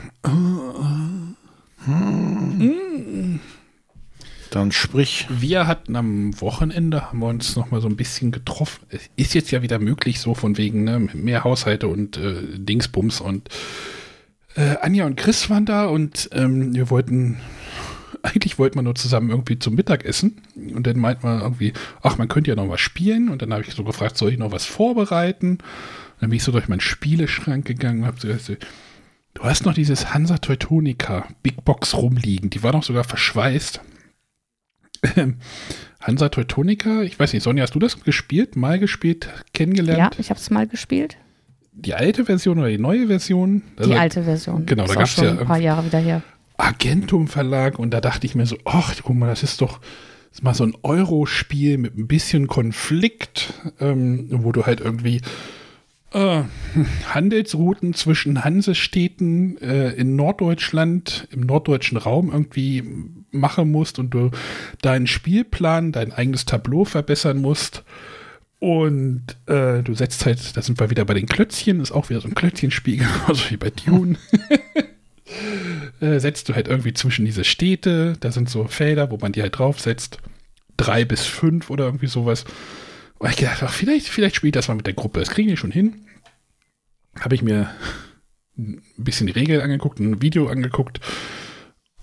Dann 4.53 4.71
sprich. 4.71 5.27
Wir 5.29 5.65
hatten 5.65 5.95
am 5.95 6.39
Wochenende, 6.39 7.09
haben 7.09 7.19
wir 7.19 7.27
uns 7.27 7.55
noch 7.55 7.71
mal 7.71 7.81
so 7.81 7.87
ein 7.87 7.95
bisschen 7.95 8.31
getroffen. 8.31 8.85
Es 8.89 9.09
ist 9.15 9.33
jetzt 9.33 9.49
ja 9.49 9.63
wieder 9.63 9.79
möglich, 9.79 10.19
so 10.19 10.35
von 10.35 10.57
wegen 10.57 10.83
ne, 10.83 10.99
mehr 11.13 11.43
Haushalte 11.43 11.87
und 11.87 12.17
äh, 12.17 12.35
Dingsbums. 12.59 13.19
Und 13.19 13.49
äh, 14.55 14.75
Anja 14.81 15.07
und 15.07 15.17
Chris 15.17 15.49
waren 15.49 15.65
da 15.65 15.85
und 15.85 16.29
ähm, 16.33 16.75
wir 16.75 16.91
wollten, 16.91 17.39
eigentlich 18.21 18.59
wollten 18.59 18.75
wir 18.75 18.83
nur 18.83 18.93
zusammen 18.93 19.31
irgendwie 19.31 19.57
zum 19.57 19.73
Mittagessen. 19.73 20.39
Und 20.55 20.85
dann 20.85 20.99
meint 20.99 21.23
man 21.23 21.41
irgendwie, 21.41 21.73
ach, 22.03 22.19
man 22.19 22.27
könnte 22.27 22.51
ja 22.51 22.55
noch 22.55 22.69
was 22.69 22.79
spielen. 22.81 23.29
Und 23.29 23.41
dann 23.41 23.51
habe 23.51 23.63
ich 23.63 23.73
so 23.73 23.83
gefragt, 23.83 24.17
soll 24.17 24.33
ich 24.33 24.37
noch 24.37 24.51
was 24.51 24.65
vorbereiten? 24.65 25.53
Und 25.53 25.61
dann 26.21 26.29
bin 26.29 26.37
ich 26.37 26.43
so 26.43 26.51
durch 26.51 26.67
meinen 26.67 26.79
Spieleschrank 26.79 27.65
gegangen 27.65 28.01
und 28.01 28.05
habe 28.05 28.19
so 28.19 28.27
gesagt, 28.27 28.67
du 29.33 29.43
hast 29.43 29.65
noch 29.65 29.73
dieses 29.73 30.13
Hansa 30.13 30.37
Teutonica 30.37 31.25
Big 31.41 31.63
Box 31.65 31.95
rumliegen. 31.95 32.49
Die 32.49 32.63
war 32.63 32.71
noch 32.73 32.83
sogar 32.83 33.03
verschweißt. 33.03 33.81
Ähm, 35.17 35.35
Hansa 35.99 36.29
Teutonica, 36.29 37.01
ich 37.01 37.19
weiß 37.19 37.33
nicht, 37.33 37.43
Sonja, 37.43 37.63
hast 37.63 37.75
du 37.75 37.79
das 37.79 38.03
gespielt, 38.03 38.55
mal 38.55 38.79
gespielt, 38.79 39.25
Ja, 39.25 39.41
kennengelernt? 39.53 40.15
ich 40.19 40.29
habe 40.29 40.39
es 40.39 40.49
mal 40.49 40.67
gespielt. 40.67 41.17
Die 41.73 41.93
alte 41.93 42.25
Version 42.25 42.59
oder 42.59 42.69
die 42.69 42.77
neue 42.77 43.07
Version? 43.07 43.63
Also 43.77 43.89
Die 43.91 43.97
alte 43.97 44.23
Version. 44.23 44.65
genau, 44.65 44.83
da 44.85 44.91
Ist 44.91 44.95
auch 44.95 44.99
gab's 44.99 45.13
schon 45.15 45.25
ja 45.25 45.31
ein 45.39 45.45
paar 45.47 45.59
Jahre 45.59 45.85
wieder 45.85 45.99
her. 45.99 46.21
Argentum 46.57 47.27
Verlag 47.27 47.79
und 47.79 47.91
da 47.91 47.99
dachte 47.99 48.27
ich 48.27 48.35
mir 48.35 48.45
so, 48.45 48.57
ach, 48.63 48.93
guck 49.03 49.15
mal, 49.15 49.27
das 49.27 49.43
ist 49.43 49.59
doch 49.61 49.79
das 50.29 50.39
ist 50.39 50.43
mal 50.43 50.53
so 50.53 50.63
ein 50.65 50.73
Euro-Spiel 50.83 51.77
mit 51.77 51.97
ein 51.97 52.07
bisschen 52.07 52.47
Konflikt, 52.47 53.53
ähm, 53.79 54.27
wo 54.31 54.51
du 54.51 54.65
halt 54.65 54.79
irgendwie 54.81 55.21
äh, 56.13 56.43
Handelsrouten 57.07 57.93
zwischen 57.93 58.43
Hansestädten 58.43 59.57
äh, 59.61 59.91
in 59.91 60.15
Norddeutschland, 60.15 61.27
im 61.31 61.41
norddeutschen 61.41 61.97
Raum 61.97 62.31
irgendwie 62.31 62.83
machen 63.31 63.71
musst 63.71 63.99
und 63.99 64.11
du 64.11 64.31
deinen 64.81 65.07
Spielplan, 65.07 65.91
dein 65.91 66.11
eigenes 66.11 66.45
Tableau 66.45 66.85
verbessern 66.85 67.41
musst. 67.41 67.83
Und 68.59 69.23
äh, 69.47 69.83
du 69.83 69.93
setzt 69.93 70.25
halt, 70.25 70.55
da 70.55 70.61
sind 70.61 70.79
wir 70.79 70.89
wieder 70.89 71.03
bei 71.03 71.13
den 71.13 71.25
Klötzchen, 71.25 71.81
ist 71.81 71.91
auch 71.91 72.09
wieder 72.09 72.21
so 72.21 72.29
ein 72.29 72.35
Klötzchenspiel, 72.35 72.97
genauso 73.27 73.49
wie 73.49 73.57
bei 73.57 73.71
Dune. 73.71 74.17
äh, 75.99 76.19
setzt 76.19 76.47
du 76.47 76.55
halt 76.55 76.67
irgendwie 76.67 76.93
zwischen 76.93 77.25
diese 77.25 77.43
Städte, 77.43 78.13
da 78.19 78.31
sind 78.31 78.49
so 78.49 78.65
Felder, 78.65 79.11
wo 79.11 79.17
man 79.17 79.33
die 79.33 79.41
halt 79.41 79.57
draufsetzt. 79.57 80.19
Drei 80.77 81.05
bis 81.05 81.25
fünf 81.25 81.69
oder 81.69 81.85
irgendwie 81.85 82.07
sowas. 82.07 82.45
Und 83.19 83.29
ich 83.29 83.37
gedacht, 83.37 83.63
ach, 83.63 83.71
vielleicht, 83.71 84.07
vielleicht 84.07 84.35
spielt 84.35 84.55
das 84.55 84.67
mal 84.67 84.75
mit 84.75 84.87
der 84.87 84.93
Gruppe. 84.93 85.19
Das 85.19 85.29
kriegen 85.29 85.49
wir 85.49 85.57
schon 85.57 85.71
hin. 85.71 86.02
Habe 87.19 87.35
ich 87.35 87.41
mir 87.41 87.69
ein 88.57 88.81
bisschen 88.97 89.27
die 89.27 89.33
Regeln 89.33 89.61
angeguckt, 89.61 89.99
ein 89.99 90.21
Video 90.21 90.47
angeguckt. 90.47 90.99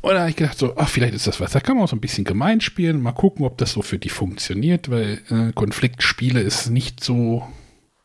Und 0.03 0.15
da 0.15 0.21
habe 0.21 0.31
ich 0.31 0.37
gedacht, 0.37 0.59
so, 0.59 0.77
ach, 0.77 0.89
vielleicht 0.89 1.15
ist 1.15 1.27
das 1.27 1.41
was. 1.41 1.53
Da 1.53 1.61
kann 1.61 1.77
man 1.77 1.85
auch 1.85 1.89
so 1.89 1.97
ein 1.97 2.01
bisschen 2.01 2.25
gemein 2.25 2.61
spielen. 2.61 3.03
Mal 3.03 3.13
gucken, 3.13 3.45
ob 3.45 3.59
das 3.59 3.73
so 3.73 3.83
für 3.83 3.99
die 3.99 4.09
funktioniert, 4.09 4.91
weil 4.91 5.21
äh, 5.29 5.53
Konfliktspiele 5.53 6.41
ist 6.41 6.71
nicht 6.71 7.05
so 7.05 7.47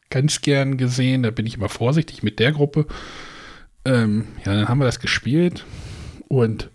ganz 0.09 0.41
gern 0.41 0.77
gesehen. 0.77 1.23
Da 1.23 1.31
bin 1.31 1.45
ich 1.45 1.55
immer 1.55 1.69
vorsichtig 1.69 2.21
mit 2.21 2.39
der 2.39 2.51
Gruppe. 2.51 2.85
Ähm, 3.85 4.27
ja, 4.45 4.53
dann 4.53 4.67
haben 4.67 4.79
wir 4.79 4.85
das 4.85 4.99
gespielt. 4.99 5.65
Und 6.27 6.69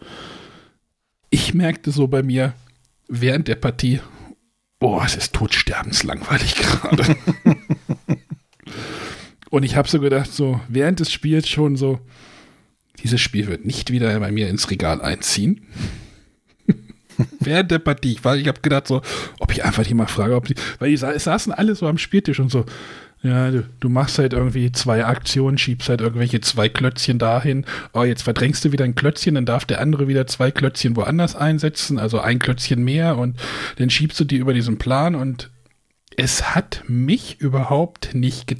ich 1.29 1.53
merkte 1.55 1.91
so 1.91 2.09
bei 2.09 2.23
mir 2.23 2.55
während 3.09 3.47
der 3.49 3.57
Partie, 3.57 4.01
boah, 4.79 5.05
es 5.05 5.17
ist 5.17 5.35
todsterbenslangweilig 5.35 6.55
gerade. 6.57 7.17
Und 9.51 9.65
ich 9.65 9.77
habe 9.77 9.89
so 9.89 10.01
gedacht, 10.01 10.33
so 10.33 10.61
während 10.69 11.01
des 11.01 11.13
Spiels 11.13 11.49
schon 11.49 11.77
so, 11.77 11.99
dieses 13.03 13.21
Spiel 13.21 13.49
wird 13.49 13.67
nicht 13.67 13.91
wieder 13.91 14.19
bei 14.21 14.31
mir 14.31 14.49
ins 14.49 14.71
Regal 14.71 15.03
einziehen. 15.03 15.67
während 17.41 17.71
der 17.71 17.81
Partie, 17.81 18.19
weil 18.23 18.41
ich 18.41 18.49
habe 18.49 18.61
gedacht 18.61 18.87
so, 18.87 19.03
ob 19.39 19.53
ich 19.53 19.65
einfach 19.65 19.85
die 19.85 19.95
mal 19.95 20.07
frage, 20.07 20.37
ob 20.37 20.47
die, 20.47 20.55
weil 20.79 20.91
die 20.91 20.97
sa 20.97 21.19
saßen 21.19 21.53
alle 21.53 21.75
so 21.75 21.87
am 21.87 21.99
Spieltisch 21.99 22.41
und 22.41 22.51
so, 22.51 22.65
ja, 23.23 23.51
du, 23.51 23.65
du 23.81 23.89
machst 23.91 24.19
halt 24.19 24.33
irgendwie 24.33 24.73
zwei 24.73 25.05
Aktionen, 25.05 25.59
schiebst 25.59 25.91
halt 25.91 26.01
irgendwelche 26.01 26.41
zwei 26.41 26.71
Klötzchen 26.71 27.19
dahin. 27.19 27.67
Oh, 27.93 28.05
jetzt 28.05 28.23
verdrängst 28.23 28.65
du 28.65 28.73
wieder 28.73 28.87
ein 28.87 28.95
Klötzchen, 28.95 29.35
dann 29.35 29.45
darf 29.45 29.67
der 29.67 29.81
andere 29.81 30.09
wieder 30.09 30.27
zwei 30.27 30.51
Klötzchen 30.51 30.97
woanders 30.97 31.37
einsetzen, 31.37 31.99
also 31.99 32.21
ein 32.21 32.39
Klötzchen 32.39 32.83
mehr 32.83 33.19
und 33.19 33.39
dann 33.77 33.91
schiebst 33.91 34.19
du 34.21 34.25
die 34.25 34.37
über 34.37 34.55
diesen 34.55 34.79
Plan 34.79 35.15
und 35.15 35.51
es 36.17 36.55
hat 36.55 36.83
mich 36.89 37.41
überhaupt 37.41 38.15
nicht 38.15 38.47
ge 38.47 38.59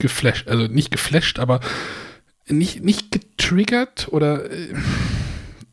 geflasht, 0.00 0.48
also 0.48 0.66
nicht 0.66 0.90
geflasht, 0.90 1.38
aber 1.38 1.60
nicht, 2.48 2.82
nicht 2.82 3.10
getriggert 3.10 4.08
oder 4.10 4.50
äh, 4.50 4.74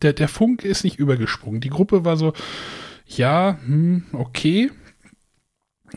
der, 0.01 0.13
der 0.13 0.27
Funke 0.27 0.67
ist 0.67 0.83
nicht 0.83 0.99
übergesprungen. 0.99 1.61
Die 1.61 1.69
Gruppe 1.69 2.05
war 2.05 2.17
so, 2.17 2.33
ja, 3.05 3.57
hm, 3.65 4.03
okay. 4.13 4.71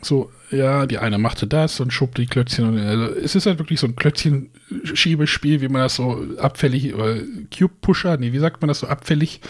So, 0.01 0.31
ja, 0.49 0.85
die 0.85 0.99
eine 0.99 1.17
machte 1.17 1.47
das 1.47 1.79
und 1.81 1.91
schob 1.91 2.15
die 2.15 2.25
Klötzchen. 2.25 2.65
Und, 2.65 2.79
also, 2.79 3.13
es 3.15 3.35
ist 3.35 3.45
halt 3.45 3.59
wirklich 3.59 3.79
so 3.79 3.87
ein 3.87 3.95
Klötzchen-Schiebespiel, 3.95 5.61
wie 5.61 5.67
man 5.67 5.81
das 5.81 5.95
so 5.95 6.25
abfällig, 6.37 6.95
oder 6.95 7.17
Cube-Pusher, 7.55 8.17
nee, 8.17 8.31
wie 8.31 8.39
sagt 8.39 8.61
man 8.61 8.69
das 8.69 8.79
so 8.79 8.87
abfällig? 8.87 9.41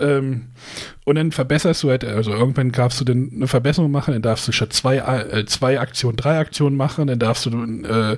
Ähm, 0.00 0.48
und 1.04 1.16
dann 1.16 1.32
verbesserst 1.32 1.82
du 1.82 1.90
halt, 1.90 2.04
also 2.04 2.32
irgendwann 2.32 2.72
darfst 2.72 3.00
du 3.00 3.04
dann 3.04 3.30
eine 3.34 3.48
Verbesserung 3.48 3.90
machen, 3.90 4.12
dann 4.12 4.22
darfst 4.22 4.48
du 4.48 4.52
statt 4.52 4.72
zwei, 4.72 4.96
äh, 4.98 5.44
zwei 5.46 5.80
Aktionen 5.80 6.16
drei 6.16 6.38
Aktionen 6.38 6.76
machen, 6.76 7.06
dann 7.06 7.18
darfst 7.18 7.46
du 7.46 7.50
äh, 7.84 8.16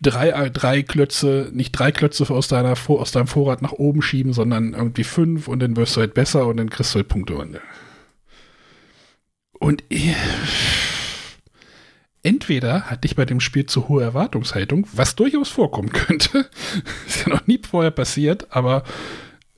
drei, 0.00 0.30
äh, 0.30 0.50
drei 0.50 0.82
Klötze, 0.82 1.50
nicht 1.52 1.72
drei 1.72 1.92
Klötze 1.92 2.28
aus, 2.30 2.48
deiner, 2.48 2.74
aus 2.88 3.12
deinem 3.12 3.26
Vorrat 3.26 3.62
nach 3.62 3.72
oben 3.72 4.02
schieben, 4.02 4.32
sondern 4.32 4.74
irgendwie 4.74 5.04
fünf 5.04 5.48
und 5.48 5.60
dann 5.60 5.76
wirst 5.76 5.96
du 5.96 6.00
halt 6.00 6.14
besser 6.14 6.46
und 6.46 6.56
dann 6.56 6.70
kriegst 6.70 6.94
du 6.94 6.96
halt 6.96 7.08
Punkte. 7.08 7.34
Und, 7.34 7.60
und 9.58 9.84
ich, 9.88 10.14
entweder 12.22 12.82
hatte 12.82 13.06
ich 13.06 13.16
bei 13.16 13.24
dem 13.24 13.40
Spiel 13.40 13.66
zu 13.66 13.88
hohe 13.88 14.02
Erwartungshaltung, 14.02 14.86
was 14.92 15.16
durchaus 15.16 15.48
vorkommen 15.48 15.90
könnte. 15.92 16.48
ist 17.06 17.26
ja 17.26 17.34
noch 17.34 17.46
nie 17.46 17.60
vorher 17.68 17.90
passiert, 17.90 18.46
aber 18.50 18.84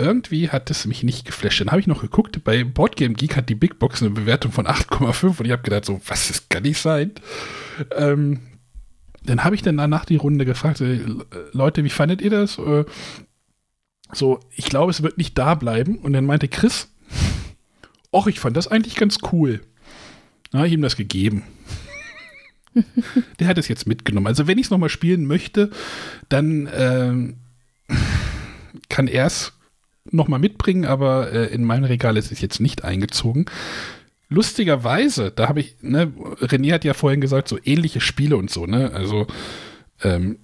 irgendwie 0.01 0.51
hat 0.51 0.71
es 0.71 0.87
mich 0.87 1.03
nicht 1.03 1.25
geflasht. 1.25 1.61
Dann 1.61 1.71
habe 1.71 1.81
ich 1.81 1.87
noch 1.87 2.01
geguckt, 2.01 2.43
bei 2.45 2.65
Boardgame 2.65 3.15
Geek 3.15 3.37
hat 3.37 3.49
die 3.49 3.55
Big 3.55 3.79
Box 3.79 4.03
eine 4.03 4.11
Bewertung 4.11 4.53
von 4.53 4.67
8,5 4.67 5.41
und 5.41 5.47
ich 5.47 5.53
habe 5.53 5.63
gedacht, 5.63 5.85
so, 5.85 6.01
was, 6.07 6.29
das 6.29 6.49
kann 6.49 6.63
nicht 6.63 6.81
sein. 6.81 7.13
Ähm, 7.97 8.41
dann 9.25 9.45
habe 9.45 9.55
ich 9.55 9.63
dann 9.63 9.77
danach 9.77 10.05
die 10.05 10.17
Runde 10.17 10.45
gefragt, 10.45 10.81
äh, 10.81 11.01
Leute, 11.53 11.85
wie 11.85 11.91
fandet 11.91 12.23
ihr 12.23 12.31
das? 12.31 12.59
Äh, 12.59 12.85
so, 14.13 14.41
ich 14.57 14.67
glaube, 14.67 14.91
es 14.91 15.03
wird 15.03 15.19
nicht 15.19 15.37
da 15.39 15.55
bleiben. 15.55 15.99
Und 15.99 16.13
dann 16.13 16.27
meinte 16.27 16.49
Chris, 16.49 16.89
Och, 18.13 18.27
ich 18.27 18.41
fand 18.41 18.57
das 18.57 18.69
eigentlich 18.69 18.97
ganz 18.97 19.19
cool. 19.33 19.61
Na, 20.53 20.67
ich 20.67 20.73
ihm 20.73 20.83
das 20.83 20.97
gegeben. 20.97 21.45
Der 23.39 23.47
hat 23.47 23.59
es 23.59 23.69
jetzt 23.69 23.87
mitgenommen. 23.87 24.27
Also 24.27 24.47
wenn 24.47 24.59
ich 24.59 24.67
es 24.67 24.71
nochmal 24.71 24.89
spielen 24.89 25.27
möchte, 25.27 25.71
dann 26.29 26.67
äh, 26.67 27.35
kann 28.89 29.07
er 29.07 29.27
es 29.27 29.53
nochmal 30.05 30.39
mitbringen, 30.39 30.85
aber 30.85 31.33
äh, 31.33 31.47
in 31.47 31.65
mein 31.65 31.85
Regal 31.85 32.17
ist 32.17 32.33
es 32.33 32.41
jetzt 32.41 32.61
nicht 32.61 32.85
eingezogen. 32.85 33.47
Lustigerweise, 34.29 35.33
da 35.33 35.49
habe 35.49 35.61
ich, 35.61 35.77
ne, 35.81 36.13
René 36.41 36.73
hat 36.73 36.85
ja 36.85 36.95
vorhin 36.95 37.21
gesagt, 37.21 37.49
so 37.49 37.59
ähnliche 37.65 38.01
Spiele 38.01 38.37
und 38.37 38.51
so, 38.51 38.67
ne? 38.67 38.93
Also 38.93 39.27
ähm, 40.03 40.39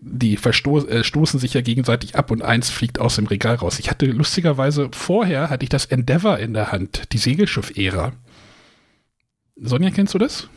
die 0.00 0.36
verstoßen 0.36 0.88
äh, 0.88 1.04
stoßen 1.04 1.40
sich 1.40 1.54
ja 1.54 1.60
gegenseitig 1.60 2.16
ab 2.16 2.30
und 2.30 2.42
eins 2.42 2.70
fliegt 2.70 2.98
aus 2.98 3.16
dem 3.16 3.26
Regal 3.26 3.56
raus. 3.56 3.78
Ich 3.78 3.90
hatte 3.90 4.06
lustigerweise 4.06 4.88
vorher 4.92 5.50
hatte 5.50 5.64
ich 5.64 5.68
das 5.68 5.86
Endeavor 5.86 6.38
in 6.38 6.54
der 6.54 6.72
Hand, 6.72 7.12
die 7.12 7.18
Segelschiff-Ära. 7.18 8.12
Sonja, 9.56 9.90
kennst 9.90 10.14
du 10.14 10.18
das? 10.18 10.48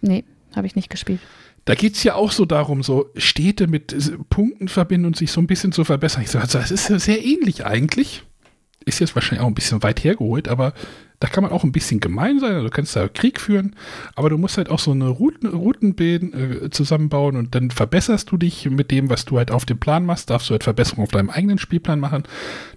Nee, 0.00 0.24
habe 0.54 0.66
ich 0.66 0.76
nicht 0.76 0.90
gespielt. 0.90 1.20
Da 1.66 1.74
geht 1.74 1.96
es 1.96 2.04
ja 2.04 2.14
auch 2.14 2.30
so 2.30 2.44
darum, 2.44 2.82
so 2.82 3.10
Städte 3.16 3.66
mit 3.66 3.94
Punkten 4.30 4.68
verbinden 4.68 5.06
und 5.06 5.16
sich 5.16 5.32
so 5.32 5.40
ein 5.40 5.48
bisschen 5.48 5.72
zu 5.72 5.84
verbessern. 5.84 6.22
Ich 6.22 6.30
sage, 6.30 6.44
also, 6.44 6.58
das 6.58 6.70
ist 6.70 6.86
sehr 7.04 7.22
ähnlich 7.22 7.66
eigentlich. 7.66 8.22
Ist 8.84 9.00
jetzt 9.00 9.16
wahrscheinlich 9.16 9.42
auch 9.42 9.48
ein 9.48 9.54
bisschen 9.54 9.82
weit 9.82 10.04
hergeholt, 10.04 10.46
aber 10.46 10.74
da 11.18 11.26
kann 11.26 11.42
man 11.42 11.52
auch 11.52 11.64
ein 11.64 11.72
bisschen 11.72 11.98
gemein 11.98 12.38
sein. 12.38 12.52
Also 12.52 12.68
du 12.68 12.70
kannst 12.70 12.94
da 12.94 13.08
Krieg 13.08 13.40
führen, 13.40 13.74
aber 14.14 14.30
du 14.30 14.38
musst 14.38 14.58
halt 14.58 14.70
auch 14.70 14.78
so 14.78 14.92
eine 14.92 15.08
Routen, 15.08 15.48
Routenbilden 15.48 16.66
äh, 16.66 16.70
zusammenbauen 16.70 17.36
und 17.36 17.56
dann 17.56 17.72
verbesserst 17.72 18.30
du 18.30 18.36
dich 18.36 18.70
mit 18.70 18.92
dem, 18.92 19.10
was 19.10 19.24
du 19.24 19.38
halt 19.38 19.50
auf 19.50 19.64
dem 19.64 19.78
Plan 19.78 20.06
machst. 20.06 20.30
Darfst 20.30 20.48
du 20.48 20.52
halt 20.52 20.62
Verbesserungen 20.62 21.04
auf 21.04 21.10
deinem 21.10 21.30
eigenen 21.30 21.58
Spielplan 21.58 21.98
machen. 21.98 22.24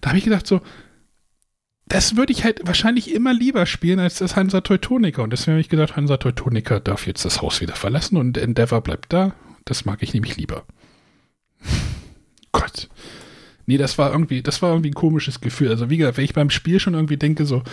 Da 0.02 0.10
habe 0.10 0.18
ich 0.18 0.24
gedacht, 0.24 0.48
so, 0.48 0.62
das 1.90 2.16
würde 2.16 2.32
ich 2.32 2.44
halt 2.44 2.62
wahrscheinlich 2.66 3.14
immer 3.14 3.34
lieber 3.34 3.66
spielen 3.66 4.00
als 4.00 4.20
das 4.20 4.36
Hansa 4.36 4.62
Teutonica. 4.62 5.24
Und 5.24 5.32
deswegen 5.32 5.54
habe 5.54 5.62
ich 5.62 5.70
gedacht, 5.70 5.96
Hansa 5.96 6.18
Teutonica 6.18 6.80
darf 6.80 7.08
jetzt 7.08 7.26
das 7.26 7.42
Haus 7.42 7.62
wieder 7.62 7.76
verlassen 7.76 8.16
und 8.16 8.38
Endeavor 8.38 8.82
bleibt 8.82 9.12
da. 9.12 9.34
Das 9.66 9.86
mag 9.86 10.02
ich 10.04 10.14
nämlich 10.14 10.38
lieber. 10.38 10.64
Gott. 12.52 12.90
Nee, 13.66 13.78
das 13.78 13.98
war 13.98 14.12
irgendwie, 14.12 14.44
das 14.44 14.62
war 14.62 14.72
irgendwie 14.72 14.92
ein 14.92 14.96
komisches 14.96 15.42
Gefühl. 15.42 15.70
Also 15.70 15.90
wie 15.90 15.98
gesagt, 15.98 16.18
wenn 16.18 16.26
ich 16.26 16.34
beim 16.34 16.52
Spiel 16.52 16.80
schon 16.80 16.94
irgendwie 16.94 17.18
denke, 17.18 17.46
so, 17.46 17.64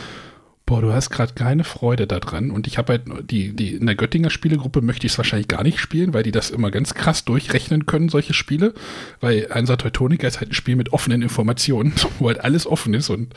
boah, 0.65 0.81
du 0.81 0.95
hast 0.95 1.11
gerade 1.11 1.35
keine 1.35 1.65
Freude 1.65 2.07
daran. 2.07 2.51
Und 2.51 2.67
ich 2.67 2.79
habe 2.79 2.95
halt 2.95 3.31
die, 3.31 3.55
die, 3.55 3.75
in 3.75 3.85
der 3.85 3.97
Göttinger 3.97 4.31
Spielegruppe 4.31 4.81
möchte 4.81 5.07
ich 5.07 5.13
es 5.13 5.19
wahrscheinlich 5.19 5.49
gar 5.49 5.63
nicht 5.63 5.79
spielen, 5.79 6.15
weil 6.15 6.23
die 6.23 6.33
das 6.33 6.51
immer 6.51 6.71
ganz 6.71 6.95
krass 6.95 7.27
durchrechnen 7.27 7.85
können, 7.85 8.09
solche 8.09 8.33
Spiele. 8.33 8.73
Weil 9.21 9.49
Hansa 9.51 9.77
Teutonica 9.77 10.27
ist 10.27 10.41
halt 10.41 10.53
ein 10.53 10.55
Spiel 10.55 10.77
mit 10.77 10.95
offenen 10.95 11.21
Informationen, 11.21 11.93
wo 12.19 12.29
halt 12.29 12.41
alles 12.41 12.67
offen 12.67 12.95
ist 12.95 13.11
und 13.11 13.35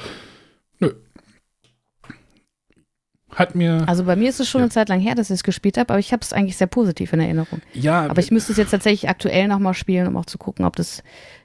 Hat 3.40 3.56
mir. 3.56 3.88
Also 3.88 4.04
bei 4.04 4.18
mir 4.18 4.30
ist 4.30 4.42
es 4.42 4.50
schon 4.50 4.60
ja. 4.60 4.66
eine 4.66 4.72
Zeit 4.72 4.90
lang 4.90 5.00
her, 5.00 5.16
dass 5.16 5.30
ich 5.30 5.36
es 5.36 5.44
gespielt 5.44 5.78
habe, 5.78 5.94
aber 5.94 6.00
ich 6.00 6.12
habe 6.12 6.22
es 6.22 6.34
eigentlich 6.34 6.58
sehr 6.58 6.68
positiv 6.68 7.14
in 7.14 7.22
Erinnerung. 7.22 7.62
Ja. 7.74 8.06
Aber 8.06 8.20
ich 8.20 8.32
müsste 8.32 8.52
es 8.52 8.58
jetzt 8.58 8.72
tatsächlich 8.72 9.10
aktuell 9.10 9.48
nochmal 9.48 9.74
spielen, 9.74 10.08
um 10.08 10.18
auch 10.18 10.26
zu 10.26 10.38
gucken, 10.38 10.66
ob 10.66 10.76
das 10.76 11.04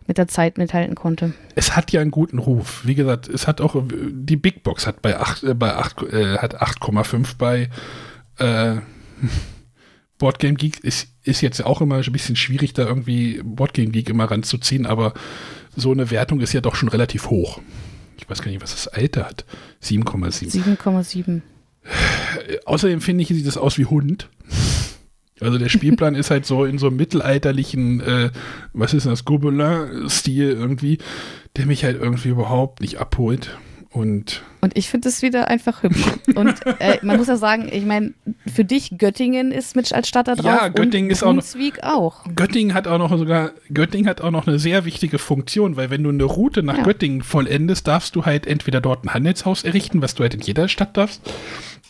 mit 0.08 0.18
der 0.18 0.26
Zeit 0.26 0.58
mithalten 0.58 0.96
konnte. 0.96 1.34
Es 1.54 1.76
hat 1.76 1.92
ja 1.92 2.00
einen 2.00 2.10
guten 2.10 2.38
Ruf. 2.38 2.82
Wie 2.84 2.96
gesagt, 2.96 3.28
es 3.28 3.46
hat 3.46 3.60
auch 3.60 3.80
die 3.88 4.36
Big 4.36 4.64
Box 4.64 4.88
hat 4.88 5.02
bei 5.02 5.18
8, 5.18 5.44
äh, 5.44 5.54
bei 5.54 5.76
8, 5.76 6.02
äh, 6.02 6.38
hat 6.38 6.60
8,5 6.60 7.36
bei 7.38 7.70
äh, 8.38 8.74
Boardgame 10.18 10.54
Geek 10.54 10.82
ist, 10.82 11.08
ist 11.22 11.42
jetzt 11.42 11.64
auch 11.64 11.80
immer 11.80 11.98
ein 11.98 12.12
bisschen 12.12 12.34
schwierig, 12.34 12.72
da 12.72 12.82
irgendwie 12.82 13.40
Boardgame 13.44 13.90
Geek 13.90 14.10
immer 14.10 14.24
ranzuziehen, 14.24 14.86
aber 14.86 15.14
so 15.76 15.92
eine 15.92 16.10
Wertung 16.10 16.40
ist 16.40 16.52
ja 16.52 16.60
doch 16.60 16.74
schon 16.74 16.88
relativ 16.88 17.30
hoch 17.30 17.60
ich 18.24 18.30
weiß 18.30 18.42
gar 18.42 18.50
nicht, 18.50 18.62
was 18.62 18.72
das 18.72 18.88
Alter 18.88 19.26
hat. 19.26 19.44
7,7. 19.82 20.50
7,7. 20.50 21.42
Außerdem 22.64 23.00
finde 23.00 23.22
ich, 23.22 23.28
sieht 23.28 23.46
das 23.46 23.58
aus 23.58 23.78
wie 23.78 23.86
Hund. 23.86 24.28
Also 25.40 25.58
der 25.58 25.68
Spielplan 25.68 26.14
ist 26.14 26.30
halt 26.30 26.46
so 26.46 26.64
in 26.64 26.78
so 26.78 26.86
einem 26.86 26.96
mittelalterlichen, 26.96 28.00
äh, 28.00 28.30
was 28.72 28.94
ist 28.94 29.06
das, 29.06 29.24
Gobelin-Stil 29.24 30.50
irgendwie, 30.50 30.98
der 31.56 31.66
mich 31.66 31.84
halt 31.84 32.00
irgendwie 32.00 32.28
überhaupt 32.28 32.80
nicht 32.80 32.98
abholt. 32.98 33.58
Und, 33.94 34.42
und 34.60 34.76
ich 34.76 34.88
finde 34.88 35.08
es 35.08 35.22
wieder 35.22 35.46
einfach 35.46 35.84
hübsch. 35.84 36.02
Und 36.34 36.66
äh, 36.80 36.98
man 37.02 37.16
muss 37.16 37.28
ja 37.28 37.36
sagen, 37.36 37.68
ich 37.70 37.84
meine, 37.84 38.12
für 38.52 38.64
dich 38.64 38.98
Göttingen 38.98 39.52
ist 39.52 39.76
mit 39.76 39.92
als 39.92 40.08
Stadt 40.08 40.26
da 40.26 40.34
drauf. 40.34 40.46
Ja, 40.46 40.66
Göttingen 40.66 41.12
ist 41.12 41.22
auch 41.22 41.32
noch. 41.32 41.44
auch. 41.82 42.24
Göttingen 42.34 42.74
hat 42.74 42.88
auch 42.88 42.98
noch 42.98 43.16
sogar, 43.16 43.52
Göttingen 43.72 44.08
hat 44.08 44.20
auch 44.20 44.32
noch 44.32 44.48
eine 44.48 44.58
sehr 44.58 44.84
wichtige 44.84 45.20
Funktion, 45.20 45.76
weil 45.76 45.90
wenn 45.90 46.02
du 46.02 46.10
eine 46.10 46.24
Route 46.24 46.64
nach 46.64 46.78
ja. 46.78 46.82
Göttingen 46.82 47.22
vollendest, 47.22 47.86
darfst 47.86 48.16
du 48.16 48.26
halt 48.26 48.48
entweder 48.48 48.80
dort 48.80 49.04
ein 49.04 49.14
Handelshaus 49.14 49.62
errichten, 49.62 50.02
was 50.02 50.16
du 50.16 50.24
halt 50.24 50.34
in 50.34 50.40
jeder 50.40 50.66
Stadt 50.66 50.96
darfst, 50.96 51.22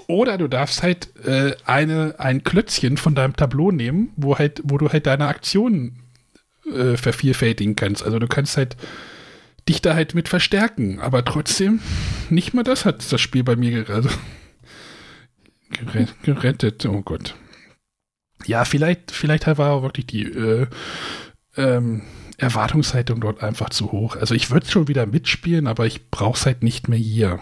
oder 0.06 0.36
du 0.36 0.46
darfst 0.46 0.82
halt 0.82 1.08
äh, 1.24 1.52
eine, 1.64 2.16
ein 2.18 2.44
Klötzchen 2.44 2.98
von 2.98 3.14
deinem 3.14 3.34
Tableau 3.34 3.70
nehmen, 3.70 4.10
wo 4.16 4.36
halt, 4.36 4.60
wo 4.62 4.76
du 4.76 4.90
halt 4.90 5.06
deine 5.06 5.26
Aktionen 5.26 6.00
äh, 6.70 6.98
vervielfältigen 6.98 7.76
kannst. 7.76 8.04
Also 8.04 8.18
du 8.18 8.26
kannst 8.26 8.58
halt 8.58 8.76
dich 9.68 9.82
da 9.82 9.94
halt 9.94 10.14
mit 10.14 10.28
verstärken. 10.28 11.00
Aber 11.00 11.24
trotzdem, 11.24 11.80
nicht 12.30 12.54
mal 12.54 12.62
das 12.62 12.84
hat 12.84 13.12
das 13.12 13.20
Spiel 13.20 13.44
bei 13.44 13.56
mir 13.56 13.88
also, 13.88 14.10
gerettet. 16.22 16.86
Oh 16.86 17.02
Gott. 17.02 17.34
Ja, 18.46 18.64
vielleicht, 18.64 19.10
vielleicht 19.10 19.46
war 19.46 19.82
wirklich 19.82 20.06
die 20.06 20.24
äh, 20.24 20.66
ähm, 21.56 22.02
Erwartungshaltung 22.36 23.20
dort 23.20 23.42
einfach 23.42 23.70
zu 23.70 23.92
hoch. 23.92 24.16
Also 24.16 24.34
ich 24.34 24.50
würde 24.50 24.68
schon 24.68 24.88
wieder 24.88 25.06
mitspielen, 25.06 25.66
aber 25.66 25.86
ich 25.86 26.10
brauche 26.10 26.36
es 26.36 26.46
halt 26.46 26.62
nicht 26.62 26.88
mehr 26.88 26.98
hier. 26.98 27.40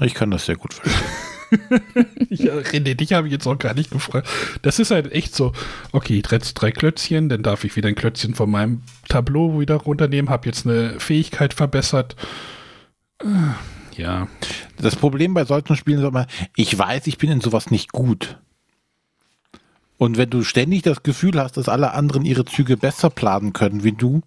Ich 0.00 0.14
kann 0.14 0.30
das 0.30 0.46
sehr 0.46 0.56
gut 0.56 0.74
verstehen. 0.74 1.04
ja, 2.30 2.54
René, 2.54 2.94
dich 2.94 3.12
habe 3.12 3.28
ich 3.28 3.32
jetzt 3.32 3.46
auch 3.46 3.58
gar 3.58 3.74
nicht 3.74 3.90
gefragt. 3.90 4.28
Das 4.62 4.78
ist 4.78 4.90
halt 4.90 5.12
echt 5.12 5.34
so, 5.34 5.52
okay, 5.92 6.22
ich 6.24 6.30
jetzt 6.30 6.54
drei 6.54 6.70
Klötzchen, 6.70 7.28
dann 7.28 7.42
darf 7.42 7.64
ich 7.64 7.76
wieder 7.76 7.88
ein 7.88 7.94
Klötzchen 7.94 8.34
von 8.34 8.50
meinem 8.50 8.82
Tableau 9.08 9.60
wieder 9.60 9.76
runternehmen, 9.76 10.30
habe 10.30 10.46
jetzt 10.46 10.66
eine 10.66 10.98
Fähigkeit 11.00 11.54
verbessert. 11.54 12.16
Äh, 13.22 13.26
ja. 13.96 14.28
Das 14.78 14.96
Problem 14.96 15.34
bei 15.34 15.44
solchen 15.44 15.76
Spielen 15.76 16.00
ist 16.00 16.08
immer, 16.08 16.26
ich 16.54 16.76
weiß, 16.76 17.06
ich 17.06 17.18
bin 17.18 17.30
in 17.30 17.40
sowas 17.40 17.70
nicht 17.70 17.92
gut. 17.92 18.38
Und 19.98 20.18
wenn 20.18 20.30
du 20.30 20.42
ständig 20.42 20.82
das 20.82 21.02
Gefühl 21.02 21.40
hast, 21.40 21.56
dass 21.56 21.68
alle 21.68 21.92
anderen 21.92 22.24
ihre 22.24 22.44
Züge 22.44 22.76
besser 22.76 23.08
planen 23.08 23.52
können 23.52 23.82
wie 23.82 23.92
du, 23.92 24.20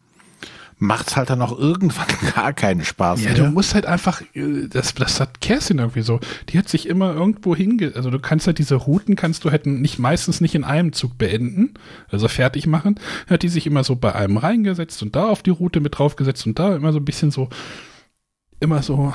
macht 0.82 1.10
es 1.10 1.18
halt 1.18 1.30
dann 1.30 1.42
auch 1.42 1.58
irgendwann 1.58 2.08
gar 2.36 2.54
keinen 2.54 2.84
Spaß 2.84 3.22
ja, 3.22 3.32
mehr. 3.32 3.44
du 3.44 3.52
musst 3.52 3.76
halt 3.76 3.86
einfach, 3.86 4.22
äh, 4.34 4.68
das, 4.70 4.94
das 4.96 5.20
hat 5.20 5.42
Kerstin 5.42 5.80
irgendwie 5.80 6.02
so, 6.02 6.22
die 6.48 6.58
hat 6.58 6.70
sich 6.70 6.88
immer 6.88 7.14
irgendwo 7.14 7.56
hinge, 7.56 7.92
also 7.96 8.10
du 8.10 8.20
kannst 8.20 8.48
halt 8.48 8.58
diese 8.60 8.76
Routen 8.76 9.16
kannst 9.16 9.44
du 9.44 9.52
halt 9.52 9.66
nicht, 9.66 10.00
meistens 10.00 10.40
nicht 10.40 10.56
in 10.56 10.64
einem 10.64 10.94
Zug 10.94 11.18
beenden, 11.18 11.74
also 12.10 12.30
fertig 12.30 12.66
machen, 12.66 12.96
hat 13.30 13.44
die 13.44 13.50
sich 13.50 13.68
immer 13.68 13.84
so 13.84 13.98
bei 13.98 14.16
einem 14.16 14.38
reingesetzt 14.38 15.04
und 15.04 15.16
da 15.16 15.28
auf 15.28 15.44
die 15.44 15.50
Route 15.50 15.82
mit 15.82 16.00
draufgesetzt 16.00 16.48
und 16.48 16.58
da 16.58 16.76
immer 16.76 16.94
so 16.94 17.00
ein 17.00 17.06
bisschen 17.06 17.30
so, 17.30 17.50
immer 18.62 18.82
so 18.82 19.14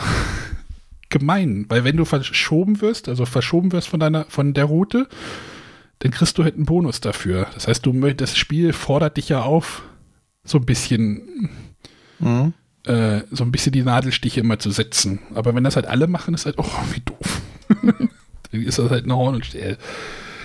gemein, 1.08 1.64
weil 1.70 1.84
wenn 1.84 1.96
du 1.96 2.04
verschoben 2.04 2.82
wirst, 2.82 3.08
also 3.08 3.24
verschoben 3.24 3.72
wirst 3.72 3.88
von 3.88 4.00
deiner, 4.00 4.26
von 4.28 4.52
der 4.52 4.66
Route, 4.66 5.08
dann 6.00 6.10
kriegst 6.10 6.36
du 6.36 6.44
halt 6.44 6.56
einen 6.56 6.66
Bonus 6.66 7.00
dafür. 7.00 7.46
Das 7.54 7.68
heißt, 7.68 7.86
du 7.86 7.92
das 8.12 8.36
Spiel 8.36 8.74
fordert 8.74 9.16
dich 9.16 9.30
ja 9.30 9.42
auf, 9.42 9.82
so 10.44 10.58
ein 10.58 10.66
bisschen 10.66 11.50
mhm. 12.18 12.52
äh, 12.84 13.22
so 13.30 13.44
ein 13.44 13.52
bisschen 13.52 13.72
die 13.72 13.82
Nadelstiche 13.82 14.40
immer 14.40 14.58
zu 14.58 14.70
setzen. 14.70 15.20
Aber 15.34 15.54
wenn 15.54 15.64
das 15.64 15.76
halt 15.76 15.86
alle 15.86 16.06
machen, 16.06 16.34
ist 16.34 16.46
halt, 16.46 16.58
oh, 16.58 16.70
wie 16.92 17.00
doof. 17.00 17.40
Dann 18.50 18.62
ist 18.62 18.78
das 18.78 18.90
halt 18.90 19.06
ein 19.06 19.12
Horn 19.12 19.36
und 19.36 19.54
äh, 19.54 19.76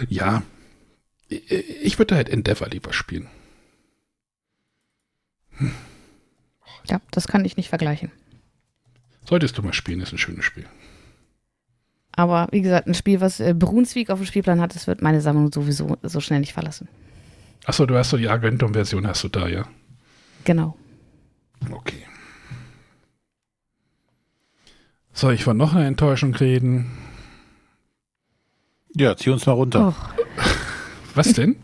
ja. 0.08 0.44
Ich 1.30 2.00
würde 2.00 2.16
halt 2.16 2.30
Endeavor 2.30 2.70
lieber 2.70 2.92
spielen. 2.92 3.28
Hm. 5.58 5.72
Ja, 6.88 7.02
das 7.12 7.28
kann 7.28 7.46
ich 7.46 7.56
nicht 7.56 7.70
vergleichen. 7.70 8.12
Solltest 9.26 9.58
du 9.58 9.62
mal 9.62 9.74
spielen, 9.74 10.02
ist 10.02 10.12
ein 10.12 10.18
schönes 10.18 10.46
Spiel. 10.46 10.66
Aber 12.14 12.48
wie 12.52 12.62
gesagt, 12.62 12.88
ein 12.88 12.96
Spiel, 12.96 13.22
was 13.22 13.40
äh, 13.40 13.54
Brunswick 13.54 14.10
auf 14.10 14.20
dem 14.20 14.26
Spielplan 14.26 14.60
hat, 14.60 14.74
das 14.74 14.88
wird 14.88 15.02
meine 15.02 15.22
Sammlung 15.22 15.52
sowieso 15.52 15.98
so 16.02 16.20
schnell 16.20 16.40
nicht 16.40 16.54
verlassen. 16.54 16.88
Achso, 17.66 17.86
du 17.86 17.96
hast 17.96 18.10
so 18.10 18.18
die 18.18 18.28
Agentum-Version, 18.28 19.06
hast 19.06 19.24
du 19.24 19.28
da, 19.28 19.48
ja? 19.48 19.68
Genau. 20.44 20.78
Okay. 21.72 22.06
Soll 25.14 25.34
ich 25.34 25.44
von 25.44 25.58
noch 25.58 25.74
einer 25.74 25.86
Enttäuschung 25.86 26.34
reden? 26.34 26.92
Ja, 28.96 29.16
zieh 29.18 29.30
uns 29.30 29.46
mal 29.46 29.54
runter. 29.54 29.94
Oh. 29.94 30.22
Was 31.14 31.34
denn? 31.34 31.58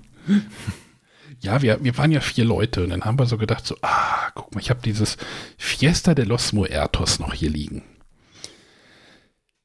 Ja, 1.39 1.61
wir, 1.61 1.83
wir 1.83 1.97
waren 1.97 2.11
ja 2.11 2.19
vier 2.19 2.45
Leute 2.45 2.83
und 2.83 2.89
dann 2.89 3.05
haben 3.05 3.19
wir 3.19 3.25
so 3.25 3.37
gedacht, 3.37 3.65
so, 3.65 3.77
ah, 3.81 4.31
guck 4.33 4.53
mal, 4.53 4.61
ich 4.61 4.69
habe 4.69 4.81
dieses 4.83 5.17
Fiesta 5.57 6.15
de 6.15 6.25
los 6.25 6.53
Muertos 6.53 7.19
noch 7.19 7.33
hier 7.33 7.49
liegen. 7.49 7.83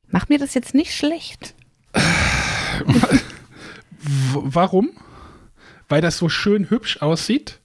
Mach 0.09 0.29
mir 0.29 0.39
das 0.39 0.55
jetzt 0.55 0.75
nicht 0.75 0.95
schlecht. 0.95 1.55
W 1.93 2.01
warum? 4.43 4.91
Weil 5.89 6.01
das 6.01 6.19
so 6.19 6.29
schön 6.29 6.71
hübsch 6.71 6.99
aussieht? 7.03 7.61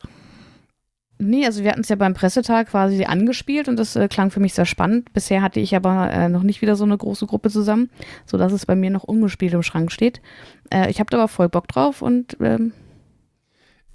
Nee, 1.18 1.46
also 1.46 1.64
wir 1.64 1.72
hatten 1.72 1.82
es 1.82 1.90
ja 1.90 1.96
beim 1.96 2.14
Pressetag 2.14 2.70
quasi 2.70 3.06
angespielt 3.06 3.70
und 3.70 3.78
das 3.78 3.96
äh, 3.96 4.08
klang 4.10 4.32
für 4.32 4.42
mich 4.42 4.54
sehr 4.54 4.66
spannend. 4.66 5.14
Bisher 5.14 5.42
hatte 5.42 5.62
ich 5.62 5.74
aber 5.76 6.12
äh, 6.12 6.28
noch 6.28 6.44
nicht 6.44 6.62
wieder 6.62 6.76
so 6.76 6.84
eine 6.84 6.98
große 6.98 7.26
Gruppe 7.26 7.50
zusammen, 7.50 7.90
sodass 8.26 8.52
es 8.52 8.66
bei 8.66 8.76
mir 8.76 8.90
noch 8.90 9.04
ungespielt 9.04 9.54
im 9.54 9.64
Schrank 9.64 9.92
steht. 9.94 10.22
Äh, 10.70 10.90
ich 10.92 11.00
habe 11.00 11.10
da 11.10 11.18
aber 11.18 11.28
voll 11.30 11.48
Bock 11.48 11.68
drauf 11.70 12.02
und 12.02 12.36
ähm, 12.42 12.74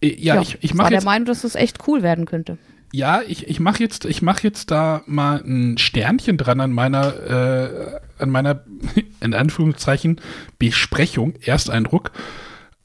Äh, 0.00 0.14
Ja, 0.18 0.40
ich, 0.40 0.56
ich 0.62 0.76
war 0.78 0.88
der 0.88 1.04
Meinung, 1.04 1.26
dass 1.26 1.42
das 1.42 1.56
echt 1.56 1.86
cool 1.86 2.02
werden 2.02 2.24
könnte. 2.24 2.56
ja, 2.92 3.20
ich, 3.26 3.46
ich 3.48 3.60
mache 3.60 3.82
jetzt, 3.82 4.06
ich 4.06 4.22
mache 4.22 4.42
jetzt 4.44 4.70
da 4.70 5.02
mal 5.06 5.42
ein 5.44 5.76
Sternchen 5.78 6.38
dran 6.38 6.60
an 6.60 6.72
meiner, 6.72 7.14
äh, 7.30 8.00
an 8.18 8.30
meiner, 8.30 8.64
in 9.20 9.34
Anführungszeichen, 9.34 10.20
Besprechung, 10.58 11.34
Ersteindruck, 11.44 12.12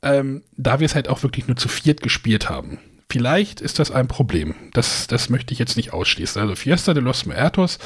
ähm, 0.02 0.44
da 0.57 0.80
wir 0.82 0.86
es 0.86 0.94
halt 0.94 1.07
auch 1.07 1.24
wirklich 1.24 1.48
nur 1.48 1.56
zu 1.56 1.70
viert 1.70 2.02
gespielt 2.02 2.49
haben. 2.49 2.80
Vielleicht 3.10 3.61
ist 3.61 3.80
das 3.80 3.91
ein 3.91 4.07
Problem. 4.07 4.56
Das, 4.73 5.07
das 5.07 5.30
möchte 5.30 5.53
ich 5.53 5.60
jetzt 5.60 5.77
nicht 5.77 5.94
ausschließen. 5.94 6.41
Also 6.41 6.56
Fiesta 6.56 6.94
de 6.94 7.03
los 7.03 7.26
Muertos 7.26 7.80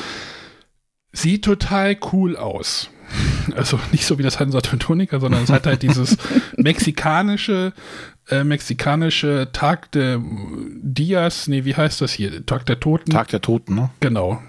sieht 1.12 1.46
total 1.46 1.98
cool 2.12 2.38
aus. 2.38 2.90
Also 3.56 3.80
nicht 3.92 4.06
so 4.06 4.20
wie 4.20 4.24
das 4.24 4.40
Hansa 4.40 4.62
Teutonica, 4.62 5.20
sondern 5.20 5.44
es 5.44 5.50
hat 5.50 5.66
halt 5.66 5.82
dieses 5.82 6.18
mexikanische, 6.58 7.74
äh, 8.30 8.44
mexikanische 8.44 9.50
Tag 9.52 9.92
der 9.94 10.22
Dias, 10.84 11.48
nee, 11.48 11.66
wie 11.66 11.76
heißt 11.76 12.00
das 12.02 12.14
hier? 12.14 12.46
Tag 12.46 12.68
der 12.68 12.80
Toten. 12.80 13.10
Tag 13.10 13.30
der 13.30 13.42
Toten, 13.42 13.74
ne? 13.74 13.90
Genau. 14.02 14.40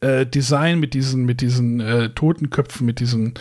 Äh, 0.00 0.26
Design 0.26 0.78
mit 0.78 0.92
diesen, 0.92 1.24
mit 1.24 1.40
diesen 1.40 1.80
äh, 1.80 2.10
Totenköpfen, 2.10 2.84
mit 2.84 3.00
diesen, 3.00 3.32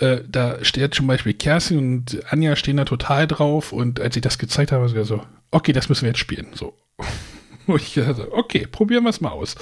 äh, 0.00 0.22
da 0.26 0.64
steht 0.64 0.94
zum 0.94 1.06
Beispiel 1.06 1.34
Kerstin 1.34 1.78
und 1.78 2.32
Anja 2.32 2.56
stehen 2.56 2.78
da 2.78 2.84
total 2.84 3.26
drauf 3.26 3.72
und 3.72 4.00
als 4.00 4.16
ich 4.16 4.22
das 4.22 4.38
gezeigt 4.38 4.72
habe, 4.72 4.90
war 4.90 5.00
ich 5.00 5.06
so, 5.06 5.22
okay, 5.50 5.72
das 5.72 5.88
müssen 5.88 6.02
wir 6.02 6.08
jetzt 6.08 6.18
spielen. 6.18 6.48
So. 6.54 6.74
Und 7.66 7.82
ich 7.82 7.94
dachte, 7.94 8.32
okay, 8.32 8.66
probieren 8.66 9.04
wir 9.04 9.10
es 9.10 9.20
mal 9.20 9.30
aus. 9.30 9.54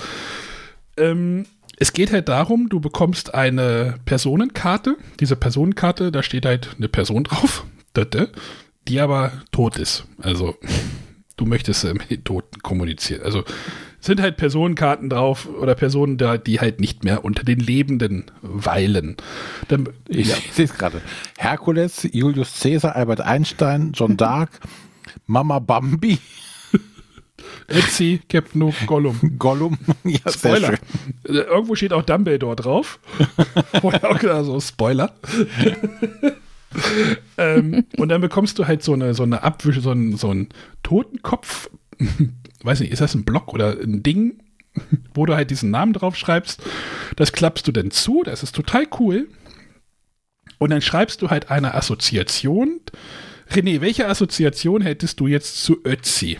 Ähm, 0.96 1.44
es 1.76 1.92
geht 1.92 2.12
halt 2.12 2.28
darum, 2.28 2.68
du 2.68 2.80
bekommst 2.80 3.34
eine 3.34 3.96
Personenkarte. 4.04 4.96
Diese 5.20 5.36
Personenkarte, 5.36 6.10
da 6.10 6.22
steht 6.22 6.46
halt 6.46 6.70
eine 6.78 6.88
Person 6.88 7.24
drauf, 7.24 7.66
die 8.88 9.00
aber 9.00 9.32
tot 9.52 9.76
ist. 9.76 10.06
Also 10.22 10.56
du 11.36 11.44
möchtest 11.44 11.84
mit 11.84 12.10
den 12.10 12.24
Toten 12.24 12.60
kommunizieren. 12.62 13.22
Also 13.22 13.44
sind 14.08 14.20
halt 14.20 14.36
Personenkarten 14.36 15.08
drauf 15.08 15.46
oder 15.48 15.76
Personen 15.76 16.18
da, 16.18 16.36
die 16.36 16.58
halt 16.60 16.80
nicht 16.80 17.04
mehr 17.04 17.24
unter 17.24 17.44
den 17.44 17.60
Lebenden 17.60 18.24
weilen. 18.42 19.16
Dann, 19.68 19.88
Ich 20.08 20.28
ja, 20.28 20.36
sehe 20.52 20.64
es 20.64 20.74
gerade. 20.74 21.00
Herkules, 21.38 22.08
Julius 22.12 22.58
Caesar, 22.60 22.96
Albert 22.96 23.20
Einstein, 23.20 23.92
John 23.94 24.16
Dark, 24.16 24.58
Mama 25.26 25.60
Bambi, 25.60 26.18
Ötzi, 27.70 28.20
Captain 28.28 28.62
Hook, 28.62 28.74
Gollum. 28.86 29.20
Gollum. 29.38 29.78
Ja, 30.04 30.18
sehr 30.26 30.56
Spoiler. 30.56 30.66
schön. 30.68 31.36
Äh, 31.36 31.40
Irgendwo 31.42 31.74
steht 31.74 31.92
auch 31.92 32.02
Dumbledore 32.02 32.56
drauf. 32.56 32.98
Vorher 33.80 34.10
auch 34.10 34.18
gedacht, 34.18 34.44
so 34.46 34.58
Spoiler. 34.60 35.12
ähm, 37.36 37.84
und 37.96 38.08
dann 38.08 38.20
bekommst 38.20 38.58
du 38.58 38.66
halt 38.66 38.82
so 38.82 38.92
eine, 38.94 39.14
so 39.14 39.22
eine 39.22 39.42
Abwische, 39.42 39.80
so 39.80 39.90
einen, 39.90 40.16
so 40.16 40.30
einen 40.30 40.48
Totenkopf. 40.82 41.70
Weiß 42.62 42.80
nicht, 42.80 42.92
ist 42.92 43.00
das 43.00 43.14
ein 43.14 43.24
Block 43.24 43.52
oder 43.52 43.78
ein 43.78 44.02
Ding, 44.02 44.42
wo 45.14 45.26
du 45.26 45.34
halt 45.34 45.50
diesen 45.50 45.70
Namen 45.70 45.92
drauf 45.92 46.16
schreibst? 46.16 46.62
Das 47.16 47.32
klappst 47.32 47.66
du 47.66 47.72
dann 47.72 47.90
zu, 47.90 48.22
das 48.24 48.42
ist 48.42 48.54
total 48.54 48.86
cool. 48.98 49.28
Und 50.58 50.70
dann 50.70 50.82
schreibst 50.82 51.22
du 51.22 51.30
halt 51.30 51.50
eine 51.50 51.74
Assoziation. 51.74 52.80
René, 53.50 53.80
welche 53.80 54.08
Assoziation 54.08 54.82
hättest 54.82 55.20
du 55.20 55.26
jetzt 55.26 55.62
zu 55.62 55.78
Ötzi? 55.84 56.38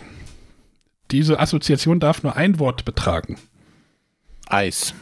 Diese 1.11 1.39
Assoziation 1.39 1.99
darf 1.99 2.21
nur 2.21 2.35
ein 2.35 2.59
Wort 2.59 2.85
betragen. 2.85 3.37
Eis. 4.47 4.93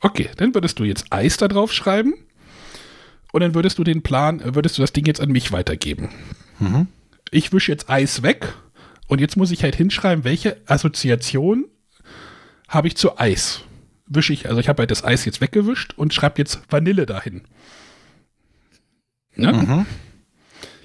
Okay, 0.00 0.30
dann 0.36 0.54
würdest 0.54 0.78
du 0.78 0.84
jetzt 0.84 1.06
Eis 1.10 1.36
da 1.36 1.48
drauf 1.48 1.72
schreiben 1.72 2.14
und 3.32 3.40
dann 3.40 3.54
würdest 3.54 3.78
du 3.78 3.84
den 3.84 4.02
Plan, 4.02 4.42
würdest 4.54 4.78
du 4.78 4.82
das 4.82 4.92
Ding 4.92 5.06
jetzt 5.06 5.20
an 5.20 5.30
mich 5.30 5.52
weitergeben. 5.52 6.08
Mhm. 6.58 6.88
Ich 7.30 7.52
wische 7.52 7.70
jetzt 7.70 7.88
Eis 7.88 8.22
weg 8.22 8.54
und 9.10 9.20
jetzt 9.20 9.36
muss 9.36 9.50
ich 9.50 9.64
halt 9.64 9.74
hinschreiben, 9.74 10.22
welche 10.22 10.60
Assoziation 10.66 11.66
habe 12.68 12.86
ich 12.86 12.96
zu 12.96 13.18
Eis. 13.18 13.62
Wische 14.06 14.32
ich, 14.32 14.48
also 14.48 14.60
ich 14.60 14.68
habe 14.68 14.82
halt 14.82 14.92
das 14.92 15.02
Eis 15.02 15.24
jetzt 15.24 15.40
weggewischt 15.40 15.94
und 15.96 16.14
schreibe 16.14 16.38
jetzt 16.38 16.60
Vanille 16.68 17.06
dahin. 17.06 17.42
Ne? 19.34 19.52
Mhm. 19.52 19.86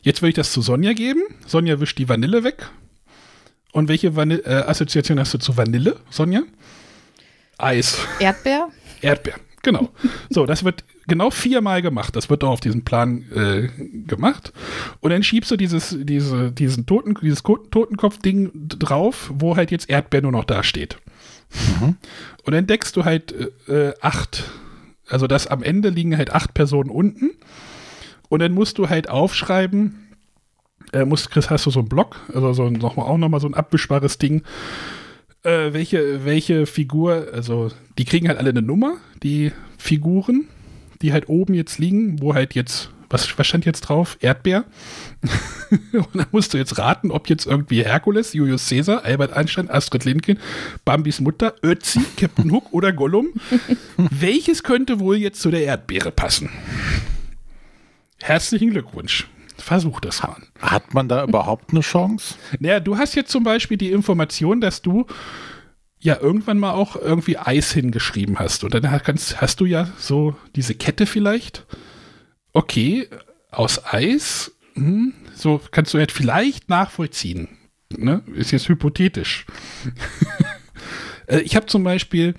Jetzt 0.01 0.23
will 0.23 0.29
ich 0.29 0.35
das 0.35 0.51
zu 0.51 0.63
Sonja 0.63 0.93
geben. 0.93 1.21
Sonja 1.45 1.79
wischt 1.79 1.99
die 1.99 2.09
Vanille 2.09 2.43
weg. 2.43 2.67
Und 3.71 3.89
welche 3.89 4.15
Vanille, 4.15 4.41
äh, 4.43 4.63
Assoziation 4.63 5.19
hast 5.19 5.35
du 5.35 5.37
zu 5.37 5.55
Vanille, 5.55 5.99
Sonja? 6.09 6.41
Eis. 7.59 7.99
Erdbeer? 8.19 8.69
Erdbeer, 9.01 9.35
genau. 9.65 9.89
so, 10.29 10.45
das 10.45 10.63
wird 10.63 10.85
genau 11.07 11.29
viermal 11.29 11.81
gemacht. 11.81 12.15
Das 12.15 12.29
wird 12.29 12.43
auch 12.45 12.51
auf 12.51 12.59
diesem 12.61 12.85
Plan 12.85 13.25
äh, 13.35 13.67
gemacht. 14.07 14.53
Und 15.01 15.09
dann 15.09 15.23
schiebst 15.23 15.51
du 15.51 15.57
dieses, 15.57 15.97
diese, 15.99 16.51
diesen 16.53 16.85
Toten, 16.85 17.15
dieses 17.21 17.43
Ko- 17.43 17.57
Totenkopf-Ding 17.57 18.51
drauf, 18.53 19.31
wo 19.35 19.57
halt 19.57 19.71
jetzt 19.71 19.89
Erdbeer 19.89 20.21
nur 20.21 20.31
noch 20.31 20.45
da 20.45 20.63
steht. 20.63 20.97
Und 22.43 22.53
dann 22.53 22.67
deckst 22.67 22.95
du 22.95 23.05
halt 23.05 23.33
äh, 23.67 23.93
acht, 24.01 24.43
also 25.07 25.27
das 25.27 25.47
am 25.47 25.63
Ende 25.63 25.89
liegen 25.89 26.17
halt 26.17 26.31
acht 26.31 26.53
Personen 26.53 26.89
unten. 26.89 27.31
Und 28.29 28.39
dann 28.39 28.53
musst 28.53 28.77
du 28.77 28.89
halt 28.89 29.09
aufschreiben, 29.09 30.07
äh, 30.91 31.05
musst, 31.05 31.29
Chris, 31.31 31.49
hast 31.49 31.65
du 31.65 31.69
so 31.71 31.79
einen 31.79 31.89
Block, 31.89 32.17
also 32.33 32.53
so 32.53 32.65
ein, 32.65 32.73
noch 32.73 32.95
mal, 32.95 33.03
auch 33.03 33.17
nochmal 33.17 33.39
so 33.39 33.47
ein 33.47 33.53
abwischbares 33.53 34.17
Ding, 34.17 34.41
äh, 35.45 35.73
welche, 35.73 36.25
welche 36.25 36.65
Figur, 36.65 37.27
also 37.33 37.71
die 37.97 38.05
kriegen 38.05 38.27
halt 38.27 38.37
alle 38.39 38.49
eine 38.49 38.61
Nummer, 38.61 38.97
die 39.23 39.51
Figuren, 39.77 40.47
die 41.01 41.13
halt 41.13 41.29
oben 41.29 41.53
jetzt 41.53 41.77
liegen, 41.77 42.21
wo 42.21 42.33
halt 42.33 42.55
jetzt, 42.55 42.89
was, 43.09 43.37
was 43.37 43.45
stand 43.47 43.65
jetzt 43.65 43.81
drauf? 43.81 44.17
Erdbeer. 44.21 44.65
Und 45.93 46.15
dann 46.15 46.27
musst 46.31 46.53
du 46.53 46.57
jetzt 46.57 46.77
raten, 46.77 47.11
ob 47.11 47.29
jetzt 47.29 47.45
irgendwie 47.45 47.83
Herkules, 47.83 48.33
Julius 48.33 48.67
Caesar, 48.67 49.05
Albert 49.05 49.33
Einstein, 49.33 49.69
Astrid 49.69 50.05
Lindgren, 50.05 50.39
Bambis 50.83 51.21
Mutter, 51.21 51.55
Ötzi, 51.63 52.01
Captain 52.17 52.51
Hook 52.51 52.73
oder 52.73 52.91
Gollum, 52.91 53.33
welches 53.97 54.63
könnte 54.63 54.99
wohl 54.99 55.17
jetzt 55.17 55.41
zu 55.41 55.51
der 55.51 55.63
Erdbeere 55.63 56.11
passen? 56.11 56.49
Herzlichen 58.21 58.71
Glückwunsch. 58.71 59.27
Versuch 59.65 59.99
das 59.99 60.21
mal. 60.21 60.43
Hat 60.59 60.93
man 60.93 61.09
da 61.09 61.23
überhaupt 61.23 61.71
eine 61.71 61.79
Chance? 61.79 62.35
Naja, 62.59 62.79
du 62.79 62.99
hast 62.99 63.15
jetzt 63.15 63.31
zum 63.31 63.43
Beispiel 63.43 63.77
die 63.77 63.91
Information, 63.91 64.61
dass 64.61 64.83
du 64.83 65.07
ja 65.97 66.19
irgendwann 66.21 66.59
mal 66.59 66.73
auch 66.73 66.95
irgendwie 66.95 67.39
Eis 67.39 67.71
hingeschrieben 67.71 68.37
hast. 68.37 68.63
Und 68.63 68.75
dann 68.75 68.83
kannst, 69.01 69.41
hast 69.41 69.59
du 69.59 69.65
ja 69.65 69.89
so 69.97 70.35
diese 70.55 70.75
Kette 70.75 71.07
vielleicht. 71.07 71.65
Okay, 72.53 73.09
aus 73.49 73.83
Eis, 73.91 74.51
hm, 74.75 75.13
so 75.33 75.59
kannst 75.71 75.95
du 75.95 75.97
jetzt 75.97 76.13
vielleicht 76.13 76.69
nachvollziehen. 76.69 77.47
Ne? 77.89 78.21
Ist 78.35 78.51
jetzt 78.51 78.69
hypothetisch. 78.69 79.47
Äh, 81.27 81.39
ich 81.39 81.55
habe 81.55 81.65
zum 81.65 81.83
Beispiel, 81.83 82.35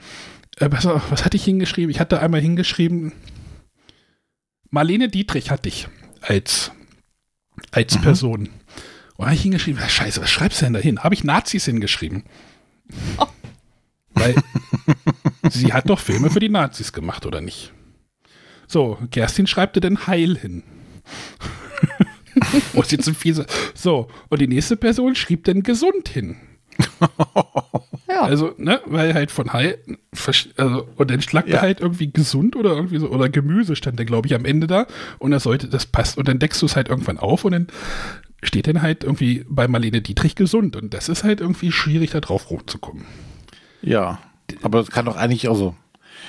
äh, 0.60 0.68
was, 0.70 0.86
was 0.86 1.24
hatte 1.24 1.36
ich 1.36 1.42
hingeschrieben? 1.42 1.90
Ich 1.90 1.98
hatte 1.98 2.20
einmal 2.20 2.40
hingeschrieben, 2.40 3.10
Marlene 4.70 5.08
Dietrich 5.08 5.50
hatte 5.50 5.68
ich 5.68 5.88
als, 6.20 6.70
als 7.70 8.00
Person. 8.00 8.40
Und 8.40 8.50
da 9.18 9.24
habe 9.26 9.34
ich 9.34 9.42
hingeschrieben, 9.42 9.80
ah, 9.82 9.88
scheiße, 9.88 10.20
was 10.20 10.30
schreibst 10.30 10.60
du 10.60 10.66
denn 10.66 10.74
da 10.74 10.80
hin? 10.80 11.02
Habe 11.02 11.14
ich 11.14 11.24
Nazis 11.24 11.64
hingeschrieben. 11.64 12.24
Weil 14.14 14.34
sie 15.50 15.72
hat 15.72 15.88
doch 15.88 16.00
Filme 16.00 16.30
für 16.30 16.40
die 16.40 16.48
Nazis 16.48 16.92
gemacht, 16.92 17.26
oder 17.26 17.40
nicht? 17.40 17.72
So, 18.66 18.98
Kerstin 19.10 19.46
schreibt 19.46 19.82
denn 19.82 20.06
Heil 20.06 20.36
hin. 20.36 20.62
oh, 22.74 22.82
ist 22.82 22.92
jetzt 22.92 23.08
ein 23.08 23.14
fieser. 23.14 23.46
So, 23.74 24.08
und 24.28 24.40
die 24.40 24.48
nächste 24.48 24.76
Person 24.76 25.14
schrieb 25.14 25.44
denn 25.44 25.62
gesund 25.62 26.08
hin. 26.08 26.36
Ja. 28.08 28.22
Also, 28.22 28.54
ne, 28.56 28.80
weil 28.86 29.14
halt 29.14 29.30
von 29.30 29.48
versch- 30.14 30.48
also, 30.56 30.88
und 30.96 31.10
dann 31.10 31.20
schlag 31.20 31.48
Ja. 31.48 31.60
halt 31.60 31.80
irgendwie 31.80 32.10
gesund 32.10 32.54
oder 32.56 32.70
irgendwie 32.70 32.98
so, 32.98 33.08
oder 33.08 33.28
Gemüse 33.28 33.74
stand 33.76 33.98
da, 33.98 34.04
glaube 34.04 34.26
ich, 34.28 34.34
am 34.34 34.44
Ende 34.44 34.66
da. 34.66 34.86
Und 35.18 35.32
das 35.32 35.42
sollte, 35.42 35.68
das 35.68 35.86
passt. 35.86 36.16
Und 36.16 36.28
dann 36.28 36.38
deckst 36.38 36.62
du 36.62 36.66
es 36.66 36.76
halt 36.76 36.88
irgendwann 36.88 37.18
auf 37.18 37.44
und 37.44 37.52
dann 37.52 37.66
steht 38.42 38.68
dann 38.68 38.80
halt 38.80 39.02
irgendwie 39.04 39.44
bei 39.48 39.66
Marlene 39.68 40.00
Dietrich 40.02 40.34
gesund. 40.36 40.76
Und 40.76 40.94
das 40.94 41.08
ist 41.08 41.24
halt 41.24 41.40
irgendwie 41.40 41.72
schwierig, 41.72 42.12
da 42.12 42.20
drauf 42.20 42.48
rumzukommen. 42.50 43.04
Ja. 43.82 44.20
Aber 44.62 44.78
das 44.78 44.90
kann 44.90 45.04
doch 45.04 45.16
eigentlich, 45.16 45.48
also, 45.48 45.74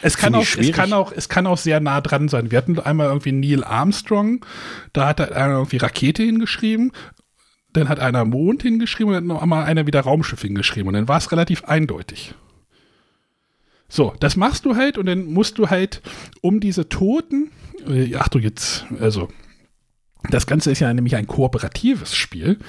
Es 0.01 0.17
kann, 0.17 0.33
auch, 0.35 0.41
es, 0.41 0.71
kann 0.73 0.91
auch, 0.93 1.11
es 1.15 1.29
kann 1.29 1.47
auch 1.47 1.57
sehr 1.57 1.79
nah 1.79 2.01
dran 2.01 2.27
sein. 2.27 2.51
Wir 2.51 2.57
hatten 2.57 2.79
einmal 2.79 3.07
irgendwie 3.07 3.31
Neil 3.31 3.63
Armstrong, 3.63 4.43
da 4.93 5.07
hat 5.07 5.21
einer 5.21 5.53
irgendwie 5.53 5.77
Rakete 5.77 6.23
hingeschrieben, 6.23 6.91
dann 7.77 7.89
hat 7.89 7.99
einer 7.99 8.25
Mond 8.25 8.63
hingeschrieben 8.63 9.09
und 9.09 9.13
dann 9.15 9.27
noch 9.27 9.41
einmal 9.41 9.65
einer 9.65 9.87
wieder 9.87 10.01
Raumschiff 10.01 10.41
hingeschrieben 10.41 10.87
und 10.87 10.93
dann 10.93 11.07
war 11.07 11.17
es 11.17 11.31
relativ 11.31 11.63
eindeutig. 11.65 12.33
So, 13.89 14.13
das 14.19 14.35
machst 14.35 14.65
du 14.65 14.75
halt 14.75 14.97
und 14.97 15.05
dann 15.05 15.25
musst 15.25 15.57
du 15.57 15.69
halt 15.69 16.01
um 16.41 16.59
diese 16.59 16.89
Toten, 16.89 17.51
äh, 17.87 18.13
ach 18.15 18.27
du 18.27 18.39
jetzt, 18.39 18.85
also 18.99 19.29
das 20.29 20.45
Ganze 20.45 20.71
ist 20.71 20.79
ja 20.79 20.93
nämlich 20.93 21.15
ein 21.15 21.27
kooperatives 21.27 22.15
Spiel, 22.15 22.59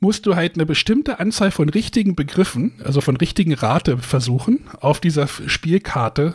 musst 0.00 0.26
du 0.26 0.34
halt 0.34 0.54
eine 0.54 0.66
bestimmte 0.66 1.20
Anzahl 1.20 1.50
von 1.50 1.68
richtigen 1.68 2.16
Begriffen, 2.16 2.72
also 2.82 3.00
von 3.00 3.16
richtigen 3.16 3.54
Rate 3.54 3.98
versuchen, 3.98 4.60
auf 4.80 4.98
dieser 4.98 5.28
Spielkarte 5.28 6.34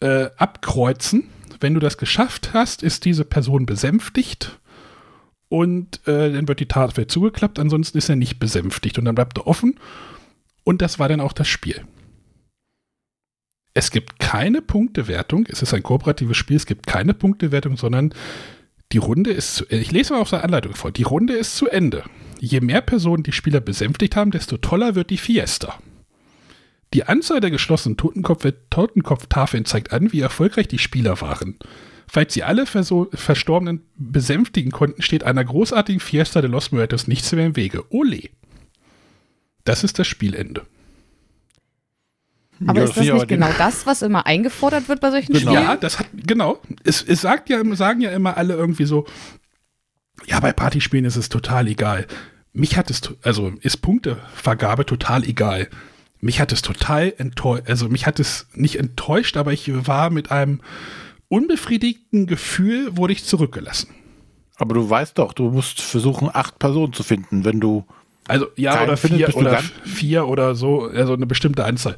äh, 0.00 0.30
abkreuzen. 0.36 1.28
Wenn 1.60 1.74
du 1.74 1.80
das 1.80 1.98
geschafft 1.98 2.54
hast, 2.54 2.82
ist 2.82 3.04
diese 3.04 3.24
Person 3.24 3.66
besänftigt 3.66 4.58
und 5.52 6.00
äh, 6.08 6.32
dann 6.32 6.48
wird 6.48 6.60
die 6.60 6.66
Tafel 6.66 7.06
zugeklappt, 7.08 7.58
ansonsten 7.58 7.98
ist 7.98 8.08
er 8.08 8.16
nicht 8.16 8.38
besänftigt 8.38 8.98
und 8.98 9.04
dann 9.04 9.14
bleibt 9.14 9.36
er 9.36 9.46
offen 9.46 9.78
und 10.64 10.80
das 10.80 10.98
war 10.98 11.10
dann 11.10 11.20
auch 11.20 11.34
das 11.34 11.46
Spiel. 11.46 11.84
Es 13.74 13.90
gibt 13.90 14.18
keine 14.18 14.62
Punktewertung, 14.62 15.44
es 15.50 15.60
ist 15.60 15.74
ein 15.74 15.82
kooperatives 15.82 16.38
Spiel, 16.38 16.56
es 16.56 16.64
gibt 16.64 16.86
keine 16.86 17.12
Punktewertung, 17.12 17.76
sondern 17.76 18.14
die 18.92 18.98
Runde 18.98 19.30
ist 19.30 19.54
zu 19.54 19.66
Ich 19.68 19.92
lese 19.92 20.14
mal 20.14 20.20
auf 20.20 20.30
der 20.30 20.42
Anleitung 20.42 20.74
vor. 20.74 20.90
Die 20.90 21.02
Runde 21.02 21.34
ist 21.34 21.54
zu 21.54 21.68
Ende. 21.68 22.04
Je 22.40 22.60
mehr 22.60 22.80
Personen 22.80 23.22
die 23.22 23.32
Spieler 23.32 23.60
besänftigt 23.60 24.16
haben, 24.16 24.30
desto 24.30 24.56
toller 24.56 24.94
wird 24.94 25.10
die 25.10 25.18
Fiesta. 25.18 25.78
Die 26.94 27.04
Anzahl 27.04 27.40
der 27.40 27.50
geschlossenen 27.50 27.98
Totenkopf 27.98 28.50
Totenkopftafeln 28.70 29.66
zeigt 29.66 29.92
an, 29.92 30.12
wie 30.14 30.20
erfolgreich 30.20 30.68
die 30.68 30.78
Spieler 30.78 31.20
waren. 31.20 31.58
Falls 32.14 32.34
sie 32.34 32.42
alle 32.42 32.66
Verso 32.66 33.08
Verstorbenen 33.14 33.80
besänftigen 33.96 34.70
konnten, 34.70 35.00
steht 35.00 35.24
einer 35.24 35.42
großartigen 35.42 35.98
Fiesta 35.98 36.42
de 36.42 36.50
los 36.50 36.70
Muertos 36.70 37.08
nichts 37.08 37.32
mehr 37.32 37.46
im 37.46 37.56
Wege. 37.56 37.90
Ole. 37.90 38.28
Das 39.64 39.82
ist 39.82 39.98
das 39.98 40.08
Spielende. 40.08 40.66
Aber 42.66 42.80
Ja, 42.80 42.84
ist 42.84 42.98
das 42.98 43.06
nicht 43.06 43.28
genau 43.28 43.48
das, 43.56 43.86
was 43.86 44.02
immer 44.02 44.26
eingefordert 44.26 44.90
wird 44.90 45.00
bei 45.00 45.10
solchen 45.10 45.32
Genau. 45.32 45.52
Spielen? 45.52 45.64
Ja, 45.64 45.76
das 45.78 45.98
hat, 46.00 46.06
genau. 46.12 46.60
Es, 46.84 47.00
es 47.00 47.22
sagt 47.22 47.48
ja, 47.48 47.62
sagen 47.76 48.02
ja 48.02 48.10
immer 48.10 48.36
alle 48.36 48.56
irgendwie 48.56 48.84
so, 48.84 49.06
ja, 50.26 50.38
bei 50.38 50.52
Partyspielen 50.52 51.06
ist 51.06 51.16
es 51.16 51.30
total 51.30 51.66
egal. 51.66 52.06
Mich 52.52 52.76
hat 52.76 52.90
es, 52.90 53.00
also 53.22 53.54
ist 53.62 53.78
Punktevergabe 53.78 54.84
total 54.84 55.24
egal. 55.24 55.70
Mich 56.20 56.40
hat 56.42 56.52
es 56.52 56.60
total 56.60 57.14
enttäuscht, 57.16 57.70
also 57.70 57.88
mich 57.88 58.06
hat 58.06 58.20
es 58.20 58.48
nicht 58.52 58.78
enttäuscht, 58.78 59.38
aber 59.38 59.54
ich 59.54 59.70
war 59.86 60.10
mit 60.10 60.30
einem 60.30 60.60
unbefriedigten 61.32 62.26
Gefühl, 62.26 62.94
wurde 62.98 63.14
ich 63.14 63.24
zurückgelassen. 63.24 63.88
Aber 64.56 64.74
du 64.74 64.88
weißt 64.88 65.16
doch, 65.16 65.32
du 65.32 65.50
musst 65.50 65.80
versuchen, 65.80 66.28
acht 66.30 66.58
Personen 66.58 66.92
zu 66.92 67.02
finden, 67.02 67.46
wenn 67.46 67.58
du. 67.58 67.86
Also 68.28 68.48
ja, 68.56 68.82
oder 68.82 68.98
findet, 68.98 69.30
vier 69.32 69.36
oder 69.36 69.62
vier 69.84 70.28
oder 70.28 70.54
so, 70.54 70.82
also 70.82 71.14
eine 71.14 71.24
bestimmte 71.24 71.64
Anzahl. 71.64 71.96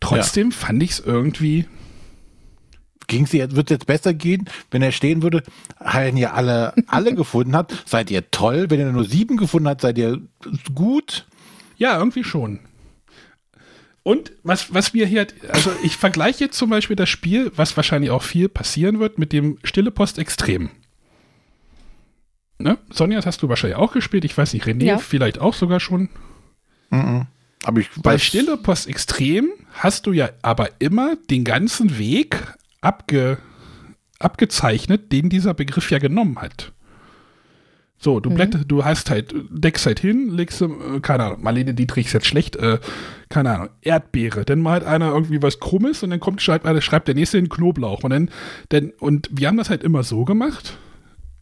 Trotzdem 0.00 0.50
fand 0.50 0.82
ich 0.82 0.92
es 0.92 1.00
irgendwie, 1.00 1.66
wird 3.06 3.70
es 3.70 3.70
jetzt 3.70 3.86
besser 3.86 4.14
gehen, 4.14 4.48
wenn 4.70 4.80
er 4.80 4.92
stehen 4.92 5.22
würde, 5.22 5.42
wenn 5.78 6.16
ihr 6.16 6.32
alle, 6.32 6.72
alle 6.86 7.14
gefunden 7.14 7.54
habt, 7.54 7.84
seid 7.86 8.10
ihr 8.10 8.30
toll. 8.30 8.70
Wenn 8.70 8.80
ihr 8.80 8.92
nur 8.92 9.04
sieben 9.04 9.36
gefunden 9.36 9.68
habt, 9.68 9.82
seid 9.82 9.98
ihr 9.98 10.22
gut. 10.74 11.26
Ja, 11.76 11.98
irgendwie 11.98 12.24
schon. 12.24 12.60
Und 14.02 14.32
was, 14.42 14.72
was 14.72 14.94
wir 14.94 15.06
hier, 15.06 15.26
also 15.52 15.70
ich 15.82 15.96
vergleiche 15.96 16.44
jetzt 16.44 16.56
zum 16.56 16.70
Beispiel 16.70 16.96
das 16.96 17.08
Spiel, 17.08 17.52
was 17.56 17.76
wahrscheinlich 17.76 18.10
auch 18.10 18.22
viel 18.22 18.48
passieren 18.48 18.98
wird, 18.98 19.18
mit 19.18 19.32
dem 19.32 19.58
Stille 19.62 19.90
Post 19.90 20.18
Extrem. 20.18 20.70
Ne? 22.58 22.78
Sonja, 22.90 23.16
das 23.18 23.26
hast 23.26 23.42
du 23.42 23.48
wahrscheinlich 23.48 23.78
auch 23.78 23.92
gespielt. 23.92 24.24
Ich 24.24 24.36
weiß 24.36 24.52
nicht, 24.54 24.66
René 24.66 24.84
Ja. 24.84 24.98
vielleicht 24.98 25.38
auch 25.38 25.54
sogar 25.54 25.80
schon. 25.80 26.08
Aber 26.90 27.80
ich 27.80 27.88
Bei 28.02 28.14
weiß, 28.14 28.22
Stille 28.22 28.56
Post 28.56 28.88
Extrem 28.88 29.50
hast 29.72 30.06
du 30.06 30.12
ja 30.12 30.30
aber 30.42 30.70
immer 30.78 31.16
den 31.30 31.44
ganzen 31.44 31.98
Weg 31.98 32.36
abge, 32.80 33.38
abgezeichnet, 34.18 35.12
den 35.12 35.28
dieser 35.28 35.54
Begriff 35.54 35.90
ja 35.90 35.98
genommen 35.98 36.40
hat. 36.40 36.72
So, 38.02 38.18
du 38.18 38.30
blätter, 38.30 38.60
du 38.66 38.82
hast 38.82 39.10
halt, 39.10 39.34
deckst 39.50 39.84
halt 39.84 40.00
hin, 40.00 40.30
legst, 40.30 40.62
äh, 40.62 40.68
keine 41.02 41.24
Ahnung, 41.24 41.42
Marlene 41.42 41.74
Dietrich 41.74 42.06
ist 42.06 42.14
jetzt 42.14 42.26
schlecht, 42.26 42.56
äh, 42.56 42.78
keine 43.28 43.54
Ahnung, 43.54 43.68
Erdbeere, 43.82 44.46
dann 44.46 44.62
malt 44.62 44.84
einer 44.84 45.12
irgendwie 45.12 45.42
was 45.42 45.60
Krummes 45.60 46.02
und 46.02 46.08
dann 46.08 46.18
kommt, 46.18 46.40
schreibt, 46.40 46.64
einer, 46.64 46.80
schreibt 46.80 47.08
der 47.08 47.14
nächste 47.14 47.36
den 47.36 47.50
Knoblauch 47.50 48.02
und 48.02 48.08
dann, 48.10 48.30
dann, 48.70 48.92
und 49.00 49.28
wir 49.30 49.48
haben 49.48 49.58
das 49.58 49.68
halt 49.68 49.82
immer 49.82 50.02
so 50.02 50.24
gemacht, 50.24 50.78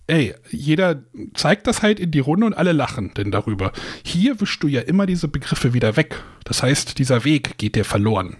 ey, 0.08 0.34
jeder 0.50 1.04
zeigt 1.34 1.68
das 1.68 1.82
halt 1.82 2.00
in 2.00 2.10
die 2.10 2.18
Runde 2.18 2.46
und 2.46 2.54
alle 2.54 2.72
lachen 2.72 3.14
denn 3.14 3.30
darüber. 3.30 3.70
Hier 4.02 4.40
wischst 4.40 4.60
du 4.60 4.66
ja 4.66 4.80
immer 4.80 5.06
diese 5.06 5.28
Begriffe 5.28 5.74
wieder 5.74 5.96
weg. 5.96 6.24
Das 6.42 6.64
heißt, 6.64 6.98
dieser 6.98 7.24
Weg 7.24 7.58
geht 7.58 7.76
dir 7.76 7.84
verloren. 7.84 8.36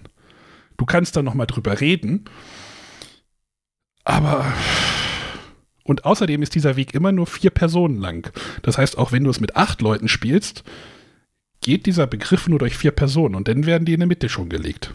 Du 0.77 0.86
kannst 0.86 1.15
da 1.15 1.23
nochmal 1.23 1.47
drüber 1.47 1.81
reden, 1.81 2.24
aber 4.03 4.45
und 5.89 6.05
außerdem 6.05 6.43
ist 6.43 6.55
dieser 6.55 6.77
Weg 6.77 6.94
immer 6.94 7.12
nur 7.12 7.27
vier 7.27 7.51
Personen 7.51 7.98
lang. 7.98 8.31
Das 8.60 8.77
heißt, 8.77 8.98
auch 8.98 9.10
wenn 9.10 9.24
du 9.24 9.31
es 9.31 9.40
mit 9.40 9.56
acht 9.56 9.81
Leuten 9.81 10.06
spielst, 10.06 10.62
geht 11.62 11.86
dieser 11.86 12.06
Begriff 12.06 12.47
nur 12.47 12.59
durch 12.59 12.77
vier 12.77 12.90
Personen 12.90 13.35
und 13.35 13.48
dann 13.48 13.65
werden 13.65 13.86
die 13.86 13.94
in 13.94 14.01
der 14.01 14.06
Mitte 14.06 14.28
schon 14.28 14.51
gelegt. 14.51 14.93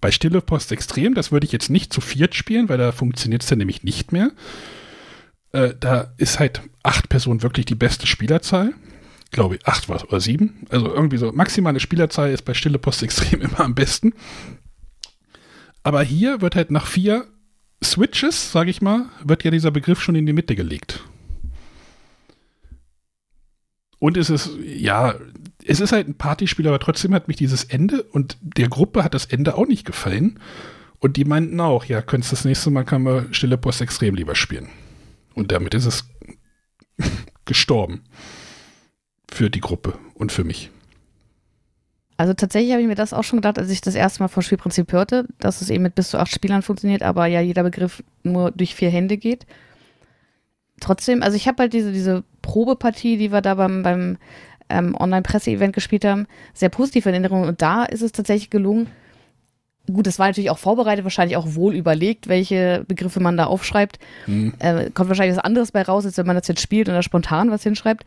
Bei 0.00 0.12
Stille 0.12 0.40
Post 0.40 0.70
Extrem, 0.70 1.14
das 1.14 1.32
würde 1.32 1.44
ich 1.44 1.52
jetzt 1.52 1.70
nicht 1.70 1.92
zu 1.92 2.00
viert 2.00 2.36
spielen, 2.36 2.68
weil 2.68 2.78
da 2.78 2.92
funktioniert 2.92 3.42
es 3.42 3.48
dann 3.48 3.58
nämlich 3.58 3.82
nicht 3.82 4.12
mehr. 4.12 4.30
Äh, 5.50 5.74
da 5.78 6.14
ist 6.18 6.38
halt 6.38 6.62
acht 6.84 7.08
Personen 7.08 7.42
wirklich 7.42 7.66
die 7.66 7.74
beste 7.74 8.06
Spielerzahl. 8.06 8.74
Glaube 9.32 9.56
ich, 9.56 9.66
acht 9.66 9.88
war 9.88 10.04
oder 10.04 10.20
sieben. 10.20 10.66
Also 10.68 10.86
irgendwie 10.86 11.16
so, 11.16 11.32
maximale 11.32 11.80
Spielerzahl 11.80 12.30
ist 12.30 12.42
bei 12.42 12.54
Stille 12.54 12.78
Post 12.78 13.02
Extrem 13.02 13.40
immer 13.40 13.60
am 13.60 13.74
besten. 13.74 14.12
Aber 15.82 16.02
hier 16.04 16.40
wird 16.40 16.54
halt 16.54 16.70
nach 16.70 16.86
vier 16.86 17.26
Switches, 17.82 18.52
sage 18.52 18.70
ich 18.70 18.80
mal, 18.80 19.06
wird 19.22 19.44
ja 19.44 19.50
dieser 19.50 19.70
Begriff 19.70 20.00
schon 20.00 20.14
in 20.14 20.26
die 20.26 20.32
Mitte 20.32 20.56
gelegt. 20.56 21.04
Und 23.98 24.16
es 24.16 24.30
ist, 24.30 24.50
ja, 24.62 25.14
es 25.64 25.80
ist 25.80 25.92
halt 25.92 26.08
ein 26.08 26.16
Partyspiel, 26.16 26.66
aber 26.68 26.78
trotzdem 26.78 27.14
hat 27.14 27.28
mich 27.28 27.36
dieses 27.36 27.64
Ende 27.64 28.02
und 28.02 28.36
der 28.40 28.68
Gruppe 28.68 29.02
hat 29.02 29.14
das 29.14 29.26
Ende 29.26 29.56
auch 29.56 29.66
nicht 29.66 29.84
gefallen. 29.84 30.38
Und 30.98 31.16
die 31.16 31.24
meinten 31.24 31.60
auch, 31.60 31.84
ja, 31.84 32.02
könntest 32.02 32.32
das 32.32 32.44
nächste 32.44 32.70
Mal 32.70 32.84
kann 32.84 33.02
man 33.02 33.32
Stille 33.34 33.58
Post 33.58 33.80
extrem 33.80 34.14
lieber 34.14 34.34
spielen. 34.34 34.68
Und 35.34 35.52
damit 35.52 35.74
ist 35.74 35.86
es 35.86 36.08
gestorben. 37.44 38.04
Für 39.30 39.50
die 39.50 39.60
Gruppe 39.60 39.98
und 40.14 40.32
für 40.32 40.44
mich. 40.44 40.70
Also 42.18 42.32
tatsächlich 42.32 42.72
habe 42.72 42.82
ich 42.82 42.88
mir 42.88 42.94
das 42.94 43.12
auch 43.12 43.24
schon 43.24 43.38
gedacht, 43.38 43.58
als 43.58 43.70
ich 43.70 43.80
das 43.82 43.94
erste 43.94 44.22
Mal 44.22 44.28
vom 44.28 44.42
Spielprinzip 44.42 44.90
hörte, 44.92 45.26
dass 45.38 45.60
es 45.60 45.68
eben 45.68 45.82
mit 45.82 45.94
bis 45.94 46.10
zu 46.10 46.18
acht 46.18 46.32
Spielern 46.32 46.62
funktioniert, 46.62 47.02
aber 47.02 47.26
ja 47.26 47.40
jeder 47.40 47.62
Begriff 47.62 48.02
nur 48.22 48.50
durch 48.52 48.74
vier 48.74 48.90
Hände 48.90 49.18
geht. 49.18 49.46
Trotzdem, 50.80 51.22
also 51.22 51.36
ich 51.36 51.46
habe 51.46 51.62
halt 51.62 51.72
diese, 51.72 51.92
diese 51.92 52.24
Probepartie, 52.42 53.16
die 53.18 53.32
wir 53.32 53.40
da 53.42 53.54
beim, 53.54 53.82
beim 53.82 54.18
ähm, 54.68 54.94
Online-Presse-Event 54.98 55.74
gespielt 55.74 56.04
haben, 56.04 56.26
sehr 56.54 56.68
positiv 56.68 57.06
in 57.06 57.12
Erinnerung. 57.12 57.42
Und 57.44 57.60
da 57.62 57.84
ist 57.84 58.02
es 58.02 58.12
tatsächlich 58.12 58.50
gelungen, 58.50 58.88
gut, 59.92 60.06
das 60.06 60.18
war 60.18 60.26
natürlich 60.26 60.50
auch 60.50 60.58
vorbereitet, 60.58 61.04
wahrscheinlich 61.04 61.36
auch 61.36 61.54
wohl 61.54 61.74
überlegt, 61.74 62.28
welche 62.28 62.84
Begriffe 62.88 63.20
man 63.20 63.36
da 63.36 63.44
aufschreibt. 63.46 63.98
Äh, 64.58 64.90
kommt 64.90 65.08
wahrscheinlich 65.08 65.36
was 65.36 65.44
anderes 65.44 65.72
bei 65.72 65.82
raus, 65.82 66.04
als 66.04 66.16
wenn 66.16 66.26
man 66.26 66.36
das 66.36 66.48
jetzt 66.48 66.60
spielt 66.60 66.88
und 66.88 66.94
da 66.94 67.02
spontan 67.02 67.50
was 67.50 67.62
hinschreibt. 67.62 68.04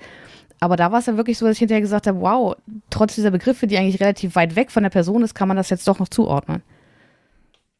Aber 0.60 0.76
da 0.76 0.91
war 0.91 0.99
es 0.99 1.06
ja 1.06 1.15
wirklich 1.15 1.38
so, 1.38 1.45
dass 1.45 1.56
ich 1.56 1.60
hinterher 1.60 1.81
gesagt 1.81 2.07
habe, 2.07 2.19
wow, 2.19 2.56
trotz 2.90 3.15
dieser 3.15 3.31
Begriffe, 3.31 3.68
die 3.68 3.77
eigentlich 3.77 4.02
relativ 4.02 4.36
weit 4.36 4.56
weg 4.56 4.72
von 4.72 4.84
der 4.84 4.90
Person 4.90 5.23
ist, 5.23 5.34
kann 5.34 5.48
man 5.48 5.57
das 5.57 5.69
jetzt 5.69 5.88
doch 5.88 5.99
noch 5.99 6.10
zuordnen. 6.10 6.61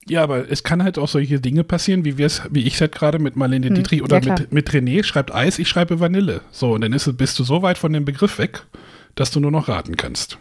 Ja, 0.08 0.24
aber 0.24 0.50
es 0.50 0.64
kann 0.64 0.84
halt 0.84 0.98
auch 0.98 1.08
solche 1.08 1.40
Dinge 1.40 1.64
passieren, 1.64 2.06
wie 2.06 2.18
wir 2.18 2.26
es, 2.26 2.42
wie 2.50 2.64
ich 2.66 2.76
es 2.76 2.82
halt 2.82 2.94
gerade 2.94 3.20
mit 3.20 3.36
Marlene 3.36 3.70
Dietrich 3.70 4.02
oder 4.02 4.20
ja, 4.20 4.34
mit, 4.34 4.52
mit 4.52 4.70
René 4.72 5.04
schreibt 5.04 5.34
Eis, 5.34 5.60
ich 5.60 5.68
schreibe 5.68 6.00
Vanille. 6.00 6.42
So, 6.52 6.74
und 6.74 6.82
dann 6.82 6.94
ist, 6.94 7.16
bist 7.18 7.38
du 7.38 7.44
so 7.44 7.62
weit 7.62 7.78
von 7.78 7.94
dem 7.94 8.06
Begriff 8.06 8.40
weg, 8.40 8.66
dass 9.16 9.30
du 9.30 9.40
nur 9.40 9.52
noch 9.52 9.68
raten 9.68 9.98
kannst. 9.98 10.40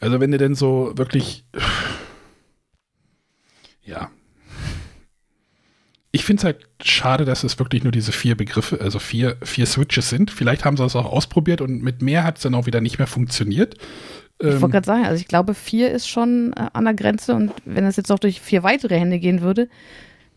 Also 0.00 0.20
wenn 0.20 0.32
du 0.32 0.38
denn 0.38 0.54
so 0.54 0.92
wirklich, 0.96 1.46
ja. 3.84 4.10
Ich 6.14 6.24
finde 6.24 6.40
es 6.40 6.44
halt 6.44 6.68
schade, 6.80 7.24
dass 7.24 7.42
es 7.42 7.58
wirklich 7.58 7.82
nur 7.82 7.90
diese 7.90 8.12
vier 8.12 8.36
Begriffe, 8.36 8.80
also 8.80 8.98
vier, 8.98 9.36
vier 9.42 9.66
Switches 9.66 10.08
sind. 10.08 10.30
Vielleicht 10.30 10.64
haben 10.64 10.76
sie 10.76 10.84
es 10.84 10.94
auch 10.94 11.06
ausprobiert 11.06 11.60
und 11.60 11.82
mit 11.82 12.02
mehr 12.02 12.22
hat 12.22 12.36
es 12.36 12.44
dann 12.44 12.54
auch 12.54 12.66
wieder 12.66 12.80
nicht 12.80 12.98
mehr 12.98 13.08
funktioniert. 13.08 13.74
Ich 14.38 14.46
Ähm, 14.46 14.60
wollte 14.60 14.72
gerade 14.74 14.86
sagen, 14.86 15.04
also 15.04 15.20
ich 15.20 15.26
glaube, 15.26 15.54
vier 15.54 15.90
ist 15.90 16.08
schon 16.08 16.52
äh, 16.52 16.68
an 16.72 16.84
der 16.84 16.94
Grenze 16.94 17.34
und 17.34 17.52
wenn 17.64 17.84
es 17.84 17.96
jetzt 17.96 18.12
auch 18.12 18.20
durch 18.20 18.40
vier 18.40 18.62
weitere 18.62 18.96
Hände 18.98 19.18
gehen 19.18 19.40
würde, 19.40 19.68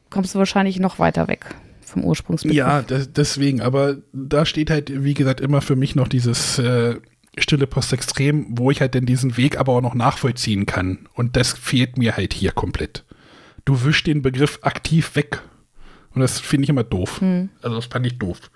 kommst 0.09 0.33
du 0.33 0.39
wahrscheinlich 0.39 0.79
noch 0.79 0.97
weiter 0.99 1.27
weg 1.27 1.45
vom 1.81 2.03
Ursprungsbegriff. 2.03 2.57
Ja, 2.57 2.81
das, 2.81 3.13
deswegen, 3.13 3.61
aber 3.61 3.97
da 4.13 4.45
steht 4.45 4.69
halt, 4.71 5.03
wie 5.03 5.13
gesagt, 5.13 5.39
immer 5.41 5.61
für 5.61 5.75
mich 5.75 5.95
noch 5.95 6.07
dieses, 6.07 6.57
äh, 6.59 6.95
Stille 7.37 7.67
Post 7.67 7.93
Extrem, 7.93 8.47
wo 8.49 8.71
ich 8.71 8.81
halt 8.81 8.95
denn 8.95 9.05
diesen 9.05 9.37
Weg 9.37 9.59
aber 9.59 9.73
auch 9.73 9.81
noch 9.81 9.93
nachvollziehen 9.93 10.65
kann. 10.65 11.07
Und 11.13 11.35
das 11.35 11.53
fehlt 11.53 11.97
mir 11.97 12.17
halt 12.17 12.33
hier 12.33 12.51
komplett. 12.51 13.03
Du 13.63 13.83
wischst 13.83 14.07
den 14.07 14.23
Begriff 14.23 14.57
aktiv 14.63 15.15
weg. 15.15 15.43
Und 16.17 16.21
das 16.21 16.39
finde 16.39 16.63
ich 16.63 16.69
immer 16.69 16.83
doof. 16.83 17.21
Hm. 17.21 17.49
Also 17.61 17.75
das 17.75 17.85
fand 17.85 18.03
ich 18.07 18.17
doof. 18.17 18.49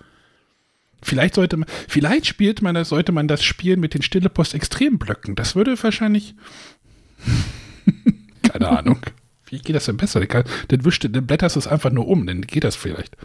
Vielleicht 1.04 1.36
sollte 1.36 1.58
man, 1.58 1.70
vielleicht 1.88 2.26
spielt 2.26 2.64
man 2.64 2.74
das, 2.74 2.90
sollte 2.90 3.12
man 3.12 3.28
das 3.28 3.44
spielen 3.44 3.80
mit 3.80 3.94
den 3.94 4.02
Stille 4.02 4.30
Post 4.30 4.56
Extremblöcken. 4.56 5.36
Das 5.36 5.56
würde 5.56 5.82
wahrscheinlich, 5.84 6.34
keine 8.42 8.68
Ahnung. 8.70 9.00
Wie 9.46 9.60
geht 9.60 9.76
das 9.76 9.86
denn 9.86 9.98
besser? 9.98 10.26
Dann, 10.26 10.44
dann, 10.70 10.86
wischt, 10.86 11.08
dann 11.08 11.28
blätterst 11.28 11.56
du 11.56 11.60
es 11.60 11.68
einfach 11.68 11.92
nur 11.92 12.08
um, 12.08 12.26
dann 12.26 12.42
geht 12.42 12.64
das 12.64 12.76
vielleicht. 12.76 13.16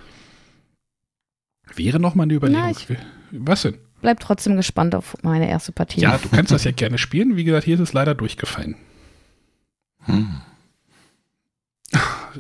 Wäre 1.75 1.99
noch 1.99 2.15
mal 2.15 2.25
eine 2.25 2.35
Überlegung. 2.35 2.75
Na, 2.91 2.97
Was 3.31 3.63
denn? 3.63 3.79
Bleib 4.03 4.21
trotzdem 4.21 4.57
gespannt 4.57 4.95
auf 4.95 5.17
meine 5.23 5.49
erste 5.49 5.73
Partie. 5.73 6.03
Ja, 6.03 6.19
du 6.19 6.29
kannst 6.29 6.53
das 6.53 6.65
ja 6.65 6.71
gerne 6.77 6.99
spielen. 6.99 7.37
Wie 7.37 7.45
gesagt, 7.45 7.65
hier 7.65 7.77
ist 7.77 7.81
es 7.81 7.95
leider 7.95 8.15
durchgefallen. 8.15 8.77
Hm. 10.05 10.43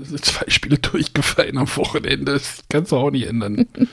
Zwei 0.02 0.48
Spiele 0.48 0.78
durchgefallen 0.78 1.58
am 1.58 1.68
Wochenende. 1.76 2.32
Das 2.32 2.64
kannst 2.68 2.92
du 2.92 2.96
auch 2.96 3.10
nicht 3.10 3.26
ändern. 3.26 3.66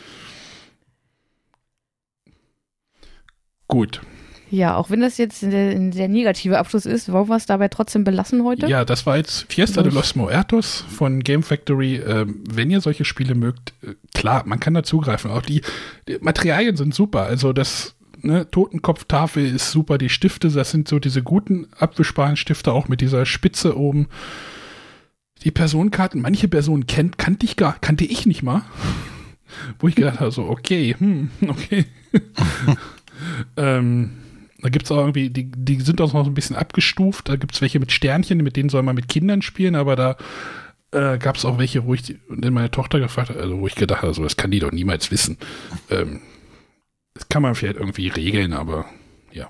Gut. 3.68 4.02
Ja, 4.54 4.76
auch 4.76 4.92
wenn 4.92 5.02
das 5.02 5.18
jetzt 5.18 5.42
ein 5.42 5.92
sehr 5.94 6.08
negativer 6.08 6.60
Abschluss 6.60 6.86
ist, 6.86 7.12
wollen 7.12 7.28
wir 7.28 7.38
es 7.38 7.48
dabei 7.48 7.70
trotzdem 7.70 8.04
belassen 8.04 8.44
heute? 8.44 8.68
Ja, 8.68 8.86
das 8.86 9.08
war 9.08 9.18
jetzt 9.18 9.52
Fiesta 9.52 9.82
de 9.82 9.92
los 9.92 10.16
Muertos 10.16 10.86
von 10.96 11.22
Game 11.22 11.42
Factory. 11.42 11.96
Ähm, 11.96 12.44
wenn 12.48 12.70
ihr 12.70 12.80
solche 12.80 13.04
Spiele 13.04 13.34
mögt, 13.34 13.74
äh, 13.82 13.96
klar, 14.14 14.44
man 14.46 14.60
kann 14.60 14.76
da 14.76 14.84
zugreifen. 14.84 15.32
Auch 15.32 15.42
die, 15.42 15.64
die 16.08 16.20
Materialien 16.22 16.76
sind 16.76 16.94
super. 16.94 17.24
Also 17.24 17.52
das 17.52 17.96
ne, 18.22 18.48
Totenkopftafel 18.52 19.44
ist 19.44 19.72
super. 19.72 19.98
Die 19.98 20.10
Stifte, 20.10 20.50
das 20.50 20.70
sind 20.70 20.88
so 20.88 21.00
diese 21.00 21.24
guten 21.24 21.66
abwischbaren 21.76 22.36
Stifte, 22.36 22.74
auch 22.74 22.88
mit 22.88 23.02
dieser 23.02 23.26
Spitze 23.26 23.76
oben. 23.76 24.08
Die 25.44 25.52
Personenkarten, 25.52 26.22
manche 26.22 26.48
Personen 26.48 26.88
kennt, 26.88 27.18
kannte 27.18 27.46
ich 27.46 27.56
gar, 27.56 27.80
kannte 27.80 28.06
ich 28.06 28.26
nicht 28.26 28.44
mal. 28.44 28.64
Wo 29.80 29.88
ich 29.88 29.96
gedacht 29.96 30.20
habe, 30.20 30.32
so, 30.32 30.44
okay, 30.50 30.96
hm, 30.98 31.30
okay. 31.48 31.86
ähm, 33.58 34.12
da 34.62 34.70
gibt 34.70 34.86
es 34.86 34.92
auch 34.92 34.98
irgendwie, 34.98 35.30
die, 35.30 35.52
die 35.52 35.82
sind 35.82 36.00
auch 36.00 36.14
noch 36.14 36.26
ein 36.26 36.34
bisschen 36.34 36.56
abgestuft. 36.56 37.28
Da 37.28 37.36
gibt 37.36 37.54
es 37.54 37.62
welche 37.62 37.80
mit 37.80 37.92
Sternchen, 37.92 38.38
mit 38.38 38.56
denen 38.56 38.70
soll 38.70 38.82
man 38.82 38.96
mit 38.96 39.10
Kindern 39.10 39.42
spielen, 39.42 39.76
aber 39.76 39.96
da 39.96 40.18
äh, 40.92 41.18
gab 41.18 41.36
es 41.36 41.44
auch 41.44 41.58
welche, 41.58 41.86
wo 41.86 41.94
ich 41.94 42.04
die, 42.04 42.20
meine 42.30 42.72
Tochter 42.72 43.00
gefragt 43.00 43.30
habe, 43.30 43.42
also 43.42 43.60
wo 43.60 43.68
ich 43.68 43.76
gedacht 43.76 44.04
habe, 44.04 44.14
so, 44.14 44.24
das 44.24 44.38
kann 44.38 44.52
die 44.52 44.60
doch 44.60 44.72
niemals 44.72 45.12
wissen. 45.12 45.38
Ähm, 45.90 46.22
das 47.14 47.28
kann 47.30 47.42
man 47.42 47.56
vielleicht 47.56 47.78
irgendwie 47.78 48.08
regeln, 48.08 48.54
aber 48.54 48.86
ja. 49.32 49.50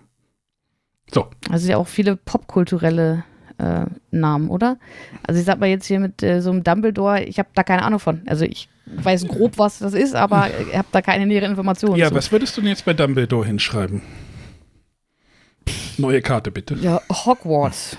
So. 1.13 1.29
Also 1.49 1.69
ja 1.69 1.77
auch 1.77 1.87
viele 1.87 2.15
popkulturelle 2.15 3.23
äh, 3.57 3.85
Namen, 4.11 4.49
oder? 4.49 4.77
Also 5.25 5.39
ich 5.39 5.45
sag 5.45 5.59
mal 5.59 5.67
jetzt 5.67 5.85
hier 5.85 5.99
mit 5.99 6.23
äh, 6.23 6.41
so 6.41 6.51
einem 6.51 6.63
Dumbledore, 6.63 7.23
ich 7.23 7.39
habe 7.39 7.49
da 7.55 7.63
keine 7.63 7.83
Ahnung 7.83 7.99
von. 7.99 8.21
Also 8.27 8.45
ich 8.45 8.69
weiß 8.85 9.27
grob, 9.27 9.57
was 9.57 9.79
das 9.79 9.93
ist, 9.93 10.15
aber 10.15 10.49
ich 10.69 10.77
habe 10.77 10.87
da 10.91 11.01
keine 11.01 11.25
nähere 11.25 11.45
Informationen. 11.45 11.95
Ja, 11.95 12.09
zu. 12.09 12.15
was 12.15 12.31
würdest 12.31 12.57
du 12.57 12.61
denn 12.61 12.69
jetzt 12.69 12.85
bei 12.85 12.93
Dumbledore 12.93 13.45
hinschreiben? 13.45 14.01
Neue 15.97 16.21
Karte 16.21 16.51
bitte. 16.51 16.75
Ja, 16.75 17.01
Hogwarts. 17.09 17.97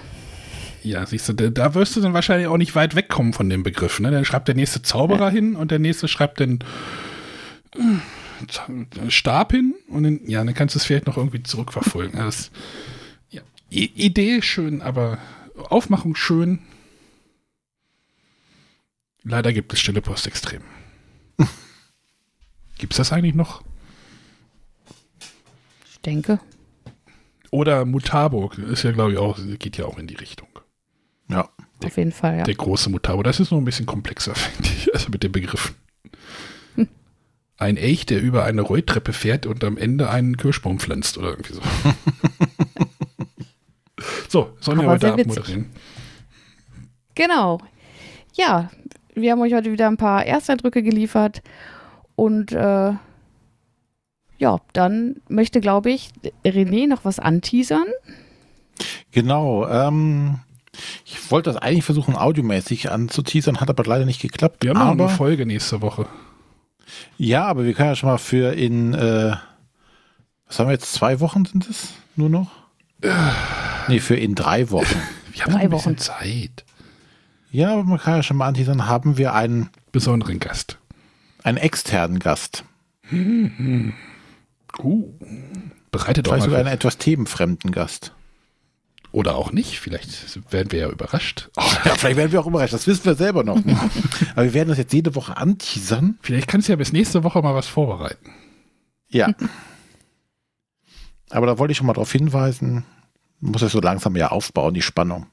Ja, 0.83 1.07
siehst 1.07 1.29
du, 1.29 1.33
da, 1.33 1.75
wirst 1.75 1.97
du 1.97 2.01
dann 2.03 2.13
wahrscheinlich 2.13 2.47
auch 2.47 2.59
nicht 2.59 2.75
weit 2.75 2.95
wegkommen 2.95 3.33
von 3.33 3.49
dem 3.49 3.63
Begriff. 3.63 4.01
Ne? 4.01 4.11
Dann 4.11 4.27
schreibt 4.27 4.49
der 4.49 4.55
nächste 4.55 4.83
Zauberer 4.83 5.27
ja. 5.27 5.31
hin 5.31 5.57
und 5.57 5.71
der 5.71 5.79
nächste 5.79 6.09
schreibt 6.09 6.41
den 6.41 6.59
äh, 7.75 9.09
Stab 9.09 9.53
hin 9.53 9.75
und 9.89 10.03
dann, 10.03 10.21
ja, 10.27 10.45
dann 10.45 10.55
kannst 10.55 10.75
du 10.75 10.79
es 10.79 10.85
vielleicht 10.85 11.07
noch 11.07 11.17
irgendwie 11.17 11.43
zurückverfolgen. 11.43 12.21
Also 12.21 12.51
ja, 13.31 13.41
Idee 13.71 14.43
schön, 14.43 14.83
aber 14.83 15.19
Aufmachung 15.57 16.15
schön. 16.15 16.61
Leider 19.23 19.53
gibt 19.53 19.73
es 19.73 19.81
Stille 19.81 20.03
Post 20.03 20.27
extrem. 20.27 20.63
gibt 22.79 22.93
es 22.93 22.99
das 22.99 23.13
eigentlich 23.13 23.35
noch? 23.35 23.63
Ich 25.91 26.01
denke. 26.01 26.41
Oder 27.51 27.85
Mutabo 27.85 28.51
ist 28.51 28.83
ja, 28.83 28.93
glaube 28.93 29.13
ich, 29.13 29.19
auch, 29.19 29.39
geht 29.59 29.77
ja 29.79 29.87
auch 29.87 29.99
in 29.99 30.07
die 30.07 30.17
Richtung. 30.17 30.49
Ja. 31.29 31.49
Der, 31.81 31.89
Auf 31.89 31.97
jeden 31.97 32.13
Fall, 32.13 32.39
ja. 32.39 32.45
Der 32.45 32.55
große 32.55 32.91
Mutabo. 32.91 33.23
Das 33.23 33.41
ist 33.41 33.51
noch 33.51 33.59
ein 33.59 33.65
bisschen 33.65 33.87
komplexer, 33.87 34.35
finde 34.35 34.69
ich, 34.69 34.93
also 34.93 35.09
mit 35.11 35.23
den 35.23 35.33
Begriffen. 35.33 35.75
Hm. 36.75 36.89
Ein 37.57 37.77
Elch, 37.77 38.07
der 38.07 38.21
über 38.21 38.45
eine 38.45 38.61
Rolltreppe 38.61 39.13
fährt 39.13 39.47
und 39.47 39.65
am 39.65 39.77
Ende 39.77 40.11
einen 40.11 40.37
Kirschbaum 40.37 40.79
pflanzt 40.79 41.17
oder 41.17 41.31
irgendwie 41.31 41.55
so. 41.55 41.63
so, 44.35 44.51
sollen 44.59 44.81
wir 44.81 44.89
heute 44.89 45.13
abmoderieren? 45.13 45.71
Genau. 47.15 47.61
Ja, 48.35 48.69
wir 49.15 49.31
haben 49.31 49.41
euch 49.43 49.55
heute 49.55 49.71
wieder 49.71 49.87
ein 49.87 49.97
paar 49.97 50.27
Ersteindrücke 50.27 50.83
geliefert 50.83 51.41
und 52.17 52.51
äh, 52.51 52.95
ja, 54.39 54.59
dann 54.73 55.15
möchte, 55.29 55.61
glaube 55.61 55.93
ich, 55.93 56.11
René 56.45 56.89
noch 56.89 57.05
was 57.05 57.21
anteasern. 57.21 57.87
Genau. 59.13 59.69
Ähm, 59.69 60.41
ich 61.05 61.31
wollte 61.31 61.53
das 61.53 61.63
eigentlich 61.63 61.85
versuchen, 61.85 62.17
audiomäßig 62.17 62.91
anzuteasern, 62.91 63.61
hat 63.61 63.71
aber 63.71 63.85
leider 63.85 64.05
nicht 64.05 64.21
geklappt. 64.21 64.65
Wir 64.65 64.71
haben 64.71 64.81
aber, 64.81 65.07
eine 65.07 65.17
Folge 65.17 65.47
nächste 65.47 65.81
Woche. 65.81 66.07
Ja, 67.19 67.45
aber 67.45 67.65
wir 67.65 67.73
können 67.75 67.91
ja 67.91 67.95
schon 67.95 68.09
mal 68.09 68.19
für 68.19 68.53
in, 68.53 68.95
äh, 68.95 69.37
was 70.49 70.59
haben 70.59 70.67
wir 70.67 70.73
jetzt, 70.73 70.93
zwei 70.93 71.21
Wochen 71.21 71.45
sind 71.45 71.71
es 71.71 71.95
nur 72.17 72.29
noch? 72.29 72.64
Nee, 73.89 74.01
für 74.01 74.17
in 74.17 74.35
drei 74.35 74.71
Wochen. 74.71 75.01
wir 75.33 75.45
haben 75.45 75.53
drei 75.53 75.61
ein 75.61 75.73
Wochen 75.73 75.99
Zeit. 75.99 76.65
Ja, 77.51 77.73
aber 77.73 77.85
man 77.85 77.99
kann 77.99 78.17
ja 78.17 78.23
schon 78.23 78.37
mal 78.37 78.49
anteasern, 78.49 78.87
haben 78.87 79.19
wir 79.19 79.35
einen 79.35 79.71
besonderen 79.93 80.41
Gast. 80.41 80.79
Einen 81.43 81.59
externen 81.59 82.19
Gast. 82.19 82.65
Hm, 83.03 83.93
Uh, 84.83 85.13
bereitet 85.93 86.27
Vielleicht 86.27 86.45
sogar 86.45 86.59
einen 86.59 86.69
etwas 86.69 86.99
themenfremden 86.99 87.71
Gast. 87.71 88.13
Oder 89.13 89.37
auch 89.37 89.53
nicht. 89.53 89.79
Vielleicht 89.79 90.41
werden 90.53 90.73
wir 90.73 90.81
ja 90.81 90.89
überrascht. 90.89 91.49
Oh, 91.57 91.63
ja, 91.85 91.95
vielleicht 91.95 92.17
werden 92.17 92.33
wir 92.33 92.41
auch 92.41 92.47
überrascht. 92.49 92.75
Das 92.75 92.89
wissen 92.89 93.05
wir 93.05 93.15
selber 93.15 93.45
noch 93.45 93.65
nicht. 93.65 93.79
Aber 94.33 94.43
wir 94.45 94.55
werden 94.55 94.71
das 94.71 94.79
jetzt 94.79 94.93
jede 94.93 95.15
Woche 95.15 95.37
anteasern. 95.37 96.19
Vielleicht 96.23 96.49
kannst 96.49 96.67
du 96.67 96.73
ja 96.73 96.77
bis 96.77 96.93
nächste 96.93 97.23
Woche 97.23 97.41
mal 97.41 97.55
was 97.55 97.69
vorbereiten. 97.69 98.31
Ja. 99.09 99.29
Aber 101.31 101.47
da 101.47 101.59
wollte 101.59 101.71
ich 101.73 101.79
schon 101.79 101.87
mal 101.87 101.93
darauf 101.93 102.11
hinweisen. 102.11 102.85
Muss 103.45 103.61
es 103.61 103.73
so 103.73 103.81
langsam 103.81 104.17
ja 104.17 104.29
aufbauen, 104.29 104.73
die 104.73 104.81
Spannung. 104.81 105.27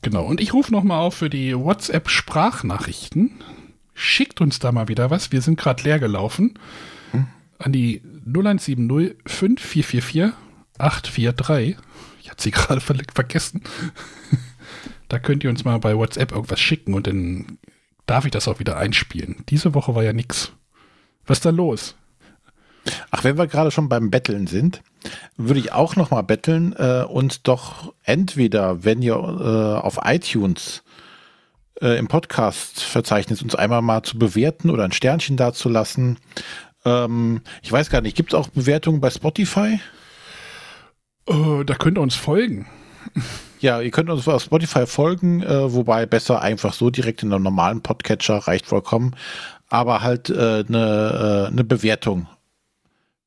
Genau. 0.00 0.24
Und 0.24 0.40
ich 0.40 0.54
rufe 0.54 0.72
nochmal 0.72 1.00
auf 1.00 1.14
für 1.14 1.28
die 1.28 1.54
WhatsApp-Sprachnachrichten. 1.54 3.42
Schickt 3.92 4.40
uns 4.40 4.58
da 4.58 4.72
mal 4.72 4.88
wieder 4.88 5.10
was. 5.10 5.30
Wir 5.30 5.42
sind 5.42 5.58
gerade 5.58 5.82
leer 5.82 5.98
gelaufen. 5.98 6.58
Hm? 7.10 7.26
An 7.58 7.72
die 7.72 8.00
0170 8.26 9.16
5444 9.26 10.32
843. 10.78 11.76
Ich 12.22 12.30
hatte 12.30 12.42
sie 12.42 12.50
gerade 12.52 12.80
ver 12.80 12.96
vergessen. 13.12 13.62
da 15.08 15.18
könnt 15.18 15.44
ihr 15.44 15.50
uns 15.50 15.62
mal 15.62 15.78
bei 15.78 15.96
WhatsApp 15.98 16.32
irgendwas 16.32 16.60
schicken 16.60 16.94
und 16.94 17.06
dann 17.06 17.58
darf 18.06 18.24
ich 18.24 18.30
das 18.30 18.48
auch 18.48 18.60
wieder 18.60 18.78
einspielen. 18.78 19.44
Diese 19.50 19.74
Woche 19.74 19.94
war 19.94 20.04
ja 20.04 20.14
nichts. 20.14 20.52
Was 21.26 21.38
ist 21.38 21.44
da 21.44 21.50
los? 21.50 21.96
Ach, 23.10 23.24
wenn 23.24 23.38
wir 23.38 23.46
gerade 23.46 23.70
schon 23.70 23.88
beim 23.88 24.10
Betteln 24.10 24.46
sind, 24.46 24.82
würde 25.36 25.60
ich 25.60 25.72
auch 25.72 25.96
noch 25.96 26.10
mal 26.10 26.22
betteln 26.22 26.74
äh, 26.78 27.04
und 27.04 27.48
doch 27.48 27.94
entweder, 28.04 28.84
wenn 28.84 29.02
ihr 29.02 29.14
äh, 29.14 29.80
auf 29.80 30.00
iTunes 30.04 30.82
äh, 31.80 31.98
im 31.98 32.08
Podcast-Verzeichnis 32.08 33.42
uns 33.42 33.54
einmal 33.54 33.82
mal 33.82 34.02
zu 34.02 34.18
bewerten 34.18 34.70
oder 34.70 34.84
ein 34.84 34.92
Sternchen 34.92 35.36
dazulassen 35.36 36.18
ähm, 36.84 37.40
ich 37.62 37.72
weiß 37.72 37.90
gar 37.90 38.00
nicht, 38.00 38.16
gibt 38.16 38.32
es 38.32 38.38
auch 38.38 38.48
Bewertungen 38.48 39.00
bei 39.00 39.10
Spotify? 39.10 39.80
Uh, 41.28 41.64
da 41.64 41.74
könnt 41.74 41.98
ihr 41.98 42.02
uns 42.02 42.14
folgen. 42.14 42.66
Ja, 43.60 43.80
ihr 43.80 43.92
könnt 43.92 44.10
uns 44.10 44.28
auf 44.28 44.42
Spotify 44.42 44.86
folgen, 44.86 45.42
äh, 45.42 45.72
wobei 45.72 46.04
besser 46.04 46.42
einfach 46.42 46.74
so 46.74 46.90
direkt 46.90 47.22
in 47.22 47.32
einem 47.32 47.44
normalen 47.44 47.80
Podcatcher 47.80 48.36
reicht 48.36 48.66
vollkommen. 48.66 49.16
Aber 49.70 50.02
halt 50.02 50.30
eine 50.30 50.66
äh, 50.68 50.70
ne, 50.70 51.48
äh, 51.48 51.54
ne 51.54 51.64
Bewertung 51.64 52.26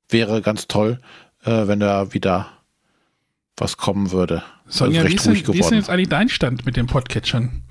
wäre 0.10 0.42
ganz 0.42 0.68
toll, 0.68 1.00
äh, 1.44 1.68
wenn 1.68 1.80
da 1.80 2.14
wieder 2.14 2.48
was 3.56 3.78
kommen 3.78 4.12
würde. 4.12 4.44
Sonja, 4.68 5.02
also 5.02 5.12
wie, 5.12 5.16
ist 5.16 5.26
denn, 5.26 5.54
wie 5.54 5.60
ist 5.60 5.70
denn 5.70 5.78
jetzt 5.78 5.90
eigentlich 5.90 6.10
dein 6.10 6.30
Stand 6.30 6.66
mit 6.66 6.78
den 6.78 6.88
Podcatchern? 6.88 7.64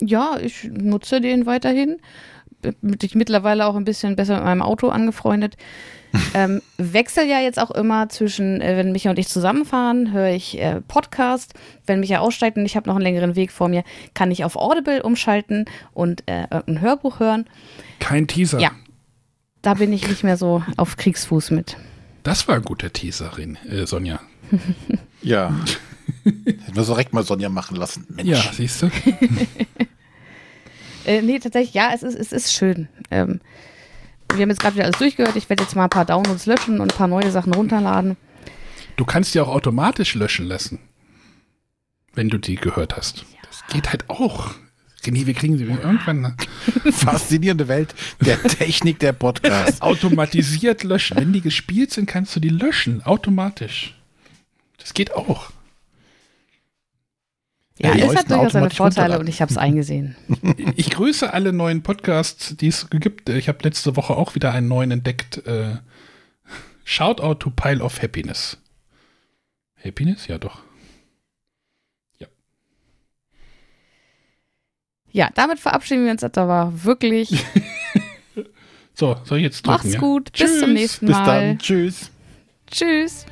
Ja, 0.00 0.38
ich 0.40 0.64
nutze 0.64 1.20
den 1.20 1.46
weiterhin 1.46 1.98
mich 2.80 3.14
mittlerweile 3.14 3.66
auch 3.66 3.76
ein 3.76 3.84
bisschen 3.84 4.16
besser 4.16 4.36
mit 4.36 4.44
meinem 4.44 4.62
Auto 4.62 4.88
angefreundet. 4.88 5.56
ähm, 6.34 6.60
wechsel 6.76 7.26
ja 7.26 7.40
jetzt 7.40 7.58
auch 7.58 7.70
immer 7.70 8.10
zwischen, 8.10 8.60
äh, 8.60 8.76
wenn 8.76 8.92
Micha 8.92 9.10
und 9.10 9.18
ich 9.18 9.28
zusammenfahren, 9.28 10.12
höre 10.12 10.28
ich 10.28 10.60
äh, 10.60 10.82
Podcast. 10.82 11.54
Wenn 11.86 12.00
Micha 12.00 12.18
aussteigt 12.18 12.58
und 12.58 12.66
ich 12.66 12.76
habe 12.76 12.88
noch 12.88 12.96
einen 12.96 13.04
längeren 13.04 13.34
Weg 13.34 13.50
vor 13.50 13.68
mir, 13.68 13.82
kann 14.12 14.30
ich 14.30 14.44
auf 14.44 14.56
Audible 14.56 15.02
umschalten 15.02 15.64
und 15.94 16.22
äh, 16.26 16.46
ein 16.66 16.82
Hörbuch 16.82 17.18
hören. 17.18 17.46
Kein 17.98 18.26
Teaser. 18.26 18.58
Ja. 18.58 18.72
Da 19.62 19.74
bin 19.74 19.92
ich 19.92 20.06
nicht 20.08 20.24
mehr 20.24 20.36
so 20.36 20.62
auf 20.76 20.96
Kriegsfuß 20.96 21.52
mit. 21.52 21.76
Das 22.24 22.46
war 22.48 22.56
ein 22.56 22.62
guter 22.62 22.92
Teaser, 22.92 23.32
äh, 23.68 23.86
Sonja. 23.86 24.20
Ja. 25.24 25.54
Hätten 26.24 26.74
wir 26.74 26.82
so 26.82 26.94
direkt 26.94 27.12
mal 27.12 27.22
Sonja 27.22 27.48
machen 27.48 27.76
lassen. 27.76 28.04
Mensch. 28.08 28.28
Ja, 28.28 28.42
siehst 28.52 28.82
du? 28.82 28.90
Äh, 31.04 31.20
nee, 31.22 31.38
tatsächlich, 31.40 31.74
ja, 31.74 31.90
es 31.92 32.04
ist, 32.04 32.14
es 32.14 32.32
ist 32.32 32.52
schön. 32.52 32.88
Ähm, 33.10 33.40
wir 34.32 34.42
haben 34.42 34.50
jetzt 34.50 34.60
gerade 34.60 34.76
wieder 34.76 34.84
alles 34.84 34.98
durchgehört. 34.98 35.34
Ich 35.36 35.48
werde 35.48 35.64
jetzt 35.64 35.74
mal 35.74 35.84
ein 35.84 35.90
paar 35.90 36.04
Downloads 36.04 36.46
löschen 36.46 36.80
und 36.80 36.92
ein 36.92 36.96
paar 36.96 37.08
neue 37.08 37.30
Sachen 37.32 37.52
runterladen. 37.52 38.16
Du 38.96 39.04
kannst 39.04 39.34
die 39.34 39.40
auch 39.40 39.48
automatisch 39.48 40.14
löschen 40.14 40.46
lassen, 40.46 40.78
wenn 42.14 42.28
du 42.28 42.38
die 42.38 42.54
gehört 42.54 42.96
hast. 42.96 43.24
Das 43.42 43.64
geht 43.72 43.90
halt 43.90 44.08
auch. 44.10 44.54
René, 45.04 45.26
wir 45.26 45.34
kriegen 45.34 45.58
sie 45.58 45.64
irgendwann 45.64 46.20
ne? 46.20 46.36
Faszinierende 46.92 47.68
Welt 47.68 47.94
der 48.20 48.40
Technik 48.42 48.98
der 49.00 49.12
Podcast. 49.12 49.82
automatisiert 49.82 50.84
löschen. 50.84 51.16
Wenn 51.16 51.32
die 51.32 51.40
gespielt 51.40 51.90
sind, 51.92 52.06
kannst 52.06 52.34
du 52.36 52.40
die 52.40 52.50
löschen, 52.50 53.02
automatisch. 53.02 53.94
Das 54.78 54.94
geht 54.94 55.12
auch. 55.14 55.50
Ja, 57.78 57.94
die 57.94 58.02
es 58.02 58.14
hat 58.14 58.30
durchaus 58.30 58.52
seine 58.52 58.70
Vorteile 58.70 59.18
und 59.18 59.28
ich 59.28 59.40
habe 59.40 59.50
es 59.50 59.58
eingesehen. 59.58 60.14
Ich 60.76 60.90
grüße 60.90 61.32
alle 61.32 61.52
neuen 61.52 61.82
Podcasts, 61.82 62.56
die 62.56 62.68
es 62.68 62.88
gibt. 62.90 63.28
Ich 63.28 63.48
habe 63.48 63.58
letzte 63.62 63.96
Woche 63.96 64.14
auch 64.14 64.34
wieder 64.34 64.52
einen 64.52 64.68
neuen 64.68 64.90
entdeckt. 64.90 65.44
Äh, 65.46 65.76
Shoutout 66.84 67.34
to 67.36 67.50
Pile 67.50 67.82
of 67.82 68.02
Happiness. 68.02 68.58
Happiness? 69.82 70.26
Ja, 70.26 70.38
doch. 70.38 70.60
Ja, 75.12 75.28
damit 75.34 75.60
verabschieden 75.60 76.04
wir 76.04 76.12
uns. 76.12 76.22
Das 76.22 76.32
war 76.36 76.84
wirklich. 76.84 77.44
So, 78.94 79.16
soll 79.24 79.38
ich 79.38 79.44
jetzt 79.44 79.66
drücken? 79.66 79.78
Macht's 79.78 79.94
ja? 79.94 80.00
gut. 80.00 80.32
Bis 80.32 80.58
zum 80.60 80.68
Tschüss. 80.68 80.74
nächsten 80.74 81.06
Bis 81.06 81.16
Mal. 81.16 81.24
dann. 81.24 81.58
Tschüss. 81.58 82.10
Tschüss. 82.70 83.26